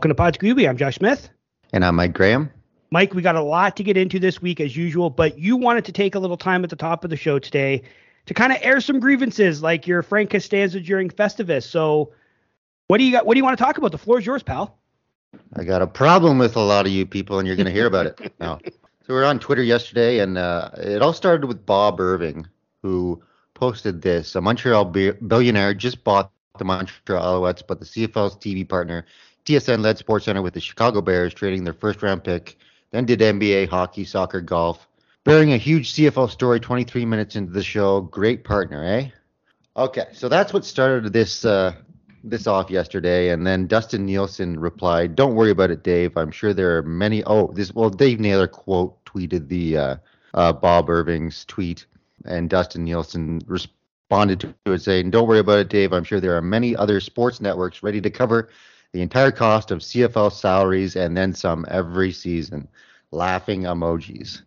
Welcome 0.00 0.12
to 0.12 0.14
Pod 0.14 0.38
Scooby. 0.38 0.66
I'm 0.66 0.78
Josh 0.78 0.94
Smith. 0.94 1.28
And 1.74 1.84
I'm 1.84 1.94
Mike 1.94 2.14
Graham. 2.14 2.48
Mike, 2.90 3.12
we 3.12 3.20
got 3.20 3.36
a 3.36 3.42
lot 3.42 3.76
to 3.76 3.82
get 3.82 3.98
into 3.98 4.18
this 4.18 4.40
week 4.40 4.58
as 4.58 4.74
usual, 4.74 5.10
but 5.10 5.38
you 5.38 5.58
wanted 5.58 5.84
to 5.84 5.92
take 5.92 6.14
a 6.14 6.18
little 6.18 6.38
time 6.38 6.64
at 6.64 6.70
the 6.70 6.76
top 6.76 7.04
of 7.04 7.10
the 7.10 7.18
show 7.18 7.38
today 7.38 7.82
to 8.24 8.32
kind 8.32 8.50
of 8.50 8.56
air 8.62 8.80
some 8.80 8.98
grievances 8.98 9.62
like 9.62 9.86
your 9.86 10.02
Frank 10.02 10.30
Costanza 10.30 10.80
during 10.80 11.10
Festivus. 11.10 11.64
So 11.64 12.14
what 12.88 12.96
do 12.96 13.04
you 13.04 13.12
got? 13.12 13.26
What 13.26 13.34
do 13.34 13.40
you 13.40 13.44
want 13.44 13.58
to 13.58 13.62
talk 13.62 13.76
about? 13.76 13.92
The 13.92 13.98
floor 13.98 14.18
is 14.18 14.24
yours, 14.24 14.42
pal. 14.42 14.78
I 15.56 15.64
got 15.64 15.82
a 15.82 15.86
problem 15.86 16.38
with 16.38 16.56
a 16.56 16.60
lot 16.60 16.86
of 16.86 16.92
you 16.92 17.04
people, 17.04 17.38
and 17.38 17.46
you're 17.46 17.56
going 17.56 17.66
to 17.66 17.70
hear 17.70 17.84
about 17.86 18.06
it 18.06 18.32
now. 18.40 18.58
So 18.64 18.72
we 19.08 19.16
were 19.16 19.26
on 19.26 19.38
Twitter 19.38 19.62
yesterday, 19.62 20.20
and 20.20 20.38
uh, 20.38 20.70
it 20.78 21.02
all 21.02 21.12
started 21.12 21.44
with 21.44 21.66
Bob 21.66 22.00
Irving, 22.00 22.46
who 22.80 23.22
posted 23.52 24.00
this. 24.00 24.34
A 24.34 24.40
Montreal 24.40 24.86
billionaire 24.86 25.74
just 25.74 26.04
bought 26.04 26.32
the 26.56 26.64
Montreal 26.64 27.42
Alouettes, 27.42 27.62
but 27.66 27.80
the 27.80 27.86
CFL's 27.86 28.36
TV 28.36 28.66
partner, 28.66 29.04
TSN 29.44 29.80
led 29.80 29.98
Sports 29.98 30.24
Center 30.26 30.42
with 30.42 30.54
the 30.54 30.60
Chicago 30.60 31.00
Bears, 31.00 31.34
trading 31.34 31.64
their 31.64 31.74
first 31.74 32.02
round 32.02 32.24
pick, 32.24 32.56
then 32.90 33.04
did 33.04 33.20
NBA, 33.20 33.68
hockey, 33.68 34.04
soccer, 34.04 34.40
golf. 34.40 34.86
Bearing 35.24 35.52
a 35.52 35.58
huge 35.58 35.92
CFL 35.92 36.30
story 36.30 36.60
23 36.60 37.04
minutes 37.04 37.36
into 37.36 37.52
the 37.52 37.62
show. 37.62 38.00
Great 38.00 38.42
partner, 38.42 38.84
eh? 38.84 39.10
Okay, 39.76 40.06
so 40.12 40.28
that's 40.28 40.52
what 40.52 40.64
started 40.64 41.12
this 41.12 41.44
uh, 41.44 41.74
this 42.24 42.46
off 42.46 42.70
yesterday, 42.70 43.30
and 43.30 43.46
then 43.46 43.66
Dustin 43.66 44.04
Nielsen 44.04 44.58
replied, 44.58 45.14
"Don't 45.14 45.34
worry 45.34 45.50
about 45.50 45.70
it, 45.70 45.82
Dave. 45.82 46.16
I'm 46.16 46.30
sure 46.30 46.52
there 46.52 46.76
are 46.78 46.82
many." 46.82 47.22
Oh, 47.24 47.52
this 47.54 47.74
well, 47.74 47.90
Dave 47.90 48.18
Naylor 48.18 48.48
quote 48.48 49.02
tweeted 49.04 49.48
the 49.48 49.76
uh, 49.76 49.96
uh, 50.34 50.52
Bob 50.52 50.90
Irving's 50.90 51.44
tweet, 51.44 51.86
and 52.24 52.50
Dustin 52.50 52.84
Nielsen 52.84 53.40
responded 53.46 54.40
to 54.40 54.72
it 54.72 54.82
saying, 54.82 55.10
"Don't 55.10 55.28
worry 55.28 55.38
about 55.38 55.60
it, 55.60 55.68
Dave. 55.68 55.92
I'm 55.92 56.04
sure 56.04 56.20
there 56.20 56.36
are 56.36 56.42
many 56.42 56.74
other 56.74 57.00
sports 57.00 57.40
networks 57.40 57.82
ready 57.82 58.00
to 58.00 58.10
cover 58.10 58.48
the 58.92 59.02
entire 59.02 59.30
cost 59.30 59.70
of 59.70 59.80
CFL 59.80 60.32
salaries 60.32 60.96
and 60.96 61.16
then 61.16 61.34
some 61.34 61.64
every 61.68 62.12
season." 62.12 62.68
Laughing 63.12 63.62
emojis, 63.62 64.42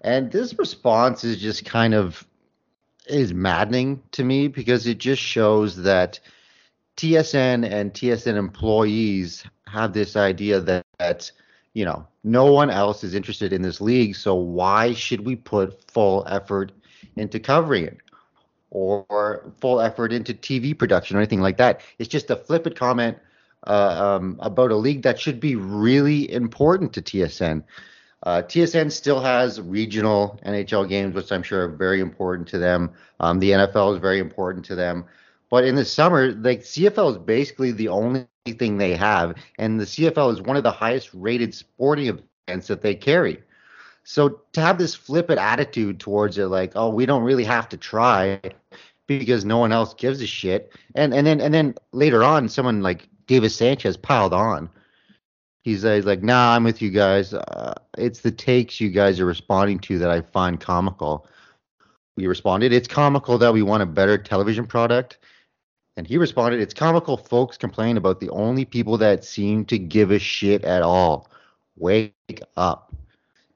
and 0.00 0.32
this 0.32 0.58
response 0.58 1.22
is 1.22 1.40
just 1.40 1.64
kind 1.64 1.94
of 1.94 2.26
is 3.08 3.32
maddening 3.32 4.02
to 4.12 4.24
me 4.24 4.48
because 4.48 4.86
it 4.86 4.98
just 4.98 5.22
shows 5.22 5.76
that 5.76 6.20
TSN 6.96 7.64
and 7.70 7.94
TSN 7.94 8.36
employees 8.36 9.44
have 9.68 9.92
this 9.92 10.16
idea 10.16 10.60
that, 10.60 10.84
that 10.98 11.30
you 11.74 11.84
know 11.84 12.06
no 12.24 12.52
one 12.52 12.70
else 12.70 13.04
is 13.04 13.14
interested 13.14 13.52
in 13.52 13.62
this 13.62 13.80
league, 13.80 14.16
so 14.16 14.34
why 14.34 14.92
should 14.92 15.24
we 15.24 15.36
put 15.36 15.88
full 15.90 16.26
effort 16.28 16.72
into 17.16 17.38
covering 17.38 17.84
it 17.84 17.98
or 18.70 19.52
full 19.60 19.80
effort 19.80 20.12
into 20.12 20.34
TV 20.34 20.76
production 20.76 21.16
or 21.16 21.20
anything 21.20 21.40
like 21.40 21.56
that? 21.56 21.80
It's 21.98 22.08
just 22.08 22.30
a 22.30 22.36
flippant 22.36 22.76
comment 22.76 23.18
uh, 23.66 24.16
um, 24.20 24.36
about 24.40 24.70
a 24.70 24.76
league 24.76 25.02
that 25.02 25.20
should 25.20 25.40
be 25.40 25.56
really 25.56 26.30
important 26.32 26.92
to 26.94 27.02
TSN. 27.02 27.64
Uh, 28.24 28.42
TSN 28.42 28.90
still 28.90 29.20
has 29.20 29.60
regional 29.60 30.40
NHL 30.44 30.88
games, 30.88 31.14
which 31.14 31.30
I'm 31.30 31.42
sure 31.42 31.64
are 31.64 31.68
very 31.68 32.00
important 32.00 32.48
to 32.48 32.58
them. 32.58 32.90
Um, 33.20 33.38
the 33.38 33.50
NFL 33.52 33.94
is 33.94 34.00
very 34.00 34.18
important 34.18 34.64
to 34.66 34.74
them. 34.74 35.04
But 35.50 35.64
in 35.64 35.76
the 35.76 35.84
summer, 35.84 36.32
like 36.32 36.60
CFL 36.60 37.12
is 37.12 37.18
basically 37.18 37.72
the 37.72 37.88
only 37.88 38.26
thing 38.58 38.76
they 38.78 38.96
have, 38.96 39.34
and 39.58 39.80
the 39.80 39.84
CFL 39.84 40.32
is 40.32 40.42
one 40.42 40.56
of 40.56 40.62
the 40.62 40.70
highest 40.70 41.10
rated 41.14 41.54
sporting 41.54 42.22
events 42.48 42.66
that 42.66 42.82
they 42.82 42.94
carry. 42.94 43.42
So 44.04 44.40
to 44.52 44.60
have 44.60 44.78
this 44.78 44.94
flippant 44.94 45.38
attitude 45.38 46.00
towards 46.00 46.38
it, 46.38 46.46
like, 46.46 46.72
oh, 46.74 46.88
we 46.90 47.06
don't 47.06 47.22
really 47.22 47.44
have 47.44 47.68
to 47.70 47.76
try 47.76 48.40
because 49.06 49.44
no 49.44 49.58
one 49.58 49.72
else 49.72 49.94
gives 49.94 50.20
a 50.20 50.26
shit, 50.26 50.72
and 50.94 51.14
and 51.14 51.26
then 51.26 51.40
and 51.40 51.54
then 51.54 51.74
later 51.92 52.24
on, 52.24 52.48
someone 52.48 52.82
like 52.82 53.08
Davis 53.28 53.54
Sanchez 53.54 53.96
piled 53.96 54.34
on. 54.34 54.68
He's, 55.62 55.84
uh, 55.84 55.94
he's 55.94 56.06
like, 56.06 56.22
nah, 56.22 56.54
I'm 56.56 56.64
with 56.64 56.82
you 56.82 56.90
guys. 56.90 57.34
Uh, 57.34 57.74
it's 57.96 58.20
the 58.20 58.32
takes 58.32 58.80
you 58.80 58.90
guys 58.90 59.20
are 59.20 59.26
responding 59.26 59.78
to 59.80 59.98
that 59.98 60.10
I 60.10 60.22
find 60.22 60.58
comical. 60.58 61.28
We 62.16 62.26
responded, 62.26 62.72
it's 62.72 62.88
comical 62.88 63.38
that 63.38 63.52
we 63.52 63.62
want 63.62 63.82
a 63.82 63.86
better 63.86 64.18
television 64.18 64.66
product. 64.66 65.18
And 65.96 66.06
he 66.06 66.16
responded, 66.16 66.60
it's 66.60 66.74
comical 66.74 67.16
folks 67.16 67.56
complain 67.56 67.96
about 67.96 68.18
the 68.18 68.30
only 68.30 68.64
people 68.64 68.98
that 68.98 69.24
seem 69.24 69.64
to 69.66 69.78
give 69.78 70.10
a 70.10 70.18
shit 70.18 70.64
at 70.64 70.82
all. 70.82 71.28
Wake 71.76 72.14
up. 72.56 72.92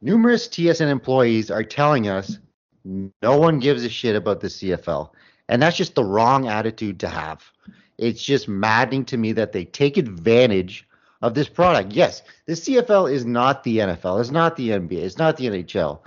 Numerous 0.01 0.49
TSN 0.49 0.89
employees 0.89 1.51
are 1.51 1.65
telling 1.65 2.09
us 2.09 2.39
no 2.85 3.39
one 3.39 3.59
gives 3.59 3.85
a 3.85 3.89
shit 3.89 4.17
about 4.17 4.41
the 4.41 4.49
CFL. 4.49 5.11
And 5.49 5.63
that's 5.63 5.77
just 5.77 5.95
the 5.95 6.05
wrong 6.05 6.49
attitude 6.49 7.01
to 7.01 7.09
have. 7.09 7.43
It's 7.99 8.23
just 8.23 8.49
maddening 8.49 9.05
to 9.07 9.17
me 9.17 9.33
that 9.33 9.53
they 9.53 9.65
take 9.65 9.97
advantage 9.97 10.87
of 11.21 11.35
this 11.35 11.49
product. 11.49 11.93
Yes, 11.93 12.23
the 12.47 12.55
CFL 12.55 13.13
is 13.13 13.25
not 13.25 13.63
the 13.65 13.79
NFL. 13.79 14.21
It's 14.21 14.31
not 14.31 14.57
the 14.57 14.71
NBA. 14.71 15.03
It's 15.03 15.19
not 15.19 15.37
the 15.37 15.47
NHL. 15.47 16.01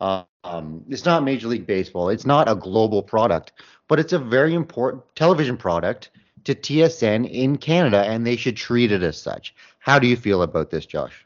Um, 0.00 0.84
it's 0.88 1.04
not 1.04 1.22
Major 1.22 1.48
League 1.48 1.66
Baseball. 1.66 2.08
It's 2.08 2.26
not 2.26 2.48
a 2.48 2.54
global 2.54 3.02
product, 3.02 3.52
but 3.88 4.00
it's 4.00 4.12
a 4.12 4.18
very 4.18 4.54
important 4.54 5.02
television 5.14 5.56
product 5.56 6.10
to 6.44 6.54
TSN 6.54 7.30
in 7.30 7.56
Canada, 7.56 8.04
and 8.04 8.26
they 8.26 8.36
should 8.36 8.56
treat 8.56 8.90
it 8.90 9.02
as 9.02 9.20
such. 9.20 9.54
How 9.78 9.98
do 9.98 10.06
you 10.06 10.16
feel 10.16 10.42
about 10.42 10.70
this, 10.70 10.86
Josh? 10.86 11.24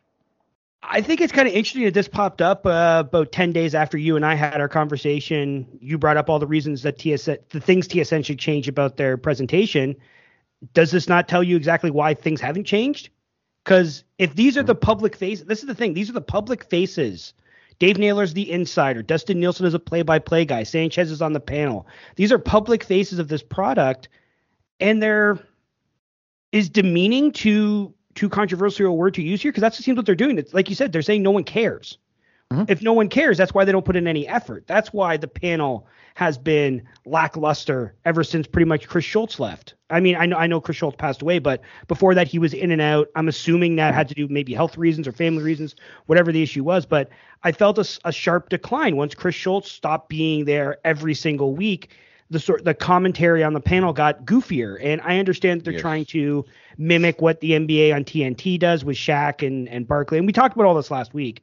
I 0.88 1.00
think 1.00 1.20
it's 1.20 1.32
kind 1.32 1.48
of 1.48 1.54
interesting 1.54 1.84
that 1.84 1.94
this 1.94 2.08
popped 2.08 2.40
up 2.40 2.64
uh, 2.64 3.02
about 3.06 3.32
10 3.32 3.52
days 3.52 3.74
after 3.74 3.98
you 3.98 4.16
and 4.16 4.24
I 4.24 4.34
had 4.34 4.60
our 4.60 4.68
conversation. 4.68 5.66
You 5.80 5.98
brought 5.98 6.16
up 6.16 6.30
all 6.30 6.38
the 6.38 6.46
reasons 6.46 6.82
that 6.82 6.98
TSN, 6.98 7.38
the 7.50 7.60
things 7.60 7.88
TSN 7.88 8.24
should 8.24 8.38
change 8.38 8.68
about 8.68 8.96
their 8.96 9.16
presentation. 9.16 9.96
Does 10.72 10.90
this 10.90 11.08
not 11.08 11.28
tell 11.28 11.42
you 11.42 11.56
exactly 11.56 11.90
why 11.90 12.14
things 12.14 12.40
haven't 12.40 12.64
changed? 12.64 13.10
Because 13.64 14.04
if 14.18 14.34
these 14.34 14.56
are 14.56 14.62
the 14.62 14.74
public 14.74 15.16
faces, 15.16 15.46
this 15.46 15.60
is 15.60 15.66
the 15.66 15.74
thing. 15.74 15.94
These 15.94 16.08
are 16.08 16.14
the 16.14 16.20
public 16.20 16.64
faces. 16.64 17.34
Dave 17.78 17.98
Naylor's 17.98 18.32
the 18.32 18.50
insider. 18.50 19.02
Dustin 19.02 19.40
Nielsen 19.40 19.66
is 19.66 19.74
a 19.74 19.78
play-by-play 19.78 20.44
guy. 20.44 20.62
Sanchez 20.62 21.10
is 21.10 21.20
on 21.20 21.32
the 21.32 21.40
panel. 21.40 21.86
These 22.14 22.32
are 22.32 22.38
public 22.38 22.84
faces 22.84 23.18
of 23.18 23.28
this 23.28 23.42
product, 23.42 24.08
and 24.80 25.02
they're 25.02 25.38
is 26.52 26.70
demeaning 26.70 27.32
to 27.32 27.92
too 28.16 28.28
controversial 28.28 28.86
a 28.86 28.92
word 28.92 29.14
to 29.14 29.22
use 29.22 29.42
here 29.42 29.52
because 29.52 29.60
that's 29.60 29.78
seems 29.78 29.96
what 29.96 30.06
they're 30.06 30.14
doing. 30.14 30.38
It's 30.38 30.52
like 30.52 30.68
you 30.68 30.74
said, 30.74 30.92
they're 30.92 31.02
saying 31.02 31.22
no 31.22 31.30
one 31.30 31.44
cares. 31.44 31.98
Mhm. 32.52 32.70
If 32.70 32.80
no 32.80 32.92
one 32.92 33.08
cares, 33.08 33.36
that's 33.36 33.52
why 33.52 33.64
they 33.64 33.72
don't 33.72 33.84
put 33.84 33.96
in 33.96 34.06
any 34.06 34.26
effort. 34.26 34.64
That's 34.66 34.92
why 34.92 35.16
the 35.16 35.26
panel 35.26 35.86
has 36.14 36.38
been 36.38 36.82
lackluster 37.04 37.94
ever 38.04 38.22
since 38.24 38.46
pretty 38.46 38.66
much 38.66 38.88
Chris 38.88 39.04
Schultz 39.04 39.40
left. 39.40 39.74
I 39.90 40.00
mean, 40.00 40.16
I 40.16 40.26
know 40.26 40.36
I 40.36 40.46
know 40.46 40.60
Chris 40.60 40.76
Schultz 40.76 40.96
passed 40.96 41.22
away, 41.22 41.40
but 41.40 41.60
before 41.88 42.14
that 42.14 42.28
he 42.28 42.38
was 42.38 42.54
in 42.54 42.70
and 42.70 42.80
out. 42.80 43.08
I'm 43.16 43.28
assuming 43.28 43.76
that 43.76 43.94
had 43.94 44.08
to 44.08 44.14
do 44.14 44.28
maybe 44.28 44.54
health 44.54 44.78
reasons 44.78 45.08
or 45.08 45.12
family 45.12 45.42
reasons, 45.42 45.74
whatever 46.06 46.30
the 46.32 46.42
issue 46.42 46.62
was. 46.62 46.86
But 46.86 47.08
I 47.42 47.52
felt 47.52 47.78
a 47.78 48.12
sharp 48.12 48.48
decline 48.48 48.96
once 48.96 49.14
Chris 49.14 49.34
Schultz 49.34 49.70
stopped 49.70 50.08
being 50.08 50.44
there 50.44 50.78
every 50.84 51.14
single 51.14 51.54
week. 51.54 51.90
The 52.30 52.40
sort 52.40 52.64
the 52.64 52.74
commentary 52.74 53.44
on 53.44 53.52
the 53.52 53.60
panel 53.60 53.92
got 53.92 54.24
goofier, 54.24 54.78
and 54.82 55.00
I 55.02 55.18
understand 55.18 55.60
that 55.60 55.64
they're 55.64 55.74
Yes. 55.74 55.82
trying 55.82 56.04
to 56.06 56.44
mimic 56.76 57.20
what 57.20 57.40
the 57.40 57.52
NBA 57.52 57.94
on 57.94 58.04
TNT 58.04 58.58
does 58.58 58.84
with 58.84 58.96
Shaq 58.96 59.46
and 59.46 59.68
and 59.68 59.86
Barkley, 59.86 60.18
and 60.18 60.26
we 60.26 60.32
talked 60.32 60.54
about 60.56 60.66
all 60.66 60.74
this 60.74 60.90
last 60.90 61.14
week 61.14 61.42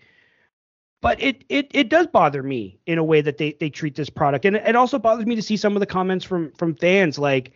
but 1.01 1.21
it 1.21 1.44
it 1.50 1.69
it 1.74 1.89
does 1.89 2.07
bother 2.07 2.41
me 2.41 2.80
in 2.85 2.97
a 2.97 3.03
way 3.03 3.19
that 3.19 3.38
they 3.38 3.51
they 3.59 3.69
treat 3.69 3.94
this 3.94 4.09
product 4.09 4.45
and 4.45 4.56
it, 4.56 4.63
it 4.65 4.75
also 4.75 4.97
bothers 4.97 5.25
me 5.25 5.35
to 5.35 5.41
see 5.41 5.57
some 5.57 5.75
of 5.75 5.81
the 5.81 5.85
comments 5.85 6.24
from 6.24 6.50
from 6.53 6.74
fans 6.75 7.19
like 7.19 7.51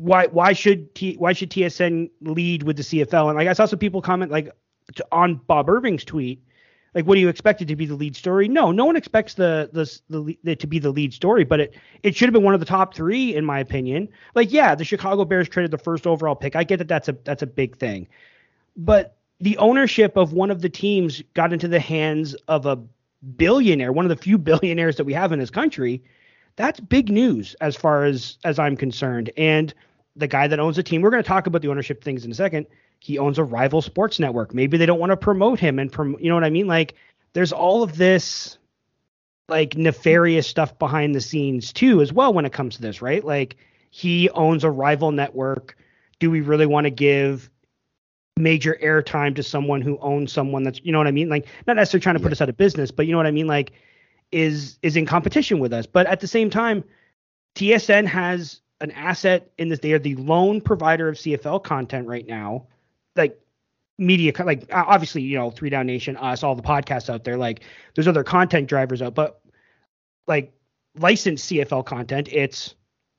why 0.00 0.26
why 0.26 0.52
should 0.52 0.94
T, 0.94 1.14
why 1.16 1.32
should 1.32 1.50
TSN 1.50 2.10
lead 2.20 2.62
with 2.64 2.76
the 2.76 2.82
CFL 2.82 3.28
and 3.28 3.36
like 3.38 3.48
I 3.48 3.54
saw 3.54 3.64
some 3.64 3.78
people 3.78 4.02
comment 4.02 4.30
like 4.30 4.50
to, 4.94 5.06
on 5.10 5.36
Bob 5.46 5.68
Irving's 5.70 6.04
tweet, 6.04 6.42
like 6.94 7.04
what 7.04 7.14
do 7.14 7.20
you 7.20 7.28
expect 7.28 7.60
it 7.62 7.66
to 7.66 7.76
be 7.76 7.86
the 7.86 7.94
lead 7.94 8.16
story? 8.16 8.48
No, 8.48 8.72
no 8.72 8.84
one 8.84 8.96
expects 8.96 9.34
the 9.34 9.70
the 9.72 10.00
the, 10.08 10.38
the 10.42 10.56
to 10.56 10.66
be 10.66 10.78
the 10.78 10.90
lead 10.90 11.12
story, 11.12 11.44
but 11.44 11.60
it 11.60 11.76
it 12.02 12.16
should 12.16 12.26
have 12.26 12.32
been 12.32 12.42
one 12.42 12.54
of 12.54 12.60
the 12.60 12.66
top 12.66 12.94
three 12.94 13.34
in 13.34 13.44
my 13.44 13.58
opinion. 13.58 14.08
Like 14.34 14.52
yeah, 14.52 14.74
the 14.74 14.84
Chicago 14.84 15.24
Bears 15.24 15.48
traded 15.48 15.70
the 15.70 15.78
first 15.78 16.06
overall 16.06 16.34
pick. 16.34 16.56
I 16.56 16.64
get 16.64 16.78
that 16.78 16.88
that's 16.88 17.08
a 17.08 17.16
that's 17.24 17.42
a 17.42 17.46
big 17.46 17.76
thing, 17.76 18.08
but 18.76 19.16
the 19.40 19.56
ownership 19.58 20.16
of 20.16 20.32
one 20.32 20.50
of 20.50 20.62
the 20.62 20.68
teams 20.68 21.22
got 21.34 21.52
into 21.52 21.68
the 21.68 21.80
hands 21.80 22.34
of 22.48 22.66
a 22.66 22.78
billionaire, 23.36 23.92
one 23.92 24.04
of 24.04 24.10
the 24.10 24.16
few 24.16 24.38
billionaires 24.38 24.96
that 24.96 25.04
we 25.04 25.12
have 25.12 25.32
in 25.32 25.38
this 25.38 25.50
country. 25.50 26.02
That's 26.56 26.80
big 26.80 27.08
news 27.08 27.54
as 27.60 27.76
far 27.76 28.04
as 28.04 28.38
as 28.44 28.58
I'm 28.58 28.76
concerned. 28.76 29.30
And 29.36 29.72
the 30.16 30.26
guy 30.26 30.48
that 30.48 30.58
owns 30.58 30.76
the 30.76 30.82
team, 30.82 31.02
we're 31.02 31.10
going 31.10 31.22
to 31.22 31.28
talk 31.28 31.46
about 31.46 31.62
the 31.62 31.68
ownership 31.68 32.02
things 32.02 32.24
in 32.24 32.32
a 32.32 32.34
second 32.34 32.66
he 33.00 33.18
owns 33.18 33.38
a 33.38 33.44
rival 33.44 33.82
sports 33.82 34.18
network. 34.18 34.54
Maybe 34.54 34.76
they 34.76 34.86
don't 34.86 34.98
want 34.98 35.10
to 35.10 35.16
promote 35.16 35.60
him 35.60 35.78
and 35.78 35.92
from 35.92 36.16
you 36.20 36.28
know 36.28 36.34
what 36.34 36.44
I 36.44 36.50
mean? 36.50 36.66
Like 36.66 36.94
there's 37.32 37.52
all 37.52 37.82
of 37.82 37.96
this 37.96 38.58
like 39.48 39.76
nefarious 39.76 40.46
stuff 40.46 40.78
behind 40.78 41.14
the 41.14 41.20
scenes 41.20 41.72
too 41.72 42.00
as 42.02 42.12
well 42.12 42.32
when 42.32 42.44
it 42.44 42.52
comes 42.52 42.76
to 42.76 42.82
this, 42.82 43.00
right? 43.00 43.24
Like 43.24 43.56
he 43.90 44.28
owns 44.30 44.64
a 44.64 44.70
rival 44.70 45.12
network. 45.12 45.76
Do 46.18 46.30
we 46.30 46.40
really 46.40 46.66
want 46.66 46.84
to 46.84 46.90
give 46.90 47.48
major 48.36 48.78
airtime 48.82 49.34
to 49.36 49.42
someone 49.42 49.80
who 49.80 49.98
owns 49.98 50.32
someone 50.32 50.62
that's 50.62 50.80
you 50.82 50.92
know 50.92 50.98
what 50.98 51.06
I 51.06 51.12
mean? 51.12 51.28
Like 51.28 51.46
not 51.66 51.76
necessarily 51.76 52.02
trying 52.02 52.16
to 52.16 52.22
put 52.22 52.32
us 52.32 52.40
out 52.40 52.48
of 52.48 52.56
business, 52.56 52.90
but 52.90 53.06
you 53.06 53.12
know 53.12 53.18
what 53.18 53.26
I 53.26 53.32
mean? 53.32 53.46
Like 53.46 53.72
is 54.32 54.78
is 54.82 54.96
in 54.96 55.06
competition 55.06 55.60
with 55.60 55.72
us. 55.72 55.86
But 55.86 56.06
at 56.06 56.20
the 56.20 56.26
same 56.26 56.50
time, 56.50 56.84
TSN 57.54 58.06
has 58.06 58.60
an 58.80 58.90
asset 58.90 59.50
in 59.56 59.68
this. 59.68 59.78
They 59.78 59.92
are 59.92 59.98
the 59.98 60.16
lone 60.16 60.60
provider 60.60 61.08
of 61.08 61.16
CFL 61.16 61.62
content 61.62 62.06
right 62.06 62.26
now 62.26 62.66
like 63.18 63.40
media 63.98 64.32
like 64.44 64.64
obviously 64.72 65.22
you 65.22 65.36
know 65.36 65.50
three 65.50 65.70
down 65.70 65.86
nation 65.86 66.16
us 66.16 66.44
all 66.44 66.54
the 66.54 66.62
podcasts 66.62 67.10
out 67.10 67.24
there 67.24 67.36
like 67.36 67.62
there's 67.94 68.06
other 68.06 68.22
content 68.22 68.68
drivers 68.68 69.02
out 69.02 69.12
but 69.12 69.40
like 70.28 70.52
licensed 70.96 71.50
cfl 71.50 71.84
content 71.84 72.28
it's 72.30 72.76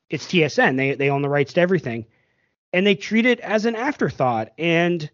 it's 0.10 0.25
tsn 0.25 0.75
they 0.78 0.96
they 0.96 1.10
own 1.10 1.22
the 1.22 1.30
rights 1.30 1.54
to 1.54 1.62
everything. 1.62 2.06
And 2.72 2.86
they 2.86 2.96
treat 2.96 3.25
it 3.25 3.40
as 3.40 3.66
an 3.66 3.75
afterthought. 3.75 4.50
And 4.57 5.10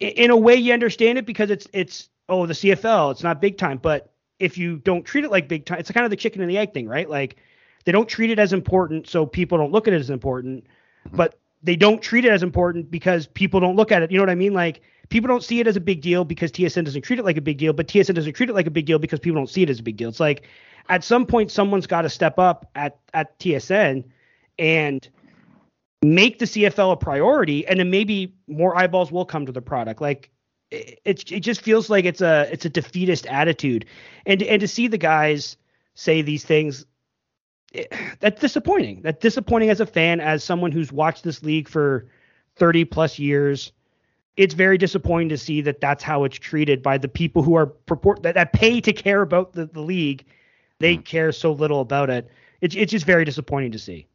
in 0.00 0.30
a 0.30 0.36
way 0.36 0.56
you 0.56 0.72
understand 0.72 1.18
it 1.18 1.26
because 1.26 1.50
it's 1.50 1.68
it's 1.72 2.08
oh 2.28 2.46
the 2.46 2.54
cfl 2.54 3.12
it's 3.12 3.22
not 3.22 3.40
big 3.40 3.58
time. 3.58 3.78
But 3.78 4.12
if 4.38 4.56
you 4.56 4.76
don't 4.78 5.04
treat 5.04 5.24
it 5.24 5.30
like 5.30 5.48
big 5.48 5.66
time 5.66 5.78
it's 5.78 5.90
kind 5.90 6.04
of 6.04 6.10
the 6.10 6.16
chicken 6.16 6.40
and 6.40 6.50
the 6.50 6.58
egg 6.58 6.72
thing 6.72 6.88
right? 6.88 7.08
Like 7.08 7.36
they 7.84 7.92
don't 7.92 8.08
treat 8.08 8.30
it 8.30 8.38
as 8.38 8.52
important 8.52 9.08
so 9.08 9.26
people 9.26 9.58
don't 9.58 9.72
look 9.72 9.88
at 9.88 9.94
it 9.94 10.00
as 10.00 10.10
important. 10.10 10.64
Mm-hmm. 11.06 11.16
but 11.16 11.38
they 11.62 11.76
don't 11.76 12.00
treat 12.00 12.24
it 12.24 12.30
as 12.30 12.42
important 12.42 12.90
because 12.90 13.26
people 13.26 13.60
don't 13.60 13.76
look 13.76 13.90
at 13.90 14.02
it. 14.02 14.10
You 14.10 14.18
know 14.18 14.22
what 14.22 14.30
I 14.30 14.36
mean? 14.36 14.54
Like 14.54 14.80
people 15.08 15.28
don't 15.28 15.42
see 15.42 15.60
it 15.60 15.66
as 15.66 15.76
a 15.76 15.80
big 15.80 16.00
deal 16.00 16.24
because 16.24 16.52
TSN 16.52 16.84
doesn't 16.84 17.02
treat 17.02 17.18
it 17.18 17.24
like 17.24 17.36
a 17.36 17.42
big 17.42 17.58
deal, 17.58 17.72
but 17.72 17.88
TSN 17.88 18.14
doesn't 18.14 18.32
treat 18.34 18.48
it 18.48 18.54
like 18.54 18.66
a 18.66 18.70
big 18.70 18.86
deal 18.86 18.98
because 18.98 19.20
people 19.20 19.36
don't 19.36 19.50
see 19.50 19.62
it 19.62 19.70
as 19.70 19.80
a 19.80 19.82
big 19.82 19.96
deal. 19.96 20.08
It's 20.08 20.20
like 20.20 20.44
at 20.88 21.04
some 21.04 21.26
point 21.26 21.50
someone's 21.50 21.86
got 21.86 22.02
to 22.02 22.10
step 22.10 22.38
up 22.38 22.70
at 22.74 22.98
at 23.14 23.38
TSN 23.38 24.04
and 24.58 25.08
make 26.02 26.38
the 26.38 26.44
CFL 26.44 26.92
a 26.92 26.96
priority, 26.96 27.66
and 27.66 27.80
then 27.80 27.90
maybe 27.90 28.34
more 28.46 28.76
eyeballs 28.76 29.10
will 29.10 29.24
come 29.24 29.46
to 29.46 29.52
the 29.52 29.62
product. 29.62 30.00
Like 30.00 30.30
it, 30.70 31.00
it, 31.04 31.32
it 31.32 31.40
just 31.40 31.62
feels 31.62 31.90
like 31.90 32.04
it's 32.04 32.20
a 32.20 32.48
it's 32.52 32.64
a 32.64 32.70
defeatist 32.70 33.26
attitude, 33.26 33.84
and 34.26 34.42
and 34.42 34.60
to 34.60 34.68
see 34.68 34.86
the 34.86 34.98
guys 34.98 35.56
say 35.94 36.22
these 36.22 36.44
things 36.44 36.86
it, 37.72 37.92
that's 38.20 38.40
disappointing. 38.40 39.02
That's 39.02 39.20
disappointing 39.20 39.70
as 39.70 39.80
a 39.80 39.86
fan, 39.86 40.20
as 40.20 40.44
someone 40.44 40.72
who's 40.72 40.92
watched 40.92 41.24
this 41.24 41.42
league 41.42 41.68
for 41.68 42.06
30 42.56 42.84
plus 42.84 43.18
years. 43.18 43.72
It's 44.36 44.54
very 44.54 44.78
disappointing 44.78 45.30
to 45.30 45.38
see 45.38 45.60
that 45.62 45.80
that's 45.80 46.04
how 46.04 46.24
it's 46.24 46.38
treated 46.38 46.82
by 46.82 46.98
the 46.98 47.08
people 47.08 47.42
who 47.42 47.56
are 47.56 47.66
purport 47.66 48.22
that, 48.22 48.34
that 48.34 48.52
pay 48.52 48.80
to 48.80 48.92
care 48.92 49.22
about 49.22 49.52
the, 49.52 49.66
the 49.66 49.80
league. 49.80 50.24
They 50.78 50.96
mm. 50.96 51.04
care 51.04 51.32
so 51.32 51.52
little 51.52 51.80
about 51.80 52.08
it. 52.08 52.28
It's 52.60 52.76
it's 52.76 52.92
just 52.92 53.04
very 53.04 53.24
disappointing 53.24 53.72
to 53.72 53.80
see. 53.80 54.06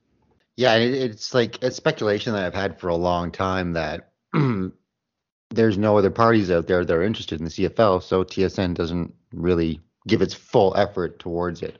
Yeah, 0.55 0.75
it, 0.75 0.93
it's 0.93 1.33
like 1.33 1.61
a 1.61 1.71
speculation 1.71 2.33
that 2.33 2.45
I've 2.45 2.53
had 2.53 2.79
for 2.79 2.87
a 2.87 2.95
long 2.95 3.31
time 3.31 3.73
that 3.73 4.11
there's 5.49 5.77
no 5.77 5.97
other 5.97 6.11
parties 6.11 6.49
out 6.49 6.67
there 6.67 6.85
that 6.85 6.93
are 6.93 7.03
interested 7.03 7.39
in 7.39 7.45
the 7.45 7.51
CFL, 7.51 8.01
so 8.01 8.23
TSN 8.23 8.75
doesn't 8.75 9.13
really 9.33 9.81
give 10.07 10.21
its 10.21 10.33
full 10.33 10.73
effort 10.77 11.19
towards 11.19 11.61
it. 11.61 11.79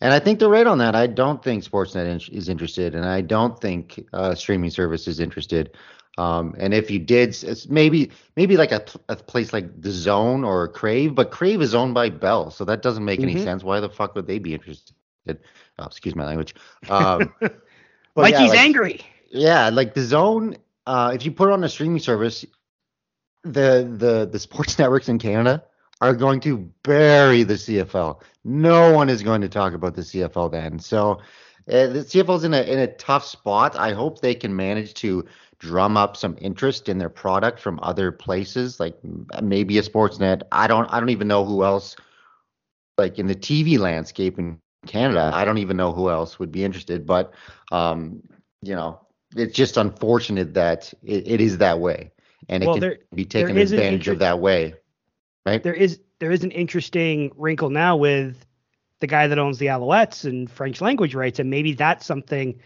And 0.00 0.12
I 0.12 0.20
think 0.20 0.38
they're 0.38 0.48
right 0.48 0.66
on 0.66 0.78
that. 0.78 0.94
I 0.94 1.06
don't 1.06 1.42
think 1.42 1.64
Sportsnet 1.64 2.28
is 2.32 2.48
interested, 2.48 2.94
and 2.94 3.04
I 3.04 3.20
don't 3.20 3.60
think 3.60 4.04
uh, 4.12 4.34
streaming 4.34 4.70
service 4.70 5.08
is 5.08 5.18
interested. 5.18 5.76
Um, 6.18 6.54
and 6.58 6.74
if 6.74 6.90
you 6.90 6.98
did, 6.98 7.36
maybe 7.68 8.10
maybe 8.36 8.56
like 8.56 8.72
a, 8.72 8.84
a, 9.08 9.16
place 9.16 9.52
like 9.52 9.80
DAZN 9.80 10.44
or 10.44 10.66
Crave, 10.68 11.14
but 11.14 11.30
Crave 11.30 11.62
is 11.62 11.74
owned 11.74 11.94
by 11.94 12.10
Bell, 12.10 12.50
so 12.50 12.64
that 12.64 12.82
doesn't 12.82 13.04
make 13.04 13.20
mm-hmm. 13.20 13.30
any 13.30 13.44
sense. 13.44 13.62
Why 13.62 13.78
the 13.78 13.88
fuck 13.88 14.16
would 14.16 14.26
they 14.26 14.40
be 14.40 14.54
interested? 14.54 14.94
Oh, 15.28 15.84
excuse 15.84 16.16
my 16.16 16.26
language. 16.26 16.56
Um, 16.88 17.32
Mikey's 18.16 18.40
yeah, 18.40 18.46
like, 18.46 18.58
angry. 18.58 19.00
Yeah, 19.30 19.68
like 19.70 19.94
DAZN. 19.94 20.56
Uh, 20.86 21.12
if 21.14 21.24
you 21.24 21.30
put 21.30 21.50
on 21.50 21.62
a 21.62 21.68
streaming 21.68 22.00
service, 22.00 22.44
the 23.44 23.88
the 23.96 24.28
the 24.30 24.38
sports 24.38 24.76
networks 24.80 25.08
in 25.08 25.18
Canada 25.18 25.62
are 26.00 26.14
going 26.14 26.40
to 26.40 26.58
bury 26.82 27.42
the 27.42 27.54
CFL. 27.54 28.20
No 28.44 28.92
one 28.92 29.08
is 29.08 29.22
going 29.22 29.40
to 29.40 29.48
talk 29.48 29.74
about 29.74 29.94
the 29.94 30.02
CFL 30.02 30.50
then. 30.50 30.78
So 30.78 31.20
uh, 31.70 31.88
the 31.88 32.00
CFL's 32.00 32.44
in 32.44 32.54
a 32.54 32.62
in 32.62 32.78
a 32.78 32.86
tough 32.86 33.24
spot. 33.24 33.76
I 33.76 33.92
hope 33.92 34.20
they 34.20 34.34
can 34.34 34.54
manage 34.54 34.94
to 34.94 35.26
drum 35.58 35.96
up 35.96 36.16
some 36.16 36.36
interest 36.40 36.88
in 36.88 36.98
their 36.98 37.08
product 37.08 37.60
from 37.60 37.80
other 37.82 38.12
places, 38.12 38.78
like 38.78 38.96
maybe 39.42 39.78
a 39.78 39.82
Sportsnet. 39.82 40.42
I 40.52 40.66
don't 40.66 40.86
I 40.92 41.00
don't 41.00 41.10
even 41.10 41.28
know 41.28 41.44
who 41.44 41.64
else, 41.64 41.96
like 42.96 43.18
in 43.18 43.26
the 43.26 43.34
TV 43.34 43.78
landscape 43.78 44.38
in 44.38 44.60
Canada. 44.86 45.30
I 45.34 45.44
don't 45.44 45.58
even 45.58 45.76
know 45.76 45.92
who 45.92 46.10
else 46.10 46.38
would 46.38 46.52
be 46.52 46.64
interested. 46.64 47.06
But 47.06 47.34
um, 47.72 48.22
you 48.62 48.74
know, 48.74 49.00
it's 49.36 49.54
just 49.54 49.76
unfortunate 49.76 50.54
that 50.54 50.92
it, 51.02 51.26
it 51.26 51.40
is 51.40 51.58
that 51.58 51.80
way, 51.80 52.12
and 52.48 52.62
it 52.62 52.66
well, 52.66 52.76
can 52.76 52.80
there, 52.80 52.98
be 53.14 53.24
taken 53.24 53.58
advantage 53.58 54.08
of 54.08 54.20
that 54.20 54.38
way. 54.38 54.74
Right. 55.48 55.62
There 55.62 55.74
is 55.74 56.00
there 56.18 56.30
is 56.30 56.44
an 56.44 56.50
interesting 56.50 57.32
wrinkle 57.36 57.70
now 57.70 57.96
with 57.96 58.44
the 59.00 59.06
guy 59.06 59.28
that 59.28 59.38
owns 59.38 59.58
the 59.58 59.66
Alouettes 59.66 60.24
and 60.24 60.50
French 60.50 60.80
language 60.80 61.14
rights, 61.14 61.38
and 61.38 61.48
maybe 61.48 61.72
that's 61.74 62.04
something. 62.04 62.60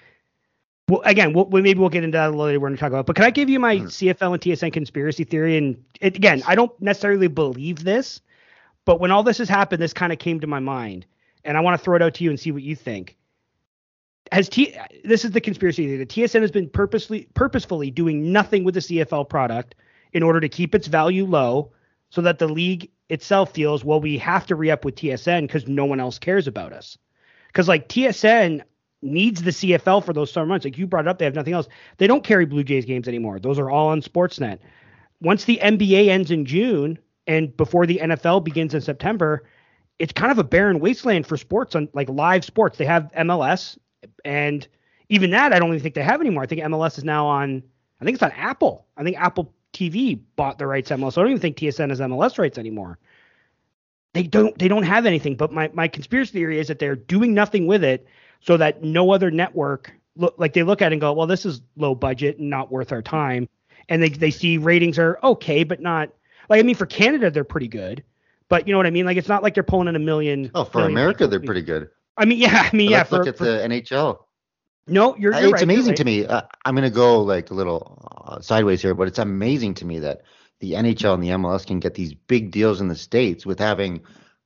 Well, 0.89 1.03
again, 1.05 1.33
we'll, 1.33 1.47
maybe 1.47 1.79
we'll 1.79 1.91
get 1.91 2.03
into 2.03 2.17
that 2.17 2.27
a 2.27 2.31
little 2.31 2.47
later. 2.47 2.61
We're 2.61 2.69
going 2.69 2.77
to 2.77 2.81
talk 2.81 2.89
about. 2.89 3.07
But 3.07 3.17
can 3.17 3.25
I 3.25 3.31
give 3.31 3.49
you 3.49 3.61
my 3.61 3.77
mm-hmm. 3.77 3.87
CFL 3.87 4.33
and 4.33 4.43
TSN 4.43 4.73
conspiracy 4.73 5.25
theory? 5.25 5.57
And 5.57 5.85
it, 6.01 6.17
again, 6.17 6.43
I 6.47 6.55
don't 6.55 6.73
necessarily 6.83 7.29
believe 7.29 7.85
this, 7.85 8.21
but 8.85 8.99
when 8.99 9.11
all 9.11 9.23
this 9.23 9.39
has 9.39 9.49
happened, 9.49 9.81
this 9.81 9.93
kind 9.93 10.13
of 10.13 10.19
came 10.19 10.41
to 10.41 10.47
my 10.47 10.59
mind, 10.59 11.07
and 11.45 11.57
I 11.57 11.61
want 11.61 11.79
to 11.79 11.85
throw 11.85 11.97
it 11.97 12.03
out 12.03 12.15
to 12.15 12.25
you 12.25 12.31
and 12.31 12.41
see 12.41 12.51
what 12.51 12.63
you 12.63 12.75
think. 12.75 13.17
Has 14.33 14.49
T? 14.49 14.77
This 15.05 15.25
is 15.25 15.31
the 15.31 15.41
conspiracy 15.41 15.87
theory. 15.87 15.99
The 15.99 16.07
TSN 16.07 16.41
has 16.41 16.51
been 16.51 16.69
purposely 16.69 17.29
purposefully 17.35 17.91
doing 17.91 18.33
nothing 18.33 18.65
with 18.65 18.75
the 18.75 18.81
CFL 18.81 19.29
product 19.29 19.77
in 20.13 20.23
order 20.23 20.41
to 20.41 20.49
keep 20.49 20.75
its 20.75 20.89
value 20.89 21.27
low 21.27 21.71
so 22.13 22.21
that 22.21 22.39
the 22.39 22.47
league 22.47 22.91
itself 23.09 23.55
feels, 23.55 23.87
well, 23.87 23.99
we 23.99 24.19
have 24.19 24.45
to 24.47 24.55
re 24.55 24.71
up 24.71 24.85
with 24.85 24.97
TSN 24.97 25.43
because 25.43 25.67
no 25.67 25.87
one 25.87 25.99
else 25.99 26.19
cares 26.19 26.47
about 26.47 26.75
us. 26.75 26.99
Because 27.47 27.69
like 27.69 27.89
TSN 27.89 28.61
needs 29.01 29.43
the 29.43 29.51
CFL 29.51 30.05
for 30.05 30.13
those 30.13 30.31
summer 30.31 30.45
months. 30.45 30.67
Like 30.67 30.77
you 30.77 30.87
brought 30.87 31.07
it 31.07 31.09
up, 31.09 31.19
they 31.19 31.25
have 31.25 31.35
nothing 31.35 31.55
else. 31.55 31.69
They 31.97 32.07
don't 32.07 32.23
carry 32.23 32.45
Blue 32.45 32.65
Jays 32.65 32.85
games 32.85 33.09
anymore. 33.09 33.41
Those 33.41 33.59
are 33.59 33.71
all 33.71 33.89
on 33.89 34.03
Sportsnet. 34.03 34.59
Once 35.23 35.47
the 35.47 35.59
NBA 35.63 36.09
ends 36.09 36.31
in 36.31 36.45
June 36.45 36.99
and 37.27 37.57
before 37.57 37.87
the 37.87 37.99
NFL 38.03 38.45
begins 38.45 38.75
in 38.75 38.83
September, 38.83 39.49
it's 39.99 40.13
kind 40.13 40.31
of 40.31 40.39
a 40.39 40.45
barren 40.45 40.81
wasteland 40.81 41.27
for 41.27 41.39
sports 41.39 41.75
on 41.75 41.89
like 41.95 42.11
live 42.11 42.45
sports. 42.45 42.77
They 42.77 42.85
have 42.85 43.11
MLS 43.17 43.79
and 44.23 44.69
even 45.09 45.31
that 45.31 45.55
I 45.55 45.59
don't 45.59 45.71
even 45.71 45.81
think 45.81 45.95
they 45.95 46.03
have 46.03 46.21
anymore. 46.21 46.43
I 46.43 46.47
think 46.47 46.61
MLS 46.61 46.99
is 46.99 47.05
now 47.05 47.27
on 47.27 47.63
I 48.03 48.05
think 48.05 48.17
it's 48.17 48.23
on 48.23 48.33
Apple. 48.33 48.87
I 48.99 49.03
think 49.03 49.17
Apple 49.17 49.55
TV 49.73 50.21
bought 50.37 50.59
the 50.59 50.67
rights 50.67 50.89
to 50.89 50.97
MLS. 50.97 51.17
I 51.17 51.23
don't 51.23 51.31
even 51.31 51.41
think 51.41 51.57
TSN 51.57 51.91
has 51.91 52.01
MLS 52.01 52.39
rights 52.39 52.59
anymore. 52.59 52.99
They 54.13 54.25
don't 54.25 54.59
they 54.59 54.69
don't 54.69 54.83
have 54.83 55.07
anything. 55.07 55.37
But 55.37 55.53
my, 55.53 55.71
my 55.73 55.89
conspiracy 55.89 56.33
theory 56.33 56.59
is 56.59 56.69
that 56.69 56.79
they're 56.79 56.97
doing 56.97 57.33
nothing 57.35 57.67
with 57.67 57.83
it 57.83 58.07
so 58.41 58.57
that 58.59 58.83
no 58.83 59.13
other 59.13 59.31
network 59.31 59.93
look 60.17 60.35
like 60.37 60.53
they 60.53 60.63
look 60.63 60.83
at 60.83 60.93
it 60.93 60.95
and 60.95 61.01
go, 61.01 61.13
well, 61.13 61.27
this 61.27 61.47
is 61.47 61.63
low 61.77 61.95
budget 61.95 62.39
and 62.39 62.51
not 62.51 62.71
worth 62.71 62.93
our 62.93 63.03
time. 63.03 63.49
And 63.89 64.03
they 64.03 64.11
they 64.11 64.31
see 64.31 64.59
ratings 64.59 64.99
are 64.99 65.19
okay, 65.23 65.65
but 65.65 65.81
not 65.81 66.11
like 66.51 66.61
I 66.61 66.63
mean 66.63 66.75
for 66.75 66.87
Canada 66.87 67.31
they're 67.31 67.45
pretty 67.45 67.69
good. 67.69 68.05
But 68.49 68.67
you 68.69 68.73
know 68.73 68.79
what 68.79 68.87
I 68.87 68.91
mean? 68.91 69.07
Like 69.07 69.17
it's 69.17 69.29
not 69.29 69.43
like 69.43 69.55
they're 69.55 69.63
pulling 69.63 69.89
in 69.89 69.97
a 69.97 70.01
million. 70.01 70.51
Oh, 70.55 70.65
for 70.65 70.83
America 70.83 71.27
they're 71.27 71.41
pretty 71.41 71.63
good. 71.63 71.89
I 72.17 72.27
mean, 72.27 72.39
yeah, 72.39 72.69
I 72.71 72.77
mean, 72.77 72.91
yeah. 72.91 73.05
For, 73.05 73.19
look 73.19 73.27
at 73.27 73.39
for, 73.39 73.45
the 73.45 73.59
NHL. 73.59 74.19
No, 74.87 75.17
you're. 75.17 75.33
you're 75.33 75.45
it's 75.45 75.53
right, 75.53 75.63
amazing 75.63 75.89
right. 75.89 75.97
to 75.97 76.05
me. 76.05 76.27
Uh, 76.27 76.43
I'm 76.65 76.75
going 76.75 76.89
to 76.89 76.95
go 76.95 77.23
like 77.23 77.51
a 77.51 77.55
little 77.55 78.25
uh, 78.27 78.41
sideways 78.41 78.83
here, 78.83 78.95
but 78.95 79.09
it's 79.09 79.19
amazing 79.19 79.75
to 79.75 79.85
me 79.85 79.99
that 80.01 80.23
the 80.61 80.73
NHL 80.73 81.15
and 81.15 81.23
the 81.23 81.29
MLS 81.29 81.67
can 81.67 81.81
get 81.81 81.95
these 81.95 82.15
big 82.15 82.51
deals 82.51 82.81
in 82.81 82.89
the 82.89 82.97
states 82.97 83.47
with 83.47 83.59
having 83.59 84.01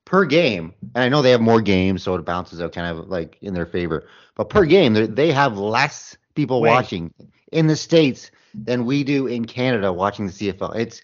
per 0.05 0.25
game. 0.25 0.73
And 0.95 1.03
I 1.03 1.09
know 1.09 1.21
they 1.21 1.31
have 1.31 1.41
more 1.41 1.61
games, 1.61 2.03
so 2.03 2.15
it 2.15 2.25
bounces 2.25 2.61
out 2.61 2.73
kind 2.73 2.97
of 2.97 3.07
like 3.07 3.37
in 3.41 3.53
their 3.53 3.65
favor. 3.65 4.07
But 4.35 4.49
per 4.49 4.65
game, 4.65 4.93
they 5.15 5.31
have 5.31 5.57
less 5.57 6.15
people 6.35 6.61
watching 6.61 7.13
in 7.51 7.67
the 7.67 7.75
states 7.75 8.31
than 8.53 8.85
we 8.85 9.03
do 9.03 9.27
in 9.27 9.45
Canada 9.45 9.91
watching 9.91 10.27
the 10.27 10.33
CFL. 10.33 10.75
It's 10.75 11.01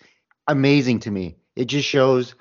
amazing 0.48 1.00
to 1.02 1.12
me. 1.12 1.36
It 1.56 1.66
just 1.66 1.88
shows 1.88 2.36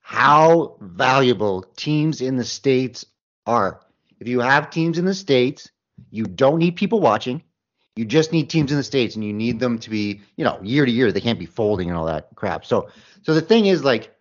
how 0.00 0.76
valuable 0.80 1.62
teams 1.76 2.20
in 2.20 2.36
the 2.36 2.44
states 2.44 3.04
are. 3.46 3.80
If 4.20 4.28
you 4.28 4.40
have 4.40 4.70
teams 4.70 4.98
in 4.98 5.04
the 5.04 5.14
states, 5.14 5.70
you 6.10 6.24
don't 6.24 6.58
need 6.58 6.76
people 6.76 7.00
watching. 7.00 7.42
You 7.96 8.04
just 8.04 8.32
need 8.32 8.50
teams 8.50 8.70
in 8.70 8.76
the 8.76 8.84
states, 8.84 9.14
and 9.14 9.24
you 9.24 9.32
need 9.32 9.58
them 9.58 9.78
to 9.78 9.88
be, 9.88 10.20
you 10.36 10.44
know, 10.44 10.58
year 10.62 10.84
to 10.84 10.90
year. 10.92 11.10
They 11.12 11.20
can't 11.20 11.38
be 11.38 11.46
folding 11.46 11.88
and 11.88 11.96
all 11.96 12.06
that 12.06 12.28
crap. 12.34 12.66
So, 12.66 12.90
so 13.22 13.32
the 13.32 13.40
thing 13.40 13.66
is, 13.66 13.82
like, 13.82 14.14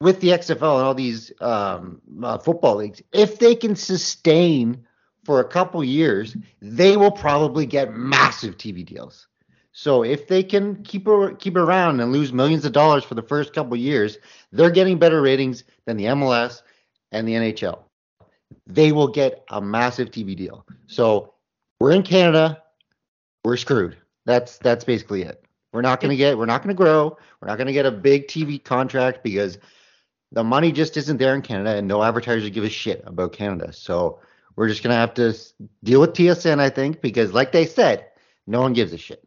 with 0.00 0.20
the 0.20 0.28
XFL 0.28 0.78
and 0.78 0.86
all 0.86 0.94
these 0.94 1.32
um, 1.40 2.00
uh, 2.22 2.38
football 2.38 2.76
leagues, 2.76 3.02
if 3.12 3.38
they 3.38 3.54
can 3.54 3.76
sustain 3.76 4.86
for 5.24 5.40
a 5.40 5.44
couple 5.44 5.82
years, 5.84 6.36
they 6.60 6.96
will 6.96 7.10
probably 7.10 7.66
get 7.66 7.94
massive 7.94 8.56
TV 8.56 8.84
deals. 8.84 9.26
So 9.72 10.04
if 10.04 10.28
they 10.28 10.42
can 10.42 10.82
keep 10.84 11.08
keep 11.38 11.56
around 11.56 12.00
and 12.00 12.12
lose 12.12 12.32
millions 12.32 12.64
of 12.64 12.72
dollars 12.72 13.02
for 13.02 13.14
the 13.14 13.22
first 13.22 13.52
couple 13.52 13.76
years, 13.76 14.18
they're 14.52 14.70
getting 14.70 14.98
better 14.98 15.20
ratings 15.20 15.64
than 15.84 15.96
the 15.96 16.04
MLS 16.04 16.62
and 17.10 17.26
the 17.26 17.32
NHL. 17.32 17.80
They 18.66 18.92
will 18.92 19.08
get 19.08 19.44
a 19.50 19.60
massive 19.60 20.10
TV 20.10 20.36
deal. 20.36 20.66
So 20.86 21.34
we're 21.80 21.92
in 21.92 22.02
Canada, 22.02 22.62
we're 23.44 23.56
screwed. 23.56 23.96
That's 24.26 24.58
that's 24.58 24.84
basically 24.84 25.22
it. 25.22 25.44
We're 25.72 25.82
not 25.82 26.00
going 26.00 26.10
to 26.10 26.16
get 26.16 26.38
we're 26.38 26.46
not 26.46 26.62
going 26.62 26.74
to 26.74 26.82
grow. 26.82 27.16
We're 27.40 27.48
not 27.48 27.58
going 27.58 27.66
to 27.66 27.72
get 27.72 27.86
a 27.86 27.90
big 27.90 28.26
TV 28.28 28.62
contract 28.62 29.22
because 29.22 29.58
the 30.32 30.44
money 30.44 30.72
just 30.72 30.96
isn't 30.96 31.18
there 31.18 31.34
in 31.34 31.42
Canada 31.42 31.76
and 31.76 31.86
no 31.86 32.02
advertisers 32.02 32.48
give 32.50 32.64
a 32.64 32.70
shit 32.70 33.02
about 33.06 33.32
Canada. 33.32 33.72
So 33.72 34.20
we're 34.56 34.68
just 34.68 34.82
going 34.82 34.92
to 34.92 34.98
have 34.98 35.14
to 35.14 35.34
deal 35.82 36.00
with 36.00 36.12
TSN 36.12 36.58
I 36.58 36.70
think 36.70 37.00
because 37.00 37.32
like 37.32 37.52
they 37.52 37.66
said, 37.66 38.06
no 38.46 38.60
one 38.60 38.72
gives 38.72 38.92
a 38.92 38.98
shit. 38.98 39.26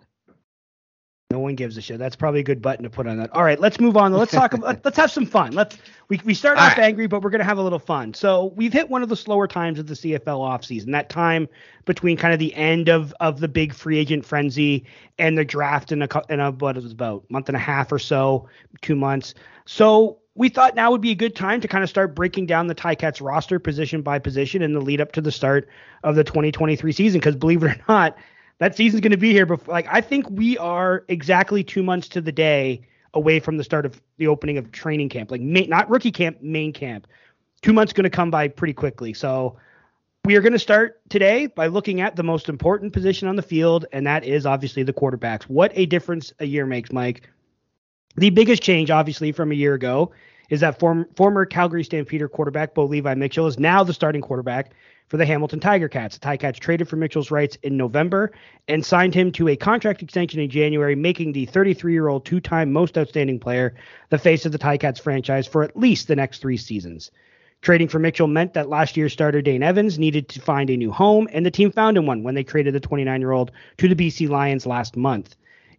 No 1.29 1.39
one 1.39 1.55
gives 1.55 1.75
a 1.75 1.81
shit. 1.81 1.99
That's 1.99 2.15
probably 2.15 2.39
a 2.39 2.43
good 2.43 2.61
button 2.61 2.83
to 2.83 2.89
put 2.89 3.05
on 3.05 3.17
that. 3.17 3.35
All 3.35 3.43
right, 3.43 3.59
let's 3.59 3.81
move 3.81 3.97
on. 3.97 4.13
Let's 4.13 4.31
talk. 4.31 4.53
about, 4.53 4.79
let's 4.85 4.95
have 4.95 5.11
some 5.11 5.25
fun. 5.25 5.51
Let's 5.51 5.77
we 6.07 6.21
we 6.23 6.33
start 6.33 6.57
off 6.57 6.77
right. 6.77 6.85
angry, 6.85 7.05
but 7.07 7.21
we're 7.21 7.31
gonna 7.31 7.43
have 7.43 7.57
a 7.57 7.61
little 7.61 7.79
fun. 7.79 8.13
So 8.13 8.53
we've 8.55 8.71
hit 8.71 8.89
one 8.89 9.03
of 9.03 9.09
the 9.09 9.17
slower 9.17 9.45
times 9.45 9.77
of 9.77 9.87
the 9.87 9.93
CFL 9.93 10.23
offseason. 10.23 10.93
That 10.93 11.09
time 11.09 11.49
between 11.83 12.15
kind 12.15 12.33
of 12.33 12.39
the 12.39 12.53
end 12.55 12.87
of 12.87 13.13
of 13.19 13.41
the 13.41 13.49
big 13.49 13.73
free 13.73 13.97
agent 13.97 14.23
frenzy 14.23 14.85
and 15.19 15.37
the 15.37 15.43
draft 15.43 15.91
in 15.91 16.01
a 16.01 16.07
in 16.29 16.39
a 16.39 16.51
what 16.51 16.77
it 16.77 16.83
was 16.83 16.93
about 16.93 17.29
month 17.29 17.49
and 17.49 17.57
a 17.57 17.59
half 17.59 17.91
or 17.91 17.99
so, 17.99 18.47
two 18.81 18.95
months. 18.95 19.33
So 19.65 20.19
we 20.35 20.47
thought 20.47 20.75
now 20.75 20.91
would 20.91 21.01
be 21.01 21.11
a 21.11 21.15
good 21.15 21.35
time 21.35 21.59
to 21.59 21.67
kind 21.67 21.83
of 21.83 21.89
start 21.89 22.15
breaking 22.15 22.45
down 22.45 22.67
the 22.67 22.75
Ticats 22.75 23.19
roster 23.19 23.59
position 23.59 24.01
by 24.01 24.17
position 24.17 24.61
in 24.61 24.71
the 24.71 24.79
lead 24.79 25.01
up 25.01 25.11
to 25.11 25.19
the 25.19 25.33
start 25.33 25.67
of 26.05 26.15
the 26.15 26.23
2023 26.23 26.89
season. 26.93 27.19
Because 27.19 27.35
believe 27.35 27.63
it 27.63 27.71
or 27.71 27.83
not 27.89 28.17
that 28.59 28.75
season's 28.75 29.01
going 29.01 29.11
to 29.11 29.17
be 29.17 29.31
here 29.31 29.45
before. 29.45 29.71
Like 29.71 29.87
I 29.89 30.01
think 30.01 30.29
we 30.29 30.57
are 30.57 31.05
exactly 31.07 31.63
two 31.63 31.83
months 31.83 32.07
to 32.09 32.21
the 32.21 32.31
day 32.31 32.81
away 33.13 33.39
from 33.39 33.57
the 33.57 33.63
start 33.63 33.85
of 33.85 34.01
the 34.17 34.27
opening 34.27 34.57
of 34.57 34.71
training 34.71 35.09
camp, 35.09 35.31
like 35.31 35.41
main, 35.41 35.69
not 35.69 35.89
rookie 35.89 36.11
camp, 36.11 36.41
main 36.41 36.73
camp. 36.73 37.07
Two 37.61 37.73
months 37.73 37.93
going 37.93 38.03
to 38.03 38.09
come 38.09 38.29
by 38.29 38.47
pretty 38.47 38.73
quickly. 38.73 39.13
So 39.13 39.57
we 40.25 40.35
are 40.35 40.41
going 40.41 40.53
to 40.53 40.59
start 40.59 41.01
today 41.09 41.47
by 41.47 41.67
looking 41.67 42.01
at 42.01 42.15
the 42.15 42.23
most 42.23 42.49
important 42.49 42.93
position 42.93 43.27
on 43.27 43.35
the 43.35 43.41
field, 43.41 43.85
and 43.93 44.05
that 44.05 44.23
is 44.23 44.45
obviously 44.45 44.83
the 44.83 44.93
quarterbacks. 44.93 45.43
What 45.43 45.71
a 45.73 45.85
difference 45.85 46.33
a 46.39 46.45
year 46.45 46.65
makes, 46.65 46.91
Mike. 46.91 47.27
The 48.15 48.29
biggest 48.29 48.61
change, 48.61 48.91
obviously, 48.91 49.31
from 49.31 49.51
a 49.51 49.55
year 49.55 49.73
ago 49.73 50.11
is 50.49 50.59
that 50.59 50.79
form, 50.79 51.05
former 51.15 51.45
Calgary 51.45 51.83
Stampeder 51.83 52.27
quarterback 52.27 52.73
Bo 52.73 52.85
Levi 52.85 53.13
Mitchell 53.15 53.47
is 53.47 53.57
now 53.57 53.83
the 53.83 53.93
starting 53.93 54.21
quarterback 54.21 54.73
for 55.07 55.17
the 55.17 55.25
Hamilton 55.25 55.59
Tiger 55.59 55.87
Cats. 55.87 56.17
The 56.17 56.21
Tiger 56.21 56.47
Ticats 56.47 56.59
traded 56.59 56.87
for 56.87 56.97
Mitchell's 56.97 57.31
rights 57.31 57.57
in 57.63 57.77
November 57.77 58.31
and 58.67 58.85
signed 58.85 59.13
him 59.13 59.31
to 59.33 59.47
a 59.47 59.55
contract 59.55 60.01
extension 60.01 60.39
in 60.39 60.49
January, 60.49 60.95
making 60.95 61.31
the 61.31 61.45
33 61.45 61.93
year 61.93 62.07
old 62.07 62.25
two 62.25 62.39
time 62.39 62.71
most 62.71 62.97
outstanding 62.97 63.39
player 63.39 63.75
the 64.09 64.17
face 64.17 64.45
of 64.45 64.51
the 64.51 64.57
Tiger 64.57 64.87
Ticats 64.87 65.01
franchise 65.01 65.47
for 65.47 65.63
at 65.63 65.77
least 65.77 66.07
the 66.07 66.15
next 66.15 66.41
three 66.41 66.57
seasons. 66.57 67.11
Trading 67.61 67.87
for 67.87 67.99
Mitchell 67.99 68.27
meant 68.27 68.53
that 68.53 68.69
last 68.69 68.95
year's 68.95 69.13
starter 69.13 69.41
Dane 69.41 69.63
Evans 69.63 69.97
needed 69.97 70.29
to 70.29 70.41
find 70.41 70.69
a 70.69 70.77
new 70.77 70.91
home, 70.91 71.27
and 71.31 71.45
the 71.45 71.51
team 71.51 71.71
found 71.71 71.97
him 71.97 72.05
one 72.05 72.21
when 72.21 72.35
they 72.35 72.43
traded 72.43 72.73
the 72.73 72.79
29 72.79 73.19
year 73.19 73.31
old 73.31 73.51
to 73.77 73.87
the 73.87 73.95
BC 73.95 74.29
Lions 74.29 74.65
last 74.65 74.95
month. 74.95 75.35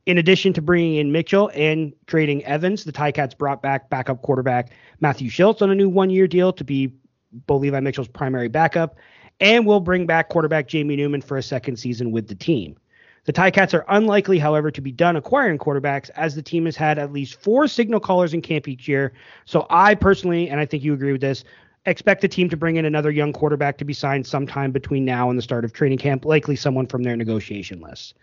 In 0.06 0.18
addition 0.18 0.54
to 0.54 0.62
bringing 0.62 0.96
in 0.96 1.12
Mitchell 1.12 1.50
and 1.54 1.92
trading 2.06 2.42
Evans, 2.44 2.84
the 2.84 2.92
Ticats 2.92 3.36
brought 3.36 3.62
back 3.62 3.90
backup 3.90 4.22
quarterback 4.22 4.72
Matthew 5.00 5.30
Shiltz 5.30 5.60
on 5.62 5.70
a 5.70 5.74
new 5.74 5.88
one 5.88 6.10
year 6.10 6.26
deal 6.26 6.52
to 6.54 6.64
be 6.64 6.94
Bo 7.30 7.58
Levi 7.58 7.78
Mitchell's 7.80 8.08
primary 8.08 8.48
backup 8.48 8.96
and 9.40 9.66
will 9.66 9.80
bring 9.80 10.06
back 10.06 10.28
quarterback 10.28 10.68
Jamie 10.68 10.96
Newman 10.96 11.22
for 11.22 11.36
a 11.36 11.42
second 11.42 11.76
season 11.76 12.10
with 12.10 12.28
the 12.28 12.34
team. 12.34 12.76
The 13.24 13.32
Ticats 13.32 13.74
are 13.74 13.84
unlikely, 13.88 14.38
however, 14.38 14.70
to 14.70 14.80
be 14.80 14.90
done 14.90 15.16
acquiring 15.16 15.58
quarterbacks 15.58 16.08
as 16.16 16.34
the 16.34 16.42
team 16.42 16.64
has 16.64 16.76
had 16.76 16.98
at 16.98 17.12
least 17.12 17.40
four 17.40 17.68
signal 17.68 18.00
callers 18.00 18.32
in 18.32 18.40
camp 18.40 18.66
each 18.68 18.88
year. 18.88 19.12
So 19.44 19.66
I 19.68 19.94
personally, 19.94 20.48
and 20.48 20.58
I 20.58 20.64
think 20.64 20.82
you 20.82 20.94
agree 20.94 21.12
with 21.12 21.20
this, 21.20 21.44
expect 21.84 22.22
the 22.22 22.28
team 22.28 22.48
to 22.48 22.56
bring 22.56 22.76
in 22.76 22.84
another 22.84 23.10
young 23.10 23.32
quarterback 23.32 23.76
to 23.78 23.84
be 23.84 23.92
signed 23.92 24.26
sometime 24.26 24.72
between 24.72 25.04
now 25.04 25.28
and 25.28 25.38
the 25.38 25.42
start 25.42 25.64
of 25.64 25.72
training 25.72 25.98
camp, 25.98 26.24
likely 26.24 26.56
someone 26.56 26.86
from 26.86 27.02
their 27.02 27.16
negotiation 27.16 27.80
list. 27.80 28.14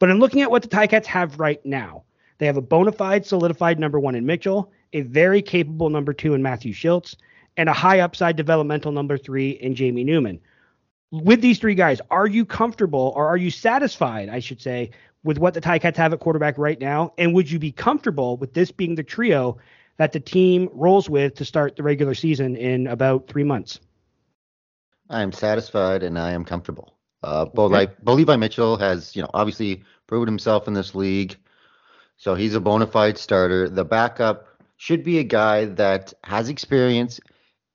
But 0.00 0.10
in 0.10 0.18
looking 0.18 0.42
at 0.42 0.50
what 0.50 0.62
the 0.62 0.68
Ticats 0.68 1.06
have 1.06 1.38
right 1.38 1.64
now, 1.64 2.02
they 2.38 2.46
have 2.46 2.56
a 2.56 2.62
bona 2.62 2.92
fide, 2.92 3.24
solidified 3.26 3.78
number 3.78 4.00
one 4.00 4.14
in 4.14 4.26
Mitchell, 4.26 4.72
a 4.92 5.02
very 5.02 5.42
capable 5.42 5.90
number 5.90 6.12
two 6.12 6.34
in 6.34 6.42
Matthew 6.42 6.72
Shiltz, 6.72 7.14
and 7.56 7.68
a 7.68 7.72
high 7.72 8.00
upside 8.00 8.36
developmental 8.36 8.92
number 8.92 9.18
three 9.18 9.50
in 9.50 9.74
Jamie 9.74 10.04
Newman 10.04 10.40
with 11.10 11.40
these 11.40 11.58
three 11.58 11.74
guys, 11.74 12.00
are 12.10 12.26
you 12.26 12.44
comfortable 12.44 13.12
or 13.16 13.26
are 13.26 13.36
you 13.36 13.50
satisfied, 13.50 14.28
I 14.28 14.40
should 14.40 14.60
say, 14.60 14.90
with 15.24 15.38
what 15.38 15.54
the 15.54 15.60
Ticats 15.60 15.96
have 15.96 16.12
at 16.12 16.20
quarterback 16.20 16.58
right 16.58 16.80
now? 16.80 17.12
And 17.18 17.34
would 17.34 17.50
you 17.50 17.58
be 17.58 17.72
comfortable 17.72 18.36
with 18.36 18.54
this 18.54 18.70
being 18.70 18.94
the 18.94 19.02
trio 19.02 19.58
that 19.96 20.12
the 20.12 20.20
team 20.20 20.68
rolls 20.72 21.08
with 21.08 21.34
to 21.36 21.44
start 21.44 21.76
the 21.76 21.82
regular 21.82 22.14
season 22.14 22.56
in 22.56 22.86
about 22.86 23.26
three 23.28 23.44
months? 23.44 23.80
I 25.10 25.22
am 25.22 25.32
satisfied 25.32 26.02
and 26.02 26.18
I 26.18 26.32
am 26.32 26.44
comfortable. 26.44 26.94
Uh, 27.22 27.46
okay. 27.56 27.92
Bo 28.02 28.12
Levi 28.12 28.36
Mitchell 28.36 28.76
has, 28.76 29.16
you 29.16 29.22
know, 29.22 29.30
obviously 29.34 29.82
proven 30.06 30.28
himself 30.28 30.68
in 30.68 30.74
this 30.74 30.94
league, 30.94 31.36
so 32.16 32.34
he's 32.34 32.54
a 32.54 32.60
bona 32.60 32.86
fide 32.86 33.18
starter. 33.18 33.68
The 33.68 33.84
backup 33.84 34.46
should 34.76 35.02
be 35.02 35.18
a 35.18 35.24
guy 35.24 35.64
that 35.64 36.12
has 36.22 36.48
experience 36.48 37.18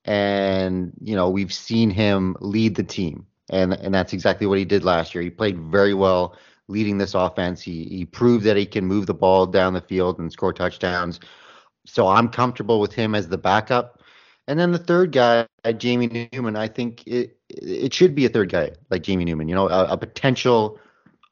and 0.05 0.91
you 1.01 1.15
know 1.15 1.29
we've 1.29 1.53
seen 1.53 1.89
him 1.89 2.35
lead 2.39 2.75
the 2.75 2.83
team, 2.83 3.25
and 3.49 3.73
and 3.73 3.93
that's 3.93 4.13
exactly 4.13 4.47
what 4.47 4.57
he 4.57 4.65
did 4.65 4.83
last 4.83 5.13
year. 5.15 5.23
He 5.23 5.29
played 5.29 5.59
very 5.59 5.93
well 5.93 6.35
leading 6.67 6.97
this 6.97 7.13
offense. 7.13 7.61
He 7.61 7.85
he 7.85 8.05
proved 8.05 8.45
that 8.45 8.57
he 8.57 8.65
can 8.65 8.85
move 8.85 9.05
the 9.05 9.13
ball 9.13 9.45
down 9.45 9.73
the 9.73 9.81
field 9.81 10.19
and 10.19 10.31
score 10.31 10.53
touchdowns. 10.53 11.19
So 11.85 12.07
I'm 12.07 12.29
comfortable 12.29 12.79
with 12.79 12.93
him 12.93 13.15
as 13.15 13.27
the 13.27 13.37
backup. 13.37 14.01
And 14.47 14.59
then 14.59 14.71
the 14.71 14.77
third 14.77 15.11
guy, 15.11 15.47
Jamie 15.77 16.29
Newman, 16.33 16.55
I 16.55 16.67
think 16.67 17.05
it 17.07 17.37
it 17.49 17.93
should 17.93 18.15
be 18.15 18.25
a 18.25 18.29
third 18.29 18.51
guy 18.51 18.71
like 18.89 19.03
Jamie 19.03 19.25
Newman. 19.25 19.47
You 19.47 19.55
know, 19.55 19.69
a, 19.69 19.93
a 19.93 19.97
potential, 19.97 20.79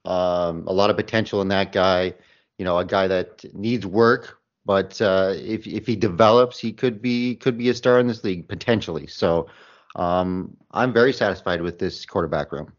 um, 0.05 0.65
a 0.67 0.73
lot 0.73 0.89
of 0.89 0.95
potential 0.95 1.41
in 1.41 1.49
that 1.49 1.71
guy. 1.71 2.13
You 2.57 2.65
know, 2.65 2.77
a 2.77 2.85
guy 2.85 3.07
that 3.07 3.53
needs 3.53 3.85
work, 3.85 4.37
but 4.65 5.01
uh, 5.01 5.33
if 5.35 5.65
if 5.67 5.87
he 5.87 5.95
develops, 5.95 6.59
he 6.59 6.71
could 6.71 7.01
be 7.01 7.35
could 7.35 7.57
be 7.57 7.69
a 7.69 7.73
star 7.73 7.99
in 7.99 8.07
this 8.07 8.23
league 8.23 8.47
potentially. 8.47 9.07
So 9.07 9.47
um, 9.95 10.55
I'm 10.71 10.93
very 10.93 11.13
satisfied 11.13 11.61
with 11.61 11.79
this 11.79 12.05
quarterback 12.05 12.51
room. 12.51 12.71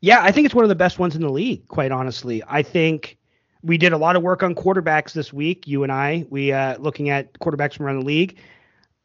Yeah, 0.00 0.22
I 0.22 0.32
think 0.32 0.46
it's 0.46 0.54
one 0.54 0.64
of 0.64 0.70
the 0.70 0.74
best 0.74 0.98
ones 0.98 1.14
in 1.14 1.22
the 1.22 1.30
league. 1.30 1.68
Quite 1.68 1.92
honestly, 1.92 2.42
I 2.48 2.62
think 2.62 3.18
we 3.62 3.76
did 3.78 3.92
a 3.92 3.98
lot 3.98 4.16
of 4.16 4.22
work 4.22 4.42
on 4.42 4.54
quarterbacks 4.54 5.12
this 5.12 5.32
week. 5.32 5.66
You 5.66 5.82
and 5.82 5.92
I, 5.92 6.24
we 6.30 6.52
uh, 6.52 6.78
looking 6.78 7.10
at 7.10 7.32
quarterbacks 7.34 7.74
from 7.74 7.86
around 7.86 8.00
the 8.00 8.06
league. 8.06 8.38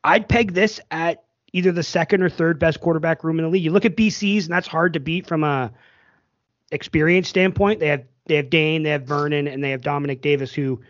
I'd 0.03 0.29
peg 0.29 0.53
this 0.53 0.79
at 0.91 1.24
either 1.51 1.72
the 1.72 1.84
second 1.84 2.22
or 2.22 2.29
third 2.29 2.60
best 2.60 2.79
quarterback 2.79 3.24
room 3.24 3.39
in 3.39 3.46
the 3.46 3.51
league. 3.51 3.63
You 3.63 3.72
look 3.72 3.86
at 3.86 3.96
BC's, 3.96 4.46
and 4.46 4.53
that's 4.53 4.67
hard 4.67 4.94
to 4.94 5.00
beat 5.00 5.27
from 5.27 5.44
a 5.44 5.72
experience 6.72 7.29
standpoint. 7.29 7.79
They 7.79 7.88
have 7.88 8.03
they 8.25 8.36
have 8.36 8.50
Dane, 8.50 8.84
they 8.84 8.89
have 8.89 9.03
Vernon, 9.03 9.48
and 9.48 9.63
they 9.63 9.72
have 9.72 9.82
Dominique 9.82 10.22
Davis, 10.22 10.53
who 10.53 10.82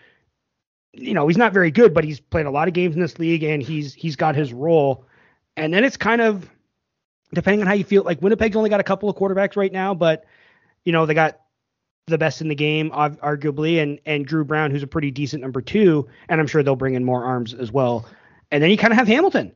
you 0.96 1.14
know, 1.14 1.28
he's 1.28 1.38
not 1.38 1.54
very 1.54 1.72
good, 1.72 1.94
but 1.94 2.04
he's 2.04 2.20
played 2.20 2.46
a 2.46 2.52
lot 2.52 2.68
of 2.68 2.74
games 2.74 2.96
in 2.96 3.02
this 3.02 3.20
league 3.20 3.44
and 3.44 3.62
he's 3.62 3.94
he's 3.94 4.16
got 4.16 4.36
his 4.36 4.54
role. 4.54 5.06
And 5.58 5.74
then 5.74 5.84
it's 5.84 5.98
kind 5.98 6.22
of 6.22 6.50
depending 7.34 7.62
on 7.62 7.68
how 7.68 7.74
you 7.74 7.84
feel. 7.84 8.04
Like 8.04 8.22
Winnipeg's 8.22 8.56
only 8.56 8.70
got 8.70 8.80
a 8.80 8.84
couple 8.84 9.10
of 9.10 9.16
quarterbacks 9.16 9.56
right 9.56 9.72
now, 9.72 9.94
but 9.94 10.26
you 10.84 10.92
know 10.92 11.06
they 11.06 11.14
got 11.14 11.40
the 12.08 12.18
best 12.18 12.42
in 12.42 12.48
the 12.48 12.56
game, 12.56 12.92
arguably, 12.92 13.82
and 13.82 14.00
and 14.06 14.26
Dru 14.26 14.44
Brown, 14.46 14.72
who's 14.72 14.84
a 14.84 14.88
pretty 14.88 15.12
decent 15.12 15.42
number 15.42 15.62
two, 15.62 16.08
and 16.30 16.40
I'm 16.40 16.48
sure 16.48 16.64
they'll 16.64 16.76
bring 16.76 16.96
in 16.96 17.04
more 17.04 17.24
arms 17.24 17.54
as 17.54 17.72
well. 17.72 18.06
And 18.52 18.64
then 18.64 18.70
you 18.70 18.78
kind 18.78 18.94
of 18.94 18.98
have 18.98 19.08
Hamilton, 19.08 19.52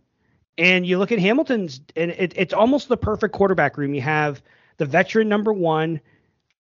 and 0.58 0.86
you 0.86 0.98
look 0.98 1.12
at 1.12 1.20
Hamilton's, 1.20 1.82
and 1.96 2.12
it, 2.12 2.34
it's 2.36 2.54
almost 2.54 2.90
the 2.90 2.98
perfect 2.98 3.34
quarterback 3.34 3.78
room. 3.78 3.94
You 3.94 4.02
have 4.02 4.42
the 4.78 4.86
veteran 4.86 5.30
number 5.30 5.54
one, 5.54 6.02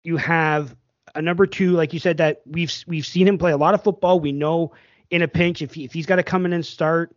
you 0.05 0.17
have 0.17 0.75
a 1.15 1.23
number 1.23 1.47
two, 1.47 1.73
like 1.73 1.93
you 1.93 1.99
said, 1.99 2.17
that 2.19 2.43
we've 2.47 2.73
we've 2.87 3.07
seen 3.07 3.29
him 3.29 3.39
play 3.39 3.53
a 3.53 3.57
lot 3.57 3.75
of 3.75 3.83
football. 3.83 4.21
We 4.21 4.33
know 4.33 4.73
in 5.11 5.23
a 5.23 5.29
pinch 5.29 5.63
if 5.63 5.75
he, 5.75 5.85
if 5.85 5.93
he's 5.93 6.07
got 6.07 6.17
to 6.17 6.23
come 6.23 6.47
in 6.47 6.53
and 6.53 6.65
start, 6.65 7.15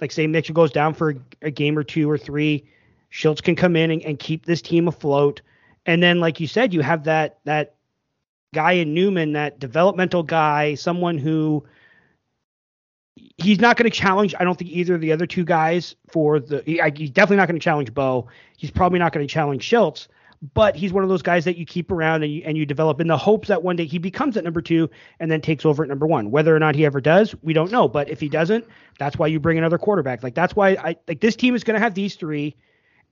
like 0.00 0.12
say 0.12 0.26
Mitchell 0.26 0.54
goes 0.54 0.72
down 0.72 0.94
for 0.94 1.10
a, 1.10 1.14
a 1.42 1.50
game 1.50 1.78
or 1.78 1.84
two 1.84 2.10
or 2.10 2.18
three, 2.18 2.64
Shiltz 3.12 3.42
can 3.42 3.56
come 3.56 3.76
in 3.76 3.90
and, 3.90 4.02
and 4.02 4.18
keep 4.18 4.46
this 4.46 4.62
team 4.62 4.88
afloat. 4.88 5.42
And 5.86 6.02
then, 6.02 6.20
like 6.20 6.40
you 6.40 6.46
said, 6.46 6.72
you 6.72 6.80
have 6.80 7.04
that 7.04 7.38
that 7.44 7.74
guy 8.54 8.72
in 8.72 8.94
Newman, 8.94 9.32
that 9.32 9.58
developmental 9.58 10.22
guy, 10.22 10.74
someone 10.74 11.18
who 11.18 11.64
he's 13.36 13.60
not 13.60 13.76
going 13.76 13.90
to 13.90 13.96
challenge. 13.96 14.34
I 14.38 14.44
don't 14.44 14.58
think 14.58 14.70
either 14.70 14.94
of 14.94 15.00
the 15.00 15.12
other 15.12 15.26
two 15.26 15.44
guys 15.44 15.96
for 16.08 16.40
the. 16.40 16.62
He, 16.64 16.80
he's 16.96 17.10
definitely 17.10 17.36
not 17.36 17.48
going 17.48 17.58
to 17.58 17.64
challenge 17.64 17.92
Bo. 17.92 18.28
He's 18.56 18.70
probably 18.70 18.98
not 18.98 19.12
going 19.12 19.26
to 19.26 19.32
challenge 19.32 19.68
Shiltz. 19.68 20.08
But 20.52 20.76
he's 20.76 20.92
one 20.92 21.02
of 21.02 21.08
those 21.08 21.22
guys 21.22 21.44
that 21.46 21.56
you 21.56 21.64
keep 21.64 21.90
around 21.90 22.22
and 22.22 22.32
you, 22.32 22.42
and 22.44 22.58
you 22.58 22.66
develop 22.66 23.00
in 23.00 23.06
the 23.06 23.16
hopes 23.16 23.48
that 23.48 23.62
one 23.62 23.76
day 23.76 23.86
he 23.86 23.98
becomes 23.98 24.36
at 24.36 24.44
number 24.44 24.60
two 24.60 24.90
and 25.18 25.30
then 25.30 25.40
takes 25.40 25.64
over 25.64 25.82
at 25.82 25.88
number 25.88 26.06
one. 26.06 26.30
Whether 26.30 26.54
or 26.54 26.58
not 26.58 26.74
he 26.74 26.84
ever 26.84 27.00
does, 27.00 27.34
we 27.42 27.54
don't 27.54 27.72
know. 27.72 27.88
But 27.88 28.10
if 28.10 28.20
he 28.20 28.28
doesn't, 28.28 28.66
that's 28.98 29.16
why 29.16 29.28
you 29.28 29.40
bring 29.40 29.56
another 29.56 29.78
quarterback. 29.78 30.22
Like 30.22 30.34
that's 30.34 30.54
why 30.54 30.70
I 30.72 30.96
like 31.08 31.20
this 31.20 31.36
team 31.36 31.54
is 31.54 31.64
going 31.64 31.76
to 31.76 31.80
have 31.80 31.94
these 31.94 32.16
three 32.16 32.56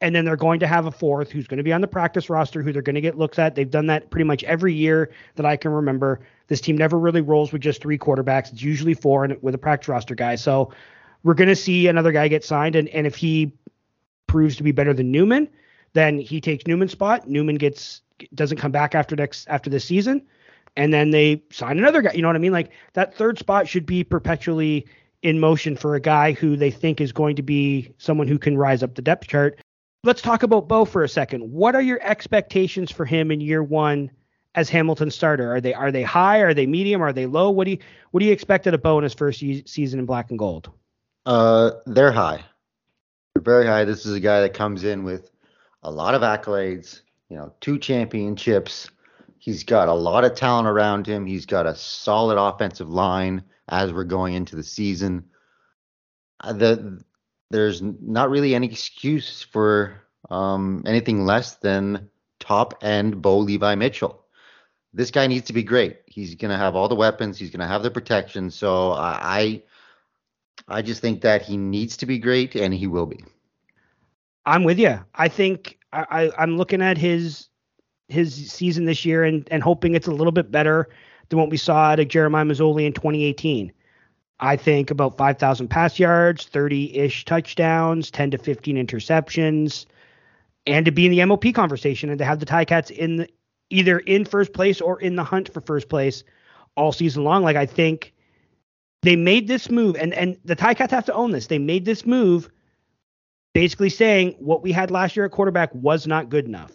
and 0.03 0.15
then 0.15 0.25
they're 0.25 0.37
going 0.37 0.59
to 0.61 0.67
have 0.67 0.87
a 0.87 0.91
fourth 0.91 1.31
who's 1.31 1.47
going 1.47 1.59
to 1.59 1.62
be 1.62 1.73
on 1.73 1.81
the 1.81 1.87
practice 1.87 2.29
roster 2.29 2.61
who 2.61 2.73
they're 2.73 2.83
going 2.83 2.97
to 2.97 3.01
get 3.01 3.17
looks 3.17 3.39
at. 3.39 3.55
They've 3.55 3.71
done 3.71 3.87
that 3.87 4.11
pretty 4.11 4.25
much 4.25 4.43
every 4.45 4.75
year 4.75 5.12
that 5.37 5.47
I 5.47 5.57
can 5.57 5.71
remember. 5.71 6.21
This 6.49 6.61
team 6.61 6.77
never 6.77 6.99
really 6.99 7.21
rolls 7.21 7.53
with 7.53 7.62
just 7.62 7.81
three 7.81 7.97
quarterbacks. 7.97 8.53
It's 8.53 8.62
usually 8.62 8.95
four 8.95 9.25
and 9.25 9.41
with 9.43 9.55
a 9.55 9.59
practice 9.59 9.89
roster 9.89 10.17
guy. 10.17 10.35
So 10.35 10.73
we're 11.23 11.35
going 11.35 11.49
to 11.49 11.57
see 11.57 11.87
another 11.87 12.11
guy 12.11 12.27
get 12.27 12.45
signed, 12.45 12.75
and 12.75 12.89
and 12.89 13.07
if 13.07 13.15
he 13.15 13.53
proves 14.27 14.57
to 14.57 14.65
be 14.65 14.73
better 14.73 14.93
than 14.93 15.12
Newman, 15.12 15.49
then 15.95 16.19
he 16.19 16.41
takes 16.41 16.67
Newman's 16.67 16.93
spot. 16.93 17.29
Newman 17.29 17.57
gets 17.57 18.03
doesn't 18.35 18.59
come 18.59 18.73
back 18.73 18.95
after 18.95 19.17
next 19.17 19.47
after 19.49 19.71
this 19.71 19.85
season, 19.85 20.23
and 20.77 20.93
then 20.93 21.11
they 21.11 21.43
sign 21.51 21.79
another 21.79 22.03
guy. 22.03 22.13
You 22.13 22.23
know 22.23 22.29
what 22.29 22.37
I 22.37 22.41
mean? 22.41 22.53
Like 22.53 22.71
that 22.95 23.15
third 23.15 23.39
spot 23.39 23.69
should 23.69 23.87
be 23.87 24.05
perpetually 24.05 24.87
in 25.23 25.39
motion 25.39 25.77
for 25.77 25.95
a 25.95 26.01
guy 26.01 26.33
who 26.33 26.57
they 26.57 26.71
think 26.71 27.01
is 27.01 27.13
going 27.13 27.37
to 27.37 27.43
be 27.43 27.95
someone 27.99 28.27
who 28.27 28.39
can 28.39 28.57
rise 28.57 28.83
up 28.83 28.95
the 28.95 29.03
depth 29.03 29.29
chart 29.29 29.59
let's 30.05 30.23
talk 30.23 30.43
about 30.43 30.69
Bo 30.69 30.85
for 30.85 31.05
a 31.05 31.09
second. 31.09 31.53
What 31.53 31.75
are 31.75 31.83
your 31.83 32.01
expectations 32.03 32.91
for 32.91 33.05
him 33.05 33.31
in 33.31 33.41
year 33.41 33.63
one 33.63 34.11
as 34.55 34.69
Hamilton 34.69 35.11
starter? 35.11 35.55
Are 35.55 35.61
they 35.61 35.75
are 35.75 35.91
they 35.91 36.03
high? 36.03 36.39
Are 36.39 36.55
they 36.55 36.67
medium? 36.67 37.03
Are 37.03 37.13
they 37.13 37.27
low? 37.27 37.51
What 37.51 37.65
do 37.65 37.73
you 37.73 37.79
what 38.11 38.21
do 38.21 38.27
you 38.27 38.33
expect 38.33 38.67
out 38.67 38.75
of 38.75 38.83
Bo 38.83 38.99
in 38.99 39.05
his 39.05 39.15
first 39.15 39.41
season 39.41 39.99
in 39.99 40.07
black 40.07 40.31
and 40.31 40.39
gold? 40.39 40.71
Uh, 41.25 41.73
they're 41.87 42.13
high. 42.13 42.45
They're 43.35 43.43
very 43.43 43.67
high. 43.67 43.85
This 43.85 44.07
is 44.07 44.15
a 44.15 44.21
guy 44.21 44.41
that 44.41 44.55
comes 44.55 44.85
in 44.85 45.05
with 45.05 45.31
a 45.83 45.91
lot 45.91 46.15
of 46.15 46.23
accolades. 46.23 47.01
You 47.29 47.37
know, 47.37 47.53
two 47.61 47.79
championships. 47.79 48.91
He's 49.39 49.65
got 49.65 49.89
a 49.89 49.95
lot 49.95 50.25
of 50.25 50.35
talent 50.35 50.69
around 50.69 51.07
him. 51.07 51.27
He's 51.27 51.47
got 51.47 51.67
a 51.67 51.75
solid 51.75 52.39
offensive 52.39 52.91
line 52.91 53.43
as 53.69 53.93
we're 53.93 54.05
going 54.05 54.35
into 54.35 54.55
the 54.55 54.62
season. 54.62 55.25
Uh, 56.41 56.53
the 56.53 57.03
there's 57.51 57.83
not 57.83 58.31
really 58.31 58.55
any 58.55 58.67
excuse 58.67 59.43
for 59.43 60.03
um, 60.31 60.83
anything 60.87 61.25
less 61.25 61.57
than 61.57 62.09
top 62.41 62.83
end 62.83 63.21
Bo 63.21 63.39
Levi 63.39 63.75
Mitchell. 63.75 64.25
This 64.95 65.11
guy 65.11 65.27
needs 65.27 65.47
to 65.47 65.53
be 65.53 65.62
great. 65.62 65.99
He's 66.07 66.35
going 66.35 66.51
to 66.51 66.57
have 66.57 66.77
all 66.77 66.89
the 66.89 66.95
weapons. 66.95 67.39
He's 67.39 67.51
going 67.51 67.61
to 67.61 67.67
have 67.67 67.83
the 67.83 67.91
protection. 67.91 68.51
So 68.51 68.93
I, 68.93 69.62
I 70.69 70.83
just 70.83 71.01
think 71.01 71.23
that 71.23 71.43
he 71.43 71.57
needs 71.57 71.97
to 71.99 72.07
be 72.07 72.19
great, 72.19 72.55
and 72.55 72.75
he 72.75 72.87
will 72.87 73.07
be. 73.07 73.25
I'm 74.45 74.65
with 74.65 74.79
you. 74.79 74.99
I 75.15 75.29
think 75.29 75.79
I, 75.93 76.31
I 76.37 76.43
am 76.43 76.57
looking 76.57 76.83
at 76.83 76.99
his 76.99 77.49
his 78.09 78.51
season 78.51 78.85
this 78.85 79.05
year 79.05 79.25
and 79.25 79.47
and 79.51 79.63
hoping 79.63 79.95
it's 79.95 80.07
a 80.07 80.13
little 80.13 80.33
bit 80.33 80.51
better 80.51 80.89
than 81.29 81.39
what 81.39 81.51
we 81.51 81.57
saw 81.57 81.91
out 81.91 82.01
of 82.01 82.09
Jeremiah 82.09 82.45
Masoli 82.45 82.87
in 82.87 82.93
2018. 82.93 83.73
I 84.41 84.57
think 84.57 84.91
about 84.91 85.17
5,000 85.17 85.69
pass 85.69 86.01
yards, 86.01 86.47
30 86.47 86.97
ish 86.97 87.25
touchdowns, 87.25 88.11
10 88.11 88.33
to 88.33 88.39
15 88.39 88.77
interceptions, 88.77 89.87
and 90.67 90.85
to 90.85 90.90
be 90.90 91.07
in 91.07 91.12
the 91.12 91.25
MOP 91.25 91.55
conversation 91.55 92.11
and 92.11 92.19
to 92.19 92.25
have 92.25 92.40
the 92.40 92.47
Ticats 92.47 92.90
in 92.90 93.19
the, 93.19 93.29
either 93.71 94.01
in 94.01 94.25
first 94.25 94.53
place 94.53 94.81
or 94.81 95.01
in 95.01 95.14
the 95.14 95.23
hunt 95.23 95.53
for 95.53 95.61
first 95.61 95.88
place 95.88 96.25
all 96.77 96.90
season 96.90 97.23
long. 97.23 97.45
Like 97.45 97.57
I 97.57 97.66
think 97.66 98.12
they 99.03 99.14
made 99.14 99.47
this 99.47 99.71
move, 99.71 99.97
and 99.97 100.12
and 100.12 100.37
the 100.45 100.57
Ticats 100.57 100.90
have 100.90 101.07
to 101.07 101.14
own 101.14 101.31
this. 101.31 101.47
They 101.47 101.59
made 101.59 101.85
this 101.85 102.05
move, 102.05 102.51
basically 103.53 103.91
saying 103.91 104.35
what 104.38 104.62
we 104.62 104.73
had 104.73 104.91
last 104.91 105.17
year 105.17 105.27
at 105.27 105.33
quarterback 105.33 105.75
was 105.75 106.07
not 106.07 106.29
good 106.29 106.47
enough. 106.47 106.73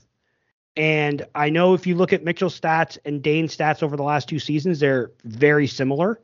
And 0.75 1.25
I 1.33 1.49
know 1.49 1.73
if 1.73 1.87
you 1.87 1.95
look 1.95 2.13
at 2.13 2.23
Mitchell's 2.23 2.59
stats 2.59 2.97
and 3.03 3.21
Dane's 3.21 3.55
stats 3.55 3.81
over 3.81 3.97
the 3.97 4.03
last 4.03 4.29
two 4.29 4.37
seasons, 4.37 4.79
they're 4.79 5.11
very 5.23 5.65
similar. 5.65 6.21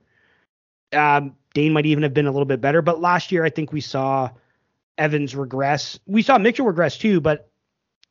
Um, 0.91 1.35
Dane 1.55 1.73
might 1.73 1.87
even 1.87 2.03
have 2.03 2.13
been 2.13 2.27
a 2.27 2.31
little 2.31 2.45
bit 2.45 2.61
better, 2.61 2.83
but 2.83 3.01
last 3.01 3.31
year 3.31 3.43
I 3.43 3.49
think 3.49 3.73
we 3.73 3.81
saw 3.81 4.29
Evans 4.99 5.35
regress. 5.35 5.99
We 6.05 6.21
saw 6.21 6.37
Mitchell 6.37 6.67
regress 6.67 6.97
too, 6.97 7.19
but 7.19 7.49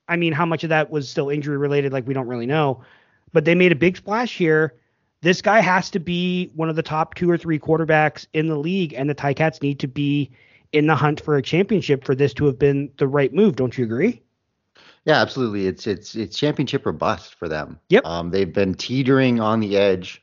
I 0.08 0.16
mean, 0.16 0.32
how 0.32 0.44
much 0.44 0.64
of 0.64 0.70
that 0.70 0.90
was 0.90 1.08
still 1.08 1.30
injury 1.30 1.56
related? 1.56 1.92
Like 1.92 2.08
we 2.08 2.14
don't 2.14 2.26
really 2.26 2.46
know. 2.46 2.82
But 3.32 3.44
they 3.44 3.54
made 3.54 3.70
a 3.70 3.76
big 3.76 3.96
splash 3.96 4.36
here. 4.36 4.74
This 5.20 5.40
guy 5.40 5.60
has 5.60 5.90
to 5.90 6.00
be 6.00 6.50
one 6.56 6.68
of 6.68 6.74
the 6.74 6.82
top 6.82 7.14
two 7.14 7.30
or 7.30 7.38
three 7.38 7.58
quarterbacks 7.58 8.26
in 8.32 8.48
the 8.48 8.56
league, 8.56 8.92
and 8.94 9.08
the 9.08 9.14
Ticats 9.14 9.62
need 9.62 9.78
to 9.78 9.86
be 9.86 10.32
in 10.72 10.86
the 10.86 10.96
hunt 10.96 11.20
for 11.20 11.36
a 11.36 11.42
championship 11.42 12.04
for 12.04 12.14
this 12.14 12.34
to 12.34 12.46
have 12.46 12.58
been 12.58 12.90
the 12.96 13.06
right 13.06 13.32
move. 13.32 13.56
Don't 13.56 13.76
you 13.76 13.84
agree? 13.84 14.22
Yeah, 15.04 15.20
absolutely. 15.20 15.66
It's 15.66 15.86
it's 15.86 16.14
it's 16.14 16.36
championship 16.36 16.86
or 16.86 16.92
bust 16.92 17.34
for 17.34 17.48
them. 17.48 17.78
Yep. 17.88 18.06
Um, 18.06 18.30
they've 18.30 18.52
been 18.52 18.74
teetering 18.74 19.40
on 19.40 19.60
the 19.60 19.76
edge 19.76 20.22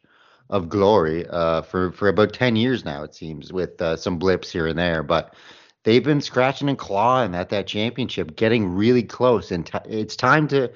of 0.49 0.69
glory 0.69 1.27
uh, 1.27 1.61
for 1.61 1.91
for 1.91 2.07
about 2.07 2.33
ten 2.33 2.55
years 2.55 2.85
now. 2.85 3.03
It 3.03 3.13
seems 3.13 3.51
with 3.51 3.81
uh, 3.81 3.97
some 3.97 4.17
blips 4.17 4.51
here 4.51 4.67
and 4.67 4.79
there, 4.79 5.03
but 5.03 5.35
they've 5.83 6.03
been 6.03 6.21
scratching 6.21 6.69
and 6.69 6.77
clawing 6.77 7.35
at 7.35 7.49
that 7.49 7.67
championship, 7.67 8.35
getting 8.35 8.73
really 8.73 9.03
close, 9.03 9.51
and 9.51 9.65
t- 9.65 9.77
it's 9.85 10.15
time 10.15 10.47
to, 10.47 10.69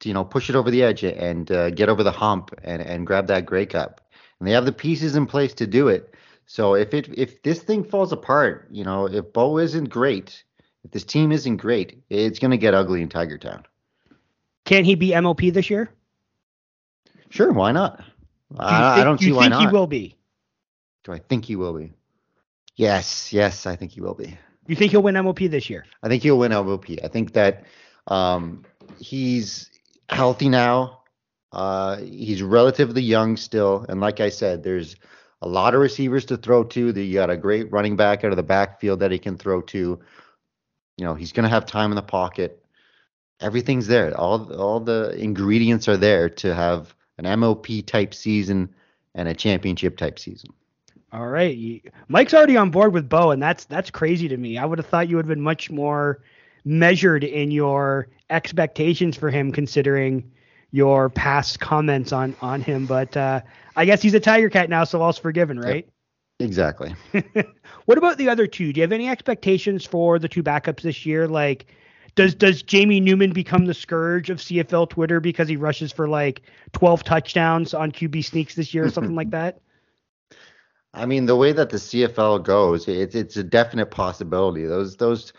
to 0.00 0.08
you 0.08 0.14
know 0.14 0.24
push 0.24 0.50
it 0.50 0.56
over 0.56 0.70
the 0.70 0.82
edge 0.82 1.02
and 1.02 1.50
uh, 1.50 1.70
get 1.70 1.88
over 1.88 2.02
the 2.02 2.12
hump 2.12 2.54
and 2.62 2.82
and 2.82 3.06
grab 3.06 3.28
that 3.28 3.46
Grey 3.46 3.66
Cup. 3.66 4.02
And 4.38 4.46
they 4.46 4.52
have 4.52 4.66
the 4.66 4.72
pieces 4.72 5.16
in 5.16 5.26
place 5.26 5.54
to 5.54 5.66
do 5.66 5.88
it. 5.88 6.14
So 6.50 6.74
if 6.74 6.94
it 6.94 7.10
if 7.16 7.42
this 7.42 7.62
thing 7.62 7.84
falls 7.84 8.10
apart, 8.10 8.68
you 8.70 8.82
know, 8.82 9.06
if 9.06 9.34
Bo 9.34 9.58
isn't 9.58 9.90
great, 9.90 10.42
if 10.82 10.90
this 10.90 11.04
team 11.04 11.30
isn't 11.30 11.58
great, 11.58 12.02
it's 12.08 12.38
going 12.38 12.52
to 12.52 12.56
get 12.56 12.72
ugly 12.72 13.02
in 13.02 13.10
Tiger 13.10 13.36
Town. 13.36 13.66
Can 14.64 14.82
he 14.82 14.94
be 14.94 15.18
MOP 15.20 15.40
this 15.52 15.68
year? 15.68 15.90
Sure, 17.28 17.52
why 17.52 17.72
not? 17.72 18.02
I, 18.58 18.94
think, 18.94 19.00
I, 19.00 19.04
don't 19.04 19.20
see 19.20 19.30
why 19.30 19.48
not. 19.48 19.56
You 19.56 19.66
think 19.66 19.70
he 19.70 19.76
will 19.76 19.86
be? 19.86 20.16
Do 21.04 21.12
I 21.12 21.18
think 21.18 21.44
he 21.44 21.54
will 21.54 21.74
be? 21.74 21.92
Yes, 22.76 23.30
yes, 23.30 23.66
I 23.66 23.76
think 23.76 23.92
he 23.92 24.00
will 24.00 24.14
be. 24.14 24.38
You 24.66 24.74
think 24.74 24.92
he'll 24.92 25.02
win 25.02 25.22
MOP 25.22 25.40
this 25.40 25.68
year? 25.68 25.84
I 26.02 26.08
think 26.08 26.22
he'll 26.22 26.38
win 26.38 26.52
MOP. 26.52 26.86
I 27.04 27.08
think 27.08 27.34
that 27.34 27.64
um, 28.06 28.64
he's 28.98 29.70
healthy 30.08 30.48
now. 30.48 31.02
Uh, 31.52 31.98
he's 31.98 32.42
relatively 32.42 33.02
young 33.02 33.36
still, 33.36 33.84
and 33.86 34.00
like 34.00 34.20
I 34.20 34.30
said, 34.30 34.62
there's 34.62 34.96
a 35.42 35.48
lot 35.48 35.74
of 35.74 35.80
receivers 35.80 36.24
to 36.26 36.36
throw 36.36 36.64
to. 36.64 36.92
That 36.92 37.02
You 37.02 37.14
got 37.14 37.30
a 37.30 37.36
great 37.36 37.70
running 37.70 37.96
back 37.96 38.24
out 38.24 38.30
of 38.30 38.36
the 38.36 38.42
backfield 38.42 39.00
that 39.00 39.10
he 39.10 39.18
can 39.18 39.36
throw 39.36 39.60
to. 39.62 39.98
You 40.96 41.04
know, 41.04 41.14
he's 41.14 41.32
going 41.32 41.44
to 41.44 41.50
have 41.50 41.66
time 41.66 41.92
in 41.92 41.96
the 41.96 42.02
pocket. 42.02 42.64
Everything's 43.40 43.86
there. 43.86 44.16
All 44.18 44.52
all 44.54 44.80
the 44.80 45.14
ingredients 45.16 45.88
are 45.88 45.96
there 45.96 46.28
to 46.28 46.54
have 46.54 46.94
an 47.18 47.38
MOP 47.38 47.66
type 47.86 48.14
season 48.14 48.74
and 49.14 49.28
a 49.28 49.34
championship 49.34 49.96
type 49.96 50.18
season. 50.18 50.50
All 51.12 51.28
right, 51.28 51.82
Mike's 52.08 52.34
already 52.34 52.56
on 52.56 52.70
board 52.70 52.92
with 52.92 53.08
Bo, 53.08 53.30
and 53.30 53.42
that's 53.42 53.64
that's 53.64 53.90
crazy 53.90 54.28
to 54.28 54.36
me. 54.36 54.58
I 54.58 54.64
would 54.64 54.78
have 54.78 54.86
thought 54.86 55.08
you 55.08 55.16
would 55.16 55.24
have 55.24 55.34
been 55.34 55.40
much 55.40 55.70
more 55.70 56.20
measured 56.64 57.24
in 57.24 57.50
your 57.50 58.08
expectations 58.28 59.16
for 59.16 59.30
him, 59.30 59.50
considering 59.50 60.30
your 60.70 61.08
past 61.08 61.60
comments 61.60 62.12
on 62.12 62.36
on 62.42 62.60
him. 62.60 62.84
But 62.84 63.16
uh, 63.16 63.40
I 63.78 63.84
guess 63.84 64.02
he's 64.02 64.14
a 64.14 64.20
Tiger 64.20 64.50
Cat 64.50 64.68
now, 64.68 64.82
so 64.82 65.00
all's 65.00 65.18
forgiven, 65.18 65.60
right? 65.60 65.84
Yep. 65.84 66.48
Exactly. 66.48 66.96
what 67.84 67.96
about 67.96 68.18
the 68.18 68.28
other 68.28 68.48
two? 68.48 68.72
Do 68.72 68.80
you 68.80 68.82
have 68.82 68.90
any 68.90 69.08
expectations 69.08 69.86
for 69.86 70.18
the 70.18 70.28
two 70.28 70.42
backups 70.42 70.80
this 70.82 71.06
year? 71.06 71.28
Like, 71.28 71.66
does 72.16 72.34
does 72.34 72.62
Jamie 72.62 72.98
Newman 72.98 73.32
become 73.32 73.66
the 73.66 73.74
scourge 73.74 74.30
of 74.30 74.38
CFL 74.38 74.90
Twitter 74.90 75.20
because 75.20 75.48
he 75.48 75.54
rushes 75.54 75.92
for 75.92 76.08
like 76.08 76.42
12 76.72 77.04
touchdowns 77.04 77.72
on 77.72 77.92
QB 77.92 78.24
sneaks 78.24 78.56
this 78.56 78.74
year 78.74 78.84
or 78.84 78.90
something 78.90 79.14
like 79.14 79.30
that? 79.30 79.60
I 80.94 81.06
mean, 81.06 81.26
the 81.26 81.36
way 81.36 81.52
that 81.52 81.70
the 81.70 81.76
CFL 81.76 82.42
goes, 82.42 82.88
it's 82.88 83.14
it's 83.14 83.36
a 83.36 83.44
definite 83.44 83.92
possibility. 83.92 84.64
Those 84.64 84.96
those 84.96 85.32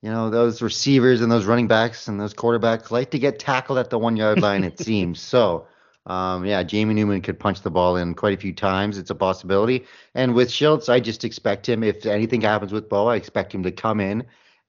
you 0.00 0.10
know 0.10 0.30
those 0.30 0.62
receivers 0.62 1.20
and 1.20 1.30
those 1.30 1.44
running 1.44 1.68
backs 1.68 2.08
and 2.08 2.18
those 2.18 2.32
quarterbacks 2.32 2.90
like 2.90 3.10
to 3.10 3.18
get 3.18 3.38
tackled 3.38 3.78
at 3.78 3.90
the 3.90 3.98
one 3.98 4.16
yard 4.16 4.40
line. 4.40 4.64
it 4.64 4.78
seems 4.80 5.20
so. 5.20 5.66
Um, 6.06 6.44
yeah, 6.44 6.62
Jamie 6.62 6.94
Newman 6.94 7.20
could 7.20 7.38
punch 7.38 7.62
the 7.62 7.70
ball 7.70 7.96
in 7.96 8.14
quite 8.14 8.32
a 8.32 8.40
few 8.40 8.52
times. 8.52 8.96
It's 8.96 9.10
a 9.10 9.14
possibility. 9.14 9.84
And 10.14 10.34
with 10.34 10.48
Shiltz, 10.48 10.88
I 10.88 11.00
just 11.00 11.24
expect 11.24 11.68
him. 11.68 11.82
If 11.82 12.06
anything 12.06 12.40
happens 12.40 12.72
with 12.72 12.88
Bo, 12.88 13.08
I 13.08 13.16
expect 13.16 13.52
him 13.52 13.64
to 13.64 13.72
come 13.72 14.00
in 14.00 14.24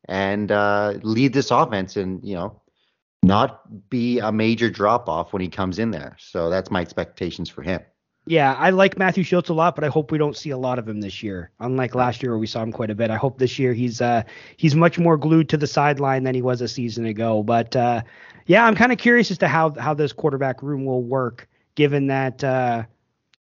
and 0.05 0.51
uh, 0.51 0.95
lead 1.03 1.33
this 1.33 1.51
offense 1.51 1.95
and 1.95 2.23
you 2.23 2.35
know 2.35 2.61
not 3.23 3.89
be 3.89 4.19
a 4.19 4.31
major 4.31 4.69
drop 4.69 5.09
off 5.09 5.33
when 5.33 5.41
he 5.41 5.49
comes 5.49 5.79
in 5.79 5.91
there. 5.91 6.15
So 6.19 6.49
that's 6.49 6.71
my 6.71 6.81
expectations 6.81 7.49
for 7.49 7.61
him. 7.61 7.81
Yeah, 8.29 8.53
I 8.55 8.71
like 8.71 8.97
Matthew 8.97 9.23
Shiltz 9.23 9.49
a 9.49 9.53
lot, 9.53 9.73
but 9.73 9.85
I 9.85 9.87
hope 9.87 10.11
we 10.11 10.17
don't 10.17 10.35
see 10.35 10.49
a 10.49 10.57
lot 10.57 10.79
of 10.79 10.89
him 10.89 10.99
this 10.99 11.23
year. 11.23 11.49
Unlike 11.61 11.95
last 11.95 12.21
year 12.21 12.33
where 12.33 12.39
we 12.39 12.45
saw 12.45 12.61
him 12.61 12.73
quite 12.73 12.89
a 12.89 12.95
bit. 12.95 13.09
I 13.09 13.15
hope 13.15 13.39
this 13.39 13.57
year 13.57 13.73
he's 13.73 14.01
uh 14.01 14.23
he's 14.57 14.75
much 14.75 14.99
more 14.99 15.15
glued 15.15 15.47
to 15.49 15.57
the 15.57 15.65
sideline 15.65 16.23
than 16.23 16.35
he 16.35 16.41
was 16.41 16.59
a 16.59 16.67
season 16.67 17.05
ago. 17.05 17.41
But 17.41 17.73
uh 17.73 18.01
yeah, 18.45 18.65
I'm 18.65 18.75
kind 18.75 18.91
of 18.91 18.97
curious 18.97 19.31
as 19.31 19.37
to 19.37 19.47
how 19.47 19.73
how 19.79 19.93
this 19.93 20.11
quarterback 20.11 20.61
room 20.61 20.83
will 20.83 21.03
work 21.03 21.47
given 21.75 22.07
that 22.07 22.43
uh 22.43 22.83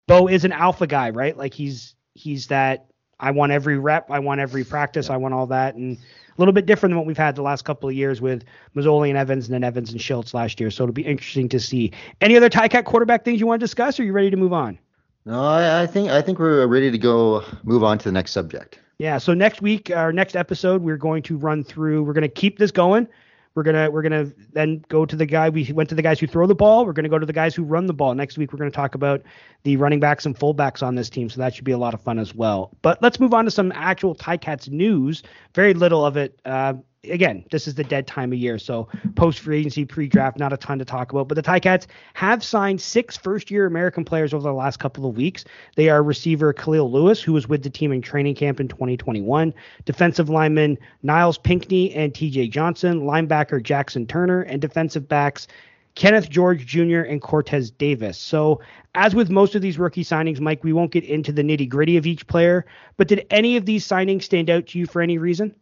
Bo 0.08 0.26
is 0.26 0.44
an 0.44 0.50
alpha 0.50 0.88
guy, 0.88 1.10
right? 1.10 1.36
Like 1.36 1.54
he's 1.54 1.94
he's 2.14 2.48
that 2.48 2.86
I 3.22 3.30
want 3.30 3.52
every 3.52 3.78
rep, 3.78 4.10
I 4.10 4.18
want 4.18 4.40
every 4.40 4.64
practice, 4.64 5.08
I 5.08 5.16
want 5.16 5.32
all 5.32 5.46
that, 5.46 5.76
and 5.76 5.96
a 5.96 6.40
little 6.40 6.52
bit 6.52 6.66
different 6.66 6.90
than 6.90 6.98
what 6.98 7.06
we've 7.06 7.16
had 7.16 7.36
the 7.36 7.42
last 7.42 7.64
couple 7.64 7.88
of 7.88 7.94
years 7.94 8.20
with 8.20 8.44
Masoli 8.74 9.08
and 9.08 9.16
Evans, 9.16 9.46
and 9.46 9.54
then 9.54 9.64
Evans 9.64 9.92
and 9.92 10.00
Shiltz 10.00 10.34
last 10.34 10.58
year. 10.58 10.70
So 10.70 10.82
it'll 10.82 10.92
be 10.92 11.06
interesting 11.06 11.48
to 11.50 11.60
see. 11.60 11.92
Any 12.20 12.36
other 12.36 12.50
Ticat 12.50 12.84
quarterback 12.84 13.24
things 13.24 13.38
you 13.38 13.46
want 13.46 13.60
to 13.60 13.64
discuss? 13.64 13.98
Or 13.98 14.02
are 14.02 14.06
you 14.06 14.12
ready 14.12 14.30
to 14.30 14.36
move 14.36 14.52
on? 14.52 14.78
No, 15.24 15.40
I, 15.40 15.82
I 15.82 15.86
think 15.86 16.10
I 16.10 16.20
think 16.20 16.40
we're 16.40 16.66
ready 16.66 16.90
to 16.90 16.98
go 16.98 17.44
move 17.62 17.84
on 17.84 17.98
to 17.98 18.04
the 18.04 18.12
next 18.12 18.32
subject. 18.32 18.80
Yeah. 18.98 19.18
So 19.18 19.34
next 19.34 19.62
week, 19.62 19.90
our 19.90 20.12
next 20.12 20.34
episode, 20.34 20.82
we're 20.82 20.96
going 20.96 21.22
to 21.24 21.36
run 21.36 21.62
through. 21.62 22.02
We're 22.02 22.12
going 22.12 22.22
to 22.22 22.28
keep 22.28 22.58
this 22.58 22.72
going. 22.72 23.06
We're 23.54 23.62
gonna 23.62 23.90
we're 23.90 24.02
gonna 24.02 24.32
then 24.52 24.84
go 24.88 25.04
to 25.04 25.14
the 25.14 25.26
guy 25.26 25.50
we 25.50 25.70
went 25.72 25.88
to 25.90 25.94
the 25.94 26.02
guys 26.02 26.18
who 26.18 26.26
throw 26.26 26.46
the 26.46 26.54
ball. 26.54 26.86
We're 26.86 26.92
gonna 26.92 27.08
go 27.08 27.18
to 27.18 27.26
the 27.26 27.32
guys 27.32 27.54
who 27.54 27.64
run 27.64 27.86
the 27.86 27.92
ball. 27.92 28.14
Next 28.14 28.38
week 28.38 28.52
we're 28.52 28.58
gonna 28.58 28.70
talk 28.70 28.94
about 28.94 29.22
the 29.64 29.76
running 29.76 30.00
backs 30.00 30.24
and 30.24 30.38
fullbacks 30.38 30.82
on 30.82 30.94
this 30.94 31.10
team. 31.10 31.28
So 31.28 31.40
that 31.40 31.54
should 31.54 31.64
be 31.64 31.72
a 31.72 31.78
lot 31.78 31.94
of 31.94 32.00
fun 32.00 32.18
as 32.18 32.34
well. 32.34 32.70
But 32.82 33.02
let's 33.02 33.20
move 33.20 33.34
on 33.34 33.44
to 33.44 33.50
some 33.50 33.72
actual 33.72 34.14
Ticats 34.14 34.70
news. 34.70 35.22
Very 35.54 35.74
little 35.74 36.04
of 36.04 36.16
it. 36.16 36.40
Uh, 36.44 36.74
again, 37.10 37.44
this 37.50 37.66
is 37.66 37.74
the 37.74 37.84
dead 37.84 38.06
time 38.06 38.32
of 38.32 38.38
year, 38.38 38.58
so 38.58 38.88
post 39.16 39.40
free 39.40 39.58
agency, 39.58 39.84
pre 39.84 40.06
draft, 40.06 40.38
not 40.38 40.52
a 40.52 40.56
ton 40.56 40.78
to 40.78 40.84
talk 40.84 41.12
about. 41.12 41.28
But 41.28 41.34
the 41.34 41.42
Ticats 41.42 41.86
have 42.14 42.44
signed 42.44 42.80
six 42.80 43.16
first 43.16 43.50
year 43.50 43.66
American 43.66 44.04
players 44.04 44.32
over 44.32 44.42
the 44.42 44.54
last 44.54 44.78
couple 44.78 45.06
of 45.06 45.16
weeks. 45.16 45.44
They 45.76 45.88
are 45.88 46.02
receiver 46.02 46.52
Khalil 46.52 46.90
Lewis, 46.90 47.20
who 47.22 47.32
was 47.32 47.48
with 47.48 47.62
the 47.62 47.70
team 47.70 47.92
in 47.92 48.02
training 48.02 48.36
camp 48.36 48.60
in 48.60 48.68
2021, 48.68 49.52
defensive 49.84 50.28
lineman 50.28 50.78
Niles 51.02 51.38
Pinckney 51.38 51.92
and 51.94 52.12
TJ 52.12 52.50
Johnson, 52.50 53.02
linebacker 53.02 53.62
Jackson 53.62 54.06
Turner, 54.06 54.42
and 54.42 54.60
defensive 54.60 55.08
backs. 55.08 55.48
Kenneth 55.94 56.30
George 56.30 56.64
Jr. 56.64 57.00
and 57.00 57.20
Cortez 57.20 57.70
Davis. 57.70 58.16
So, 58.16 58.62
as 58.94 59.14
with 59.14 59.28
most 59.28 59.54
of 59.54 59.60
these 59.60 59.78
rookie 59.78 60.04
signings, 60.04 60.40
Mike, 60.40 60.64
we 60.64 60.72
won't 60.72 60.90
get 60.90 61.04
into 61.04 61.32
the 61.32 61.42
nitty 61.42 61.68
gritty 61.68 61.98
of 61.98 62.06
each 62.06 62.26
player, 62.26 62.64
but 62.96 63.08
did 63.08 63.26
any 63.28 63.58
of 63.58 63.66
these 63.66 63.86
signings 63.86 64.22
stand 64.22 64.48
out 64.48 64.68
to 64.68 64.78
you 64.78 64.86
for 64.86 65.02
any 65.02 65.18
reason? 65.18 65.54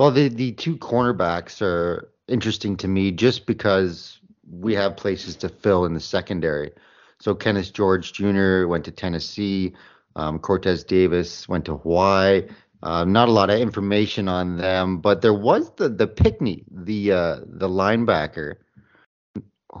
Well, 0.00 0.10
the 0.10 0.30
the 0.30 0.52
two 0.52 0.78
cornerbacks 0.78 1.60
are 1.60 2.10
interesting 2.26 2.74
to 2.78 2.88
me 2.88 3.10
just 3.10 3.44
because 3.44 4.18
we 4.50 4.74
have 4.74 4.96
places 4.96 5.36
to 5.36 5.50
fill 5.50 5.84
in 5.84 5.92
the 5.92 6.00
secondary. 6.00 6.70
So 7.20 7.34
Kenneth 7.34 7.74
George 7.74 8.14
Jr. 8.14 8.66
went 8.66 8.86
to 8.86 8.92
Tennessee. 8.92 9.74
Um, 10.16 10.38
Cortez 10.38 10.84
Davis 10.84 11.46
went 11.50 11.66
to 11.66 11.76
Hawaii. 11.76 12.48
Uh, 12.82 13.04
not 13.04 13.28
a 13.28 13.32
lot 13.32 13.50
of 13.50 13.60
information 13.60 14.26
on 14.26 14.56
them, 14.56 15.00
but 15.02 15.20
there 15.20 15.34
was 15.34 15.70
the 15.74 15.90
the 15.90 16.06
Pinckney, 16.06 16.64
the 16.70 17.12
uh, 17.12 17.36
the 17.44 17.68
linebacker. 17.68 18.54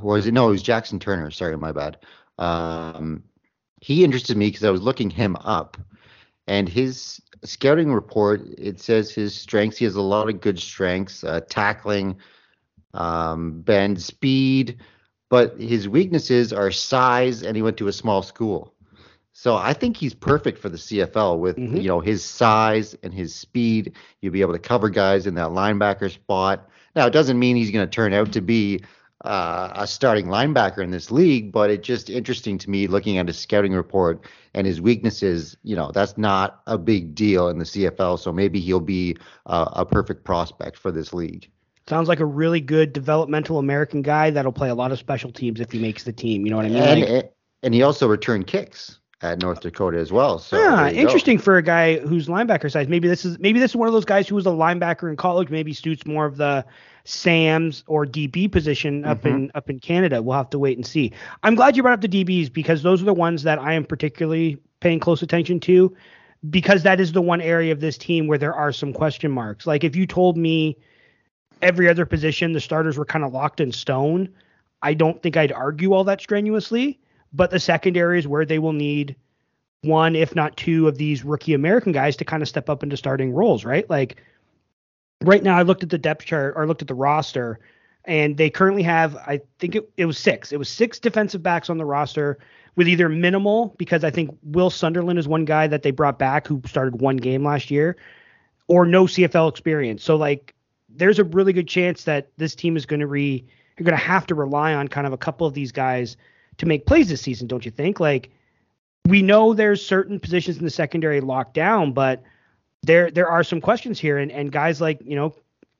Was 0.02 0.26
it? 0.26 0.34
No, 0.34 0.48
it 0.48 0.50
was 0.50 0.62
Jackson 0.62 0.98
Turner. 0.98 1.30
Sorry, 1.30 1.56
my 1.56 1.72
bad. 1.72 1.96
Um, 2.36 3.24
he 3.80 4.04
interested 4.04 4.36
me 4.36 4.48
because 4.48 4.64
I 4.64 4.70
was 4.70 4.82
looking 4.82 5.08
him 5.08 5.36
up, 5.36 5.78
and 6.50 6.68
his 6.68 7.22
scouting 7.44 7.92
report 7.92 8.42
it 8.58 8.80
says 8.80 9.12
his 9.12 9.34
strengths. 9.36 9.78
He 9.78 9.84
has 9.84 9.94
a 9.94 10.02
lot 10.02 10.28
of 10.28 10.40
good 10.40 10.58
strengths, 10.58 11.22
uh, 11.22 11.42
tackling, 11.48 12.18
um, 12.92 13.62
bend, 13.62 14.02
speed, 14.02 14.80
but 15.28 15.58
his 15.60 15.88
weaknesses 15.88 16.52
are 16.52 16.72
size, 16.72 17.44
and 17.44 17.54
he 17.54 17.62
went 17.62 17.76
to 17.76 17.86
a 17.86 17.92
small 17.92 18.22
school. 18.22 18.74
So 19.32 19.54
I 19.54 19.72
think 19.72 19.96
he's 19.96 20.12
perfect 20.12 20.58
for 20.58 20.68
the 20.68 20.76
CFL 20.76 21.38
with 21.38 21.56
mm-hmm. 21.56 21.76
you 21.76 21.86
know 21.86 22.00
his 22.00 22.24
size 22.24 22.96
and 23.04 23.14
his 23.14 23.32
speed. 23.32 23.94
You'll 24.20 24.32
be 24.32 24.40
able 24.40 24.54
to 24.54 24.58
cover 24.58 24.90
guys 24.90 25.28
in 25.28 25.34
that 25.36 25.50
linebacker 25.50 26.10
spot. 26.10 26.68
Now 26.96 27.06
it 27.06 27.12
doesn't 27.12 27.38
mean 27.38 27.54
he's 27.54 27.70
going 27.70 27.86
to 27.86 27.94
turn 27.94 28.12
out 28.12 28.32
to 28.32 28.40
be 28.40 28.82
uh, 29.24 29.72
a 29.74 29.86
starting 29.86 30.26
linebacker 30.26 30.82
in 30.82 30.90
this 30.90 31.10
league, 31.10 31.52
but 31.52 31.70
it's 31.70 31.86
just 31.86 32.08
interesting 32.08 32.56
to 32.58 32.70
me 32.70 32.86
looking 32.86 33.18
at 33.18 33.26
his 33.26 33.38
scouting 33.38 33.74
report 33.74 34.24
and 34.54 34.66
his 34.66 34.80
weaknesses. 34.80 35.56
You 35.62 35.76
know, 35.76 35.90
that's 35.92 36.16
not 36.16 36.62
a 36.66 36.78
big 36.78 37.14
deal 37.14 37.48
in 37.48 37.58
the 37.58 37.64
CFL, 37.64 38.18
so 38.18 38.32
maybe 38.32 38.60
he'll 38.60 38.80
be 38.80 39.16
uh, 39.46 39.70
a 39.72 39.84
perfect 39.84 40.24
prospect 40.24 40.78
for 40.78 40.90
this 40.90 41.12
league. 41.12 41.50
Sounds 41.86 42.08
like 42.08 42.20
a 42.20 42.24
really 42.24 42.60
good 42.60 42.92
developmental 42.92 43.58
American 43.58 44.00
guy 44.00 44.30
that'll 44.30 44.52
play 44.52 44.70
a 44.70 44.74
lot 44.74 44.92
of 44.92 44.98
special 44.98 45.32
teams 45.32 45.60
if 45.60 45.72
he 45.72 45.78
makes 45.78 46.04
the 46.04 46.12
team. 46.12 46.44
You 46.44 46.50
know 46.50 46.56
what 46.56 46.66
I 46.66 46.70
mean? 46.70 46.82
And, 46.82 47.00
like, 47.00 47.32
and 47.62 47.74
he 47.74 47.82
also 47.82 48.06
returned 48.06 48.46
kicks 48.46 49.00
at 49.22 49.40
North 49.40 49.60
Dakota 49.60 49.98
as 49.98 50.12
well. 50.12 50.38
So 50.38 50.58
yeah, 50.58 50.90
interesting 50.90 51.36
go. 51.36 51.42
for 51.42 51.56
a 51.58 51.62
guy 51.62 51.98
who's 51.98 52.26
linebacker 52.26 52.70
size. 52.70 52.88
Maybe 52.88 53.06
this 53.06 53.24
is 53.24 53.38
maybe 53.38 53.58
this 53.58 53.72
is 53.72 53.76
one 53.76 53.86
of 53.86 53.92
those 53.92 54.04
guys 54.04 54.28
who 54.28 54.34
was 54.34 54.46
a 54.46 54.50
linebacker 54.50 55.10
in 55.10 55.16
college. 55.16 55.50
Maybe 55.50 55.72
suits 55.72 56.06
more 56.06 56.24
of 56.24 56.36
the 56.36 56.64
Sam's 57.10 57.82
or 57.86 58.06
DB 58.06 58.50
position 58.50 59.04
up 59.04 59.18
mm-hmm. 59.18 59.28
in 59.28 59.50
up 59.54 59.68
in 59.68 59.80
Canada. 59.80 60.22
We'll 60.22 60.36
have 60.36 60.50
to 60.50 60.58
wait 60.58 60.78
and 60.78 60.86
see. 60.86 61.12
I'm 61.42 61.54
glad 61.54 61.76
you 61.76 61.82
brought 61.82 61.94
up 61.94 62.00
the 62.00 62.24
DBs 62.24 62.52
because 62.52 62.82
those 62.82 63.02
are 63.02 63.06
the 63.06 63.14
ones 63.14 63.42
that 63.42 63.58
I 63.58 63.74
am 63.74 63.84
particularly 63.84 64.58
paying 64.80 65.00
close 65.00 65.22
attention 65.22 65.60
to 65.60 65.94
because 66.48 66.82
that 66.84 67.00
is 67.00 67.12
the 67.12 67.20
one 67.20 67.40
area 67.40 67.72
of 67.72 67.80
this 67.80 67.98
team 67.98 68.26
where 68.26 68.38
there 68.38 68.54
are 68.54 68.72
some 68.72 68.92
question 68.92 69.30
marks. 69.30 69.66
Like 69.66 69.84
if 69.84 69.94
you 69.94 70.06
told 70.06 70.36
me 70.36 70.76
every 71.60 71.88
other 71.88 72.06
position 72.06 72.52
the 72.52 72.60
starters 72.60 72.96
were 72.96 73.04
kind 73.04 73.24
of 73.24 73.32
locked 73.32 73.60
in 73.60 73.72
stone, 73.72 74.28
I 74.80 74.94
don't 74.94 75.22
think 75.22 75.36
I'd 75.36 75.52
argue 75.52 75.92
all 75.92 76.04
that 76.04 76.20
strenuously. 76.20 76.98
But 77.32 77.50
the 77.50 77.60
secondary 77.60 78.18
is 78.18 78.26
where 78.26 78.44
they 78.44 78.58
will 78.58 78.72
need 78.72 79.14
one, 79.82 80.16
if 80.16 80.34
not 80.34 80.56
two, 80.56 80.88
of 80.88 80.98
these 80.98 81.24
rookie 81.24 81.54
American 81.54 81.92
guys 81.92 82.16
to 82.16 82.24
kind 82.24 82.42
of 82.42 82.48
step 82.48 82.68
up 82.68 82.82
into 82.82 82.96
starting 82.96 83.32
roles, 83.32 83.64
right? 83.64 83.88
Like 83.88 84.16
right 85.22 85.42
now 85.42 85.56
I 85.56 85.62
looked 85.62 85.82
at 85.82 85.90
the 85.90 85.98
depth 85.98 86.24
chart 86.24 86.54
or 86.56 86.66
looked 86.66 86.82
at 86.82 86.88
the 86.88 86.94
roster 86.94 87.58
and 88.04 88.36
they 88.36 88.50
currently 88.50 88.82
have 88.82 89.16
I 89.16 89.40
think 89.58 89.76
it, 89.76 89.90
it 89.96 90.06
was 90.06 90.18
six. 90.18 90.52
It 90.52 90.58
was 90.58 90.68
six 90.68 90.98
defensive 90.98 91.42
backs 91.42 91.70
on 91.70 91.78
the 91.78 91.84
roster 91.84 92.38
with 92.76 92.88
either 92.88 93.08
minimal 93.08 93.74
because 93.78 94.04
I 94.04 94.10
think 94.10 94.36
Will 94.42 94.70
Sunderland 94.70 95.18
is 95.18 95.28
one 95.28 95.44
guy 95.44 95.66
that 95.66 95.82
they 95.82 95.90
brought 95.90 96.18
back 96.18 96.46
who 96.46 96.62
started 96.66 97.00
one 97.00 97.16
game 97.16 97.44
last 97.44 97.70
year 97.70 97.96
or 98.68 98.86
no 98.86 99.04
CFL 99.04 99.50
experience. 99.50 100.02
So 100.02 100.16
like 100.16 100.54
there's 100.88 101.18
a 101.18 101.24
really 101.24 101.52
good 101.52 101.68
chance 101.68 102.04
that 102.04 102.28
this 102.36 102.54
team 102.54 102.76
is 102.76 102.86
going 102.86 103.00
to 103.00 103.06
re 103.06 103.44
you're 103.78 103.84
going 103.84 103.98
to 103.98 104.04
have 104.04 104.26
to 104.26 104.34
rely 104.34 104.74
on 104.74 104.88
kind 104.88 105.06
of 105.06 105.12
a 105.12 105.18
couple 105.18 105.46
of 105.46 105.54
these 105.54 105.72
guys 105.72 106.16
to 106.58 106.66
make 106.66 106.86
plays 106.86 107.08
this 107.08 107.22
season, 107.22 107.48
don't 107.48 107.64
you 107.64 107.70
think? 107.70 107.98
Like 107.98 108.30
we 109.06 109.22
know 109.22 109.54
there's 109.54 109.84
certain 109.84 110.20
positions 110.20 110.58
in 110.58 110.64
the 110.64 110.70
secondary 110.70 111.20
locked 111.20 111.54
down, 111.54 111.92
but 111.92 112.22
there 112.82 113.10
there 113.10 113.28
are 113.28 113.44
some 113.44 113.60
questions 113.60 113.98
here, 113.98 114.18
and 114.18 114.30
and 114.32 114.50
guys 114.50 114.80
like 114.80 115.00
you 115.04 115.16
know, 115.16 115.34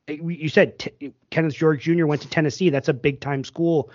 eh, 0.09 0.19
you 0.23 0.49
said 0.49 0.79
T- 0.79 1.13
Kenneth 1.31 1.55
George 1.55 1.83
Jr. 1.83 2.07
went 2.07 2.23
to 2.23 2.29
Tennessee. 2.29 2.71
That's 2.71 2.89
a 2.89 2.95
big 2.95 3.21
time 3.21 3.45
school, 3.45 3.91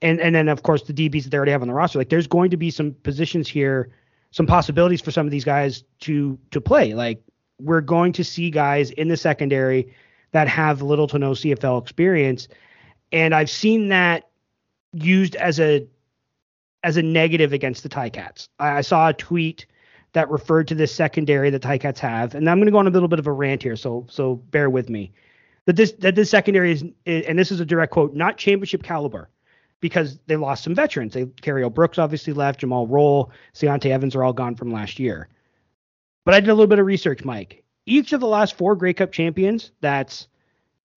and 0.00 0.20
and 0.20 0.34
then 0.34 0.48
of 0.48 0.62
course 0.62 0.82
the 0.82 0.94
DBs 0.94 1.24
that 1.24 1.30
they 1.30 1.36
already 1.36 1.52
have 1.52 1.62
on 1.62 1.68
the 1.68 1.74
roster. 1.74 1.98
Like 1.98 2.08
there's 2.08 2.26
going 2.26 2.50
to 2.50 2.56
be 2.56 2.70
some 2.70 2.92
positions 3.02 3.48
here, 3.48 3.90
some 4.30 4.46
possibilities 4.46 5.00
for 5.00 5.10
some 5.10 5.26
of 5.26 5.30
these 5.30 5.44
guys 5.44 5.84
to 6.00 6.38
to 6.50 6.60
play. 6.60 6.94
Like 6.94 7.22
we're 7.60 7.80
going 7.80 8.12
to 8.12 8.24
see 8.24 8.50
guys 8.50 8.90
in 8.92 9.08
the 9.08 9.16
secondary 9.16 9.92
that 10.32 10.48
have 10.48 10.82
little 10.82 11.06
to 11.08 11.18
no 11.18 11.32
CFL 11.32 11.82
experience, 11.82 12.48
and 13.12 13.34
I've 13.34 13.50
seen 13.50 13.88
that 13.88 14.28
used 14.92 15.36
as 15.36 15.60
a 15.60 15.86
as 16.82 16.96
a 16.96 17.02
negative 17.02 17.52
against 17.52 17.82
the 17.82 17.88
Ticats. 17.90 18.48
I, 18.58 18.78
I 18.78 18.80
saw 18.80 19.08
a 19.08 19.12
tweet 19.12 19.66
that 20.12 20.30
referred 20.30 20.68
to 20.68 20.74
this 20.74 20.94
secondary 20.94 21.50
that 21.50 21.62
the 21.62 21.68
Ticats 21.68 21.98
have. 21.98 22.34
And 22.34 22.48
I'm 22.48 22.58
going 22.58 22.66
to 22.66 22.72
go 22.72 22.78
on 22.78 22.86
a 22.86 22.90
little 22.90 23.08
bit 23.08 23.18
of 23.18 23.26
a 23.26 23.32
rant 23.32 23.62
here, 23.62 23.76
so 23.76 24.06
so 24.08 24.36
bear 24.36 24.70
with 24.70 24.88
me. 24.88 25.12
That 25.66 25.76
this 25.76 25.92
that 25.98 26.14
this 26.14 26.30
secondary 26.30 26.72
is, 26.72 26.84
and 27.06 27.38
this 27.38 27.52
is 27.52 27.60
a 27.60 27.64
direct 27.64 27.92
quote, 27.92 28.14
not 28.14 28.38
championship 28.38 28.82
caliber, 28.82 29.28
because 29.80 30.18
they 30.26 30.36
lost 30.36 30.64
some 30.64 30.74
veterans. 30.74 31.14
They 31.14 31.26
Cariel 31.26 31.72
Brooks 31.72 31.98
obviously 31.98 32.32
left, 32.32 32.60
Jamal 32.60 32.86
Rolle, 32.86 33.30
Ciante 33.54 33.90
Evans 33.90 34.14
are 34.14 34.24
all 34.24 34.32
gone 34.32 34.54
from 34.54 34.72
last 34.72 34.98
year. 34.98 35.28
But 36.24 36.34
I 36.34 36.40
did 36.40 36.50
a 36.50 36.54
little 36.54 36.66
bit 36.66 36.78
of 36.78 36.86
research, 36.86 37.24
Mike. 37.24 37.64
Each 37.86 38.12
of 38.12 38.20
the 38.20 38.26
last 38.26 38.54
four 38.54 38.76
Grey 38.76 38.92
Cup 38.92 39.12
champions, 39.12 39.72
that's 39.80 40.28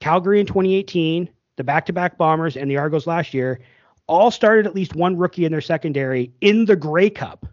Calgary 0.02 0.42
in 0.42 0.46
2018, 0.46 1.30
the 1.56 1.64
back-to-back 1.64 2.18
Bombers, 2.18 2.58
and 2.58 2.70
the 2.70 2.76
Argos 2.78 3.08
last 3.08 3.34
year, 3.34 3.62
all 4.08 4.30
started 4.30 4.66
at 4.66 4.76
least 4.76 4.96
one 4.96 5.16
rookie 5.16 5.46
in 5.46 5.52
their 5.52 5.62
secondary 5.62 6.34
in 6.42 6.66
the 6.66 6.76
Grey 6.76 7.10
Cup. 7.10 7.46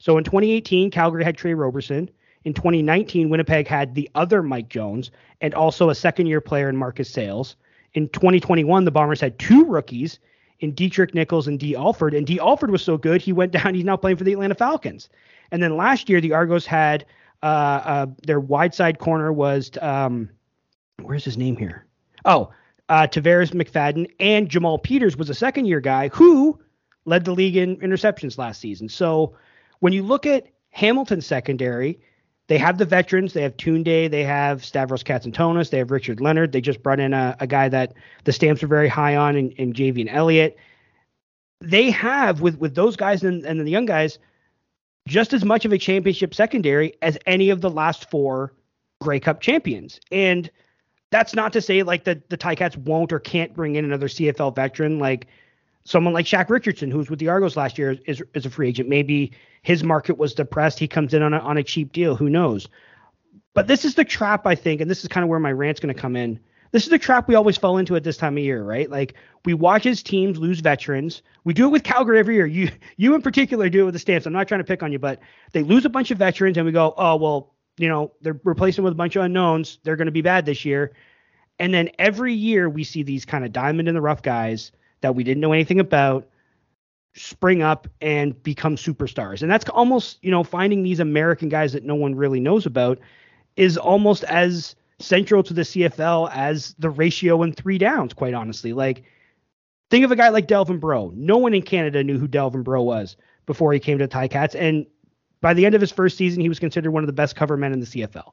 So 0.00 0.16
in 0.16 0.24
2018, 0.24 0.90
Calgary 0.90 1.22
had 1.22 1.36
Tre 1.36 1.54
Roberson. 1.54 2.10
In 2.44 2.54
2019, 2.54 3.28
Winnipeg 3.28 3.68
had 3.68 3.94
the 3.94 4.10
other 4.14 4.42
Mike 4.42 4.70
Jones 4.70 5.10
and 5.42 5.54
also 5.54 5.90
a 5.90 5.94
second 5.94 6.26
year 6.26 6.40
player 6.40 6.70
in 6.70 6.76
Marcus 6.76 7.10
Sayles. 7.10 7.54
In 7.92 8.08
2021, 8.08 8.84
the 8.86 8.90
Bombers 8.90 9.20
had 9.20 9.38
two 9.38 9.64
rookies 9.66 10.18
in 10.60 10.72
Deatrick 10.72 11.14
Nichols 11.14 11.46
and 11.46 11.60
Dee 11.60 11.76
Alford. 11.76 12.14
And 12.14 12.26
Dee 12.26 12.40
Alford 12.40 12.70
was 12.70 12.82
so 12.82 12.96
good, 12.96 13.20
he 13.20 13.32
went 13.32 13.52
down. 13.62 13.74
He's 13.74 13.84
now 13.84 13.96
playing 13.96 14.16
for 14.16 14.24
the 14.24 14.32
Atlanta 14.32 14.54
Falcons. 14.54 15.10
And 15.50 15.62
then 15.62 15.76
last 15.76 16.08
year, 16.08 16.20
the 16.20 16.32
Argos 16.32 16.64
had 16.64 17.04
uh, 17.42 17.46
uh, 17.46 18.06
their 18.26 18.40
wide 18.40 18.74
side 18.74 18.98
corner 18.98 19.32
was, 19.32 19.70
um, 19.82 20.30
where's 21.02 21.24
his 21.24 21.36
name 21.36 21.56
here? 21.56 21.86
Oh, 22.24 22.50
uh, 22.88 23.06
Tarvarus 23.06 23.50
McFadden 23.50 24.10
and 24.18 24.48
Jamal 24.48 24.78
Peters 24.78 25.16
was 25.16 25.28
a 25.28 25.34
second 25.34 25.66
year 25.66 25.80
guy 25.80 26.08
who 26.08 26.58
led 27.04 27.24
the 27.24 27.32
league 27.32 27.56
in 27.56 27.76
interceptions 27.78 28.38
last 28.38 28.60
season. 28.60 28.88
So 28.88 29.34
when 29.80 29.92
you 29.92 30.02
look 30.02 30.26
at 30.26 30.46
Hamilton 30.70 31.20
secondary, 31.20 31.98
they 32.46 32.58
have 32.58 32.78
the 32.78 32.84
veterans. 32.84 33.32
They 33.32 33.42
have 33.42 33.56
Tunde. 33.56 34.10
They 34.10 34.24
have 34.24 34.64
Stavros 34.64 35.02
Katsantonis. 35.02 35.70
They 35.70 35.78
have 35.78 35.90
Richard 35.90 36.20
Leonard. 36.20 36.52
They 36.52 36.60
just 36.60 36.82
brought 36.82 37.00
in 37.00 37.12
a, 37.12 37.36
a 37.40 37.46
guy 37.46 37.68
that 37.68 37.94
the 38.24 38.32
stamps 38.32 38.62
are 38.62 38.68
very 38.68 38.88
high 38.88 39.16
on 39.16 39.36
in, 39.36 39.50
in 39.52 39.72
Javien 39.72 40.12
Elliott. 40.12 40.56
They 41.60 41.90
have 41.90 42.40
with 42.40 42.58
with 42.58 42.74
those 42.74 42.96
guys 42.96 43.22
and, 43.22 43.44
and 43.44 43.60
the 43.60 43.70
young 43.70 43.86
guys, 43.86 44.18
just 45.06 45.32
as 45.32 45.44
much 45.44 45.64
of 45.64 45.72
a 45.72 45.78
championship 45.78 46.34
secondary 46.34 46.94
as 47.02 47.18
any 47.26 47.50
of 47.50 47.60
the 47.60 47.70
last 47.70 48.10
four 48.10 48.52
Grey 49.00 49.20
Cup 49.20 49.40
champions. 49.40 50.00
And 50.10 50.50
that's 51.10 51.34
not 51.34 51.52
to 51.52 51.60
say 51.60 51.82
like 51.82 52.04
that 52.04 52.30
the 52.30 52.38
Ticats 52.38 52.76
won't 52.76 53.12
or 53.12 53.20
can't 53.20 53.54
bring 53.54 53.76
in 53.76 53.84
another 53.84 54.08
CFL 54.08 54.56
veteran 54.56 54.98
like 54.98 55.26
someone 55.84 56.14
like 56.14 56.26
Shaq 56.26 56.50
Richardson, 56.50 56.90
who 56.90 56.98
was 56.98 57.10
with 57.10 57.18
the 57.18 57.28
Argos 57.28 57.56
last 57.56 57.78
year, 57.78 57.96
is 58.06 58.22
is 58.34 58.46
a 58.46 58.50
free 58.50 58.68
agent. 58.68 58.88
Maybe 58.88 59.32
his 59.62 59.84
market 59.84 60.18
was 60.18 60.34
depressed. 60.34 60.78
He 60.78 60.88
comes 60.88 61.14
in 61.14 61.22
on 61.22 61.34
a, 61.34 61.38
on 61.38 61.56
a 61.56 61.62
cheap 61.62 61.92
deal. 61.92 62.16
Who 62.16 62.30
knows? 62.30 62.68
But 63.54 63.66
this 63.66 63.84
is 63.84 63.94
the 63.94 64.04
trap, 64.04 64.46
I 64.46 64.54
think, 64.54 64.80
and 64.80 64.90
this 64.90 65.02
is 65.02 65.08
kind 65.08 65.24
of 65.24 65.30
where 65.30 65.40
my 65.40 65.52
rant's 65.52 65.80
going 65.80 65.94
to 65.94 66.00
come 66.00 66.16
in. 66.16 66.38
This 66.72 66.84
is 66.84 66.90
the 66.90 66.98
trap 66.98 67.26
we 67.26 67.34
always 67.34 67.56
fall 67.56 67.78
into 67.78 67.96
at 67.96 68.04
this 68.04 68.16
time 68.16 68.36
of 68.36 68.44
year, 68.44 68.62
right? 68.62 68.88
Like 68.88 69.14
we 69.44 69.54
watch 69.54 69.86
as 69.86 70.04
teams 70.04 70.38
lose 70.38 70.60
veterans. 70.60 71.22
We 71.42 71.52
do 71.52 71.66
it 71.66 71.70
with 71.70 71.82
Calgary 71.82 72.20
every 72.20 72.36
year. 72.36 72.46
You 72.46 72.70
you 72.96 73.14
in 73.14 73.22
particular 73.22 73.68
do 73.68 73.82
it 73.82 73.84
with 73.86 73.94
the 73.94 74.00
Stamps. 74.00 74.26
I'm 74.26 74.32
not 74.32 74.46
trying 74.46 74.60
to 74.60 74.64
pick 74.64 74.82
on 74.82 74.92
you, 74.92 74.98
but 74.98 75.20
they 75.52 75.62
lose 75.62 75.84
a 75.84 75.90
bunch 75.90 76.10
of 76.10 76.18
veterans, 76.18 76.56
and 76.56 76.66
we 76.66 76.72
go, 76.72 76.94
oh 76.96 77.16
well, 77.16 77.54
you 77.76 77.88
know, 77.88 78.12
they're 78.20 78.40
replacing 78.44 78.84
with 78.84 78.92
a 78.92 78.96
bunch 78.96 79.16
of 79.16 79.24
unknowns. 79.24 79.78
They're 79.82 79.96
going 79.96 80.06
to 80.06 80.12
be 80.12 80.22
bad 80.22 80.46
this 80.46 80.64
year. 80.64 80.92
And 81.58 81.74
then 81.74 81.90
every 81.98 82.34
year 82.34 82.70
we 82.70 82.84
see 82.84 83.02
these 83.02 83.24
kind 83.24 83.44
of 83.44 83.52
diamond 83.52 83.88
in 83.88 83.94
the 83.94 84.00
rough 84.00 84.22
guys 84.22 84.72
that 85.00 85.14
we 85.14 85.24
didn't 85.24 85.40
know 85.40 85.52
anything 85.52 85.80
about 85.80 86.26
spring 87.14 87.62
up 87.62 87.88
and 88.00 88.40
become 88.42 88.76
superstars. 88.76 89.42
And 89.42 89.50
that's 89.50 89.68
almost, 89.68 90.18
you 90.22 90.30
know, 90.30 90.44
finding 90.44 90.82
these 90.82 91.00
American 91.00 91.48
guys 91.48 91.72
that 91.72 91.84
no 91.84 91.94
one 91.94 92.14
really 92.14 92.40
knows 92.40 92.66
about 92.66 92.98
is 93.56 93.76
almost 93.76 94.24
as 94.24 94.76
central 95.00 95.42
to 95.42 95.54
the 95.54 95.62
CFL 95.62 96.30
as 96.32 96.74
the 96.78 96.90
ratio 96.90 97.42
and 97.42 97.56
three 97.56 97.78
downs, 97.78 98.12
quite 98.12 98.34
honestly. 98.34 98.72
Like, 98.72 99.04
think 99.90 100.04
of 100.04 100.12
a 100.12 100.16
guy 100.16 100.28
like 100.28 100.46
Delvin 100.46 100.78
Breaux. 100.78 101.12
No 101.14 101.38
one 101.38 101.54
in 101.54 101.62
Canada 101.62 102.04
knew 102.04 102.18
who 102.18 102.28
Delvin 102.28 102.62
Breaux 102.62 102.82
was 102.82 103.16
before 103.46 103.72
he 103.72 103.80
came 103.80 103.98
to 103.98 104.06
the 104.06 104.12
Ticats. 104.12 104.54
And 104.54 104.86
by 105.40 105.54
the 105.54 105.66
end 105.66 105.74
of 105.74 105.80
his 105.80 105.90
first 105.90 106.16
season, 106.16 106.40
he 106.40 106.48
was 106.48 106.58
considered 106.58 106.90
one 106.92 107.02
of 107.02 107.08
the 107.08 107.12
best 107.12 107.34
cover 107.34 107.56
men 107.56 107.72
in 107.72 107.80
the 107.80 107.86
CFL. 107.86 108.32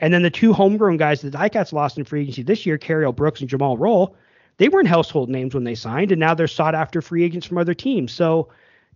And 0.00 0.12
then 0.12 0.22
the 0.22 0.30
two 0.30 0.52
homegrown 0.52 0.96
guys 0.98 1.20
that 1.22 1.30
the 1.30 1.38
Ticats 1.38 1.72
lost 1.72 1.98
in 1.98 2.04
free 2.04 2.22
agency 2.22 2.42
this 2.42 2.66
year, 2.66 2.78
Cariel 2.78 3.14
Brooks 3.14 3.40
and 3.40 3.48
Jamal 3.48 3.76
Rolle, 3.76 4.16
they 4.56 4.68
weren't 4.68 4.88
household 4.88 5.28
names 5.28 5.54
when 5.54 5.64
they 5.64 5.74
signed, 5.74 6.12
and 6.12 6.20
now 6.20 6.34
they're 6.34 6.46
sought 6.46 6.74
after 6.74 7.02
free 7.02 7.24
agents 7.24 7.46
from 7.46 7.58
other 7.58 7.74
teams. 7.74 8.12
So 8.12 8.48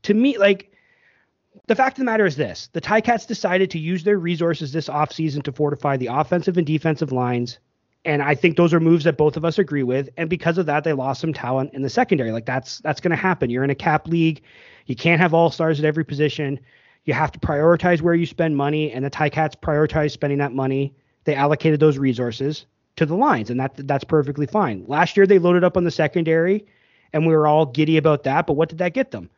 to 0.03 0.14
me, 0.14 0.38
like 0.38 0.73
the 1.66 1.75
fact 1.75 1.97
of 1.97 1.99
the 1.99 2.05
matter 2.05 2.27
is 2.27 2.37
this 2.37 2.68
the 2.73 2.81
Ticats 2.81 3.27
decided 3.27 3.71
to 3.71 3.79
use 3.79 4.05
their 4.05 4.18
resources 4.18 4.73
this 4.73 4.88
offseason 4.88 5.42
to 5.44 5.53
fortify 5.53 5.97
the 5.97 6.07
offensive 6.07 6.57
and 6.57 6.66
defensive 6.66 7.12
lines. 7.12 7.59
And 8.05 8.23
I 8.23 8.35
think 8.35 8.57
those 8.57 8.73
are 8.73 8.81
moves 8.81 9.05
that 9.05 9.18
both 9.18 9.37
of 9.37 9.44
us 9.44 9.59
agree 9.59 9.83
with. 9.83 10.09
And 10.16 10.31
because 10.31 10.57
of 10.57 10.66
that, 10.66 10.85
they 10.85 10.92
lost 10.92 11.21
some 11.21 11.33
talent 11.33 11.75
in 11.75 11.83
the 11.83 11.90
secondary. 11.90 12.31
Like 12.31 12.47
that's 12.47 12.79
that's 12.79 13.01
gonna 13.01 13.16
happen. 13.16 13.51
You're 13.51 13.64
in 13.64 13.71
a 13.71 13.75
cap 13.75 14.07
league. 14.07 14.42
You 14.87 14.94
can't 14.94 15.21
have 15.21 15.35
all 15.35 15.51
stars 15.51 15.79
at 15.79 15.85
every 15.85 16.05
position. 16.05 16.61
You 17.05 17.14
have 17.14 17.33
to 17.33 17.38
prioritize 17.38 18.01
where 18.01 18.14
you 18.14 18.27
spend 18.27 18.57
money, 18.57 18.92
and 18.92 19.05
the 19.05 19.11
Ticats 19.11 19.57
prioritized 19.57 20.12
spending 20.12 20.38
that 20.38 20.53
money. 20.53 20.94
They 21.25 21.35
allocated 21.35 21.81
those 21.81 21.99
resources 21.99 22.66
to 22.99 23.07
the 23.07 23.17
lines, 23.17 23.51
and 23.51 23.59
that 23.61 23.87
that's 23.87 24.05
perfectly 24.05 24.47
fine. 24.47 24.85
Last 24.87 25.17
year 25.17 25.27
they 25.27 25.39
loaded 25.39 25.65
up 25.65 25.77
on 25.77 25.85
the 25.85 25.91
secondary, 25.91 26.67
and 27.13 27.27
we 27.27 27.35
were 27.35 27.47
all 27.47 27.67
giddy 27.67 27.97
about 27.97 28.25
that. 28.25 28.47
But 28.47 28.55
what 28.55 28.69
did 28.69 28.79
that 28.79 28.95
get 28.95 29.11
them? 29.11 29.31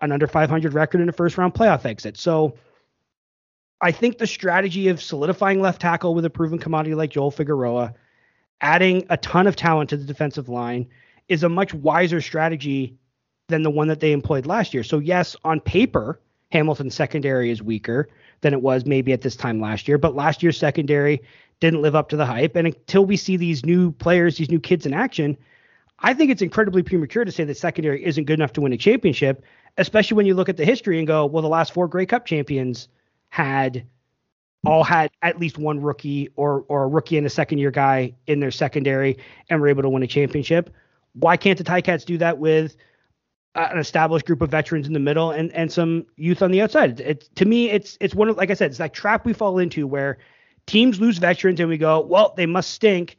An 0.00 0.12
under 0.12 0.26
500 0.26 0.74
record 0.74 1.00
in 1.00 1.08
a 1.08 1.12
first 1.12 1.36
round 1.36 1.54
playoff 1.54 1.84
exit. 1.84 2.16
So 2.16 2.54
I 3.80 3.92
think 3.92 4.18
the 4.18 4.26
strategy 4.26 4.88
of 4.88 5.02
solidifying 5.02 5.60
left 5.60 5.80
tackle 5.80 6.14
with 6.14 6.24
a 6.24 6.30
proven 6.30 6.58
commodity 6.58 6.94
like 6.94 7.10
Joel 7.10 7.30
Figueroa, 7.30 7.94
adding 8.60 9.06
a 9.10 9.16
ton 9.16 9.46
of 9.46 9.56
talent 9.56 9.90
to 9.90 9.96
the 9.96 10.04
defensive 10.04 10.48
line, 10.48 10.88
is 11.28 11.42
a 11.42 11.48
much 11.48 11.74
wiser 11.74 12.20
strategy 12.20 12.96
than 13.48 13.62
the 13.62 13.70
one 13.70 13.88
that 13.88 14.00
they 14.00 14.12
employed 14.12 14.46
last 14.46 14.74
year. 14.74 14.82
So 14.82 14.98
yes, 14.98 15.36
on 15.44 15.60
paper, 15.60 16.20
Hamilton's 16.50 16.94
secondary 16.94 17.50
is 17.50 17.62
weaker 17.62 18.08
than 18.40 18.52
it 18.52 18.62
was 18.62 18.86
maybe 18.86 19.12
at 19.12 19.22
this 19.22 19.36
time 19.36 19.60
last 19.60 19.88
year, 19.88 19.98
but 19.98 20.14
last 20.14 20.42
year's 20.42 20.58
secondary 20.58 21.22
didn't 21.60 21.82
live 21.82 21.94
up 21.94 22.08
to 22.10 22.16
the 22.16 22.26
hype. 22.26 22.56
And 22.56 22.68
until 22.68 23.04
we 23.04 23.16
see 23.16 23.36
these 23.36 23.64
new 23.64 23.92
players, 23.92 24.36
these 24.36 24.50
new 24.50 24.60
kids 24.60 24.86
in 24.86 24.94
action, 24.94 25.36
I 26.00 26.14
think 26.14 26.30
it's 26.30 26.42
incredibly 26.42 26.82
premature 26.82 27.24
to 27.24 27.32
say 27.32 27.44
that 27.44 27.56
secondary 27.56 28.04
isn't 28.04 28.24
good 28.24 28.38
enough 28.38 28.52
to 28.54 28.60
win 28.60 28.72
a 28.72 28.76
championship, 28.76 29.44
especially 29.76 30.16
when 30.16 30.26
you 30.26 30.34
look 30.34 30.48
at 30.48 30.56
the 30.56 30.64
history 30.64 30.98
and 30.98 31.06
go, 31.06 31.26
well, 31.26 31.42
the 31.42 31.48
last 31.48 31.72
four 31.72 31.88
Grey 31.88 32.06
Cup 32.06 32.26
champions 32.26 32.88
had 33.30 33.84
all 34.66 34.82
had 34.82 35.10
at 35.22 35.38
least 35.38 35.58
one 35.58 35.80
rookie 35.80 36.30
or 36.36 36.64
or 36.68 36.84
a 36.84 36.88
rookie 36.88 37.16
and 37.16 37.26
a 37.26 37.30
second 37.30 37.58
year 37.58 37.70
guy 37.70 38.12
in 38.26 38.40
their 38.40 38.50
secondary 38.50 39.16
and 39.48 39.60
were 39.60 39.68
able 39.68 39.82
to 39.82 39.88
win 39.88 40.02
a 40.02 40.06
championship. 40.06 40.70
Why 41.14 41.36
can't 41.36 41.58
the 41.58 41.64
Ticats 41.64 42.04
do 42.04 42.18
that 42.18 42.38
with 42.38 42.76
an 43.54 43.78
established 43.78 44.26
group 44.26 44.42
of 44.42 44.50
veterans 44.50 44.86
in 44.86 44.92
the 44.92 45.00
middle 45.00 45.30
and 45.30 45.52
and 45.52 45.70
some 45.70 46.06
youth 46.16 46.42
on 46.42 46.50
the 46.50 46.60
outside? 46.60 47.00
It, 47.00 47.28
to 47.36 47.44
me, 47.44 47.70
it's 47.70 47.96
it's 48.00 48.14
one 48.14 48.28
of 48.28 48.36
like 48.36 48.50
I 48.50 48.54
said, 48.54 48.70
it's 48.70 48.78
that 48.78 48.94
trap 48.94 49.24
we 49.24 49.32
fall 49.32 49.58
into 49.58 49.86
where 49.86 50.18
teams 50.68 51.00
lose 51.00 51.18
veterans 51.18 51.58
and 51.58 51.68
we 51.68 51.78
go, 51.78 52.00
well, 52.00 52.34
they 52.36 52.46
must 52.46 52.70
stink. 52.70 53.16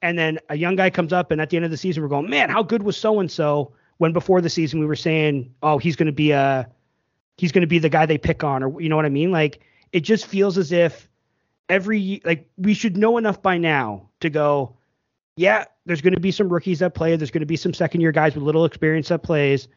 And 0.00 0.18
then 0.18 0.38
a 0.48 0.56
young 0.56 0.74
guy 0.74 0.90
comes 0.90 1.12
up, 1.12 1.30
and 1.30 1.40
at 1.40 1.50
the 1.50 1.56
end 1.56 1.64
of 1.64 1.70
the 1.70 1.76
season, 1.76 2.02
we're 2.02 2.08
going, 2.08 2.28
man, 2.28 2.50
how 2.50 2.62
good 2.62 2.82
was 2.82 2.96
so 2.96 3.20
and 3.20 3.30
so? 3.30 3.72
When 3.98 4.12
before 4.12 4.40
the 4.40 4.50
season 4.50 4.80
we 4.80 4.86
were 4.86 4.96
saying, 4.96 5.54
oh, 5.62 5.78
he's 5.78 5.94
going 5.94 6.06
to 6.06 6.12
be 6.12 6.32
a, 6.32 6.68
he's 7.36 7.52
going 7.52 7.60
to 7.60 7.68
be 7.68 7.78
the 7.78 7.88
guy 7.88 8.04
they 8.04 8.18
pick 8.18 8.42
on, 8.42 8.64
or 8.64 8.80
you 8.80 8.88
know 8.88 8.96
what 8.96 9.04
I 9.04 9.10
mean? 9.10 9.30
Like 9.30 9.60
it 9.92 10.00
just 10.00 10.26
feels 10.26 10.58
as 10.58 10.72
if 10.72 11.08
every 11.68 12.20
like 12.24 12.48
we 12.56 12.74
should 12.74 12.96
know 12.96 13.16
enough 13.16 13.40
by 13.42 13.58
now 13.58 14.08
to 14.20 14.30
go, 14.30 14.76
yeah, 15.36 15.66
there's 15.86 16.00
going 16.00 16.14
to 16.14 16.20
be 16.20 16.32
some 16.32 16.48
rookies 16.48 16.80
that 16.80 16.94
play, 16.94 17.14
there's 17.14 17.30
going 17.30 17.40
to 17.40 17.46
be 17.46 17.56
some 17.56 17.72
second 17.72 18.00
year 18.00 18.10
guys 18.10 18.34
with 18.34 18.42
little 18.42 18.64
experience 18.64 19.08
that 19.08 19.22
plays, 19.22 19.68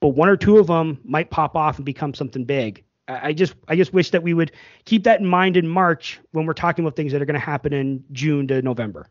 but 0.00 0.08
one 0.08 0.28
or 0.28 0.36
two 0.36 0.58
of 0.58 0.66
them 0.66 0.98
might 1.04 1.30
pop 1.30 1.54
off 1.54 1.76
and 1.76 1.86
become 1.86 2.12
something 2.12 2.44
big. 2.44 2.82
I 3.22 3.32
just 3.32 3.54
I 3.68 3.76
just 3.76 3.92
wish 3.92 4.10
that 4.10 4.22
we 4.22 4.34
would 4.34 4.52
keep 4.84 5.04
that 5.04 5.20
in 5.20 5.26
mind 5.26 5.56
in 5.56 5.66
March 5.68 6.20
when 6.32 6.46
we're 6.46 6.54
talking 6.54 6.84
about 6.84 6.96
things 6.96 7.12
that 7.12 7.22
are 7.22 7.26
going 7.26 7.34
to 7.34 7.40
happen 7.40 7.72
in 7.72 8.04
June 8.12 8.46
to 8.48 8.62
November. 8.62 9.06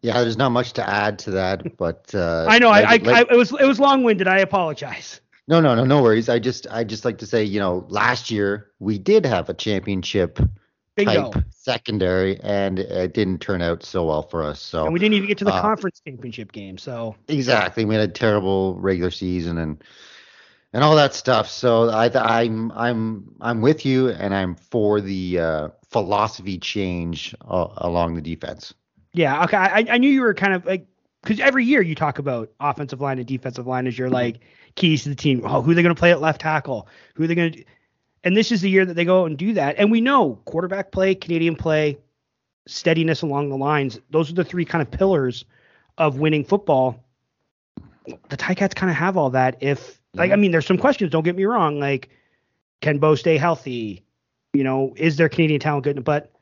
Yeah, 0.00 0.20
there's 0.20 0.36
not 0.36 0.50
much 0.50 0.74
to 0.74 0.88
add 0.88 1.18
to 1.20 1.32
that, 1.32 1.76
but 1.76 2.10
uh, 2.14 2.46
I 2.48 2.58
know 2.58 2.68
like, 2.68 2.84
I, 2.84 2.94
I, 2.94 2.96
like, 2.96 3.30
I, 3.30 3.34
it 3.34 3.36
was 3.36 3.52
it 3.52 3.66
was 3.66 3.80
long 3.80 4.02
winded. 4.04 4.28
I 4.28 4.38
apologize. 4.38 5.20
No, 5.48 5.60
no, 5.60 5.74
no, 5.74 5.84
no 5.84 6.02
worries. 6.02 6.28
I 6.28 6.38
just 6.38 6.66
I 6.70 6.84
just 6.84 7.04
like 7.04 7.18
to 7.18 7.26
say, 7.26 7.42
you 7.42 7.58
know, 7.58 7.86
last 7.88 8.30
year 8.30 8.70
we 8.78 8.98
did 8.98 9.24
have 9.24 9.48
a 9.48 9.54
championship 9.54 10.38
Bingo. 10.94 11.30
type 11.30 11.44
secondary, 11.50 12.38
and 12.40 12.78
it 12.78 13.14
didn't 13.14 13.38
turn 13.38 13.62
out 13.62 13.82
so 13.82 14.04
well 14.04 14.22
for 14.22 14.42
us. 14.42 14.60
So 14.60 14.84
and 14.84 14.92
we 14.92 14.98
didn't 14.98 15.14
even 15.14 15.26
get 15.26 15.38
to 15.38 15.44
the 15.44 15.54
uh, 15.54 15.60
conference 15.62 16.02
championship 16.06 16.52
game. 16.52 16.76
So 16.76 17.16
exactly, 17.28 17.84
we 17.84 17.94
had 17.94 18.08
a 18.08 18.12
terrible 18.12 18.78
regular 18.78 19.10
season 19.10 19.58
and 19.58 19.82
and 20.72 20.84
all 20.84 20.96
that 20.96 21.14
stuff. 21.14 21.48
So 21.48 21.88
I, 21.90 22.10
I'm 22.14 22.70
I'm 22.72 23.34
I'm 23.40 23.60
with 23.60 23.86
you, 23.86 24.10
and 24.10 24.34
I'm 24.34 24.54
for 24.54 25.00
the 25.00 25.38
uh, 25.38 25.68
philosophy 25.90 26.58
change 26.58 27.34
uh, 27.46 27.68
along 27.78 28.14
the 28.14 28.22
defense. 28.22 28.74
Yeah, 29.12 29.44
okay. 29.44 29.56
I, 29.56 29.86
I 29.90 29.98
knew 29.98 30.10
you 30.10 30.20
were 30.20 30.34
kind 30.34 30.52
of 30.52 30.64
like 30.66 30.86
because 31.22 31.40
every 31.40 31.64
year 31.64 31.82
you 31.82 31.94
talk 31.94 32.18
about 32.18 32.50
offensive 32.60 33.00
line 33.00 33.18
and 33.18 33.26
defensive 33.26 33.66
line 33.66 33.86
as 33.86 33.98
your 33.98 34.10
like 34.10 34.40
keys 34.74 35.04
to 35.04 35.08
the 35.08 35.14
team. 35.14 35.42
Oh, 35.44 35.62
who 35.62 35.72
are 35.72 35.74
they 35.74 35.82
going 35.82 35.94
to 35.94 35.98
play 35.98 36.10
at 36.10 36.20
left 36.20 36.40
tackle? 36.40 36.88
Who 37.14 37.24
are 37.24 37.26
they 37.26 37.34
going 37.34 37.52
to? 37.52 37.64
And 38.24 38.36
this 38.36 38.52
is 38.52 38.60
the 38.60 38.70
year 38.70 38.84
that 38.84 38.94
they 38.94 39.04
go 39.04 39.26
and 39.26 39.38
do 39.38 39.54
that. 39.54 39.76
And 39.78 39.90
we 39.90 40.00
know 40.00 40.40
quarterback 40.44 40.92
play, 40.92 41.14
Canadian 41.14 41.56
play, 41.56 41.98
steadiness 42.66 43.22
along 43.22 43.48
the 43.48 43.56
lines. 43.56 43.98
Those 44.10 44.30
are 44.30 44.34
the 44.34 44.44
three 44.44 44.64
kind 44.64 44.82
of 44.82 44.90
pillars 44.90 45.44
of 45.96 46.18
winning 46.18 46.44
football. 46.44 47.04
The 48.06 48.36
Ticats 48.36 48.74
kind 48.74 48.90
of 48.90 48.96
have 48.96 49.16
all 49.16 49.30
that 49.30 49.58
if 49.60 49.97
like, 50.14 50.30
I 50.30 50.34
mm-hmm. 50.34 50.40
mean, 50.40 50.50
there's 50.52 50.66
some 50.66 50.78
questions. 50.78 51.10
Don't 51.10 51.24
get 51.24 51.36
me 51.36 51.44
wrong. 51.44 51.78
Like, 51.78 52.08
can 52.80 52.98
Bo 52.98 53.14
stay 53.14 53.36
healthy? 53.36 54.04
You 54.52 54.64
know, 54.64 54.94
is 54.96 55.16
there 55.16 55.28
Canadian 55.28 55.60
talent 55.60 55.84
good? 55.84 56.02
But 56.04 56.32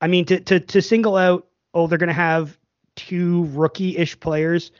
I 0.00 0.06
mean, 0.06 0.24
to 0.26 0.40
to 0.40 0.60
to 0.60 0.82
single 0.82 1.16
out, 1.16 1.46
oh, 1.74 1.86
they're 1.86 1.98
going 1.98 2.08
to 2.08 2.14
have 2.14 2.58
two 2.94 3.46
rookie-ish 3.52 4.20
players 4.20 4.70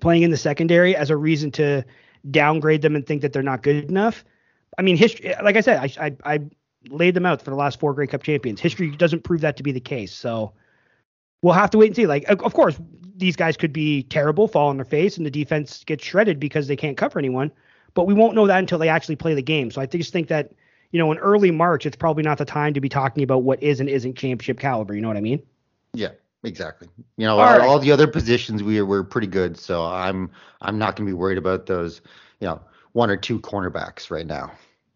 playing 0.00 0.22
in 0.22 0.30
the 0.30 0.36
secondary 0.36 0.94
as 0.94 1.10
a 1.10 1.16
reason 1.16 1.50
to 1.52 1.84
downgrade 2.30 2.82
them 2.82 2.94
and 2.94 3.06
think 3.06 3.22
that 3.22 3.32
they're 3.32 3.42
not 3.42 3.62
good 3.62 3.88
enough. 3.90 4.24
I 4.78 4.82
mean, 4.82 4.96
history. 4.96 5.34
Like 5.42 5.56
I 5.56 5.60
said, 5.60 5.78
I 5.78 6.06
I, 6.06 6.34
I 6.34 6.40
laid 6.88 7.14
them 7.14 7.26
out 7.26 7.42
for 7.42 7.50
the 7.50 7.56
last 7.56 7.80
four 7.80 7.94
Grey 7.94 8.06
Cup 8.06 8.22
champions. 8.22 8.60
History 8.60 8.90
doesn't 8.90 9.24
prove 9.24 9.40
that 9.40 9.56
to 9.56 9.62
be 9.62 9.72
the 9.72 9.80
case. 9.80 10.14
So 10.14 10.52
we'll 11.46 11.54
have 11.54 11.70
to 11.70 11.78
wait 11.78 11.86
and 11.86 11.94
see. 11.94 12.08
Like, 12.08 12.24
of 12.28 12.54
course, 12.54 12.76
these 13.16 13.36
guys 13.36 13.56
could 13.56 13.72
be 13.72 14.02
terrible, 14.02 14.48
fall 14.48 14.68
on 14.68 14.78
their 14.78 14.84
face, 14.84 15.16
and 15.16 15.24
the 15.24 15.30
defense 15.30 15.84
gets 15.84 16.04
shredded 16.04 16.40
because 16.40 16.66
they 16.66 16.74
can't 16.74 16.96
cover 16.96 17.20
anyone. 17.20 17.52
But 17.94 18.08
we 18.08 18.14
won't 18.14 18.34
know 18.34 18.48
that 18.48 18.58
until 18.58 18.78
they 18.80 18.88
actually 18.88 19.14
play 19.14 19.32
the 19.32 19.42
game. 19.42 19.70
So 19.70 19.80
I 19.80 19.86
just 19.86 20.12
think 20.12 20.26
that, 20.26 20.50
you 20.90 20.98
know, 20.98 21.12
in 21.12 21.18
early 21.18 21.52
March, 21.52 21.86
it's 21.86 21.94
probably 21.94 22.24
not 22.24 22.38
the 22.38 22.44
time 22.44 22.74
to 22.74 22.80
be 22.80 22.88
talking 22.88 23.22
about 23.22 23.44
what 23.44 23.62
is 23.62 23.78
and 23.78 23.88
isn't 23.88 24.16
championship 24.16 24.58
caliber. 24.58 24.92
You 24.92 25.00
know 25.00 25.06
what 25.06 25.16
I 25.16 25.20
mean? 25.20 25.40
Yeah, 25.94 26.10
exactly. 26.42 26.88
You 27.16 27.26
know, 27.26 27.38
all, 27.38 27.62
all 27.62 27.78
the 27.78 27.92
other 27.92 28.08
positions 28.08 28.64
we 28.64 28.82
were 28.82 29.04
pretty 29.04 29.28
good. 29.28 29.56
So 29.56 29.84
I'm 29.84 30.28
I'm 30.62 30.78
not 30.78 30.96
going 30.96 31.06
to 31.06 31.10
be 31.10 31.14
worried 31.14 31.38
about 31.38 31.66
those, 31.66 32.00
you 32.40 32.48
know, 32.48 32.60
one 32.90 33.08
or 33.08 33.16
two 33.16 33.38
cornerbacks 33.38 34.10
right 34.10 34.26
now. 34.26 34.50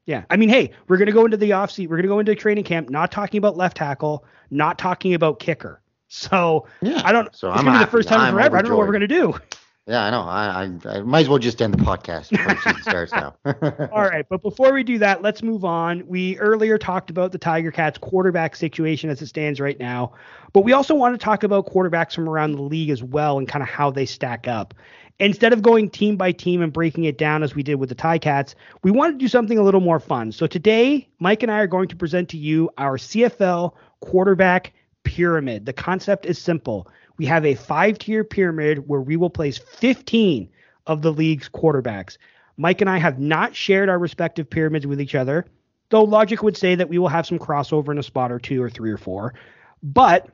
Yeah. 0.05 0.25
I 0.31 0.37
mean, 0.37 0.49
hey, 0.49 0.73
we're 0.89 0.97
going 0.97 1.07
to 1.07 1.13
go 1.13 1.25
into 1.25 1.37
the 1.37 1.51
offseason. 1.51 1.87
We're 1.87 1.97
going 1.97 2.03
to 2.03 2.09
go 2.09 2.19
into 2.19 2.35
training 2.35 2.65
camp 2.65 2.91
not 2.91 3.13
talking 3.13 3.39
about 3.39 3.57
left 3.57 3.77
tackle, 3.77 4.25
not 4.51 4.79
talking 4.79 5.15
about 5.15 5.39
kicker. 5.39 5.81
So 6.11 6.66
yeah. 6.83 7.03
I 7.05 7.12
don't. 7.12 7.35
So 7.35 7.49
it's 7.51 7.59
I'm 7.59 7.64
gonna 7.64 7.79
be 7.79 7.85
the 7.85 7.90
first 7.90 8.09
time 8.09 8.20
I'm 8.20 8.35
forever. 8.35 8.57
Overjoyed. 8.57 8.59
I 8.59 8.62
don't 8.62 8.70
know 8.73 8.79
what 8.79 8.87
we're 8.88 8.92
gonna 8.92 9.07
do. 9.07 9.35
Yeah, 9.87 10.05
I 10.05 10.11
know. 10.11 10.20
I, 10.20 10.44
I, 10.46 10.99
I 10.99 11.03
might 11.03 11.20
as 11.20 11.29
well 11.29 11.38
just 11.38 11.62
end 11.62 11.73
the 11.73 11.79
podcast 11.79 12.31
before 12.31 12.57
season 12.59 12.83
starts 12.83 13.12
now. 13.12 13.35
All 13.92 14.03
right, 14.03 14.27
but 14.29 14.42
before 14.42 14.73
we 14.73 14.85
do 14.85 14.99
that, 14.99 15.23
let's 15.23 15.42
move 15.42 15.64
on. 15.64 16.07
We 16.07 16.38
earlier 16.38 16.79
talked 16.79 17.11
about 17.11 17.33
the 17.33 17.38
Tiger 17.38 17.73
Cats 17.73 17.96
quarterback 17.96 18.55
situation 18.55 19.09
as 19.09 19.23
it 19.23 19.27
stands 19.27 19.59
right 19.59 19.79
now, 19.79 20.12
but 20.53 20.64
we 20.64 20.73
also 20.73 20.94
want 20.94 21.18
to 21.18 21.25
talk 21.25 21.44
about 21.44 21.66
quarterbacks 21.66 22.14
from 22.14 22.29
around 22.29 22.53
the 22.53 22.62
league 22.62 22.90
as 22.90 23.03
well 23.03 23.38
and 23.38 23.49
kind 23.49 23.62
of 23.62 23.68
how 23.68 23.90
they 23.90 24.07
stack 24.07 24.46
up. 24.46 24.75
Instead 25.18 25.53
of 25.53 25.62
going 25.62 25.90
team 25.90 26.16
by 26.16 26.33
team 26.33 26.62
and 26.62 26.73
breaking 26.73 27.05
it 27.05 27.18
down 27.18 27.42
as 27.42 27.55
we 27.55 27.62
did 27.62 27.77
with 27.77 27.88
the 27.88 27.94
Ticats, 27.94 28.55
we 28.83 28.90
want 28.90 29.14
to 29.14 29.18
do 29.18 29.29
something 29.29 29.59
a 29.59 29.62
little 29.62 29.81
more 29.81 30.01
fun. 30.01 30.33
So 30.33 30.46
today, 30.46 31.09
Mike 31.18 31.42
and 31.42 31.51
I 31.51 31.59
are 31.61 31.66
going 31.66 31.88
to 31.88 31.96
present 31.96 32.29
to 32.31 32.37
you 32.37 32.70
our 32.79 32.96
CFL 32.96 33.75
quarterback 34.01 34.73
pyramid. 35.05 35.67
The 35.67 35.73
concept 35.73 36.27
is 36.27 36.39
simple 36.39 36.89
we 37.21 37.27
have 37.27 37.45
a 37.45 37.55
five 37.55 37.99
tier 37.99 38.25
pyramid 38.25 38.89
where 38.89 39.03
we 39.03 39.19
will 39.19 39.29
place 39.29 39.59
15 39.59 40.49
of 40.87 41.03
the 41.03 41.13
league's 41.13 41.51
quarterbacks. 41.51 42.17
Mike 42.57 42.81
and 42.81 42.89
I 42.89 42.97
have 42.97 43.19
not 43.19 43.55
shared 43.55 43.91
our 43.91 43.99
respective 43.99 44.49
pyramids 44.49 44.87
with 44.87 45.03
each 45.03 45.15
other, 45.15 45.45
though 45.91 46.03
logic 46.03 46.43
would 46.43 46.57
say 46.57 46.75
that 46.77 46.89
we 46.89 46.97
will 46.97 47.09
have 47.09 47.27
some 47.27 47.39
crossover 47.39 47.91
in 47.91 47.99
a 47.99 48.03
spot 48.03 48.33
or 48.33 48.39
two 48.39 48.63
or 48.63 48.71
three 48.71 48.91
or 48.91 48.97
four. 48.97 49.35
But 49.83 50.31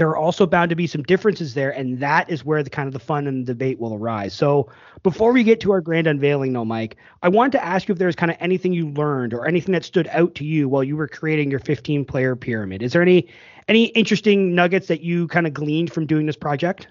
there 0.00 0.08
are 0.08 0.16
also 0.16 0.46
bound 0.46 0.70
to 0.70 0.76
be 0.76 0.86
some 0.86 1.02
differences 1.02 1.52
there, 1.52 1.70
and 1.72 2.00
that 2.00 2.30
is 2.30 2.42
where 2.42 2.62
the 2.62 2.70
kind 2.70 2.86
of 2.86 2.94
the 2.94 2.98
fun 2.98 3.26
and 3.26 3.46
the 3.46 3.52
debate 3.52 3.78
will 3.78 3.92
arise. 3.92 4.32
So 4.32 4.72
before 5.02 5.30
we 5.30 5.44
get 5.44 5.60
to 5.60 5.72
our 5.72 5.82
grand 5.82 6.06
unveiling, 6.06 6.54
though, 6.54 6.64
Mike, 6.64 6.96
I 7.22 7.28
wanted 7.28 7.52
to 7.52 7.62
ask 7.62 7.86
you 7.86 7.92
if 7.92 7.98
there's 7.98 8.16
kind 8.16 8.32
of 8.32 8.38
anything 8.40 8.72
you 8.72 8.88
learned 8.88 9.34
or 9.34 9.46
anything 9.46 9.74
that 9.74 9.84
stood 9.84 10.08
out 10.08 10.36
to 10.36 10.44
you 10.46 10.70
while 10.70 10.82
you 10.82 10.96
were 10.96 11.06
creating 11.06 11.50
your 11.50 11.60
15 11.60 12.06
player 12.06 12.34
pyramid. 12.34 12.82
Is 12.82 12.94
there 12.94 13.02
any 13.02 13.28
any 13.68 13.88
interesting 13.88 14.54
nuggets 14.54 14.86
that 14.86 15.02
you 15.02 15.28
kind 15.28 15.46
of 15.46 15.52
gleaned 15.52 15.92
from 15.92 16.06
doing 16.06 16.24
this 16.24 16.34
project? 16.34 16.88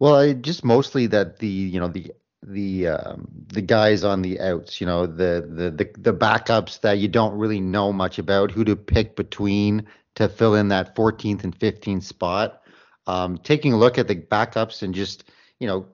Well, 0.00 0.16
I 0.16 0.32
just 0.32 0.64
mostly 0.64 1.06
that 1.06 1.38
the 1.38 1.46
you 1.46 1.78
know 1.78 1.86
the 1.86 2.10
the 2.42 2.88
um, 2.88 3.28
the 3.46 3.62
guys 3.62 4.02
on 4.02 4.22
the 4.22 4.40
outs, 4.40 4.80
you 4.80 4.88
know 4.88 5.06
the, 5.06 5.48
the 5.48 5.70
the 5.70 5.90
the 6.00 6.12
backups 6.12 6.80
that 6.80 6.98
you 6.98 7.06
don't 7.06 7.38
really 7.38 7.60
know 7.60 7.92
much 7.92 8.18
about, 8.18 8.50
who 8.50 8.64
to 8.64 8.74
pick 8.74 9.14
between 9.14 9.86
to 10.16 10.28
fill 10.28 10.54
in 10.54 10.68
that 10.68 10.94
14th 10.94 11.44
and 11.44 11.58
15th 11.58 12.02
spot. 12.02 12.62
Um, 13.06 13.38
taking 13.38 13.72
a 13.72 13.76
look 13.76 13.98
at 13.98 14.08
the 14.08 14.16
backups 14.16 14.82
and 14.82 14.94
just 14.94 15.24
you 15.60 15.66
know 15.66 15.86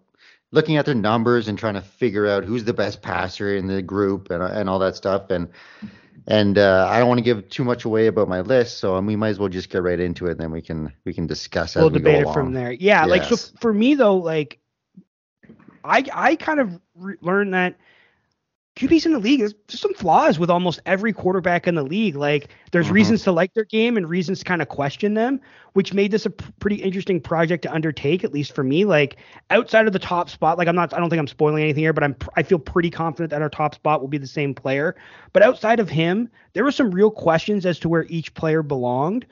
looking 0.53 0.77
at 0.77 0.87
their 0.87 0.95
numbers 0.95 1.49
and 1.49 1.59
trying 1.59 1.75
to 1.75 1.81
figure 1.81 2.27
out 2.27 2.45
who's 2.45 2.65
the 2.65 2.73
best 2.73 3.03
passer 3.03 3.57
in 3.57 3.67
the 3.67 3.83
group 3.83 4.31
and 4.31 4.43
and 4.43 4.69
all 4.69 4.79
that 4.79 4.97
stuff 4.97 5.31
and 5.31 5.49
and 6.27 6.59
uh, 6.59 6.87
I 6.89 6.99
don't 6.99 7.09
want 7.09 7.19
to 7.19 7.25
give 7.25 7.49
too 7.49 7.65
much 7.65 7.85
away 7.85 8.07
about 8.07 8.29
my 8.29 8.41
list, 8.41 8.79
so 8.79 8.95
um, 8.95 9.07
we 9.07 9.17
might 9.17 9.31
as 9.31 9.39
well 9.39 9.49
just 9.49 9.71
get 9.71 9.83
right 9.83 9.99
into 9.99 10.27
it. 10.27 10.33
And 10.33 10.41
then 10.41 10.51
we 10.51 10.63
can 10.63 10.93
we 11.05 11.13
can 11.13 11.27
discuss. 11.27 11.75
We'll 11.75 11.91
we 11.91 11.99
debate 11.99 12.23
it 12.27 12.33
from 12.33 12.53
there. 12.53 12.73
Yeah, 12.73 13.07
yes. 13.07 13.09
like 13.09 13.25
so 13.25 13.37
for 13.61 13.73
me 13.73 13.95
though, 13.95 14.17
like 14.17 14.59
I 15.85 16.05
I 16.13 16.37
kind 16.37 16.61
of 16.61 16.81
re- 16.95 17.17
learned 17.21 17.55
that 17.55 17.77
QBs 18.77 19.05
in 19.05 19.13
the 19.13 19.19
league, 19.19 19.41
there's, 19.41 19.55
there's 19.67 19.81
some 19.81 19.95
flaws 19.95 20.39
with 20.39 20.49
almost 20.49 20.81
every 20.87 21.13
quarterback 21.13 21.67
in 21.67 21.75
the 21.75 21.83
league. 21.83 22.15
Like 22.15 22.49
there's 22.71 22.87
mm-hmm. 22.87 22.95
reasons 22.95 23.23
to 23.25 23.33
like 23.33 23.53
their 23.53 23.65
game 23.65 23.97
and 23.97 24.09
reasons 24.09 24.39
to 24.39 24.45
kind 24.45 24.63
of 24.63 24.69
question 24.69 25.15
them, 25.15 25.41
which 25.73 25.93
made 25.93 26.13
this 26.13 26.25
a 26.25 26.31
p- 26.31 26.47
pretty 26.61 26.77
interesting 26.77 27.21
project 27.21 27.63
to 27.65 27.73
undertake, 27.73 28.23
at 28.23 28.33
least 28.33 28.55
for 28.55 28.63
me. 28.63 28.85
Like 28.85 29.17
outside 29.51 29.87
of 29.87 29.93
the 29.93 29.99
top 29.99 30.31
spot, 30.31 30.57
like 30.57 30.69
I'm 30.69 30.77
not, 30.77 30.95
I 30.95 31.01
don't 31.01 31.11
think 31.11 31.19
I'm 31.19 31.27
spoiling 31.27 31.65
anything 31.65 31.83
here, 31.83 31.93
but 31.93 32.05
I'm, 32.05 32.15
I 32.37 32.45
feel 32.45 32.61
pretty 32.61 32.91
confident 32.91 33.31
that 33.31 33.43
our 33.43 33.51
top 33.51 33.75
spot 33.75 34.01
will 34.01 34.09
be 34.09 34.19
the 34.19 34.27
same 34.27 34.55
player. 34.55 34.95
But 35.33 35.43
outside 35.43 35.81
of 35.81 35.89
him, 35.89 36.29
there 36.53 36.63
were 36.63 36.73
some 36.73 36.93
real 36.93 37.11
questions 37.11 37.67
as 37.67 37.79
to 37.81 37.89
where 37.89 38.07
each 38.09 38.33
player 38.35 38.63
belonged. 38.63 39.27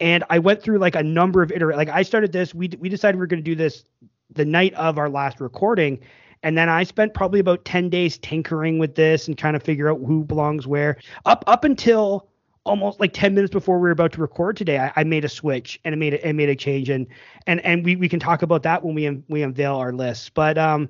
And 0.00 0.22
I 0.28 0.38
went 0.38 0.62
through 0.62 0.78
like 0.78 0.96
a 0.96 1.02
number 1.02 1.42
of 1.42 1.50
iterations. 1.50 1.78
Like 1.78 1.88
I 1.88 2.02
started 2.02 2.32
this, 2.32 2.54
we 2.54 2.68
we 2.78 2.88
decided 2.88 3.18
we 3.18 3.24
are 3.24 3.28
going 3.28 3.42
to 3.42 3.50
do 3.50 3.54
this 3.54 3.84
the 4.30 4.44
night 4.44 4.74
of 4.74 4.98
our 4.98 5.08
last 5.08 5.40
recording 5.40 6.00
and 6.42 6.56
then 6.58 6.68
I 6.68 6.82
spent 6.84 7.14
probably 7.14 7.40
about 7.40 7.64
10 7.64 7.88
days 7.88 8.18
tinkering 8.18 8.78
with 8.78 8.94
this 8.94 9.28
and 9.28 9.36
kind 9.36 9.56
of 9.56 9.62
figure 9.62 9.90
out 9.90 10.00
who 10.04 10.24
belongs 10.24 10.66
where. 10.66 10.96
Up 11.24 11.44
up 11.46 11.64
until 11.64 12.28
almost 12.64 13.00
like 13.00 13.12
10 13.12 13.34
minutes 13.34 13.52
before 13.52 13.76
we 13.76 13.82
were 13.82 13.90
about 13.90 14.12
to 14.12 14.20
record 14.20 14.56
today, 14.56 14.78
I, 14.78 14.92
I 14.96 15.04
made 15.04 15.24
a 15.24 15.28
switch 15.28 15.80
and 15.84 15.92
it 15.92 15.98
made 15.98 16.14
a, 16.14 16.28
it 16.28 16.32
made 16.34 16.48
a 16.48 16.56
change 16.56 16.88
and 16.88 17.06
and 17.46 17.60
and 17.64 17.84
we, 17.84 17.96
we 17.96 18.08
can 18.08 18.20
talk 18.20 18.42
about 18.42 18.62
that 18.64 18.84
when 18.84 18.94
we 18.94 19.22
we 19.28 19.42
unveil 19.42 19.76
our 19.76 19.92
list. 19.92 20.34
But 20.34 20.58
um 20.58 20.88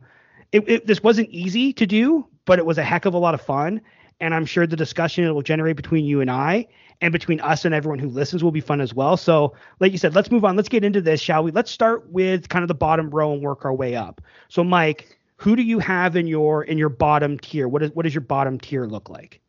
it, 0.53 0.69
it, 0.69 0.87
this 0.87 1.03
wasn't 1.03 1.31
easy 1.31 1.73
to 1.73 1.87
do, 1.87 2.27
but 2.45 2.59
it 2.59 2.67
was 2.67 2.79
a 2.79 2.83
heck 2.83 3.07
of 3.07 3.15
a 3.15 3.19
lot 3.19 3.35
of 3.35 3.41
fun. 3.41 3.81
And 4.21 4.35
I'm 4.35 4.47
sure 4.47 4.67
the 4.67 4.77
discussion 4.77 5.25
it 5.25 5.33
will 5.33 5.43
generate 5.43 5.77
between 5.77 6.05
you 6.05 6.21
and 6.21 6.31
I 6.31 6.69
and 7.01 7.13
between 7.13 7.41
us 7.41 7.65
and 7.65 7.75
everyone 7.75 7.99
who 7.99 8.09
listens 8.09 8.45
will 8.45 8.53
be 8.53 8.61
fun 8.61 8.81
as 8.81 8.95
well. 8.95 9.17
So, 9.17 9.55
like 9.81 9.91
you 9.91 9.99
said, 9.99 10.15
let's 10.15 10.31
move 10.31 10.45
on. 10.45 10.55
Let's 10.55 10.69
get 10.69 10.85
into 10.85 11.01
this, 11.01 11.21
shall 11.21 11.43
we? 11.43 11.51
Let's 11.51 11.71
start 11.71 12.09
with 12.11 12.49
kind 12.49 12.63
of 12.63 12.69
the 12.69 12.75
bottom 12.75 13.11
row 13.11 13.33
and 13.33 13.43
work 13.43 13.65
our 13.65 13.75
way 13.75 13.97
up. 13.97 14.21
So, 14.49 14.63
Mike, 14.63 15.19
who 15.37 15.57
do 15.57 15.63
you 15.63 15.79
have 15.79 16.17
in 16.17 16.27
your 16.27 16.65
in 16.65 16.79
your 16.79 16.89
bottom 16.89 17.39
tier? 17.39 17.69
What 17.69 17.83
is 17.83 17.91
what 17.93 18.05
does 18.05 18.15
your 18.15 18.23
bottom 18.23 18.59
tier 18.59 18.87
look 18.87 19.11
like? 19.11 19.41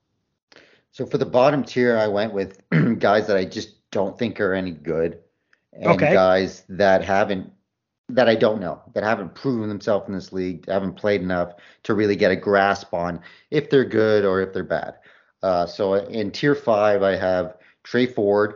So 0.92 1.06
for 1.06 1.18
the 1.18 1.26
bottom 1.26 1.64
tier, 1.64 1.98
I 1.98 2.08
went 2.08 2.34
with 2.34 2.62
guys 3.00 3.28
that 3.28 3.38
I 3.38 3.46
just 3.46 3.90
don't 3.92 4.18
think 4.18 4.40
are 4.40 4.54
any 4.54 4.72
good, 4.72 5.20
and 5.72 5.88
okay. 5.88 6.14
guys 6.14 6.64
that 6.70 7.04
haven't 7.04 7.52
that 8.10 8.30
I 8.30 8.36
don't 8.36 8.60
know 8.60 8.82
that 8.94 9.04
haven't 9.04 9.34
proven 9.34 9.70
themselves 9.70 10.08
in 10.08 10.14
this 10.14 10.34
league, 10.34 10.68
haven't 10.68 10.96
played 10.96 11.22
enough 11.22 11.54
to 11.84 11.94
really 11.94 12.16
get 12.16 12.32
a 12.32 12.36
grasp 12.36 12.94
on 12.94 13.22
if 13.50 13.70
they're 13.70 13.86
good 13.86 14.26
or 14.26 14.42
if 14.42 14.54
they're 14.54 14.64
bad. 14.64 14.96
Uh, 15.42 15.66
so 15.66 15.96
in 15.96 16.32
tier 16.32 16.56
five, 16.56 17.04
I 17.04 17.16
have 17.16 17.58
Tre 17.84 18.06
Ford. 18.06 18.56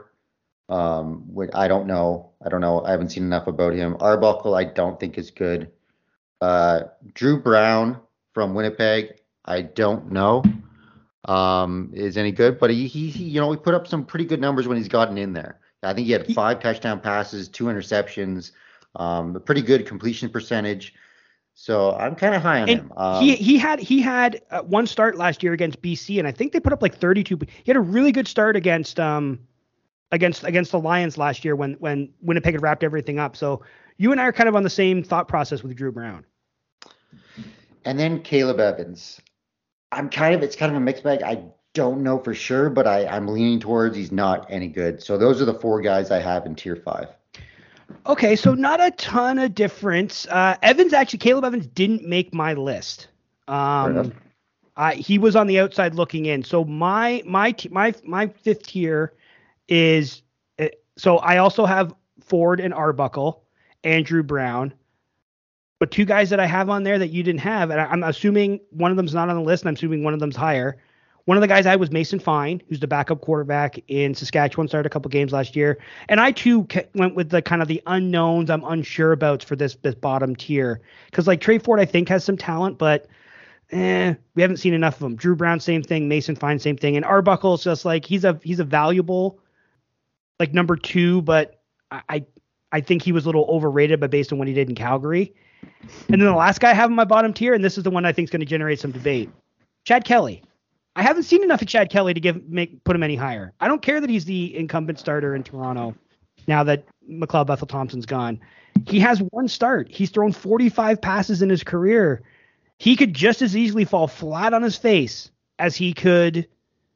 Um, 0.70 1.36
I 1.54 1.68
don't 1.68 1.88
know. 1.88 2.32
I 2.44 2.50
don't 2.50 2.62
know. 2.62 2.84
I 2.84 2.92
haven't 2.92 3.10
seen 3.10 3.24
enough 3.24 3.48
about 3.48 3.74
him. 3.74 3.96
Arbuckle, 4.00 4.56
I 4.56 4.66
don't 4.66 5.00
think 5.00 5.18
is 5.18 5.32
good. 5.32 5.72
Uh, 6.42 6.84
Dru 7.14 7.42
Brown 7.42 8.00
from 8.34 8.54
Winnipeg, 8.54 9.20
I 9.46 9.62
don't 9.62 10.12
know 10.12 10.44
um, 11.28 11.92
is 11.94 12.18
any 12.18 12.32
good, 12.32 12.60
but 12.60 12.70
he, 12.70 12.88
he, 12.88 13.10
he, 13.10 13.26
you 13.26 13.40
know, 13.40 13.52
he 13.52 13.58
put 13.58 13.74
up 13.74 13.88
some 13.88 14.06
pretty 14.06 14.26
good 14.26 14.40
numbers 14.40 14.68
when 14.68 14.78
he's 14.78 14.88
gotten 14.88 15.18
in 15.18 15.34
there. 15.34 15.60
I 15.84 15.94
think 15.94 16.08
he 16.08 16.14
had 16.14 16.34
five 16.34 16.60
touchdown 16.60 17.00
passes, 17.00 17.48
two 17.48 17.66
interceptions, 17.66 18.52
um, 18.96 19.36
a 19.36 19.40
pretty 19.40 19.62
good 19.62 19.86
completion 19.86 20.30
percentage. 20.30 20.94
So 21.54 21.94
I'm 21.94 22.16
kind 22.16 22.36
of 22.36 22.42
high 22.42 22.62
on 22.62 22.70
and 22.70 22.80
him. 22.82 22.94
Um, 22.96 23.24
he 23.24 23.36
he 23.36 23.58
had 23.58 23.80
he 23.80 24.00
had 24.00 24.42
uh, 24.52 24.62
one 24.62 24.86
start 24.86 25.18
last 25.18 25.42
year 25.42 25.54
against 25.54 25.82
BC, 25.82 26.20
and 26.20 26.28
I 26.28 26.32
think 26.32 26.52
they 26.52 26.60
put 26.60 26.72
up 26.72 26.84
like 26.84 26.96
32. 26.96 27.40
He 27.40 27.48
had 27.66 27.78
a 27.78 27.82
really 27.82 28.12
good 28.12 28.28
start 28.28 28.56
against 28.56 29.00
um 29.00 29.40
against 30.12 30.44
against 30.44 30.72
the 30.72 30.80
Lions 30.80 31.18
last 31.18 31.44
year 31.44 31.56
when 31.56 31.74
when 31.74 32.10
Winnipeg 32.22 32.54
had 32.54 32.62
wrapped 32.62 32.84
everything 32.84 33.18
up. 33.18 33.36
So 33.36 33.64
you 33.98 34.12
and 34.12 34.22
I 34.22 34.26
are 34.26 34.34
kind 34.34 34.50
of 34.50 34.56
on 34.56 34.64
the 34.64 34.70
same 34.70 35.04
thought 35.04 35.28
process 35.28 35.64
with 35.64 35.76
Dru 35.76 35.92
Brown. 35.92 36.26
And 37.86 38.00
then 38.00 38.22
Caleb 38.22 38.60
Evans. 38.60 39.22
I'm 39.92 40.10
kind 40.10 40.36
of 40.36 40.44
it's 40.44 40.56
kind 40.56 40.72
of 40.72 40.78
a 40.78 40.82
mixed 40.82 41.04
bag. 41.04 41.24
I 41.24 41.44
don't 41.74 42.02
know 42.02 42.20
for 42.20 42.34
sure, 42.34 42.70
but 42.70 42.88
I, 42.88 43.06
I'm 43.06 43.28
leaning 43.28 43.60
towards 43.60 43.96
he's 43.96 44.12
not 44.12 44.48
any 44.50 44.68
good. 44.68 45.02
So 45.02 45.18
those 45.18 45.42
are 45.42 45.46
the 45.46 45.54
four 45.54 45.82
guys 45.82 46.12
I 46.12 46.20
have 46.20 46.46
in 46.46 46.56
tier 46.56 46.76
five. 46.76 47.10
Okay, 48.06 48.36
so 48.36 48.54
not 48.54 48.82
a 48.82 48.92
ton 48.92 49.40
of 49.40 49.56
difference. 49.56 50.28
Uh, 50.28 50.58
Evans 50.62 50.92
actually, 50.92 51.20
Caleb 51.20 51.46
Evans 51.46 51.68
didn't 51.68 52.04
make 52.04 52.34
my 52.34 52.54
list. 52.54 53.08
Um, 53.48 54.14
I, 54.76 54.96
he 54.96 55.18
was 55.18 55.36
on 55.36 55.48
the 55.48 55.60
outside 55.60 55.96
looking 55.96 56.26
in. 56.26 56.44
So 56.44 56.64
my 56.66 57.24
my 57.26 57.56
my 57.72 57.94
my 58.04 58.28
fifth 58.28 58.64
tier 58.64 59.14
is 59.68 60.22
uh, 60.60 60.68
so 60.98 61.18
I 61.18 61.38
also 61.38 61.66
have 61.66 61.94
Ford 62.22 62.60
and 62.60 62.74
Arbuckle. 62.74 63.44
Andrew 63.84 64.24
Brown. 64.24 64.74
But 65.80 65.92
two 65.92 66.06
guys 66.06 66.32
that 66.32 66.40
I 66.40 66.48
have 66.48 66.70
on 66.70 66.84
there 66.84 66.98
that 66.98 67.10
you 67.10 67.22
didn't 67.22 67.42
have, 67.42 67.70
and 67.70 67.80
I'm 67.80 68.04
assuming 68.04 68.60
one 68.72 68.90
of 68.90 68.98
them's 68.98 69.14
not 69.14 69.30
on 69.30 69.36
the 69.36 69.42
list, 69.42 69.64
and 69.64 69.70
I'm 69.70 69.76
assuming 69.76 70.04
one 70.04 70.14
of 70.14 70.20
them's 70.20 70.36
higher. 70.36 70.78
One 71.26 71.36
of 71.36 71.42
the 71.42 71.48
guys 71.48 71.66
I 71.66 71.76
was 71.76 71.92
Mason 71.92 72.20
Fine, 72.20 72.62
who's 72.70 72.80
the 72.80 72.88
backup 72.88 73.20
quarterback 73.20 73.78
in 73.90 74.16
Saskatchewan, 74.16 74.70
started 74.70 74.88
a 74.88 74.90
couple 74.90 75.10
games 75.10 75.34
last 75.34 75.58
year. 75.58 75.78
And 76.08 76.22
I 76.22 76.32
too 76.32 76.66
went 76.96 77.16
with 77.16 77.30
the 77.30 77.42
kind 77.42 77.62
of 77.62 77.68
the 77.68 77.84
unknowns 77.86 78.50
I'm 78.50 78.64
unsure 78.64 79.12
about 79.12 79.44
for 79.44 79.58
this 79.58 79.76
this 79.82 79.94
bottom 79.94 80.38
tier, 80.38 80.80
because 81.08 81.28
like 81.28 81.42
Tre 81.42 81.60
Ford 81.60 81.82
I 81.82 81.86
think 81.86 82.08
has 82.08 82.24
some 82.24 82.38
talent, 82.38 82.78
but 82.78 83.08
eh, 83.72 84.14
we 84.36 84.42
haven't 84.42 84.58
seen 84.58 84.74
enough 84.74 84.96
of 84.96 85.00
them. 85.02 85.16
Dru 85.18 85.36
Brown, 85.36 85.60
same 85.60 85.84
thing. 85.84 86.08
Mason 86.08 86.38
Fine, 86.38 86.60
same 86.60 86.78
thing. 86.78 86.96
And 86.96 87.04
Arbuckle's 87.04 87.62
just 87.62 87.84
like 87.84 88.06
he's 88.06 88.24
a 88.24 88.40
he's 88.42 88.62
a 88.62 88.64
valuable 88.64 89.38
like 90.40 90.54
number 90.54 90.78
two, 90.78 91.22
but 91.24 91.60
I 91.92 92.26
think 92.82 93.02
he 93.02 93.12
was 93.12 93.26
a 93.26 93.28
little 93.28 93.46
overrated, 93.50 94.00
but 94.00 94.12
based 94.12 94.32
on 94.32 94.40
what 94.40 94.48
he 94.48 94.54
did 94.54 94.70
in 94.70 94.76
Calgary. 94.76 95.34
And 96.10 96.22
then 96.22 96.28
the 96.28 96.34
last 96.34 96.60
guy 96.60 96.72
I 96.72 96.74
have 96.74 96.90
in 96.90 96.96
my 96.96 97.06
bottom 97.06 97.34
tier, 97.34 97.54
and 97.54 97.64
this 97.64 97.78
is 97.78 97.84
the 97.84 97.90
one 97.90 98.06
I 98.06 98.12
think 98.12 98.28
is 98.28 98.32
going 98.32 98.42
to 98.42 98.46
generate 98.46 98.80
some 98.80 98.92
debate. 98.92 99.30
Chad 99.86 100.06
Kelly. 100.06 100.44
I 100.96 101.04
haven't 101.04 101.24
seen 101.24 101.44
enough 101.44 101.62
of 101.62 101.68
Chad 101.68 101.92
Kelly 101.92 102.14
to 102.14 102.20
give 102.20 102.50
make 102.50 102.84
put 102.84 102.96
him 102.96 103.04
any 103.04 103.16
higher. 103.16 103.54
I 103.60 103.68
don't 103.68 103.84
care 103.84 104.02
that 104.02 104.10
he's 104.10 104.26
the 104.26 104.58
incumbent 104.58 105.00
starter 105.00 105.36
in 105.36 105.44
Toronto 105.44 105.96
now 106.48 106.64
that 106.64 106.86
McLeod 107.10 107.46
Bethel 107.46 107.68
Thompson's 107.68 108.08
gone. 108.08 108.40
He 108.88 109.00
has 109.00 109.22
one 109.30 109.48
start. 109.48 109.90
He's 109.92 110.10
thrown 110.10 110.32
45 110.32 111.02
passes 111.02 111.42
in 111.42 111.50
his 111.50 111.64
career. 111.64 112.24
He 112.80 112.96
could 112.96 113.14
just 113.14 113.42
as 113.42 113.56
easily 113.56 113.86
fall 113.86 114.08
flat 114.08 114.54
on 114.54 114.64
his 114.64 114.76
face 114.76 115.30
as 115.60 115.76
he 115.76 115.94
could 115.94 116.48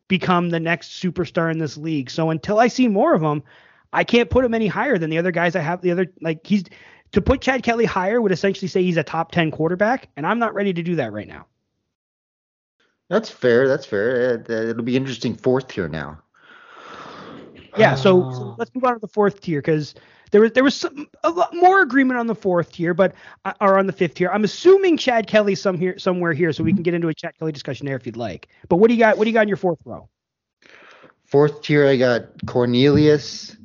become 0.07 0.49
the 0.49 0.59
next 0.59 1.01
superstar 1.01 1.51
in 1.51 1.57
this 1.57 1.77
league. 1.77 2.09
So 2.09 2.29
until 2.29 2.59
I 2.59 2.67
see 2.67 2.87
more 2.87 3.13
of 3.13 3.21
him, 3.21 3.43
I 3.93 4.03
can't 4.03 4.29
put 4.29 4.45
him 4.45 4.53
any 4.53 4.67
higher 4.67 4.97
than 4.97 5.09
the 5.09 5.17
other 5.17 5.31
guys 5.31 5.55
I 5.55 5.59
have. 5.59 5.81
The 5.81 5.91
other 5.91 6.07
like 6.21 6.45
he's 6.45 6.63
to 7.11 7.21
put 7.21 7.41
Chad 7.41 7.63
Kelly 7.63 7.85
higher 7.85 8.21
would 8.21 8.31
essentially 8.31 8.67
say 8.67 8.83
he's 8.83 8.97
a 8.97 9.03
top 9.03 9.31
10 9.31 9.51
quarterback, 9.51 10.09
and 10.15 10.25
I'm 10.25 10.39
not 10.39 10.53
ready 10.53 10.73
to 10.73 10.81
do 10.81 10.95
that 10.95 11.11
right 11.11 11.27
now. 11.27 11.45
That's 13.09 13.29
fair. 13.29 13.67
That's 13.67 13.85
fair. 13.85 14.35
It, 14.35 14.49
it'll 14.49 14.83
be 14.83 14.95
interesting 14.95 15.35
fourth 15.35 15.67
tier 15.67 15.89
now. 15.89 16.21
Yeah, 17.77 17.95
so, 17.95 18.31
so 18.31 18.55
let's 18.57 18.73
move 18.73 18.83
on 18.83 18.93
to 18.93 18.99
the 18.99 19.07
fourth 19.07 19.41
tier 19.41 19.59
because 19.59 19.95
there 20.31 20.41
was 20.41 20.51
there 20.53 20.63
was 20.63 20.75
some, 20.75 21.07
a 21.23 21.29
lot 21.29 21.53
more 21.53 21.81
agreement 21.81 22.19
on 22.19 22.27
the 22.27 22.35
fourth 22.35 22.71
tier, 22.71 22.93
but 22.93 23.13
uh, 23.45 23.53
or 23.61 23.77
on 23.77 23.87
the 23.87 23.93
fifth 23.93 24.15
tier. 24.15 24.29
I'm 24.29 24.43
assuming 24.43 24.97
Chad 24.97 25.27
Kelly 25.27 25.55
some 25.55 25.77
here 25.77 25.97
somewhere 25.99 26.33
here, 26.33 26.51
so 26.53 26.63
we 26.63 26.73
can 26.73 26.83
get 26.83 26.93
into 26.93 27.07
a 27.09 27.13
Chad 27.13 27.37
Kelly 27.37 27.51
discussion 27.51 27.85
there 27.85 27.95
if 27.95 28.05
you'd 28.05 28.17
like. 28.17 28.47
But 28.67 28.77
what 28.77 28.87
do 28.87 28.93
you 28.93 28.99
got? 28.99 29.17
What 29.17 29.25
do 29.25 29.29
you 29.29 29.33
got 29.33 29.43
in 29.43 29.47
your 29.47 29.57
fourth 29.57 29.79
row? 29.85 30.09
Fourth 31.31 31.61
tier, 31.61 31.87
I 31.87 31.95
got 31.95 32.45
Cornelius, 32.45 33.55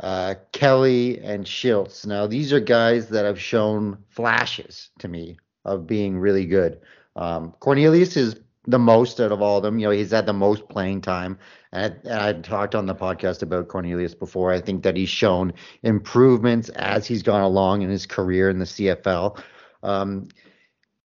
uh, 0.00 0.34
Kelly, 0.50 1.20
and 1.20 1.44
Shiltz. 1.44 2.04
Now 2.04 2.26
these 2.26 2.52
are 2.52 2.58
guys 2.58 3.08
that 3.10 3.24
have 3.24 3.40
shown 3.40 3.98
flashes 4.08 4.90
to 4.98 5.06
me 5.06 5.38
of 5.64 5.86
being 5.86 6.18
really 6.18 6.44
good. 6.44 6.80
Um, 7.14 7.54
Cornelius 7.60 8.16
is 8.16 8.34
the 8.66 8.80
most 8.80 9.20
out 9.20 9.30
of 9.30 9.40
all 9.40 9.58
of 9.58 9.62
them. 9.62 9.78
You 9.78 9.86
know, 9.86 9.92
he's 9.92 10.10
had 10.10 10.26
the 10.26 10.32
most 10.32 10.68
playing 10.68 11.02
time. 11.02 11.38
And 11.70 11.94
I, 12.10 12.30
I 12.30 12.32
talked 12.32 12.74
on 12.74 12.86
the 12.86 12.96
podcast 12.96 13.42
about 13.42 13.68
Cornelius 13.68 14.14
before. 14.14 14.52
I 14.52 14.60
think 14.60 14.82
that 14.82 14.96
he's 14.96 15.08
shown 15.08 15.52
improvements 15.84 16.68
as 16.70 17.06
he's 17.06 17.22
gone 17.22 17.42
along 17.42 17.82
in 17.82 17.90
his 17.90 18.06
career 18.06 18.50
in 18.50 18.58
the 18.58 18.64
CFL. 18.64 19.40
Um, 19.84 20.26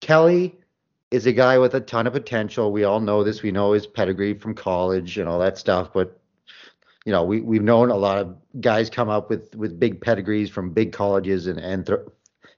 Kelly 0.01 0.58
is 1.11 1.25
a 1.25 1.33
guy 1.33 1.57
with 1.57 1.73
a 1.73 1.79
ton 1.79 2.07
of 2.07 2.13
potential. 2.13 2.71
We 2.71 2.83
all 2.83 2.99
know 2.99 3.23
this. 3.23 3.41
We 3.41 3.51
know 3.51 3.71
his 3.71 3.87
pedigree 3.87 4.35
from 4.35 4.53
college 4.53 5.17
and 5.17 5.27
all 5.27 5.39
that 5.39 5.57
stuff. 5.57 5.91
But 5.93 6.19
you 7.05 7.11
know, 7.11 7.23
we 7.23 7.41
we've 7.41 7.63
known 7.63 7.89
a 7.89 7.95
lot 7.95 8.19
of 8.19 8.35
guys 8.61 8.89
come 8.89 9.09
up 9.09 9.29
with 9.29 9.55
with 9.55 9.79
big 9.79 10.01
pedigrees 10.01 10.49
from 10.49 10.71
big 10.71 10.91
colleges 10.91 11.47
and 11.47 11.59
and 11.59 11.85
th- 11.85 11.99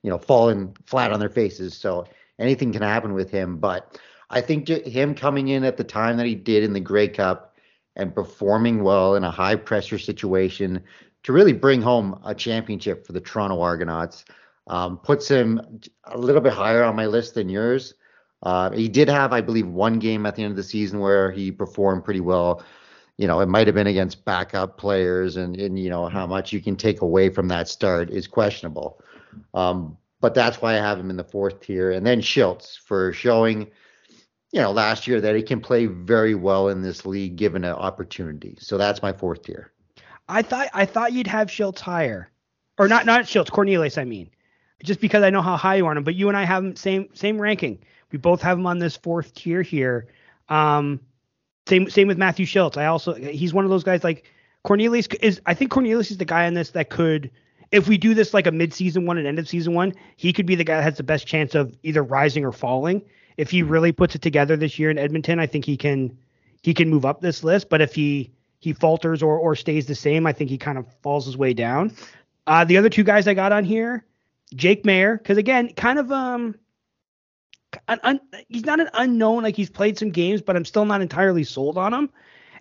you 0.03 0.09
know 0.09 0.17
falling 0.17 0.75
flat 0.85 1.11
on 1.11 1.19
their 1.19 1.29
faces. 1.29 1.75
So 1.75 2.05
anything 2.39 2.73
can 2.73 2.81
happen 2.81 3.13
with 3.13 3.29
him. 3.31 3.57
But 3.57 3.99
I 4.29 4.41
think 4.41 4.67
him 4.67 5.15
coming 5.15 5.49
in 5.49 5.63
at 5.63 5.77
the 5.77 5.83
time 5.83 6.17
that 6.17 6.25
he 6.25 6.35
did 6.35 6.63
in 6.63 6.73
the 6.73 6.79
Grey 6.79 7.07
Cup 7.07 7.55
and 7.95 8.15
performing 8.15 8.83
well 8.83 9.15
in 9.15 9.23
a 9.23 9.31
high 9.31 9.55
pressure 9.55 9.99
situation 9.99 10.81
to 11.23 11.33
really 11.33 11.53
bring 11.53 11.81
home 11.81 12.19
a 12.25 12.33
championship 12.33 13.05
for 13.05 13.13
the 13.13 13.21
Toronto 13.21 13.61
Argonauts 13.61 14.25
um, 14.67 14.97
puts 14.97 15.27
him 15.27 15.81
a 16.05 16.17
little 16.17 16.41
bit 16.41 16.53
higher 16.53 16.83
on 16.83 16.95
my 16.95 17.05
list 17.05 17.35
than 17.35 17.49
yours. 17.49 17.93
Uh, 18.43 18.71
he 18.71 18.87
did 18.87 19.07
have, 19.07 19.33
I 19.33 19.41
believe, 19.41 19.67
one 19.67 19.99
game 19.99 20.25
at 20.25 20.35
the 20.35 20.43
end 20.43 20.51
of 20.51 20.57
the 20.57 20.63
season 20.63 20.99
where 20.99 21.31
he 21.31 21.51
performed 21.51 22.03
pretty 22.03 22.21
well. 22.21 22.63
You 23.17 23.27
know, 23.27 23.39
it 23.39 23.47
might 23.47 23.67
have 23.67 23.75
been 23.75 23.87
against 23.87 24.25
backup 24.25 24.77
players, 24.77 25.37
and, 25.37 25.55
and 25.57 25.77
you 25.77 25.89
know 25.89 26.07
how 26.07 26.25
much 26.25 26.51
you 26.51 26.59
can 26.59 26.75
take 26.75 27.01
away 27.01 27.29
from 27.29 27.47
that 27.49 27.67
start 27.67 28.09
is 28.09 28.27
questionable. 28.27 28.99
Um, 29.53 29.97
but 30.21 30.33
that's 30.33 30.61
why 30.61 30.73
I 30.73 30.77
have 30.77 30.99
him 30.99 31.09
in 31.09 31.17
the 31.17 31.23
fourth 31.23 31.61
tier. 31.61 31.91
And 31.91 32.05
then 32.05 32.21
Shiltz 32.21 32.79
for 32.79 33.13
showing 33.13 33.67
you 34.51 34.61
know, 34.61 34.71
last 34.71 35.07
year 35.07 35.21
that 35.21 35.35
he 35.35 35.41
can 35.41 35.61
play 35.61 35.85
very 35.85 36.35
well 36.35 36.69
in 36.69 36.81
this 36.81 37.05
league 37.05 37.35
given 37.37 37.63
an 37.63 37.73
opportunity. 37.73 38.57
So 38.59 38.77
that's 38.77 39.01
my 39.01 39.13
fourth 39.13 39.43
tier. 39.43 39.71
I 40.27 40.41
thought 40.41 40.67
I 40.73 40.85
thought 40.85 41.13
you'd 41.13 41.27
have 41.27 41.47
Shiltz 41.47 41.79
higher, 41.79 42.29
or 42.77 42.87
not 42.87 43.05
not 43.05 43.25
Shiltz 43.25 43.51
Cornelius. 43.51 43.97
I 43.97 44.03
mean, 44.03 44.29
just 44.83 45.01
because 45.01 45.23
I 45.23 45.29
know 45.29 45.41
how 45.41 45.57
high 45.57 45.75
you 45.75 45.85
are 45.85 45.91
on 45.91 45.97
him. 45.97 46.03
But 46.03 46.15
you 46.15 46.27
and 46.27 46.37
I 46.37 46.43
have 46.43 46.63
him 46.63 46.75
same 46.75 47.09
same 47.13 47.41
ranking. 47.41 47.79
We 48.11 48.17
both 48.17 48.41
have 48.41 48.57
him 48.57 48.65
on 48.65 48.79
this 48.79 48.97
fourth 48.97 49.33
tier 49.33 49.61
here. 49.61 50.07
Um, 50.49 50.99
same 51.67 51.89
same 51.89 52.07
with 52.07 52.17
Matthew 52.17 52.45
Shiltz. 52.45 52.77
I 52.77 52.87
also 52.87 53.13
he's 53.13 53.53
one 53.53 53.65
of 53.65 53.71
those 53.71 53.83
guys 53.83 54.03
like 54.03 54.25
Cornelius 54.63 55.07
is. 55.21 55.41
I 55.45 55.53
think 55.53 55.71
Cornelius 55.71 56.11
is 56.11 56.17
the 56.17 56.25
guy 56.25 56.47
on 56.47 56.53
this 56.53 56.71
that 56.71 56.89
could. 56.89 57.31
If 57.71 57.87
we 57.87 57.97
do 57.97 58.13
this 58.13 58.33
like 58.33 58.47
a 58.47 58.51
mid-season 58.51 59.05
one 59.05 59.17
and 59.17 59.25
end 59.25 59.39
of 59.39 59.47
season 59.47 59.73
one, 59.73 59.93
he 60.17 60.33
could 60.33 60.45
be 60.45 60.55
the 60.55 60.65
guy 60.65 60.75
that 60.75 60.83
has 60.83 60.97
the 60.97 61.03
best 61.03 61.25
chance 61.25 61.55
of 61.55 61.73
either 61.83 62.03
rising 62.03 62.43
or 62.43 62.51
falling 62.51 63.01
if 63.37 63.49
he 63.49 63.63
really 63.63 63.91
puts 63.91 64.15
it 64.15 64.21
together 64.21 64.55
this 64.55 64.77
year 64.77 64.89
in 64.89 64.97
Edmonton, 64.97 65.39
I 65.39 65.47
think 65.47 65.65
he 65.65 65.77
can 65.77 66.17
he 66.61 66.73
can 66.73 66.89
move 66.89 67.05
up 67.05 67.21
this 67.21 67.43
list. 67.43 67.69
But 67.69 67.81
if 67.81 67.95
he 67.95 68.31
he 68.59 68.73
falters 68.73 69.23
or 69.23 69.37
or 69.37 69.55
stays 69.55 69.85
the 69.85 69.95
same, 69.95 70.27
I 70.27 70.33
think 70.33 70.49
he 70.49 70.57
kind 70.57 70.77
of 70.77 70.85
falls 71.01 71.25
his 71.25 71.37
way 71.37 71.53
down. 71.53 71.95
Uh, 72.47 72.65
the 72.65 72.77
other 72.77 72.89
two 72.89 73.03
guys 73.03 73.27
I 73.27 73.33
got 73.33 73.51
on 73.51 73.63
here, 73.63 74.05
Jake 74.53 74.83
Maier, 74.83 75.17
because 75.17 75.37
again, 75.37 75.73
kind 75.73 75.99
of 75.99 76.11
um, 76.11 76.55
an 77.87 77.99
un, 78.03 78.19
he's 78.49 78.65
not 78.65 78.79
an 78.79 78.89
unknown. 78.93 79.43
Like 79.43 79.55
he's 79.55 79.69
played 79.69 79.97
some 79.97 80.09
games, 80.09 80.41
but 80.41 80.55
I'm 80.55 80.65
still 80.65 80.85
not 80.85 81.01
entirely 81.01 81.43
sold 81.43 81.77
on 81.77 81.93
him. 81.93 82.09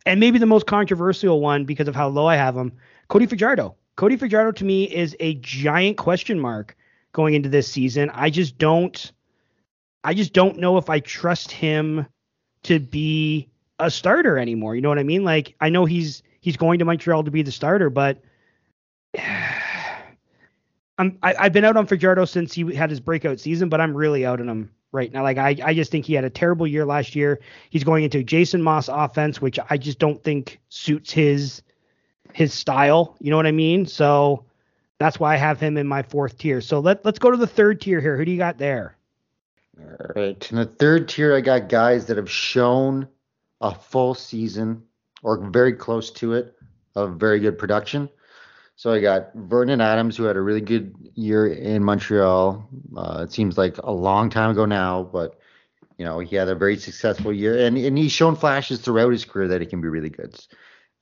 And 0.06 0.20
maybe 0.20 0.38
the 0.38 0.46
most 0.46 0.66
controversial 0.66 1.40
one 1.40 1.64
because 1.64 1.88
of 1.88 1.94
how 1.94 2.08
low 2.08 2.26
I 2.26 2.36
have 2.36 2.56
him, 2.56 2.72
Cody 3.08 3.26
Fajardo. 3.26 3.74
Cody 3.96 4.16
Fajardo 4.16 4.52
to 4.52 4.64
me 4.64 4.84
is 4.84 5.14
a 5.20 5.34
giant 5.34 5.98
question 5.98 6.40
mark 6.40 6.76
going 7.12 7.34
into 7.34 7.48
this 7.48 7.68
season. 7.68 8.10
I 8.14 8.30
just 8.30 8.56
don't. 8.58 9.12
I 10.02 10.14
just 10.14 10.32
don't 10.32 10.58
know 10.58 10.78
if 10.78 10.88
I 10.88 11.00
trust 11.00 11.52
him 11.52 12.06
to 12.62 12.78
be 12.80 13.50
a 13.78 13.90
starter 13.90 14.38
anymore. 14.38 14.74
You 14.74 14.80
know 14.80 14.88
what 14.88 14.98
I 14.98 15.02
mean? 15.02 15.24
Like 15.24 15.54
I 15.60 15.68
know 15.68 15.84
he's 15.84 16.22
he's 16.40 16.56
going 16.56 16.78
to 16.78 16.84
Montreal 16.86 17.24
to 17.24 17.30
be 17.30 17.42
the 17.42 17.52
starter, 17.52 17.90
but 17.90 18.22
I'm 20.98 21.18
I, 21.22 21.34
i 21.34 21.42
have 21.44 21.52
been 21.52 21.64
out 21.64 21.76
on 21.76 21.86
Fajardo 21.86 22.24
since 22.24 22.54
he 22.54 22.74
had 22.74 22.88
his 22.88 23.00
breakout 23.00 23.40
season, 23.40 23.68
but 23.68 23.80
I'm 23.80 23.94
really 23.94 24.24
out 24.24 24.40
on 24.40 24.48
him 24.48 24.70
right 24.92 25.12
now. 25.12 25.22
Like 25.22 25.38
I 25.38 25.56
I 25.62 25.74
just 25.74 25.90
think 25.90 26.04
he 26.04 26.14
had 26.14 26.24
a 26.24 26.30
terrible 26.30 26.66
year 26.66 26.84
last 26.84 27.14
year. 27.14 27.40
He's 27.70 27.84
going 27.84 28.04
into 28.04 28.22
Jason 28.22 28.62
Maas 28.62 28.88
offense, 28.88 29.40
which 29.40 29.58
I 29.68 29.76
just 29.76 29.98
don't 29.98 30.22
think 30.22 30.60
suits 30.68 31.10
his 31.12 31.62
his 32.32 32.52
style. 32.52 33.16
You 33.20 33.30
know 33.30 33.36
what 33.36 33.46
I 33.46 33.52
mean? 33.52 33.86
So 33.86 34.44
that's 34.98 35.18
why 35.18 35.34
I 35.34 35.36
have 35.36 35.60
him 35.60 35.76
in 35.76 35.86
my 35.86 36.02
fourth 36.02 36.38
tier. 36.38 36.60
So 36.60 36.80
let 36.80 37.04
let's 37.04 37.18
go 37.18 37.30
to 37.30 37.36
the 37.36 37.46
third 37.46 37.80
tier 37.80 38.00
here. 38.00 38.16
Who 38.16 38.24
do 38.24 38.30
you 38.30 38.38
got 38.38 38.58
there? 38.58 38.96
All 39.78 40.10
right. 40.14 40.50
In 40.50 40.58
the 40.58 40.66
third 40.66 41.08
tier, 41.08 41.34
I 41.34 41.40
got 41.40 41.68
guys 41.68 42.06
that 42.06 42.16
have 42.16 42.30
shown 42.30 43.08
a 43.60 43.74
full 43.74 44.14
season 44.14 44.82
or 45.22 45.38
very 45.50 45.72
close 45.72 46.10
to 46.10 46.34
it 46.34 46.54
of 46.94 47.16
very 47.16 47.40
good 47.40 47.58
production. 47.58 48.08
So 48.80 48.90
I 48.90 49.00
got 49.02 49.34
Vernon 49.34 49.82
Adams, 49.82 50.16
who 50.16 50.24
had 50.24 50.38
a 50.38 50.40
really 50.40 50.62
good 50.62 50.94
year 51.14 51.46
in 51.48 51.84
Montreal. 51.84 52.66
Uh, 52.96 53.26
it 53.28 53.30
seems 53.30 53.58
like 53.58 53.76
a 53.76 53.92
long 53.92 54.30
time 54.30 54.52
ago 54.52 54.64
now, 54.64 55.02
but 55.02 55.38
you 55.98 56.06
know 56.06 56.18
he 56.18 56.34
had 56.34 56.48
a 56.48 56.54
very 56.54 56.78
successful 56.78 57.30
year, 57.30 57.66
and 57.66 57.76
and 57.76 57.98
he's 57.98 58.10
shown 58.10 58.36
flashes 58.36 58.80
throughout 58.80 59.12
his 59.12 59.26
career 59.26 59.48
that 59.48 59.60
he 59.60 59.66
can 59.66 59.82
be 59.82 59.88
really 59.88 60.08
good. 60.08 60.34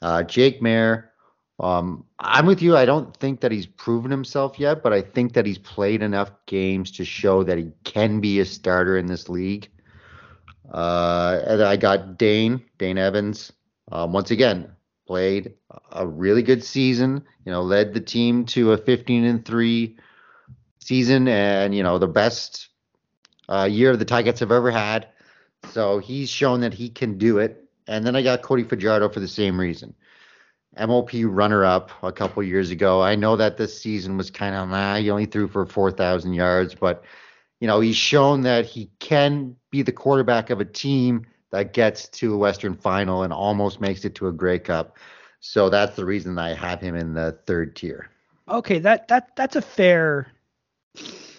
Uh, 0.02 0.24
Jake 0.24 0.60
Maier, 0.60 1.04
um, 1.60 2.04
I'm 2.18 2.46
with 2.46 2.62
you. 2.62 2.76
I 2.76 2.84
don't 2.84 3.16
think 3.16 3.42
that 3.42 3.52
he's 3.52 3.66
proven 3.66 4.10
himself 4.10 4.58
yet, 4.58 4.82
but 4.82 4.92
I 4.92 5.00
think 5.00 5.34
that 5.34 5.46
he's 5.46 5.58
played 5.58 6.02
enough 6.02 6.32
games 6.46 6.90
to 6.96 7.04
show 7.04 7.44
that 7.44 7.58
he 7.58 7.70
can 7.84 8.18
be 8.18 8.40
a 8.40 8.44
starter 8.44 8.98
in 8.98 9.06
this 9.06 9.28
league. 9.28 9.68
Uh, 10.68 11.42
and 11.46 11.62
I 11.62 11.76
got 11.76 12.18
Dane, 12.18 12.60
Dane 12.76 12.98
Evans. 12.98 13.52
Um, 13.92 14.12
once 14.12 14.32
again, 14.32 14.68
played 15.08 15.54
a 15.90 16.06
really 16.06 16.42
good 16.42 16.62
season. 16.62 17.24
You 17.44 17.50
know, 17.50 17.62
led 17.62 17.94
the 17.94 18.00
team 18.00 18.44
to 18.46 18.72
a 18.72 18.76
15 18.76 19.24
and 19.24 19.44
three 19.44 19.96
season, 20.80 21.26
and 21.26 21.74
you 21.74 21.82
know 21.82 21.98
the 21.98 22.06
best 22.06 22.68
uh, 23.48 23.66
year 23.68 23.96
the 23.96 24.04
Ticats 24.04 24.38
have 24.40 24.52
ever 24.52 24.70
had. 24.70 25.08
So 25.72 25.98
he's 25.98 26.28
shown 26.28 26.60
that 26.60 26.74
he 26.74 26.90
can 26.90 27.16
do 27.18 27.38
it. 27.38 27.64
And 27.88 28.06
then 28.06 28.14
I 28.14 28.22
got 28.22 28.42
Cody 28.42 28.64
Fajardo 28.64 29.08
for 29.08 29.18
the 29.18 29.26
same 29.26 29.58
reason. 29.58 29.94
MOP 30.78 31.10
runner 31.24 31.64
up 31.64 31.90
a 32.02 32.12
couple 32.12 32.42
years 32.42 32.70
ago. 32.70 33.02
I 33.02 33.16
know 33.16 33.34
that 33.36 33.56
this 33.56 33.80
season 33.80 34.18
was 34.18 34.30
kind 34.30 34.54
of 34.54 34.68
nah, 34.68 34.96
he 34.96 35.10
only 35.10 35.24
threw 35.24 35.48
for 35.48 35.64
4,000 35.64 36.34
yards, 36.34 36.74
but 36.74 37.02
you 37.60 37.66
know, 37.66 37.80
he's 37.80 37.96
shown 37.96 38.42
that 38.42 38.66
he 38.66 38.90
can 39.00 39.56
be 39.70 39.82
the 39.82 39.90
quarterback 39.90 40.50
of 40.50 40.60
a 40.60 40.66
team 40.66 41.26
that 41.50 41.72
gets 41.72 42.08
to 42.08 42.34
a 42.34 42.36
Western 42.36 42.74
final 42.74 43.22
and 43.22 43.32
almost 43.32 43.80
makes 43.80 44.04
it 44.04 44.14
to 44.16 44.28
a 44.28 44.32
Grey 44.32 44.58
Cup. 44.58 44.96
So 45.40 45.68
that's 45.68 45.96
the 45.96 46.04
reason 46.04 46.38
I 46.38 46.54
have 46.54 46.80
him 46.80 46.94
in 46.94 47.14
the 47.14 47.38
third 47.46 47.76
tier. 47.76 48.10
Okay, 48.48 48.78
that 48.80 49.08
that 49.08 49.36
that's 49.36 49.56
a 49.56 49.62
fair 49.62 50.32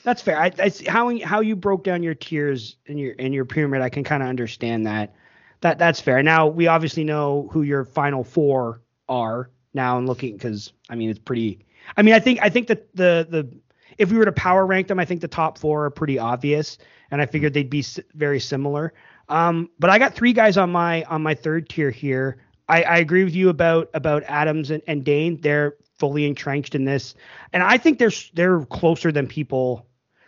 that's 0.04 0.22
fair. 0.22 0.40
I, 0.40 0.52
I 0.60 0.72
how 0.88 1.18
how 1.20 1.42
you 1.42 1.56
broke 1.56 1.84
down 1.84 2.04
your 2.04 2.16
tiers 2.16 2.78
in 2.86 2.98
your 2.98 3.14
in 3.14 3.34
your 3.34 3.46
pyramid, 3.46 3.82
I 3.82 3.90
can 3.90 4.04
kind 4.04 4.24
of 4.24 4.30
understand 4.30 4.88
that. 4.88 5.14
That 5.62 5.78
that's 5.78 6.00
fair. 6.00 6.24
Now 6.24 6.48
we 6.48 6.68
obviously 6.68 7.04
know 7.04 7.50
who 7.52 7.64
your 7.64 7.84
final 7.84 8.24
four 8.24 8.82
are 9.08 9.50
now 9.74 9.98
and 9.98 10.08
looking 10.08 10.34
because 10.34 10.72
I 10.90 10.96
mean 10.96 11.10
it's 11.10 11.20
pretty. 11.20 11.66
I 11.98 12.02
mean 12.02 12.14
I 12.14 12.20
think 12.20 12.40
I 12.42 12.50
think 12.50 12.68
that 12.68 12.96
the 12.96 13.28
the 13.30 13.50
if 13.98 14.12
we 14.12 14.18
were 14.18 14.26
to 14.26 14.32
power 14.32 14.66
rank 14.66 14.88
them, 14.88 15.00
I 15.00 15.06
think 15.06 15.22
the 15.22 15.28
top 15.28 15.58
four 15.58 15.86
are 15.86 15.90
pretty 15.90 16.18
obvious, 16.18 16.78
and 17.12 17.22
I 17.22 17.26
figured 17.26 17.54
they'd 17.54 17.70
be 17.70 17.86
very 18.14 18.40
similar. 18.40 18.94
Um, 19.30 19.70
but 19.80 19.90
I 19.90 20.00
got 20.00 20.14
three 20.14 20.34
guys 20.34 20.58
on 20.58 20.72
my 20.72 21.04
on 21.04 21.22
my 21.22 21.34
third 21.34 21.70
tier 21.70 21.92
here. 21.92 22.38
I, 22.68 22.84
I 22.84 22.98
agree 22.98 23.24
with 23.24 23.36
you 23.36 23.50
about 23.50 23.90
about 23.94 24.24
Adams 24.24 24.72
and, 24.72 24.84
and 24.88 25.04
Dane. 25.04 25.40
They're 25.42 25.76
fully 25.98 26.26
entrenched 26.26 26.76
in 26.76 26.86
this, 26.86 27.16
and 27.54 27.64
I 27.64 27.78
think 27.78 28.00
they're 28.00 28.12
they're 28.34 28.66
closer 28.66 29.12
than 29.12 29.28
people. 29.28 29.86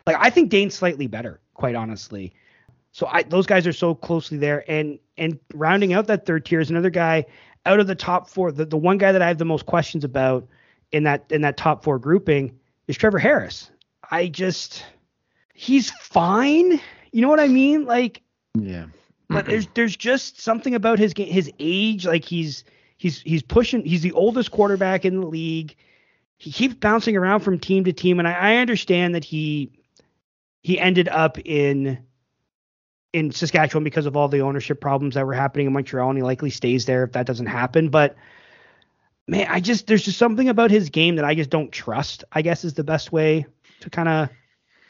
Like 0.08 0.18
I 0.20 0.30
think 0.30 0.50
Dane's 0.50 0.76
slightly 0.76 1.08
better, 1.08 1.42
quite 1.54 1.76
honestly. 1.76 2.34
So 2.94 3.08
I, 3.08 3.24
those 3.24 3.46
guys 3.46 3.66
are 3.68 3.74
so 3.74 3.96
closely 3.96 4.38
there, 4.38 4.64
and 4.70 5.00
and 5.18 5.40
rounding 5.54 5.94
out 5.94 6.08
that 6.08 6.26
third 6.26 6.46
tier 6.46 6.60
is 6.60 6.70
another 6.70 6.90
guy 6.90 7.26
out 7.66 7.80
of 7.80 7.88
the 7.88 7.96
top 7.96 8.30
four, 8.30 8.52
the, 8.52 8.66
the 8.66 8.78
one 8.78 8.98
guy 8.98 9.12
that 9.12 9.22
I 9.22 9.28
have 9.28 9.38
the 9.38 9.46
most 9.46 9.66
questions 9.66 10.04
about 10.04 10.48
in 10.92 11.04
that 11.04 11.26
in 11.30 11.42
that 11.42 11.58
top 11.58 11.84
four 11.84 12.00
grouping 12.00 12.58
is 12.88 12.98
Trevor 12.98 13.20
Harris. 13.20 13.72
I 14.10 14.28
just 14.28 14.86
he's 15.54 15.92
fine. 15.92 16.82
You 17.12 17.22
know 17.22 17.30
what 17.30 17.40
I 17.40 17.48
mean? 17.48 17.86
Like 17.86 18.22
Yeah. 18.54 18.88
but 19.30 19.46
there's 19.46 19.68
there's 19.74 19.96
just 19.96 20.42
something 20.42 20.76
about 20.76 21.00
his 21.00 21.14
game, 21.14 21.32
his 21.32 21.52
age. 21.60 22.06
Like 22.06 22.26
he's 22.26 22.64
he's 22.98 23.22
he's 23.22 23.44
pushing. 23.44 23.86
He's 23.86 24.02
the 24.02 24.12
oldest 24.12 24.52
quarterback 24.52 25.06
in 25.06 25.20
the 25.20 25.28
league. 25.28 25.76
He 26.38 26.52
keeps 26.52 26.74
bouncing 26.76 27.16
around 27.16 27.42
from 27.42 27.60
team 27.60 27.84
to 27.86 27.94
team, 27.94 28.20
and 28.20 28.28
I, 28.28 28.34
I 28.34 28.56
understand 28.58 29.16
that 29.16 29.24
he 29.24 29.72
he 30.64 30.80
ended 30.80 31.08
up 31.08 31.38
in 31.46 32.00
in 33.14 33.32
Saskatchewan 33.32 33.84
because 33.84 34.06
of 34.06 34.16
all 34.16 34.28
the 34.28 34.42
ownership 34.42 34.80
problems 34.80 35.16
that 35.16 35.26
were 35.26 35.34
happening 35.34 35.68
in 35.68 35.74
Montreal, 35.74 36.10
and 36.10 36.18
he 36.18 36.24
likely 36.24 36.50
stays 36.50 36.86
there 36.86 37.04
if 37.04 37.12
that 37.14 37.26
doesn't 37.26 37.48
happen. 37.48 37.90
But 37.90 38.16
man, 39.28 39.48
I 39.50 39.60
just 39.60 39.88
there's 39.88 40.04
just 40.04 40.18
something 40.18 40.50
about 40.50 40.72
his 40.72 40.90
game 40.90 41.16
that 41.16 41.26
I 41.26 41.36
just 41.36 41.50
don't 41.50 41.72
trust. 41.72 42.24
I 42.32 42.42
guess 42.42 42.64
is 42.64 42.74
the 42.74 42.84
best 42.84 43.12
way 43.12 43.46
to 43.82 43.90
kind 43.90 44.10
of 44.10 44.30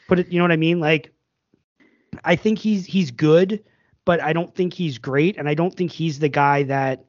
put 0.08 0.18
it. 0.18 0.28
You 0.28 0.38
know 0.38 0.44
what 0.44 0.52
I 0.52 0.56
mean? 0.56 0.80
Like 0.80 1.12
I 2.24 2.36
think 2.36 2.58
he's 2.58 2.86
he's 2.86 3.10
good, 3.10 3.64
but 4.04 4.22
I 4.22 4.32
don't 4.32 4.54
think 4.54 4.74
he's 4.74 4.98
great, 4.98 5.36
and 5.36 5.48
I 5.48 5.54
don't 5.54 5.74
think 5.74 5.90
he's 5.90 6.18
the 6.18 6.28
guy 6.28 6.64
that 6.64 7.04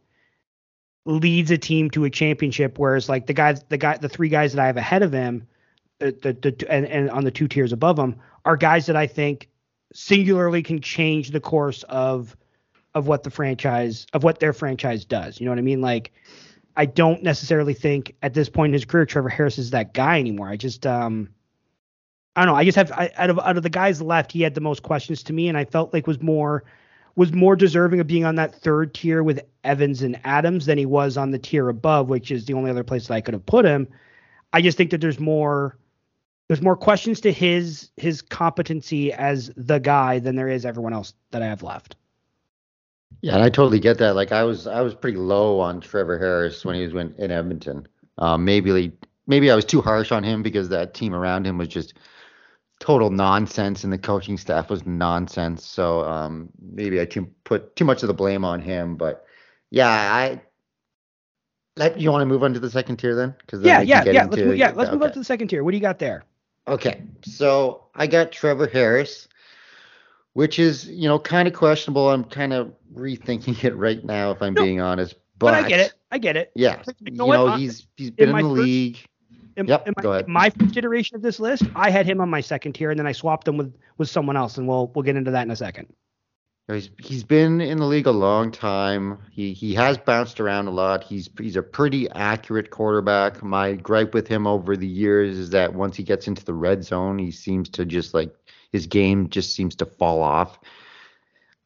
leads 1.06 1.52
a 1.52 1.58
team 1.58 1.90
to 1.92 2.06
a 2.06 2.10
championship. 2.10 2.80
Whereas 2.80 3.10
like 3.10 3.28
the 3.28 3.34
guys, 3.34 3.64
the 3.70 3.78
guy, 3.78 3.98
the 3.98 4.10
three 4.10 4.30
guys 4.30 4.54
that 4.54 4.62
I 4.62 4.68
have 4.68 4.78
ahead 4.78 5.04
of 5.04 5.12
him, 5.12 5.48
the 6.00 6.12
the, 6.12 6.34
the 6.34 6.72
and, 6.72 6.86
and 6.86 7.10
on 7.10 7.24
the 7.24 7.32
two 7.32 7.48
tiers 7.48 7.74
above 7.74 7.98
him 8.00 8.16
are 8.46 8.58
guys 8.58 8.86
that 8.88 8.96
I 8.96 9.08
think 9.08 9.50
singularly 9.94 10.64
can 10.64 10.82
change 10.82 11.32
the 11.32 11.40
course 11.40 11.84
of 11.84 12.36
of 12.94 13.08
what 13.08 13.24
the 13.24 13.30
franchise 13.32 14.06
of 14.14 14.24
what 14.24 14.40
their 14.40 14.54
franchise 14.54 15.06
does. 15.06 15.40
You 15.40 15.46
know 15.46 15.52
what 15.52 15.60
I 15.60 15.64
mean? 15.64 15.82
Like 15.82 16.12
I 16.76 16.86
don't 16.86 17.24
necessarily 17.24 17.74
think 17.74 18.16
at 18.22 18.34
this 18.34 18.50
point 18.50 18.72
in 18.72 18.74
his 18.74 18.86
career 18.86 19.06
Trevor 19.06 19.30
Harris 19.30 19.58
is 19.58 19.72
that 19.72 19.94
guy 19.94 20.20
anymore. 20.20 20.50
I 20.50 20.58
just 20.58 20.86
um 20.86 21.30
I 22.36 22.44
don't 22.44 22.54
know. 22.54 22.58
I 22.58 22.66
just 22.66 22.76
have 22.76 22.92
I, 22.92 23.12
out 23.16 23.30
of 23.30 23.40
out 23.40 23.58
of 23.58 23.64
the 23.64 23.70
guys 23.70 24.02
left, 24.02 24.32
he 24.32 24.42
had 24.42 24.56
the 24.56 24.62
most 24.62 24.84
questions 24.84 25.24
to 25.24 25.34
me, 25.34 25.48
and 25.48 25.58
I 25.58 25.66
felt 25.66 25.94
like 25.94 26.08
was 26.08 26.22
more 26.22 26.64
was 27.16 27.32
more 27.32 27.56
deserving 27.56 28.00
of 28.00 28.08
being 28.08 28.26
on 28.26 28.36
that 28.36 28.56
third 28.56 28.94
tier 28.94 29.22
with 29.22 29.40
Evans 29.64 30.02
and 30.02 30.20
Adams 30.24 30.66
than 30.66 30.78
he 30.78 30.86
was 30.86 31.16
on 31.16 31.30
the 31.30 31.38
tier 31.38 31.70
above, 31.70 32.10
which 32.10 32.32
is 32.32 32.46
the 32.46 32.54
only 32.54 32.72
other 32.72 32.84
place 32.84 33.08
that 33.08 33.14
I 33.14 33.22
could 33.22 33.36
have 33.36 33.46
put 33.46 33.66
him. 33.66 33.88
I 34.52 34.62
just 34.62 34.78
think 34.78 34.90
that 34.92 35.02
there's 35.02 35.20
more 35.20 35.78
there's 36.48 36.62
more 36.62 36.76
questions 36.76 37.22
to 37.22 37.32
his 37.32 37.90
his 37.98 38.22
competency 38.22 39.14
as 39.14 39.52
the 39.56 39.80
guy 39.80 40.20
than 40.20 40.36
there 40.36 40.50
is 40.50 40.66
everyone 40.66 40.94
else 40.94 41.14
that 41.32 41.42
I 41.42 41.48
have 41.48 41.64
left. 41.64 41.96
Yeah, 43.22 43.36
and 43.36 43.44
I 43.44 43.50
totally 43.50 43.80
get 43.80 44.00
that. 44.00 44.16
Like 44.16 44.32
I 44.32 44.44
was 44.44 44.68
I 44.68 44.82
was 44.82 44.96
pretty 44.96 45.18
low 45.18 45.60
on 45.60 45.82
Trevor 45.82 46.18
Harris 46.18 46.66
when 46.66 46.76
he 46.76 46.86
was 46.88 46.94
in, 46.94 47.32
Edmonton. 47.32 47.88
Um, 48.18 48.44
maybe 48.44 48.92
maybe 49.28 49.52
I 49.52 49.56
was 49.56 49.66
too 49.66 49.82
harsh 49.82 50.12
on 50.12 50.24
him 50.24 50.44
because 50.44 50.70
that 50.70 50.94
team 50.94 51.14
around 51.14 51.46
him 51.46 51.58
was 51.58 51.68
just 51.68 51.94
total 52.84 53.10
nonsense 53.10 53.86
and 53.86 53.94
the 53.94 53.98
coaching 53.98 54.38
staff 54.38 54.70
was 54.70 54.86
nonsense. 54.86 55.66
So 55.66 56.02
um, 56.02 56.50
maybe 56.60 57.00
I 57.00 57.06
too, 57.06 57.30
put 57.46 57.78
too 57.78 57.86
much 57.86 58.04
of 58.04 58.08
the 58.08 58.14
blame 58.14 58.44
on 58.44 58.62
him. 58.62 58.98
But 58.98 59.26
yeah, 59.72 59.88
I 59.88 60.42
let 61.78 61.98
you 61.98 62.12
want 62.12 62.24
to 62.24 62.26
move 62.26 62.44
on 62.44 62.54
to 62.54 62.60
the 62.60 62.70
second 62.70 62.98
tier 62.98 63.16
then? 63.16 63.36
Because 63.40 63.62
yeah, 63.62 63.80
yeah, 63.80 64.04
yeah. 64.04 64.26
Let's 64.26 64.44
move, 64.44 64.58
yeah, 64.58 64.74
let's 64.76 64.90
okay. 64.90 64.96
move 64.96 65.04
on 65.04 65.14
to 65.14 65.20
the 65.20 65.24
second 65.24 65.48
tier. 65.48 65.64
What 65.64 65.72
do 65.72 65.78
you 65.78 65.82
got 65.82 65.98
there? 65.98 66.26
Okay, 66.68 67.04
so 67.24 67.86
I 67.96 68.06
got 68.06 68.34
Trevor 68.34 68.68
Harris, 68.68 69.30
which 70.34 70.60
is 70.60 70.86
you 70.86 71.08
know 71.08 71.20
kind 71.20 71.48
of 71.48 71.54
questionable. 71.54 72.10
I'm 72.10 72.26
kind 72.26 72.52
of 72.52 72.74
rethinking 72.94 73.64
it 73.64 73.76
right 73.78 74.04
now, 74.04 74.32
if 74.32 74.42
I'm 74.42 74.56
no, 74.56 74.62
being 74.62 74.82
honest. 74.82 75.16
But, 75.40 75.52
but, 75.52 75.54
I 75.54 75.70
get 75.70 75.80
it. 75.80 75.94
I 76.12 76.18
get 76.18 76.36
it. 76.36 76.52
Yeah, 76.54 76.84
you 77.00 77.12
know, 77.12 77.28
know 77.28 77.56
he's 77.56 77.88
he's 77.96 78.12
been 78.12 78.30
in, 78.30 78.36
in 78.36 78.44
the 78.44 78.56
first, 78.56 78.62
league. 78.62 79.06
In, 79.56 79.68
yep, 79.68 79.88
in 79.88 79.94
my, 79.96 80.04
go 80.04 80.12
ahead. 80.14 80.28
my 80.28 80.50
first 80.50 80.78
iteration 80.78 81.16
of 81.16 81.22
this 81.22 81.40
list, 81.40 81.64
I 81.76 81.90
had 81.90 82.06
him 82.06 82.22
on 82.22 82.30
my 82.30 82.42
second 82.42 82.74
tier, 82.74 82.90
and 82.90 83.00
then 83.00 83.08
I 83.08 83.12
swapped 83.12 83.48
him 83.48 83.58
with 83.58 83.74
with 83.98 84.10
someone 84.10 84.36
else, 84.38 84.58
and 84.58 84.68
we'll 84.68 84.92
we'll 84.96 85.04
get 85.04 85.16
into 85.16 85.32
that 85.32 85.44
in 85.44 85.52
a 85.52 85.56
second. 85.56 85.94
He's 86.72 86.90
he's 86.98 87.24
been 87.26 87.60
in 87.60 87.78
the 87.78 87.86
league 87.86 88.08
a 88.08 88.12
long 88.12 88.50
time. 88.50 89.20
He 89.32 89.52
he 89.54 89.74
has 89.74 89.98
bounced 89.98 90.40
around 90.40 90.68
a 90.68 90.72
lot. 90.72 91.04
He's 91.04 91.30
he's 91.38 91.58
a 91.58 91.62
pretty 91.62 92.10
accurate 92.12 92.70
quarterback. 92.70 93.44
My 93.44 93.74
gripe 93.74 94.14
with 94.14 94.28
him 94.28 94.48
over 94.48 94.78
the 94.78 94.88
years 94.88 95.38
is 95.38 95.50
that 95.50 95.74
once 95.74 95.98
he 95.98 96.04
gets 96.04 96.28
into 96.28 96.46
the 96.46 96.54
red 96.54 96.84
zone, 96.84 97.20
he 97.20 97.32
seems 97.32 97.68
to 97.70 97.86
just 97.86 98.14
like 98.14 98.34
his 98.72 98.88
game 98.88 99.30
just 99.30 99.54
seems 99.54 99.76
to 99.76 99.86
fall 99.86 100.22
off. 100.22 100.58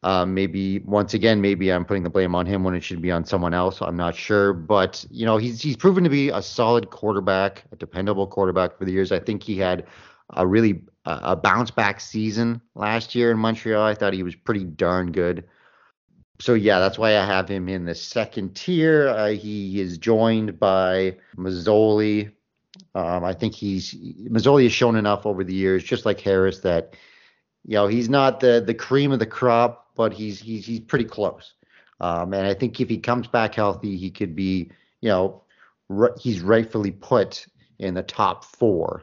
Um, 0.04 0.32
maybe 0.32 0.78
once 0.80 1.14
again, 1.14 1.40
maybe 1.40 1.72
I'm 1.72 1.84
putting 1.84 2.04
the 2.04 2.10
blame 2.10 2.34
on 2.34 2.46
him 2.46 2.62
when 2.62 2.74
it 2.74 2.84
should 2.84 3.02
be 3.02 3.10
on 3.10 3.24
someone 3.24 3.52
else. 3.52 3.80
I'm 3.80 3.96
not 3.96 4.14
sure, 4.14 4.52
but 4.52 5.04
you 5.10 5.26
know 5.26 5.38
he's 5.38 5.60
he's 5.60 5.76
proven 5.76 6.04
to 6.04 6.10
be 6.10 6.28
a 6.28 6.40
solid 6.40 6.90
quarterback, 6.90 7.64
a 7.72 7.76
dependable 7.76 8.26
quarterback 8.26 8.78
for 8.78 8.84
the 8.84 8.92
years. 8.92 9.10
I 9.10 9.18
think 9.18 9.42
he 9.42 9.58
had 9.58 9.86
a 10.34 10.46
really 10.46 10.82
a 11.04 11.34
bounce 11.34 11.70
back 11.70 12.00
season 12.00 12.60
last 12.74 13.14
year 13.14 13.30
in 13.30 13.38
Montreal. 13.38 13.82
I 13.82 13.94
thought 13.94 14.12
he 14.12 14.22
was 14.22 14.34
pretty 14.36 14.64
darn 14.64 15.10
good. 15.10 15.44
So 16.40 16.54
yeah, 16.54 16.78
that's 16.78 16.98
why 16.98 17.16
I 17.16 17.24
have 17.24 17.48
him 17.48 17.68
in 17.68 17.84
the 17.84 17.94
second 17.94 18.54
tier. 18.54 19.08
Uh, 19.08 19.28
he 19.30 19.80
is 19.80 19.98
joined 19.98 20.58
by 20.58 21.16
Masoli. 21.36 22.32
Um, 22.94 23.24
I 23.24 23.32
think 23.32 23.54
he's 23.54 23.94
Masoli 23.94 24.64
has 24.64 24.72
shown 24.72 24.96
enough 24.96 25.26
over 25.26 25.42
the 25.42 25.54
years, 25.54 25.82
just 25.82 26.06
like 26.06 26.20
Harris, 26.20 26.60
that 26.60 26.94
you 27.64 27.74
know 27.74 27.86
he's 27.86 28.08
not 28.08 28.40
the 28.40 28.62
the 28.64 28.74
cream 28.74 29.10
of 29.10 29.18
the 29.18 29.26
crop, 29.26 29.87
but 29.98 30.14
he's 30.14 30.40
he's 30.40 30.64
he's 30.64 30.80
pretty 30.80 31.04
close. 31.04 31.52
Um, 32.00 32.32
and 32.32 32.46
I 32.46 32.54
think 32.54 32.80
if 32.80 32.88
he 32.88 32.96
comes 32.96 33.26
back 33.26 33.56
healthy, 33.56 33.96
he 33.96 34.10
could 34.10 34.34
be 34.34 34.70
you 35.02 35.10
know 35.10 35.42
r- 35.90 36.14
he's 36.18 36.40
rightfully 36.40 36.92
put 36.92 37.44
in 37.78 37.92
the 37.92 38.02
top 38.02 38.44
four 38.44 39.02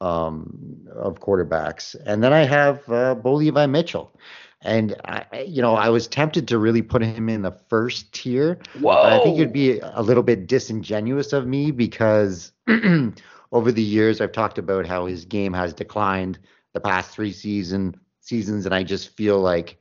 um, 0.00 0.86
of 0.94 1.20
quarterbacks. 1.20 1.96
And 2.04 2.22
then 2.22 2.32
I 2.32 2.44
have 2.44 2.88
uh, 2.88 3.14
Bo 3.14 3.34
Levi 3.34 3.66
Mitchell. 3.66 4.14
And 4.62 4.94
I, 5.04 5.42
you 5.46 5.62
know, 5.62 5.74
I 5.74 5.90
was 5.90 6.06
tempted 6.08 6.48
to 6.48 6.58
really 6.58 6.82
put 6.82 7.02
him 7.02 7.28
in 7.28 7.42
the 7.42 7.52
first 7.68 8.12
tier. 8.12 8.58
Whoa! 8.80 9.02
I 9.02 9.22
think 9.22 9.38
it'd 9.38 9.52
be 9.52 9.78
a 9.80 10.02
little 10.02 10.22
bit 10.22 10.46
disingenuous 10.46 11.32
of 11.32 11.46
me 11.46 11.70
because 11.70 12.52
over 13.52 13.70
the 13.70 13.82
years 13.82 14.20
I've 14.20 14.32
talked 14.32 14.58
about 14.58 14.86
how 14.86 15.06
his 15.06 15.24
game 15.24 15.52
has 15.52 15.72
declined 15.72 16.38
the 16.72 16.80
past 16.80 17.10
three 17.10 17.32
season 17.32 17.94
seasons, 18.20 18.66
and 18.66 18.74
I 18.74 18.82
just 18.82 19.10
feel 19.10 19.38
like 19.38 19.78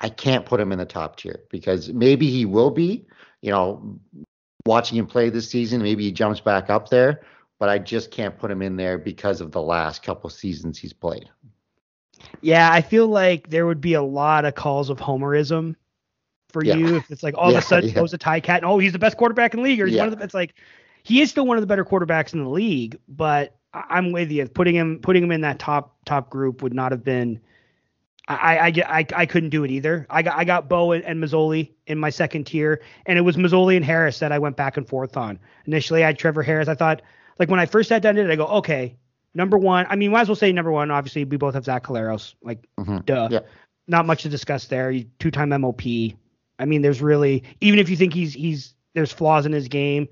I 0.00 0.08
can't 0.08 0.46
put 0.46 0.60
him 0.60 0.72
in 0.72 0.78
the 0.78 0.86
top 0.86 1.16
tier 1.16 1.40
because 1.50 1.90
maybe 1.90 2.30
he 2.30 2.46
will 2.46 2.70
be. 2.70 3.06
You 3.42 3.50
know, 3.50 3.98
watching 4.66 4.98
him 4.98 5.06
play 5.06 5.30
this 5.30 5.48
season, 5.48 5.82
maybe 5.82 6.04
he 6.04 6.12
jumps 6.12 6.40
back 6.40 6.70
up 6.70 6.88
there 6.88 7.20
but 7.60 7.68
I 7.68 7.78
just 7.78 8.10
can't 8.10 8.36
put 8.36 8.50
him 8.50 8.62
in 8.62 8.74
there 8.74 8.98
because 8.98 9.40
of 9.40 9.52
the 9.52 9.62
last 9.62 10.02
couple 10.02 10.28
seasons 10.30 10.78
he's 10.78 10.94
played. 10.94 11.28
Yeah, 12.40 12.72
I 12.72 12.80
feel 12.80 13.06
like 13.06 13.50
there 13.50 13.66
would 13.66 13.82
be 13.82 13.92
a 13.92 14.02
lot 14.02 14.44
of 14.46 14.54
calls 14.54 14.90
of 14.90 14.98
homerism 14.98 15.76
for 16.48 16.64
yeah. 16.64 16.74
you 16.74 16.96
if 16.96 17.10
it's 17.10 17.22
like 17.22 17.34
all 17.36 17.52
yeah, 17.52 17.58
of 17.58 17.62
a 17.62 17.66
sudden 17.66 17.90
yeah. 17.90 17.94
goes 17.94 18.12
a 18.12 18.18
Ticat 18.18 18.56
and 18.56 18.64
oh 18.64 18.78
he's 18.78 18.92
the 18.92 18.98
best 18.98 19.16
quarterback 19.16 19.54
in 19.54 19.60
the 19.60 19.64
league 19.64 19.80
or 19.80 19.86
he's 19.86 19.94
yeah. 19.94 20.02
one 20.02 20.12
of 20.12 20.18
the 20.18 20.24
it's 20.24 20.34
like 20.34 20.54
he 21.04 21.20
is 21.20 21.30
still 21.30 21.46
one 21.46 21.56
of 21.56 21.60
the 21.60 21.66
better 21.66 21.84
quarterbacks 21.84 22.32
in 22.32 22.42
the 22.42 22.48
league, 22.48 22.98
but 23.08 23.56
I'm 23.72 24.10
with 24.10 24.32
you. 24.32 24.48
Putting 24.48 24.74
him 24.74 24.98
putting 25.00 25.22
him 25.22 25.30
in 25.30 25.42
that 25.42 25.58
top 25.58 25.96
top 26.06 26.30
group 26.30 26.62
would 26.62 26.74
not 26.74 26.92
have 26.92 27.04
been 27.04 27.40
I, 28.28 28.58
I, 28.58 28.98
I, 28.98 29.06
I 29.16 29.26
couldn't 29.26 29.50
do 29.50 29.64
it 29.64 29.70
either. 29.70 30.06
I 30.08 30.22
got 30.22 30.38
I 30.38 30.44
got 30.44 30.68
Bo 30.68 30.92
and, 30.92 31.04
and 31.04 31.22
Masoli 31.22 31.72
in 31.86 31.98
my 31.98 32.10
second 32.10 32.44
tier, 32.44 32.80
and 33.06 33.18
it 33.18 33.22
was 33.22 33.36
Masoli 33.36 33.76
and 33.76 33.84
Harris 33.84 34.18
that 34.20 34.30
I 34.30 34.38
went 34.38 34.56
back 34.56 34.76
and 34.76 34.86
forth 34.86 35.16
on. 35.16 35.38
Initially, 35.66 36.04
I 36.04 36.08
had 36.08 36.18
Trevor 36.18 36.42
Harris. 36.42 36.68
I 36.68 36.74
thought 36.74 37.02
like 37.38 37.48
when 37.48 37.58
I 37.58 37.66
first 37.66 37.88
sat 37.88 38.02
down 38.02 38.14
to 38.14 38.22
it, 38.22 38.30
I 38.30 38.36
go, 38.36 38.46
okay, 38.46 38.96
number 39.34 39.58
one. 39.58 39.86
I 39.88 39.96
mean, 39.96 40.12
might 40.12 40.22
as 40.22 40.28
well 40.28 40.36
say 40.36 40.52
number 40.52 40.70
one. 40.70 40.90
Obviously, 40.90 41.24
we 41.24 41.36
both 41.36 41.54
have 41.54 41.64
Zach 41.64 41.84
Collaros. 41.84 42.34
Like, 42.42 42.66
mm-hmm. 42.78 42.98
duh. 42.98 43.28
Yeah. 43.30 43.40
Not 43.88 44.06
much 44.06 44.22
to 44.22 44.28
discuss 44.28 44.66
there. 44.66 44.94
Two 45.18 45.30
time 45.30 45.48
MOP. 45.48 45.82
I 46.58 46.64
mean, 46.66 46.82
there's 46.82 47.02
really 47.02 47.42
even 47.60 47.78
if 47.78 47.88
you 47.88 47.96
think 47.96 48.14
he's 48.14 48.34
he's 48.34 48.74
there's 48.94 49.12
flaws 49.12 49.46
in 49.46 49.52
his 49.52 49.66
game, 49.66 50.08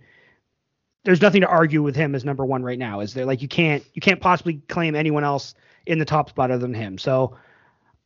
there's 1.04 1.20
nothing 1.20 1.42
to 1.42 1.46
argue 1.46 1.82
with 1.82 1.94
him 1.94 2.14
as 2.14 2.24
number 2.24 2.44
one 2.44 2.62
right 2.62 2.78
now. 2.78 3.00
Is 3.00 3.14
there 3.14 3.26
like 3.26 3.42
you 3.42 3.48
can't 3.48 3.84
you 3.94 4.00
can't 4.00 4.20
possibly 4.20 4.54
claim 4.68 4.96
anyone 4.96 5.22
else 5.22 5.54
in 5.86 5.98
the 5.98 6.04
top 6.04 6.30
spot 6.30 6.50
other 6.50 6.61
than 6.61 6.74
him. 6.74 6.98
So 6.98 7.36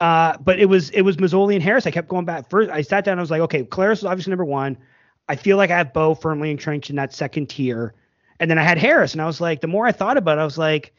uh, 0.03 0.37
but 0.39 0.59
it 0.59 0.67
was 0.67 0.91
it 0.91 1.03
was 1.03 1.19
Masoli 1.19 1.55
and 1.55 1.63
Harris. 1.63 1.87
I 1.87 1.93
kept 1.93 2.09
going 2.09 2.25
back. 2.25 2.51
First, 2.51 2.73
I 2.73 2.83
sat 2.83 3.05
down. 3.05 3.19
I 3.19 3.21
was 3.21 3.31
like, 3.31 3.41
okay, 3.43 3.63
Collaros 3.63 3.99
is 3.99 4.05
obviously 4.05 4.33
number 4.33 4.45
one. 4.45 4.77
I 5.29 5.37
feel 5.37 5.57
like 5.57 5.71
I 5.71 5.79
have 5.79 5.93
Bo 5.93 6.17
firmly 6.17 6.51
entrenched 6.51 6.91
in 6.91 6.97
that 6.97 7.15
second 7.15 7.49
tier. 7.49 7.95
And 8.41 8.51
then 8.51 8.59
I 8.59 8.65
had 8.65 8.79
Harris, 8.79 9.13
and 9.13 9.23
I 9.23 9.27
was 9.27 9.41
like, 9.41 9.61
the 9.61 9.69
more 9.69 9.87
I 9.87 9.93
thought 9.93 10.17
about 10.17 10.39
it, 10.39 10.41
I 10.41 10.45
was 10.45 10.59
like, 10.59 10.93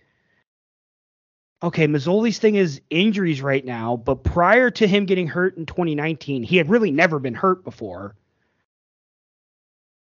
okay, 1.61 1.85
Masoli's 1.85 2.39
thing 2.39 2.55
is 2.55 2.79
injuries 2.89 3.41
right 3.41 3.65
now, 3.65 3.97
but 3.97 4.23
prior 4.23 4.71
to 4.71 4.87
him 4.87 5.05
getting 5.05 5.27
hurt 5.27 5.57
in 5.57 5.65
2019, 5.65 6.41
he 6.41 6.55
had 6.55 6.69
really 6.69 6.89
never 6.89 7.19
been 7.19 7.33
hurt 7.33 7.65
before. 7.65 8.15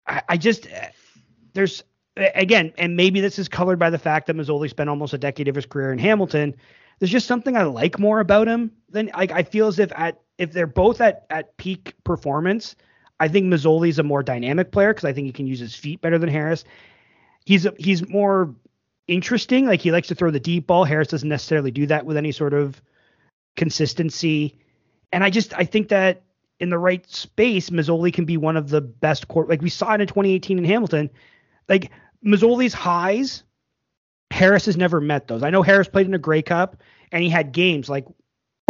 I, 0.04 0.22
I 0.30 0.36
just 0.36 0.66
there's 1.52 1.84
again, 2.16 2.72
and 2.76 2.96
maybe 2.96 3.20
this 3.20 3.38
is 3.38 3.48
colored 3.48 3.78
by 3.78 3.90
the 3.90 3.98
fact 3.98 4.26
that 4.26 4.34
Masoli 4.34 4.68
spent 4.68 4.90
almost 4.90 5.14
a 5.14 5.18
decade 5.18 5.46
of 5.46 5.54
his 5.54 5.66
career 5.66 5.92
in 5.92 6.00
Hamilton. 6.00 6.56
There's 6.98 7.12
just 7.12 7.28
something 7.28 7.56
I 7.56 7.62
like 7.62 8.00
more 8.00 8.18
about 8.18 8.48
him 8.48 8.72
than 8.90 9.10
like 9.16 9.32
I 9.32 9.42
feel 9.42 9.66
as 9.66 9.78
if 9.78 9.92
at 9.96 10.20
if 10.38 10.52
they're 10.52 10.66
both 10.66 11.00
at 11.00 11.26
at 11.30 11.56
peak 11.56 11.94
performance, 12.04 12.76
I 13.18 13.28
think 13.28 13.46
Masoli's 13.46 13.98
a 13.98 14.02
more 14.02 14.22
dynamic 14.22 14.72
player 14.72 14.92
because 14.92 15.04
I 15.04 15.12
think 15.12 15.26
he 15.26 15.32
can 15.32 15.46
use 15.46 15.60
his 15.60 15.74
feet 15.74 16.00
better 16.00 16.18
than 16.18 16.28
Harris 16.28 16.64
he's 17.44 17.66
he's 17.78 18.08
more 18.08 18.54
interesting. 19.08 19.66
Like 19.66 19.80
he 19.80 19.92
likes 19.92 20.08
to 20.08 20.14
throw 20.14 20.30
the 20.30 20.40
deep 20.40 20.66
ball. 20.66 20.84
Harris 20.84 21.08
doesn't 21.08 21.28
necessarily 21.28 21.70
do 21.70 21.86
that 21.86 22.06
with 22.06 22.16
any 22.16 22.32
sort 22.32 22.54
of 22.54 22.80
consistency. 23.56 24.56
And 25.12 25.24
I 25.24 25.30
just 25.30 25.52
I 25.54 25.64
think 25.64 25.88
that 25.88 26.22
in 26.58 26.70
the 26.70 26.78
right 26.78 27.08
space, 27.10 27.70
Masoli 27.70 28.12
can 28.12 28.24
be 28.24 28.36
one 28.36 28.56
of 28.56 28.68
the 28.68 28.80
best 28.80 29.28
court. 29.28 29.48
Like 29.48 29.62
we 29.62 29.70
saw 29.70 29.94
it 29.94 30.00
in 30.00 30.06
2018 30.06 30.58
in 30.58 30.64
Hamilton. 30.64 31.10
Like 31.68 31.90
Masoli's 32.24 32.74
highs, 32.74 33.42
Harris 34.30 34.66
has 34.66 34.76
never 34.76 35.00
met 35.00 35.26
those. 35.26 35.42
I 35.42 35.50
know 35.50 35.62
Harris 35.62 35.88
played 35.88 36.06
in 36.06 36.14
a 36.14 36.18
Grey 36.18 36.42
Cup 36.42 36.76
and 37.10 37.22
he 37.22 37.30
had 37.30 37.52
games 37.52 37.88
like 37.88 38.06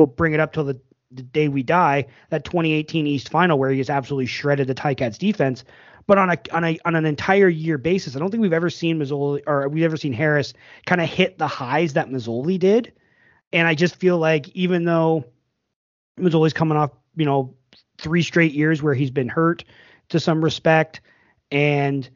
we'll 0.00 0.06
bring 0.06 0.32
it 0.32 0.40
up 0.40 0.52
till 0.52 0.64
the, 0.64 0.80
the 1.10 1.22
day 1.22 1.48
we 1.48 1.62
die. 1.62 2.06
That 2.30 2.44
2018 2.44 3.06
East 3.06 3.28
Final 3.28 3.58
where 3.58 3.70
he 3.70 3.76
just 3.76 3.90
absolutely 3.90 4.26
shredded 4.26 4.66
the 4.66 4.74
Ticats 4.74 5.18
defense. 5.18 5.64
But 6.06 6.18
on 6.18 6.30
a 6.30 6.38
on 6.52 6.64
a 6.64 6.78
on 6.84 6.96
an 6.96 7.04
entire 7.04 7.48
year 7.48 7.78
basis, 7.78 8.16
I 8.16 8.18
don't 8.18 8.30
think 8.30 8.40
we've 8.40 8.52
ever 8.52 8.70
seen 8.70 8.98
Masoli 8.98 9.42
or 9.46 9.68
we've 9.68 9.84
ever 9.84 9.96
seen 9.96 10.12
Harris 10.12 10.54
kind 10.86 11.00
of 11.00 11.08
hit 11.08 11.38
the 11.38 11.46
highs 11.46 11.92
that 11.92 12.08
Masoli 12.08 12.58
did. 12.58 12.92
And 13.52 13.68
I 13.68 13.74
just 13.74 13.96
feel 13.96 14.18
like 14.18 14.48
even 14.48 14.84
though 14.84 15.24
Masoli's 16.18 16.52
coming 16.52 16.76
off, 16.76 16.90
you 17.14 17.26
know, 17.26 17.54
three 17.98 18.22
straight 18.22 18.52
years 18.52 18.82
where 18.82 18.94
he's 18.94 19.10
been 19.10 19.28
hurt 19.28 19.64
to 20.08 20.18
some 20.18 20.42
respect, 20.42 21.00
and 21.52 22.08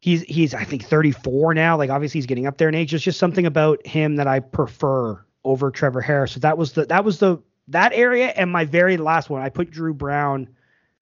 he's 0.00 0.22
he's 0.22 0.52
I 0.52 0.64
think 0.64 0.84
34 0.84 1.54
now. 1.54 1.78
Like 1.78 1.90
obviously 1.90 2.18
he's 2.18 2.26
getting 2.26 2.46
up 2.46 2.58
there 2.58 2.68
in 2.68 2.74
age. 2.74 2.90
There's 2.90 3.02
just 3.02 3.18
something 3.18 3.46
about 3.46 3.86
him 3.86 4.16
that 4.16 4.26
I 4.26 4.40
prefer 4.40 5.23
over 5.44 5.70
Trevor 5.70 6.00
Harris. 6.00 6.32
So 6.32 6.40
that 6.40 6.58
was 6.58 6.72
the 6.72 6.86
that 6.86 7.04
was 7.04 7.18
the 7.18 7.38
that 7.68 7.92
area 7.92 8.28
and 8.28 8.50
my 8.50 8.64
very 8.64 8.96
last 8.96 9.30
one. 9.30 9.42
I 9.42 9.48
put 9.48 9.70
Dru 9.70 9.94
Brown 9.94 10.48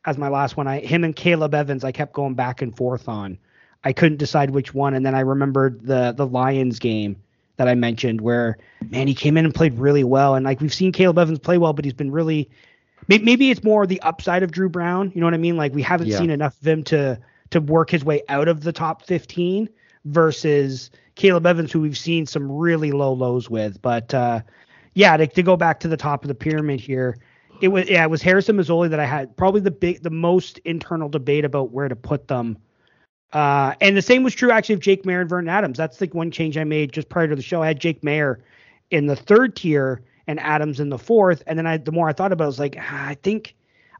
as 0.04 0.18
my 0.18 0.28
last 0.28 0.56
one. 0.56 0.66
I 0.66 0.80
him 0.80 1.04
and 1.04 1.14
Caleb 1.14 1.54
Evans. 1.54 1.84
I 1.84 1.92
kept 1.92 2.12
going 2.12 2.34
back 2.34 2.62
and 2.62 2.76
forth 2.76 3.08
on. 3.08 3.38
I 3.84 3.92
couldn't 3.92 4.18
decide 4.18 4.50
which 4.50 4.74
one, 4.74 4.94
and 4.94 5.04
then 5.04 5.14
I 5.14 5.20
remembered 5.20 5.86
the 5.86 6.12
the 6.12 6.26
Lions 6.26 6.78
game 6.78 7.16
that 7.56 7.68
I 7.68 7.74
mentioned 7.74 8.20
where 8.20 8.58
man 8.90 9.06
he 9.06 9.14
came 9.14 9.36
in 9.36 9.44
and 9.44 9.54
played 9.54 9.78
really 9.78 10.04
well, 10.04 10.34
and 10.34 10.44
like 10.44 10.60
we've 10.60 10.74
seen 10.74 10.92
Caleb 10.92 11.18
Evans 11.18 11.38
play 11.38 11.58
well, 11.58 11.72
but 11.72 11.84
he's 11.84 11.94
been 11.94 12.10
really 12.10 12.50
maybe 13.08 13.50
it's 13.50 13.64
more 13.64 13.86
the 13.86 14.00
upside 14.02 14.42
of 14.42 14.52
Dru 14.52 14.68
Brown. 14.68 15.12
You 15.14 15.20
know 15.20 15.26
what 15.26 15.34
I 15.34 15.38
mean? 15.38 15.56
Like 15.56 15.74
we 15.74 15.82
haven't 15.82 16.08
yeah. 16.08 16.18
seen 16.18 16.30
enough 16.30 16.60
of 16.60 16.66
him 16.66 16.84
to 16.84 17.18
to 17.50 17.60
work 17.60 17.90
his 17.90 18.04
way 18.04 18.22
out 18.28 18.48
of 18.48 18.62
the 18.62 18.72
top 18.72 19.02
15 19.02 19.68
versus 20.04 20.90
Caleb 21.14 21.46
Evans, 21.46 21.72
who 21.72 21.80
we've 21.80 21.98
seen 21.98 22.26
some 22.26 22.50
really 22.50 22.92
low 22.92 23.12
lows 23.12 23.48
with. 23.48 23.80
But 23.82 24.12
uh, 24.14 24.40
yeah, 24.94 25.16
to, 25.16 25.26
to, 25.26 25.42
go 25.42 25.56
back 25.56 25.80
to 25.80 25.88
the 25.88 25.96
top 25.96 26.24
of 26.24 26.28
the 26.28 26.34
pyramid 26.34 26.80
here, 26.80 27.18
it 27.60 27.68
was 27.68 27.88
yeah, 27.88 28.02
it 28.02 28.10
was 28.10 28.22
Harris 28.22 28.48
and 28.48 28.58
Masoli 28.58 28.90
that 28.90 29.00
I 29.00 29.06
had 29.06 29.36
probably 29.36 29.60
the 29.60 29.70
big 29.70 30.02
the 30.02 30.10
most 30.10 30.58
internal 30.58 31.08
debate 31.08 31.44
about 31.44 31.70
where 31.70 31.88
to 31.88 31.96
put 31.96 32.28
them. 32.28 32.58
Uh, 33.32 33.74
and 33.80 33.96
the 33.96 34.02
same 34.02 34.22
was 34.22 34.34
true 34.34 34.50
actually 34.50 34.74
of 34.74 34.80
Jake 34.80 35.04
Maier 35.04 35.20
and 35.22 35.30
Vernon 35.30 35.48
Adams. 35.48 35.78
That's 35.78 36.00
like 36.00 36.12
one 36.12 36.30
change 36.30 36.58
I 36.58 36.64
made 36.64 36.92
just 36.92 37.08
prior 37.08 37.28
to 37.28 37.36
the 37.36 37.42
show. 37.42 37.62
I 37.62 37.68
had 37.68 37.80
Jake 37.80 38.02
Maier 38.02 38.40
in 38.90 39.06
the 39.06 39.16
third 39.16 39.56
tier 39.56 40.02
and 40.26 40.38
Adams 40.40 40.80
in 40.80 40.88
the 40.88 40.98
fourth. 40.98 41.42
And 41.46 41.58
then 41.58 41.66
I 41.66 41.78
the 41.78 41.92
more 41.92 42.08
I 42.08 42.12
thought 42.12 42.32
about 42.32 42.44
it, 42.44 42.46
I 42.46 42.48
was 42.48 42.58
like, 42.58 42.76
ah, 42.78 43.08
I 43.08 43.14
think 43.14 43.54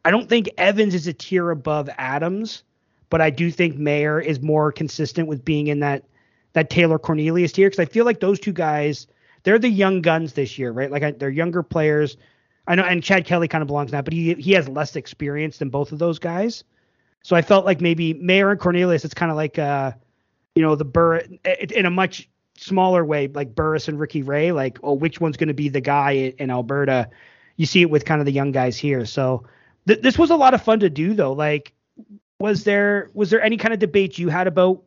I 0.05 0.11
don't 0.11 0.29
think 0.29 0.51
Evans 0.59 0.95
is 0.95 1.07
a 1.07 1.13
tier 1.13 1.51
above 1.51 1.89
Adams, 1.97 2.65
but 3.13 3.21
I 3.21 3.29
do 3.29 3.51
think 3.51 3.77
Maier 3.77 4.25
is 4.25 4.41
more 4.41 4.73
consistent 4.73 5.29
with 5.29 5.45
being 5.45 5.67
in 5.67 5.81
that 5.81 6.03
that 6.55 6.71
Taylor 6.71 6.99
Cornelius 6.99 7.53
tier 7.53 7.69
because 7.69 7.79
I 7.79 7.85
feel 7.85 8.07
like 8.07 8.21
those 8.21 8.41
two 8.41 8.55
guys 8.55 9.07
they're 9.43 9.59
the 9.59 9.69
young 9.69 10.01
guns 10.01 10.33
this 10.33 10.59
year, 10.59 10.73
right? 10.73 10.91
Like 10.91 11.03
I, 11.03 11.11
they're 11.11 11.29
younger 11.29 11.63
players. 11.63 12.17
I 12.67 12.75
know, 12.75 12.85
and 12.85 13.05
Chad 13.05 13.27
Kelly 13.27 13.49
kind 13.49 13.61
of 13.61 13.69
belongs 13.69 13.91
in 13.91 13.97
that, 13.97 14.07
but 14.07 14.15
he 14.15 14.33
he 14.35 14.53
has 14.53 14.67
less 14.67 14.97
experience 14.97 15.59
than 15.59 15.69
both 15.69 15.93
of 15.93 15.99
those 15.99 16.19
guys. 16.19 16.65
So 17.23 17.37
I 17.37 17.43
felt 17.43 17.67
like 17.67 17.83
maybe 17.83 18.15
Maier 18.15 18.51
and 18.51 18.59
Cornelius, 18.59 19.05
it's 19.05 19.13
kind 19.13 19.31
of 19.31 19.37
like 19.37 19.59
uh, 19.59 19.93
you 20.55 20.63
know, 20.63 20.75
the 20.75 20.87
Burr 20.87 21.17
in 21.17 21.85
a 21.85 21.91
much 21.91 22.31
smaller 22.57 23.05
way, 23.05 23.29
like 23.29 23.55
Burris 23.55 23.89
and 23.89 24.01
Ricky 24.01 24.23
Ray, 24.23 24.53
like 24.53 24.79
oh, 24.83 24.95
which 24.95 25.21
one's 25.21 25.37
going 25.37 25.49
to 25.49 25.55
be 25.55 25.69
the 25.69 25.83
guy 25.83 26.33
in 26.39 26.51
Alberta? 26.51 27.11
You 27.59 27.67
see 27.67 27.83
it 27.83 27.91
with 27.91 28.07
kind 28.07 28.23
of 28.23 28.25
the 28.25 28.33
young 28.33 28.53
guys 28.53 28.79
here. 28.79 29.05
So 29.05 29.45
th- 29.87 30.01
this 30.01 30.19
was 30.19 30.31
a 30.31 30.37
lot 30.37 30.55
of 30.55 30.63
fun 30.63 30.81
to 30.81 30.89
do, 30.89 31.13
though. 31.13 31.35
Like, 31.35 31.75
was 32.43 32.65
there 32.65 33.11
was 33.15 33.31
there 33.31 33.41
any 33.41 33.57
kind 33.57 33.73
of 33.73 33.81
debate 33.81 34.19
you 34.19 34.29
had 34.29 34.47
about 34.47 34.83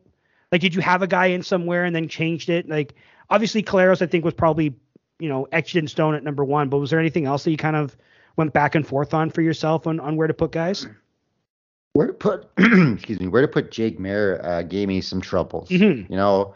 like 0.52 0.60
did 0.60 0.74
you 0.74 0.80
have 0.80 1.02
a 1.02 1.06
guy 1.06 1.26
in 1.26 1.42
somewhere 1.42 1.84
and 1.84 1.96
then 1.96 2.08
changed 2.08 2.48
it? 2.50 2.68
Like, 2.68 2.94
obviously 3.30 3.62
Collaros, 3.62 4.00
I 4.00 4.06
think 4.06 4.24
was 4.24 4.34
probably 4.34 4.76
you 5.18 5.28
know, 5.28 5.48
etched 5.52 5.76
in 5.76 5.88
stone 5.88 6.14
at 6.14 6.22
number 6.22 6.44
one. 6.44 6.68
But 6.68 6.78
was 6.78 6.90
there 6.90 7.00
anything 7.00 7.26
else 7.26 7.44
that 7.44 7.50
you 7.50 7.56
kind 7.56 7.76
of 7.76 7.96
went 8.36 8.52
back 8.52 8.74
and 8.74 8.86
forth 8.86 9.14
on 9.14 9.30
for 9.30 9.42
yourself 9.42 9.86
on, 9.86 10.00
on 10.00 10.16
where 10.16 10.26
to 10.26 10.34
put 10.34 10.52
guys? 10.52 10.86
Where 11.94 12.08
to 12.08 12.12
put, 12.12 12.48
excuse 12.58 13.18
me, 13.18 13.26
where 13.26 13.42
to 13.42 13.48
put 13.48 13.70
Jake 13.70 13.98
Maier 13.98 14.44
uh, 14.44 14.62
gave 14.62 14.88
me 14.88 15.00
some 15.00 15.20
troubles. 15.20 15.70
Mm-hmm. 15.70 16.12
You 16.12 16.16
know, 16.16 16.54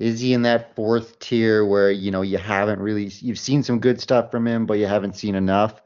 is 0.00 0.20
he 0.20 0.32
in 0.32 0.42
that 0.42 0.74
fourth 0.74 1.18
tier 1.18 1.66
where 1.66 1.90
you 1.90 2.10
know 2.10 2.22
you 2.22 2.38
haven't 2.38 2.80
really 2.80 3.10
you've 3.20 3.38
seen 3.38 3.62
some 3.62 3.78
good 3.78 4.00
stuff 4.00 4.30
from 4.30 4.46
him, 4.46 4.64
but 4.64 4.78
you 4.78 4.86
haven't 4.86 5.16
seen 5.16 5.34
enough? 5.34 5.82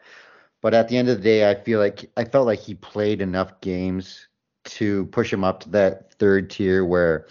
But 0.63 0.75
at 0.75 0.89
the 0.89 0.97
end 0.97 1.09
of 1.09 1.19
the 1.19 1.23
day, 1.23 1.51
I 1.51 1.57
feel 1.57 1.81
like 1.81 2.09
I 2.17 2.25
felt 2.25 2.47
like 2.47 2.61
he 2.61 2.75
played 2.75 3.21
enough 3.21 3.61
games 3.61 4.26
to 4.67 5.07
push 5.07 5.33
him 5.33 5.45
up 5.45 5.61
to 5.61 5.69
that 5.71 6.13
third 6.15 6.51
tier 6.51 6.85
where 6.85 7.27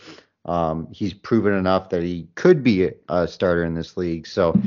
um, 0.46 0.88
he's 0.92 1.14
proven 1.14 1.54
enough 1.54 1.90
that 1.90 2.04
he 2.04 2.28
could 2.36 2.64
be 2.64 2.92
a 3.10 3.28
starter 3.28 3.64
in 3.64 3.74
this 3.74 3.98
league. 3.98 4.28
So, 4.28 4.60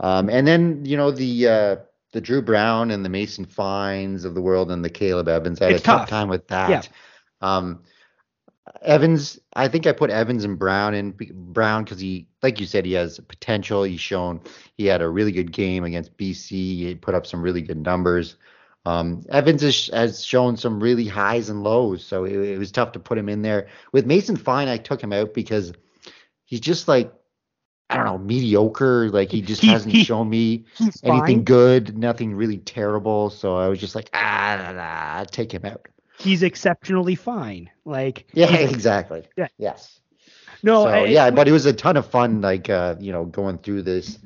um, 0.00 0.28
and 0.28 0.46
then 0.46 0.84
you 0.84 0.96
know 0.96 1.10
the 1.10 1.48
uh, 1.48 1.76
the 2.12 2.20
Dru 2.20 2.42
Brown 2.42 2.90
and 2.90 3.04
the 3.04 3.08
Mason 3.08 3.44
Fines 3.44 4.24
of 4.24 4.34
the 4.34 4.40
world 4.40 4.70
and 4.70 4.84
the 4.84 4.90
Caleb 4.90 5.28
Evans. 5.28 5.60
I 5.60 5.66
had 5.66 5.74
it's 5.74 5.82
a 5.82 5.84
tough. 5.84 6.00
tough 6.02 6.10
time 6.10 6.28
with 6.28 6.46
that. 6.48 6.70
Yeah. 6.70 6.82
Um, 7.40 7.82
Evans, 8.82 9.38
I 9.54 9.68
think 9.68 9.86
I 9.86 9.92
put 9.92 10.10
Evans 10.10 10.44
and 10.44 10.58
Brown 10.58 10.94
in 10.94 11.12
Brown 11.12 11.84
because 11.84 12.00
he, 12.00 12.26
like 12.42 12.60
you 12.60 12.66
said, 12.66 12.84
he 12.84 12.92
has 12.92 13.18
potential. 13.20 13.82
He's 13.82 14.00
shown 14.00 14.40
he 14.76 14.86
had 14.86 15.02
a 15.02 15.08
really 15.08 15.32
good 15.32 15.52
game 15.52 15.84
against 15.84 16.16
BC. 16.16 16.50
He 16.50 16.94
put 16.94 17.14
up 17.14 17.26
some 17.26 17.42
really 17.42 17.62
good 17.62 17.78
numbers. 17.78 18.36
Um, 18.86 19.24
Evans 19.30 19.62
has, 19.62 19.86
has, 19.92 20.24
shown 20.24 20.58
some 20.58 20.78
really 20.78 21.06
highs 21.06 21.48
and 21.48 21.62
lows, 21.62 22.04
so 22.04 22.24
it, 22.24 22.34
it, 22.34 22.58
was 22.58 22.70
tough 22.70 22.92
to 22.92 22.98
put 22.98 23.16
him 23.16 23.30
in 23.30 23.40
there. 23.40 23.68
With 23.92 24.04
Mason 24.04 24.36
Fine, 24.36 24.68
I 24.68 24.76
took 24.76 25.02
him 25.02 25.12
out 25.12 25.32
because 25.32 25.72
he's 26.44 26.60
just 26.60 26.86
like 26.86 27.10
I 27.90 27.96
don't 27.96 28.06
know, 28.06 28.18
mediocre. 28.18 29.10
Like 29.10 29.30
he 29.30 29.40
just 29.40 29.62
hasn't 29.62 29.94
he, 29.94 30.04
shown 30.04 30.28
me 30.28 30.64
anything 31.02 31.38
fine. 31.38 31.44
good, 31.44 31.98
nothing 31.98 32.34
really 32.34 32.58
terrible. 32.58 33.30
So 33.30 33.56
I 33.56 33.68
was 33.68 33.78
just 33.78 33.94
like, 33.94 34.10
ah, 34.12 34.56
nah, 34.58 34.72
nah, 34.72 35.24
take 35.24 35.52
him 35.52 35.64
out. 35.64 35.86
He's 36.18 36.42
exceptionally 36.42 37.14
fine. 37.14 37.70
Like 37.84 38.26
yeah, 38.32 38.54
exactly. 38.54 39.24
Yeah. 39.36 39.48
Yes. 39.58 40.00
No, 40.62 40.84
so, 40.84 40.88
I, 40.88 41.04
yeah, 41.04 41.30
but 41.30 41.46
it 41.46 41.52
was 41.52 41.66
a 41.66 41.72
ton 41.72 41.96
of 41.96 42.06
fun. 42.06 42.40
Like 42.40 42.70
uh, 42.70 42.96
you 42.98 43.12
know, 43.12 43.24
going 43.24 43.58
through 43.58 43.82
this 43.82 44.18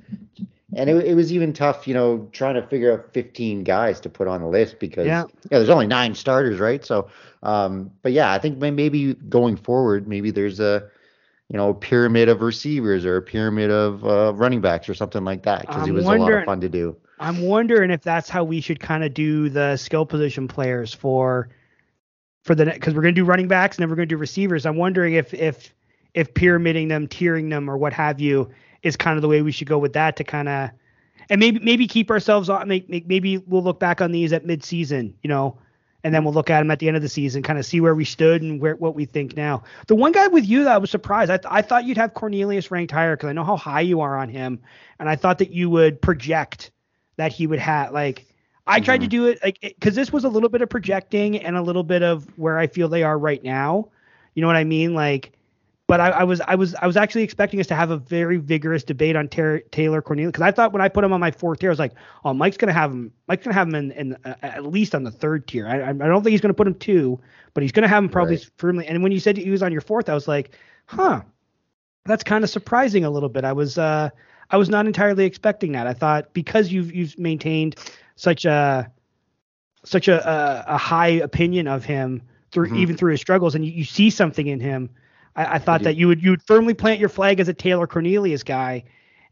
and 0.75 0.91
it, 0.91 1.07
it 1.07 1.15
was 1.15 1.33
even 1.33 1.53
tough, 1.53 1.89
you 1.89 1.95
know, 1.95 2.29
trying 2.33 2.55
to 2.55 2.63
figure 2.63 2.93
out 2.93 3.13
15 3.13 3.65
guys 3.65 4.01
to 4.01 4.11
put 4.11 4.29
on 4.29 4.43
the 4.43 4.47
list 4.47 4.79
because 4.79 5.07
yeah, 5.07 5.25
yeah 5.51 5.59
there's 5.59 5.71
only 5.71 5.87
nine 5.87 6.15
starters, 6.15 6.59
right? 6.59 6.85
So, 6.85 7.09
um, 7.43 7.91
but 8.03 8.13
yeah, 8.13 8.33
I 8.33 8.39
think 8.39 8.59
maybe 8.59 9.15
going 9.15 9.57
forward, 9.57 10.07
maybe 10.07 10.31
there's 10.31 10.61
a, 10.61 10.89
you 11.49 11.57
know, 11.57 11.71
a 11.71 11.75
pyramid 11.75 12.29
of 12.29 12.43
receivers 12.43 13.07
or 13.07 13.17
a 13.17 13.23
pyramid 13.23 13.71
of 13.71 14.05
uh, 14.05 14.35
running 14.35 14.61
backs 14.61 14.89
or 14.89 14.95
something 14.95 15.25
like 15.25 15.43
that 15.45 15.63
because 15.63 15.89
it 15.89 15.93
was 15.93 16.05
a 16.05 16.09
lot 16.09 16.33
of 16.33 16.45
fun 16.45 16.61
to 16.61 16.69
do. 16.69 16.95
I'm 17.21 17.41
wondering 17.41 17.91
if 17.91 18.03
that's 18.03 18.29
how 18.29 18.45
we 18.45 18.61
should 18.61 18.79
kind 18.79 19.03
of 19.03 19.15
do 19.15 19.49
the 19.49 19.77
skill 19.77 20.05
position 20.05 20.47
players 20.47 20.93
for 20.93 21.49
for 22.45 22.55
the 22.55 22.67
next 22.67 22.79
because 22.79 22.95
we're 22.95 23.03
going 23.03 23.15
to 23.15 23.21
do 23.21 23.25
running 23.25 23.49
backs 23.49 23.77
and 23.77 23.83
then 23.83 23.91
we're 23.91 23.97
going 23.97 24.09
to 24.09 24.15
do 24.15 24.19
receivers. 24.19 24.67
I'm 24.67 24.77
wondering 24.77 25.15
if 25.15 25.33
if 25.33 25.75
if 26.13 26.35
pyramiding 26.35 26.89
them, 26.89 27.09
tiering 27.09 27.49
them, 27.49 27.69
or 27.71 27.79
what 27.79 27.93
have 27.95 28.21
you 28.21 28.51
is 28.83 28.97
kind 28.97 29.17
of 29.17 29.23
the 29.23 29.29
way 29.29 29.43
we 29.43 29.53
should 29.53 29.69
go 29.69 29.79
with 29.79 29.93
that 29.93 30.17
to 30.17 30.25
kind 30.25 30.49
of 30.49 30.71
and 31.31 31.41
maybe 31.41 31.61
maybe 31.61 31.87
keep 31.87 32.11
ourselves 32.11 32.49
on 32.49 32.69
maybe 32.69 33.39
we'll 33.39 33.63
look 33.63 33.81
back 33.81 34.01
on 34.01 34.13
these 34.13 34.33
at 34.33 34.45
midseason, 34.45 35.13
you 35.23 35.29
know, 35.29 35.59
and 36.05 36.15
then 36.15 36.25
we'll 36.25 36.33
look 36.33 36.51
at 36.51 36.61
them 36.61 36.71
at 36.71 36.79
the 36.79 36.89
end 36.89 36.97
of 36.97 37.03
the 37.03 37.09
season, 37.09 37.43
kind 37.43 37.59
of 37.59 37.67
see 37.67 37.81
where 37.81 37.95
we 37.95 38.05
stood 38.05 38.41
and 38.43 38.61
where 38.61 38.77
what 38.77 38.95
we 38.95 39.05
think 39.05 39.37
now. 39.37 39.63
The 39.89 39.95
one 39.95 40.13
guy 40.13 40.29
with 40.29 40.47
you 40.47 40.65
that 40.65 40.73
I 40.73 40.79
was 40.79 40.91
surprised, 40.91 41.31
I, 41.31 41.37
th- 41.37 41.53
I 41.53 41.63
thought 41.63 41.85
you'd 41.85 41.99
have 41.99 42.15
Cornelius 42.15 42.71
ranked 42.71 42.93
higher 42.93 43.17
because 43.17 43.29
I 43.29 43.33
know 43.33 43.45
how 43.45 43.57
high 43.57 43.81
you 43.81 44.01
are 44.01 44.17
on 44.17 44.29
him, 44.29 44.61
and 44.99 45.09
I 45.09 45.17
thought 45.17 45.39
that 45.39 45.51
you 45.51 45.69
would 45.71 46.01
project 46.01 46.71
that 47.17 47.33
he 47.33 47.47
would 47.47 47.59
have 47.59 47.93
like. 47.93 48.25
I 48.67 48.81
tried 48.81 48.97
mm-hmm. 48.97 49.05
to 49.05 49.09
do 49.09 49.27
it 49.29 49.39
like 49.43 49.59
because 49.61 49.95
this 49.95 50.13
was 50.13 50.25
a 50.25 50.29
little 50.29 50.51
bit 50.51 50.61
of 50.61 50.69
projecting 50.69 51.39
and 51.39 51.57
a 51.57 51.63
little 51.63 51.83
bit 51.83 52.03
of 52.03 52.27
where 52.39 52.59
I 52.59 52.67
feel 52.67 52.89
they 52.89 53.03
are 53.03 53.19
right 53.19 53.43
now. 53.43 53.89
You 54.35 54.43
know 54.43 54.47
what 54.47 54.57
I 54.57 54.65
mean? 54.65 54.95
Like 54.95 55.33
but 55.89 56.03
I, 56.03 56.11
I, 56.11 56.25
was 56.25 56.43
I 56.43 56.55
was 56.55 56.75
I 56.75 56.87
was 56.87 56.99
actually 56.99 57.23
expecting 57.23 57.59
us 57.61 57.67
to 57.69 57.75
have 57.75 57.91
a 57.91 57.97
very 57.97 58.37
vigorous 58.37 58.85
debate 58.85 59.17
on 59.17 59.27
Ter- 59.27 59.61
Taylor 59.61 60.03
Cornelius 60.03 60.33
because 60.33 60.43
I 60.43 60.53
thought 60.53 60.71
when 60.71 60.83
I 60.83 60.89
put 60.89 61.03
him 61.03 61.15
on 61.15 61.19
my 61.19 61.31
fourth 61.31 61.61
tier, 61.61 61.71
I 61.71 61.73
was 61.73 61.79
like, 61.79 61.95
oh, 62.27 62.35
Mike's 62.35 62.59
gonna 62.59 62.75
have 62.75 62.93
him. 62.93 63.11
Mike's 63.27 63.43
gonna 63.43 63.55
have 63.55 63.69
him 63.69 63.75
in, 63.75 63.93
in 63.93 64.17
uh, 64.27 64.35
at 64.43 64.67
least 64.67 64.95
on 64.95 65.03
the 65.03 65.11
third 65.11 65.49
tier. 65.49 65.67
I, 65.67 65.89
I 65.89 65.93
don't 65.93 66.23
think 66.23 66.33
he's 66.33 66.43
gonna 66.43 66.53
put 66.53 66.67
him 66.67 66.75
two, 66.75 67.19
but 67.55 67.63
he's 67.63 67.73
gonna 67.73 67.89
have 67.89 68.05
him 68.05 68.11
probably 68.11 68.37
right. 68.37 68.51
firmly. 68.59 68.87
And 68.87 69.03
when 69.03 69.13
you 69.13 69.19
said 69.19 69.39
he 69.39 69.51
was 69.51 69.63
on 69.63 69.73
your 69.73 69.81
fourth, 69.81 70.11
I 70.11 70.15
was 70.15 70.29
like, 70.29 70.55
huh, 70.85 71.23
that's 72.05 72.23
kind 72.23 72.45
of 72.45 72.51
surprising 72.51 73.07
a 73.07 73.11
little 73.11 73.31
bit. 73.31 73.45
I 73.45 73.55
was 73.55 73.79
uh 73.79 74.11
I 74.51 74.59
was 74.59 74.69
not 74.69 74.87
entirely 74.87 75.25
expecting 75.25 75.73
that. 75.73 75.87
I 75.87 75.95
thought 75.95 76.35
because 76.35 76.71
you've 76.71 76.95
you've 76.95 77.19
maintained 77.19 77.77
such 78.17 78.45
a 78.45 78.93
such 79.87 80.07
a 80.07 80.29
a, 80.29 80.75
a 80.75 80.77
high 80.77 81.09
opinion 81.09 81.67
of 81.67 81.87
him 81.87 82.21
through 82.53 82.67
mm-hmm. 82.67 82.77
even 82.77 82.97
through 82.99 83.13
his 83.13 83.23
struggles, 83.23 83.55
and 83.55 83.65
you, 83.65 83.73
you 83.73 83.85
see 83.85 84.11
something 84.11 84.49
in 84.49 84.61
him 84.61 84.91
I, 85.39 85.55
I 85.55 85.59
thought 85.59 85.83
that 85.85 85.95
you 85.97 86.09
would 86.09 86.23
you 86.23 86.31
would 86.31 86.43
firmly 86.43 86.75
plant 86.75 86.99
your 87.01 87.09
flag 87.09 87.39
as 87.41 87.49
a 87.49 87.55
Taylor 87.55 87.87
Cornelius 87.87 88.43
guy, 88.43 88.85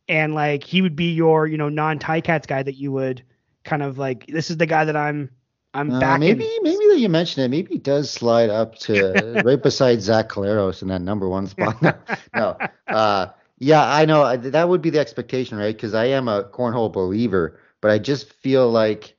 and 0.08 0.34
like 0.34 0.62
he 0.62 0.80
would 0.80 0.94
be 0.96 1.12
your 1.12 1.46
you 1.46 1.58
know 1.58 1.68
non 1.68 1.98
Ticats 1.98 2.46
guy 2.46 2.62
that 2.62 2.76
you 2.76 2.92
would 2.92 3.22
kind 3.64 3.82
of 3.82 3.98
like 3.98 4.26
this 4.26 4.50
is 4.50 4.56
the 4.56 4.66
guy 4.66 4.84
that 4.84 4.96
I'm 4.96 5.30
I'm 5.74 5.90
Uh, 5.90 6.00
back. 6.00 6.20
maybe 6.20 6.48
maybe 6.62 6.86
that 6.88 6.98
you 6.98 7.08
mentioned 7.08 7.44
it. 7.44 7.48
Maybe 7.48 7.74
he 7.74 7.78
does 7.78 8.10
slide 8.10 8.50
up 8.50 8.76
to 8.80 9.40
right 9.44 9.60
beside 9.62 10.00
Zach 10.00 10.28
Collaros 10.28 10.80
in 10.82 10.88
that 10.88 11.02
number 11.02 11.28
one 11.28 11.48
spot. 11.48 11.82
No, 11.82 11.94
no. 12.34 12.56
Uh, 12.88 13.26
yeah, 13.58 13.84
I 13.84 14.04
know 14.04 14.36
that 14.36 14.68
would 14.68 14.82
be 14.82 14.90
the 14.90 15.00
expectation, 15.00 15.58
right? 15.58 15.74
Because 15.74 15.94
I 15.94 16.06
am 16.06 16.28
a 16.28 16.44
cornhole 16.44 16.92
believer, 16.92 17.58
but 17.80 17.90
I 17.90 17.98
just 17.98 18.32
feel 18.32 18.70
like 18.70 19.16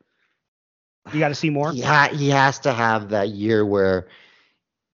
you 1.13 1.19
got 1.19 1.29
to 1.29 1.35
see 1.35 1.49
more. 1.49 1.71
he, 1.71 1.81
ha- 1.81 2.09
he 2.13 2.29
has 2.29 2.59
to 2.59 2.71
have 2.73 3.09
that 3.09 3.29
year 3.29 3.65
where 3.65 4.07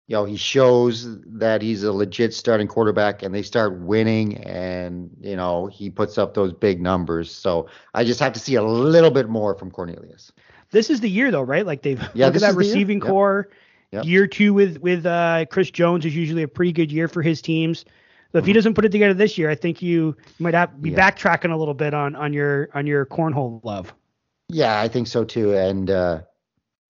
you 0.09 0.17
know 0.17 0.25
he 0.25 0.37
shows 0.37 1.07
that 1.27 1.63
he's 1.63 1.83
a 1.85 1.93
legit 1.93 2.33
starting 2.35 2.67
quarterback 2.67 3.23
and 3.23 3.35
they 3.35 3.43
start 3.43 3.79
winning 3.79 4.39
and 4.39 5.11
you 5.21 5.37
know 5.37 5.67
he 5.67 5.91
puts 5.91 6.19
up 6.19 6.35
those 6.35 6.53
big 6.53 6.81
numbers 6.81 7.31
so 7.31 7.69
i 7.95 8.03
just 8.03 8.19
have 8.19 8.33
to 8.33 8.41
see 8.41 8.55
a 8.57 8.63
little 8.63 9.11
bit 9.11 9.29
more 9.29 9.55
from 9.55 9.71
cornelius 9.71 10.33
This 10.71 10.91
is 10.91 11.01
the 11.01 11.09
year 11.09 11.31
though, 11.31 11.43
right? 11.43 11.65
Like 11.65 11.81
they've 11.83 12.01
Yeah, 12.15 12.27
look 12.27 12.37
at 12.37 12.41
that 12.43 12.55
the 12.57 12.65
year. 12.65 12.75
receiving 12.75 12.99
Yep. 12.99 13.09
core. 13.09 13.49
Yep. 13.93 14.05
Year 14.05 14.27
two 14.27 14.53
with 14.53 14.77
with 14.83 15.07
uh, 15.07 15.47
Chris 15.51 15.71
Jones 15.71 16.05
is 16.05 16.15
usually 16.15 16.43
a 16.43 16.49
pretty 16.49 16.73
good 16.73 16.93
year 16.93 17.09
for 17.09 17.23
his 17.23 17.41
teams. 17.41 17.87
So 18.33 18.39
if 18.39 18.45
he 18.45 18.53
Mhm. 18.53 18.57
doesn't 18.57 18.75
put 18.75 18.85
it 18.85 18.93
together 18.93 19.15
this 19.15 19.39
year, 19.39 19.49
I 19.49 19.55
think 19.55 19.81
you 19.81 20.15
might 20.39 20.53
have 20.53 20.83
be 20.83 20.91
Yeah. 20.91 20.99
backtracking 21.01 21.53
a 21.53 21.57
little 21.57 21.73
bit 21.73 21.95
on 21.95 22.15
on 22.17 22.35
your 22.35 22.69
on 22.75 22.87
your 22.87 23.07
cornhole 23.07 23.65
love. 23.65 23.95
yeah 24.51 24.79
i 24.79 24.89
think 24.89 25.07
so 25.07 25.25
too 25.25 25.55
and 25.57 25.89
uh 25.91 26.21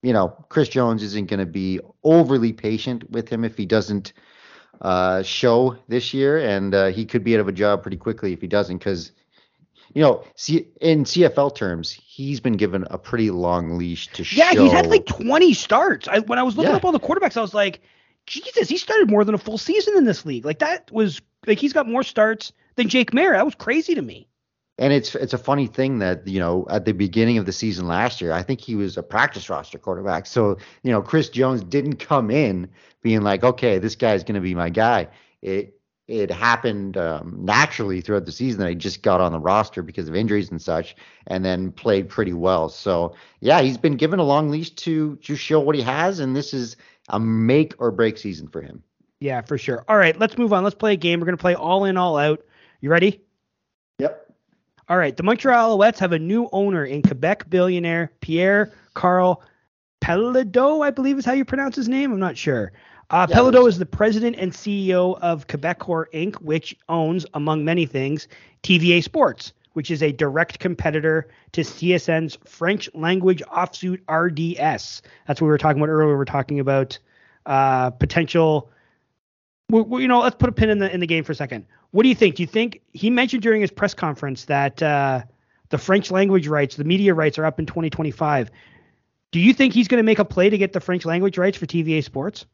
you 0.01 0.13
know 0.13 0.29
chris 0.49 0.69
jones 0.69 1.03
isn't 1.03 1.29
going 1.29 1.39
to 1.39 1.45
be 1.45 1.79
overly 2.03 2.53
patient 2.53 3.09
with 3.09 3.27
him 3.29 3.43
if 3.43 3.57
he 3.57 3.65
doesn't 3.65 4.13
uh 4.81 5.21
show 5.23 5.75
this 5.87 6.13
year 6.13 6.37
and 6.37 6.73
uh, 6.73 6.87
he 6.87 7.05
could 7.05 7.23
be 7.23 7.35
out 7.35 7.41
of 7.41 7.47
a 7.47 7.51
job 7.51 7.81
pretty 7.81 7.97
quickly 7.97 8.31
if 8.33 8.41
he 8.41 8.47
doesn't 8.47 8.77
because 8.77 9.11
you 9.93 10.03
know, 10.03 10.23
see, 10.35 10.67
in 10.81 11.03
CFL 11.03 11.55
terms, 11.55 11.89
he's 11.91 12.39
been 12.39 12.57
given 12.57 12.85
a 12.91 12.97
pretty 12.99 13.31
long 13.31 13.77
leash 13.77 14.07
to 14.09 14.21
Yeah, 14.21 14.51
show. 14.51 14.57
Yeah, 14.57 14.61
he's 14.61 14.71
had 14.71 14.87
like 14.87 15.07
20 15.07 15.51
starts. 15.53 16.07
I, 16.07 16.19
when 16.19 16.37
I 16.37 16.43
was 16.43 16.55
looking 16.55 16.69
Yeah. 16.69 16.77
up 16.77 16.85
all 16.85 16.91
the 16.91 16.99
quarterbacks, 16.99 17.35
I 17.37 17.41
was 17.41 17.55
like, 17.55 17.81
Jesus, 18.27 18.69
he 18.69 18.77
started 18.77 19.09
more 19.09 19.23
than 19.23 19.33
a 19.33 19.39
full 19.39 19.57
season 19.57 19.97
in 19.97 20.05
this 20.05 20.25
league. 20.27 20.45
Like 20.45 20.59
that 20.59 20.91
was 20.91 21.21
like 21.47 21.57
he's 21.57 21.73
got 21.73 21.87
more 21.87 22.03
starts 22.03 22.53
than 22.75 22.87
Jake 22.87 23.11
Maier. 23.11 23.31
That 23.31 23.45
was 23.45 23.55
crazy 23.55 23.95
to 23.95 24.01
me. 24.03 24.27
And 24.79 24.93
it's 24.93 25.13
it's 25.13 25.33
a 25.33 25.37
funny 25.37 25.67
thing 25.67 25.99
that 25.99 26.25
you 26.25 26.39
know 26.39 26.65
at 26.69 26.85
the 26.85 26.93
beginning 26.93 27.37
of 27.37 27.45
the 27.45 27.51
season 27.51 27.85
last 27.85 28.21
year, 28.21 28.31
I 28.31 28.41
think 28.41 28.61
he 28.61 28.75
was 28.75 28.97
a 28.97 29.03
practice 29.03 29.49
roster 29.49 29.77
quarterback. 29.77 30.25
So 30.25 30.57
you 30.83 30.91
know 30.91 31.01
Chris 31.01 31.29
Jones 31.29 31.63
didn't 31.63 31.97
come 31.97 32.31
in 32.31 32.69
being 33.01 33.21
like, 33.21 33.43
okay, 33.43 33.77
this 33.77 33.95
guy's 33.95 34.23
going 34.23 34.35
to 34.35 34.41
be 34.41 34.55
my 34.55 34.69
guy. 34.69 35.09
It 35.41 35.79
it 36.07 36.31
happened 36.31 36.97
um, 36.97 37.37
naturally 37.41 38.01
throughout 38.01 38.25
the 38.25 38.31
season 38.31 38.61
that 38.61 38.69
he 38.69 38.75
just 38.75 39.03
got 39.03 39.21
on 39.21 39.31
the 39.31 39.39
roster 39.39 39.83
because 39.83 40.07
of 40.07 40.15
injuries 40.15 40.49
and 40.49 40.61
such, 40.61 40.95
and 41.27 41.45
then 41.45 41.71
played 41.71 42.09
pretty 42.09 42.33
well. 42.33 42.67
So 42.69 43.13
yeah, 43.41 43.61
he's 43.61 43.77
been 43.77 43.95
given 43.97 44.17
a 44.19 44.23
long 44.23 44.49
leash 44.49 44.71
to 44.71 45.17
to 45.17 45.35
show 45.35 45.59
what 45.59 45.75
he 45.75 45.81
has, 45.81 46.19
and 46.19 46.35
this 46.35 46.53
is 46.53 46.77
a 47.09 47.19
make 47.19 47.75
or 47.79 47.91
break 47.91 48.17
season 48.17 48.47
for 48.47 48.61
him. 48.61 48.81
Yeah, 49.19 49.41
for 49.41 49.57
sure. 49.57 49.83
All 49.87 49.97
right, 49.97 50.17
let's 50.17 50.37
move 50.37 50.53
on. 50.53 50.63
Let's 50.63 50.75
play 50.75 50.93
a 50.93 50.97
game. 50.97 51.19
We're 51.19 51.25
gonna 51.25 51.37
play 51.37 51.55
all 51.55 51.83
in, 51.83 51.97
all 51.97 52.17
out. 52.17 52.43
You 52.81 52.89
ready? 52.89 53.21
All 54.89 54.97
right, 54.97 55.15
the 55.15 55.21
Montreal 55.21 55.77
Alouettes 55.77 55.99
have 55.99 56.13
a 56.13 56.19
new 56.19 56.49
owner 56.51 56.83
in 56.83 57.03
Quebec 57.03 57.47
billionaire 57.47 58.11
Pierre 58.21 58.71
Karl 58.95 59.43
Péladeau, 60.01 60.83
I 60.83 60.89
believe 60.89 61.19
is 61.19 61.25
how 61.25 61.33
you 61.33 61.45
pronounce 61.45 61.75
his 61.75 61.87
name. 61.87 62.11
I'm 62.11 62.19
not 62.19 62.35
sure. 62.35 62.71
Uh, 63.11 63.27
Yeah, 63.29 63.35
Pelado 63.35 63.67
is 63.67 63.77
the 63.77 63.85
president 63.85 64.37
and 64.39 64.51
CEO 64.51 65.19
of 65.19 65.45
Quebecor 65.45 66.05
Inc., 66.13 66.35
which 66.41 66.75
owns, 66.89 67.25
among 67.35 67.63
many 67.63 67.85
things, 67.85 68.27
TVA 68.63 69.03
Sports, 69.03 69.53
which 69.73 69.91
is 69.91 70.01
a 70.01 70.11
direct 70.11 70.57
competitor 70.57 71.27
to 71.51 71.61
TSN's 71.61 72.39
French 72.45 72.89
language 72.95 73.43
offsuit 73.43 73.99
RDS. 74.09 75.03
That's 75.27 75.39
what 75.39 75.45
we 75.45 75.51
were 75.51 75.59
talking 75.59 75.81
about 75.81 75.91
earlier. 75.91 76.07
We 76.07 76.15
were 76.15 76.25
talking 76.25 76.59
about 76.59 76.97
uh, 77.45 77.91
potential. 77.91 78.71
You 79.69 80.07
know, 80.07 80.19
let's 80.19 80.35
put 80.35 80.49
a 80.49 80.51
pin 80.51 80.69
in 80.69 80.79
the 80.79 80.91
in 80.93 80.99
the 80.99 81.07
game 81.07 81.23
for 81.23 81.31
a 81.31 81.35
second. 81.35 81.65
What 81.91 82.03
do 82.03 82.09
you 82.09 82.15
think? 82.15 82.35
Do 82.35 82.43
you 82.43 82.47
think 82.47 82.81
he 82.93 83.09
mentioned 83.09 83.41
during 83.41 83.61
his 83.61 83.71
press 83.71 83.93
conference 83.93 84.45
that 84.45 84.81
uh, 84.81 85.23
the 85.69 85.77
French 85.77 86.11
language 86.11 86.47
rights, 86.47 86.75
the 86.75 86.83
media 86.83 87.13
rights, 87.13 87.37
are 87.37 87.45
up 87.45 87.59
in 87.59 87.65
2025? 87.65 88.51
Do 89.31 89.39
you 89.39 89.53
think 89.53 89.73
he's 89.73 89.87
going 89.87 89.99
to 89.99 90.03
make 90.03 90.19
a 90.19 90.25
play 90.25 90.49
to 90.49 90.57
get 90.57 90.73
the 90.73 90.79
French 90.79 91.05
language 91.05 91.37
rights 91.37 91.57
for 91.57 91.65
TVA 91.65 92.03
Sports? 92.03 92.45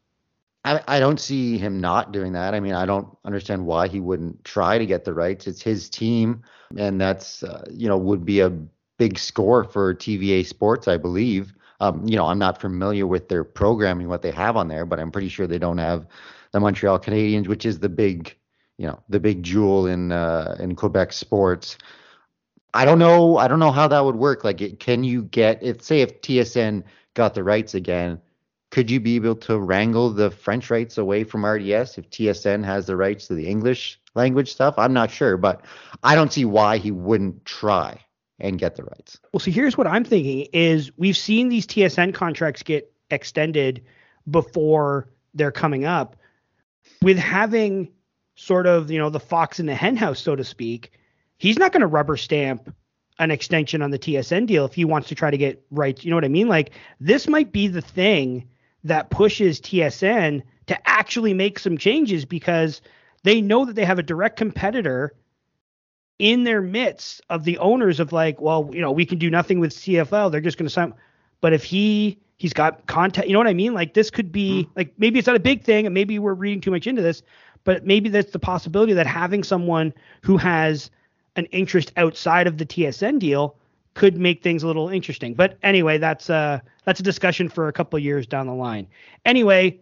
I, 0.66 0.82
I 0.88 1.00
don't 1.00 1.20
see 1.20 1.58
him 1.58 1.80
not 1.80 2.12
doing 2.12 2.34
that. 2.34 2.54
I 2.54 2.60
mean, 2.60 2.74
I 2.74 2.86
don't 2.86 3.08
understand 3.24 3.66
why 3.66 3.88
he 3.88 4.00
wouldn't 4.00 4.44
try 4.44 4.78
to 4.78 4.86
get 4.86 5.06
the 5.06 5.14
rights. 5.14 5.48
It's 5.48 5.62
his 5.62 5.90
team, 5.90 6.44
and 6.76 7.00
that's 7.00 7.44
uh, 7.44 7.66
you 7.72 7.88
know 7.88 7.98
would 7.98 8.26
be 8.26 8.40
a 8.42 8.50
big 8.98 9.20
score 9.20 9.64
for 9.64 9.94
TVA 9.94 10.46
Sports, 10.46 10.88
I 10.88 10.98
believe. 10.98 11.54
Um, 11.82 12.08
you 12.08 12.16
know, 12.16 12.26
I'm 12.26 12.40
not 12.40 12.60
familiar 12.60 13.06
with 13.06 13.28
their 13.28 13.44
programming, 13.44 14.08
what 14.08 14.22
they 14.22 14.32
have 14.32 14.56
on 14.56 14.70
there, 14.70 14.86
but 14.86 15.00
I'm 15.00 15.12
pretty 15.12 15.28
sure 15.28 15.46
they 15.46 15.60
don't 15.60 15.78
have 15.78 16.08
the 16.56 16.62
Montreal 16.62 17.00
Canadiens, 17.00 17.48
which 17.48 17.66
is 17.66 17.80
the 17.80 17.90
big, 17.90 18.34
you 18.78 18.88
know, 18.88 19.00
the 19.10 19.20
big 19.20 19.44
jewel 19.44 19.88
in 19.88 20.12
uh, 20.12 20.56
in 20.60 20.76
Quebec 20.76 21.12
sports. 21.14 21.78
I 22.74 22.86
don't 22.86 23.00
know. 23.00 23.38
I 23.38 23.48
don't 23.48 23.60
know 23.60 23.72
how 23.72 23.88
that 23.90 24.06
would 24.06 24.16
work. 24.16 24.44
Like, 24.44 24.80
can 24.80 25.04
you 25.04 25.24
get 25.24 25.62
if 25.62 25.82
say 25.82 26.02
if 26.02 26.22
TSN 26.22 26.84
got 27.14 27.34
the 27.34 27.44
rights 27.44 27.76
again? 27.76 28.22
could 28.72 28.92
you 28.92 29.00
be 29.00 29.16
able 29.16 29.36
to 29.36 29.58
wrangle 29.58 30.10
the 30.10 30.30
French 30.30 30.70
rights 30.70 30.98
away 30.98 31.24
from 31.24 31.46
RDS 31.46 31.98
if 31.98 32.10
TSN 32.10 32.66
has 32.66 32.88
the 32.88 32.98
rights 32.98 33.28
to 33.28 33.34
the 33.34 33.48
English 33.48 34.02
language 34.16 34.52
stuff? 34.52 34.76
I'm 34.78 34.92
not 34.92 35.10
sure, 35.10 35.38
but 35.38 35.64
I 36.04 36.14
don't 36.14 36.34
see 36.34 36.44
why 36.44 36.78
he 36.78 36.92
wouldn't 36.92 37.46
try 37.46 37.98
and 38.40 38.60
get 38.60 38.76
the 38.76 38.84
rights. 38.84 39.18
Well, 39.32 39.40
see, 39.40 39.52
here's 39.52 39.78
what 39.78 39.88
I'm 39.88 40.04
thinking: 40.04 40.48
is 40.52 40.92
we've 40.98 41.16
seen 41.16 41.48
these 41.48 41.66
TSN 41.66 42.14
contracts 42.14 42.64
get 42.64 42.92
extended 43.12 43.82
before 44.30 45.08
they're 45.34 45.54
coming 45.54 45.86
up. 45.86 46.18
With 47.02 47.18
having 47.18 47.92
sort 48.36 48.68
of 48.68 48.92
you 48.92 49.00
know 49.00 49.10
the 49.10 49.20
fox 49.20 49.60
in 49.60 49.66
the 49.66 49.76
henhouse, 49.76 50.20
so 50.20 50.36
to 50.36 50.44
speak, 50.44 50.92
he's 51.38 51.58
not 51.58 51.72
going 51.72 51.82
to 51.82 51.88
rubber 51.88 52.18
stamp 52.18 52.74
an 53.20 53.32
extension 53.32 53.82
on 53.82 53.92
the 53.92 54.00
TSN 54.00 54.46
deal 54.46 54.66
if 54.66 54.74
he 54.74 54.84
wants 54.84 55.08
to 55.08 55.16
try 55.16 55.32
to 55.32 55.38
get 55.38 55.64
rights. 55.72 56.04
You 56.04 56.10
know 56.10 56.18
what 56.18 56.26
I 56.26 56.30
mean? 56.30 56.48
Like 56.48 56.72
this 57.00 57.28
might 57.28 57.52
be 57.52 57.68
the 57.68 57.82
thing 57.82 58.48
that 58.84 59.10
pushes 59.10 59.62
TSN 59.62 60.44
to 60.68 60.90
actually 60.90 61.34
make 61.34 61.60
some 61.60 61.78
changes 61.78 62.26
because 62.26 62.82
they 63.24 63.42
know 63.42 63.66
that 63.66 63.76
they 63.76 63.86
have 63.86 64.00
a 64.00 64.04
direct 64.04 64.38
competitor 64.38 65.16
in 66.20 66.44
their 66.44 66.62
midst 66.62 67.22
of 67.30 67.44
the 67.44 67.58
owners 67.58 68.00
of 68.00 68.14
like, 68.14 68.40
well, 68.40 68.70
you 68.72 68.82
know, 68.82 68.92
we 68.92 69.06
can 69.06 69.18
do 69.18 69.30
nothing 69.30 69.60
with 69.60 69.74
CFL. 69.74 70.32
They're 70.32 70.42
just 70.42 70.58
going 70.58 70.68
to 70.68 70.74
sign. 70.74 70.94
But 71.42 71.54
if 71.54 71.64
he 71.64 72.20
he's 72.38 72.54
got 72.54 72.86
contact, 72.88 73.28
you 73.28 73.34
know 73.34 73.40
what 73.40 73.48
I 73.48 73.54
mean? 73.54 73.74
Like 73.74 73.94
this 73.94 74.10
could 74.10 74.32
be 74.32 74.68
like 74.76 74.94
maybe 74.98 75.20
it's 75.20 75.28
not 75.28 75.36
a 75.36 75.40
big 75.42 75.64
thing, 75.64 75.86
and 75.86 75.94
maybe 75.94 76.20
we're 76.20 76.34
reading 76.34 76.62
too 76.62 76.72
much 76.72 76.88
into 76.88 77.02
this, 77.02 77.22
but 77.64 77.86
maybe 77.86 78.10
that's 78.10 78.32
the 78.32 78.40
possibility 78.40 78.94
that 78.94 79.08
having 79.08 79.44
someone 79.44 79.94
who 80.22 80.38
has 80.38 80.90
an 81.36 81.46
interest 81.46 81.92
outside 81.98 82.48
of 82.48 82.58
the 82.58 82.66
TSN 82.66 83.20
deal 83.20 83.56
could 83.94 84.18
make 84.18 84.44
things 84.44 84.64
a 84.64 84.68
little 84.68 84.90
interesting. 84.90 85.34
But 85.34 85.58
anyway, 85.64 85.98
that's 85.98 86.30
uh 86.30 86.60
that's 86.84 87.00
a 87.00 87.04
discussion 87.04 87.50
for 87.50 87.68
a 87.68 87.74
couple 87.74 87.98
of 87.98 88.04
years 88.04 88.28
down 88.28 88.48
the 88.48 88.54
line. 88.54 88.88
Anyway, 89.24 89.80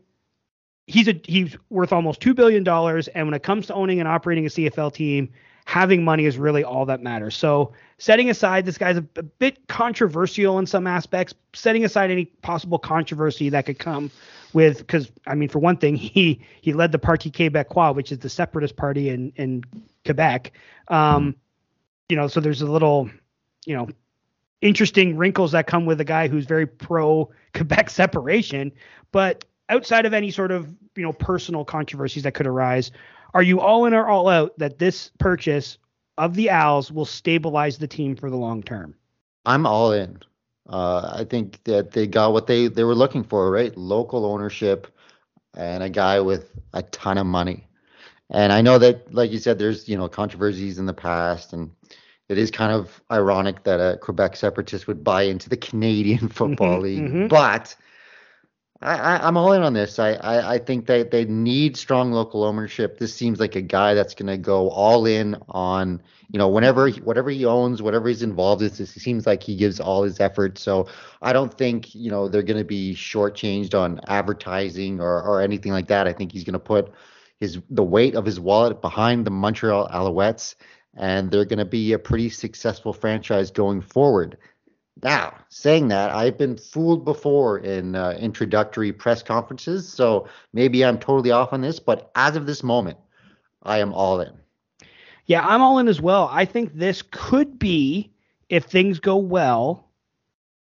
he's 0.87 1.07
a 1.07 1.19
he's 1.25 1.57
worth 1.69 1.91
almost 1.91 2.21
two 2.21 2.33
billion 2.33 2.63
dollars, 2.63 3.07
and 3.09 3.27
when 3.27 3.33
it 3.33 3.43
comes 3.43 3.67
to 3.67 3.73
owning 3.73 3.99
and 3.99 4.07
operating 4.07 4.45
a 4.45 4.49
CFL 4.49 4.93
team, 4.93 5.29
having 5.65 6.03
money 6.03 6.25
is 6.25 6.37
really 6.37 6.63
all 6.63 6.85
that 6.85 7.01
matters. 7.01 7.35
So 7.35 7.73
setting 7.97 8.29
aside 8.29 8.65
this 8.65 8.77
guy's 8.77 8.97
a, 8.97 9.05
a 9.15 9.23
bit 9.23 9.67
controversial 9.67 10.59
in 10.59 10.65
some 10.65 10.87
aspects, 10.87 11.33
setting 11.53 11.85
aside 11.85 12.11
any 12.11 12.25
possible 12.25 12.77
controversy 12.77 13.49
that 13.49 13.65
could 13.65 13.79
come 13.79 14.11
with 14.53 14.79
because 14.79 15.11
I 15.25 15.35
mean 15.35 15.49
for 15.49 15.59
one 15.59 15.77
thing 15.77 15.95
he 15.97 16.41
he 16.61 16.73
led 16.73 16.91
the 16.91 16.99
Parti 16.99 17.31
Québécois, 17.31 17.95
which 17.95 18.11
is 18.11 18.19
the 18.19 18.29
separatist 18.29 18.75
party 18.75 19.09
in 19.09 19.31
in 19.35 19.63
Quebec. 20.05 20.51
Um, 20.89 21.35
you 22.09 22.15
know, 22.15 22.27
so 22.27 22.39
there's 22.39 22.61
a 22.61 22.67
little 22.67 23.09
you 23.65 23.75
know 23.75 23.87
interesting 24.61 25.17
wrinkles 25.17 25.51
that 25.51 25.67
come 25.67 25.85
with 25.85 25.99
a 25.99 26.05
guy 26.05 26.27
who's 26.27 26.45
very 26.45 26.65
pro 26.65 27.29
Quebec 27.53 27.89
separation, 27.89 28.71
but 29.11 29.45
outside 29.69 30.05
of 30.05 30.13
any 30.13 30.29
sort 30.29 30.51
of 30.51 30.67
you 30.95 31.03
know 31.03 31.13
personal 31.13 31.65
controversies 31.65 32.23
that 32.23 32.33
could 32.33 32.47
arise, 32.47 32.91
are 33.33 33.43
you 33.43 33.59
all 33.59 33.85
in 33.85 33.93
or 33.93 34.07
all 34.07 34.27
out 34.29 34.57
that 34.59 34.79
this 34.79 35.11
purchase 35.19 35.77
of 36.17 36.35
the 36.35 36.49
Owls 36.49 36.91
will 36.91 37.05
stabilize 37.05 37.77
the 37.77 37.87
team 37.87 38.15
for 38.15 38.29
the 38.29 38.37
long 38.37 38.61
term? 38.63 38.95
I'm 39.45 39.65
all 39.65 39.91
in. 39.91 40.19
Uh, 40.69 41.13
I 41.19 41.25
think 41.25 41.63
that 41.65 41.91
they 41.91 42.07
got 42.07 42.31
what 42.31 42.47
they, 42.47 42.67
they 42.67 42.83
were 42.83 42.95
looking 42.95 43.23
for, 43.23 43.51
right? 43.51 43.75
Local 43.75 44.25
ownership 44.25 44.87
and 45.55 45.83
a 45.83 45.89
guy 45.89 46.19
with 46.19 46.51
a 46.73 46.83
ton 46.83 47.17
of 47.17 47.25
money. 47.25 47.67
And 48.29 48.51
I 48.53 48.61
know 48.61 48.77
that, 48.79 49.13
like 49.13 49.31
you 49.31 49.37
said, 49.37 49.59
there's 49.59 49.87
you 49.87 49.97
know 49.97 50.07
controversies 50.07 50.79
in 50.79 50.85
the 50.85 50.93
past, 50.93 51.53
and 51.53 51.69
it 52.29 52.37
is 52.37 52.49
kind 52.49 52.71
of 52.71 53.01
ironic 53.11 53.63
that 53.63 53.79
a 53.79 53.97
Quebec 53.97 54.35
separatist 54.35 54.87
would 54.87 55.03
buy 55.03 55.23
into 55.23 55.49
the 55.49 55.57
Canadian 55.57 56.29
Football 56.29 56.79
League. 56.79 57.03
mhm. 57.03 57.29
But 57.29 57.75
I, 58.83 59.27
am 59.27 59.37
all 59.37 59.53
in 59.53 59.63
on 59.63 59.73
this. 59.73 59.97
I, 59.97 60.13
I, 60.13 60.53
I 60.55 60.57
think 60.57 60.87
that 60.87 61.09
they 61.09 61.25
need 61.25 61.77
strong 61.77 62.11
local 62.11 62.43
ownership. 62.43 62.97
This 62.97 63.13
seems 63.13 63.39
like 63.39 63.55
a 63.55 63.61
guy 63.61 63.93
that's 63.93 64.13
going 64.13 64.27
to 64.27 64.37
go 64.37 64.69
all 64.69 65.05
in 65.05 65.37
on, 65.49 66.01
you 66.31 66.37
know, 66.37 66.49
whenever 66.49 66.89
whatever 66.89 67.29
he 67.29 67.45
owns, 67.45 67.81
whatever 67.81 68.09
he's 68.09 68.23
involved 68.23 68.61
in. 68.61 68.67
It 68.67 68.87
seems 68.87 69.25
like 69.25 69.41
he 69.41 69.55
gives 69.55 69.79
all 69.79 70.03
his 70.03 70.19
effort. 70.19 70.57
So 70.57 70.87
I 71.21 71.31
don't 71.31 71.53
think 71.53 71.95
you 71.95 72.11
know 72.11 72.27
they're 72.27 72.43
going 72.43 72.57
to 72.57 72.65
be 72.65 72.93
shortchanged 72.93 73.73
on 73.73 74.01
advertising 74.07 74.99
or 74.99 75.23
or 75.23 75.41
anything 75.41 75.71
like 75.71 75.87
that. 75.87 76.07
I 76.07 76.13
think 76.13 76.33
he's 76.33 76.43
going 76.43 76.53
to 76.53 76.59
put 76.59 76.91
his 77.39 77.59
the 77.69 77.83
weight 77.83 78.15
of 78.15 78.25
his 78.25 78.39
wallet 78.39 78.81
behind 78.81 79.25
the 79.25 79.31
Montreal 79.31 79.87
Alouettes, 79.89 80.55
and 80.95 81.31
they're 81.31 81.45
going 81.45 81.59
to 81.59 81.65
be 81.65 81.93
a 81.93 81.99
pretty 81.99 82.29
successful 82.29 82.91
franchise 82.91 83.49
going 83.49 83.81
forward. 83.81 84.37
Now, 85.01 85.35
saying 85.49 85.87
that, 85.87 86.11
I've 86.11 86.37
been 86.37 86.55
fooled 86.55 87.03
before 87.03 87.57
in 87.57 87.95
uh, 87.95 88.11
introductory 88.19 88.93
press 88.93 89.23
conferences, 89.23 89.87
so 89.87 90.27
maybe 90.53 90.85
I'm 90.85 90.99
totally 90.99 91.31
off 91.31 91.51
on 91.51 91.61
this, 91.61 91.79
but 91.79 92.11
as 92.15 92.35
of 92.35 92.45
this 92.45 92.63
moment, 92.63 92.97
I 93.63 93.79
am 93.79 93.93
all 93.93 94.21
in. 94.21 94.33
Yeah, 95.25 95.45
I'm 95.45 95.61
all 95.61 95.79
in 95.79 95.87
as 95.87 96.01
well. 96.01 96.29
I 96.31 96.45
think 96.45 96.73
this 96.73 97.01
could 97.01 97.57
be, 97.57 98.11
if 98.49 98.65
things 98.65 98.99
go 98.99 99.17
well, 99.17 99.89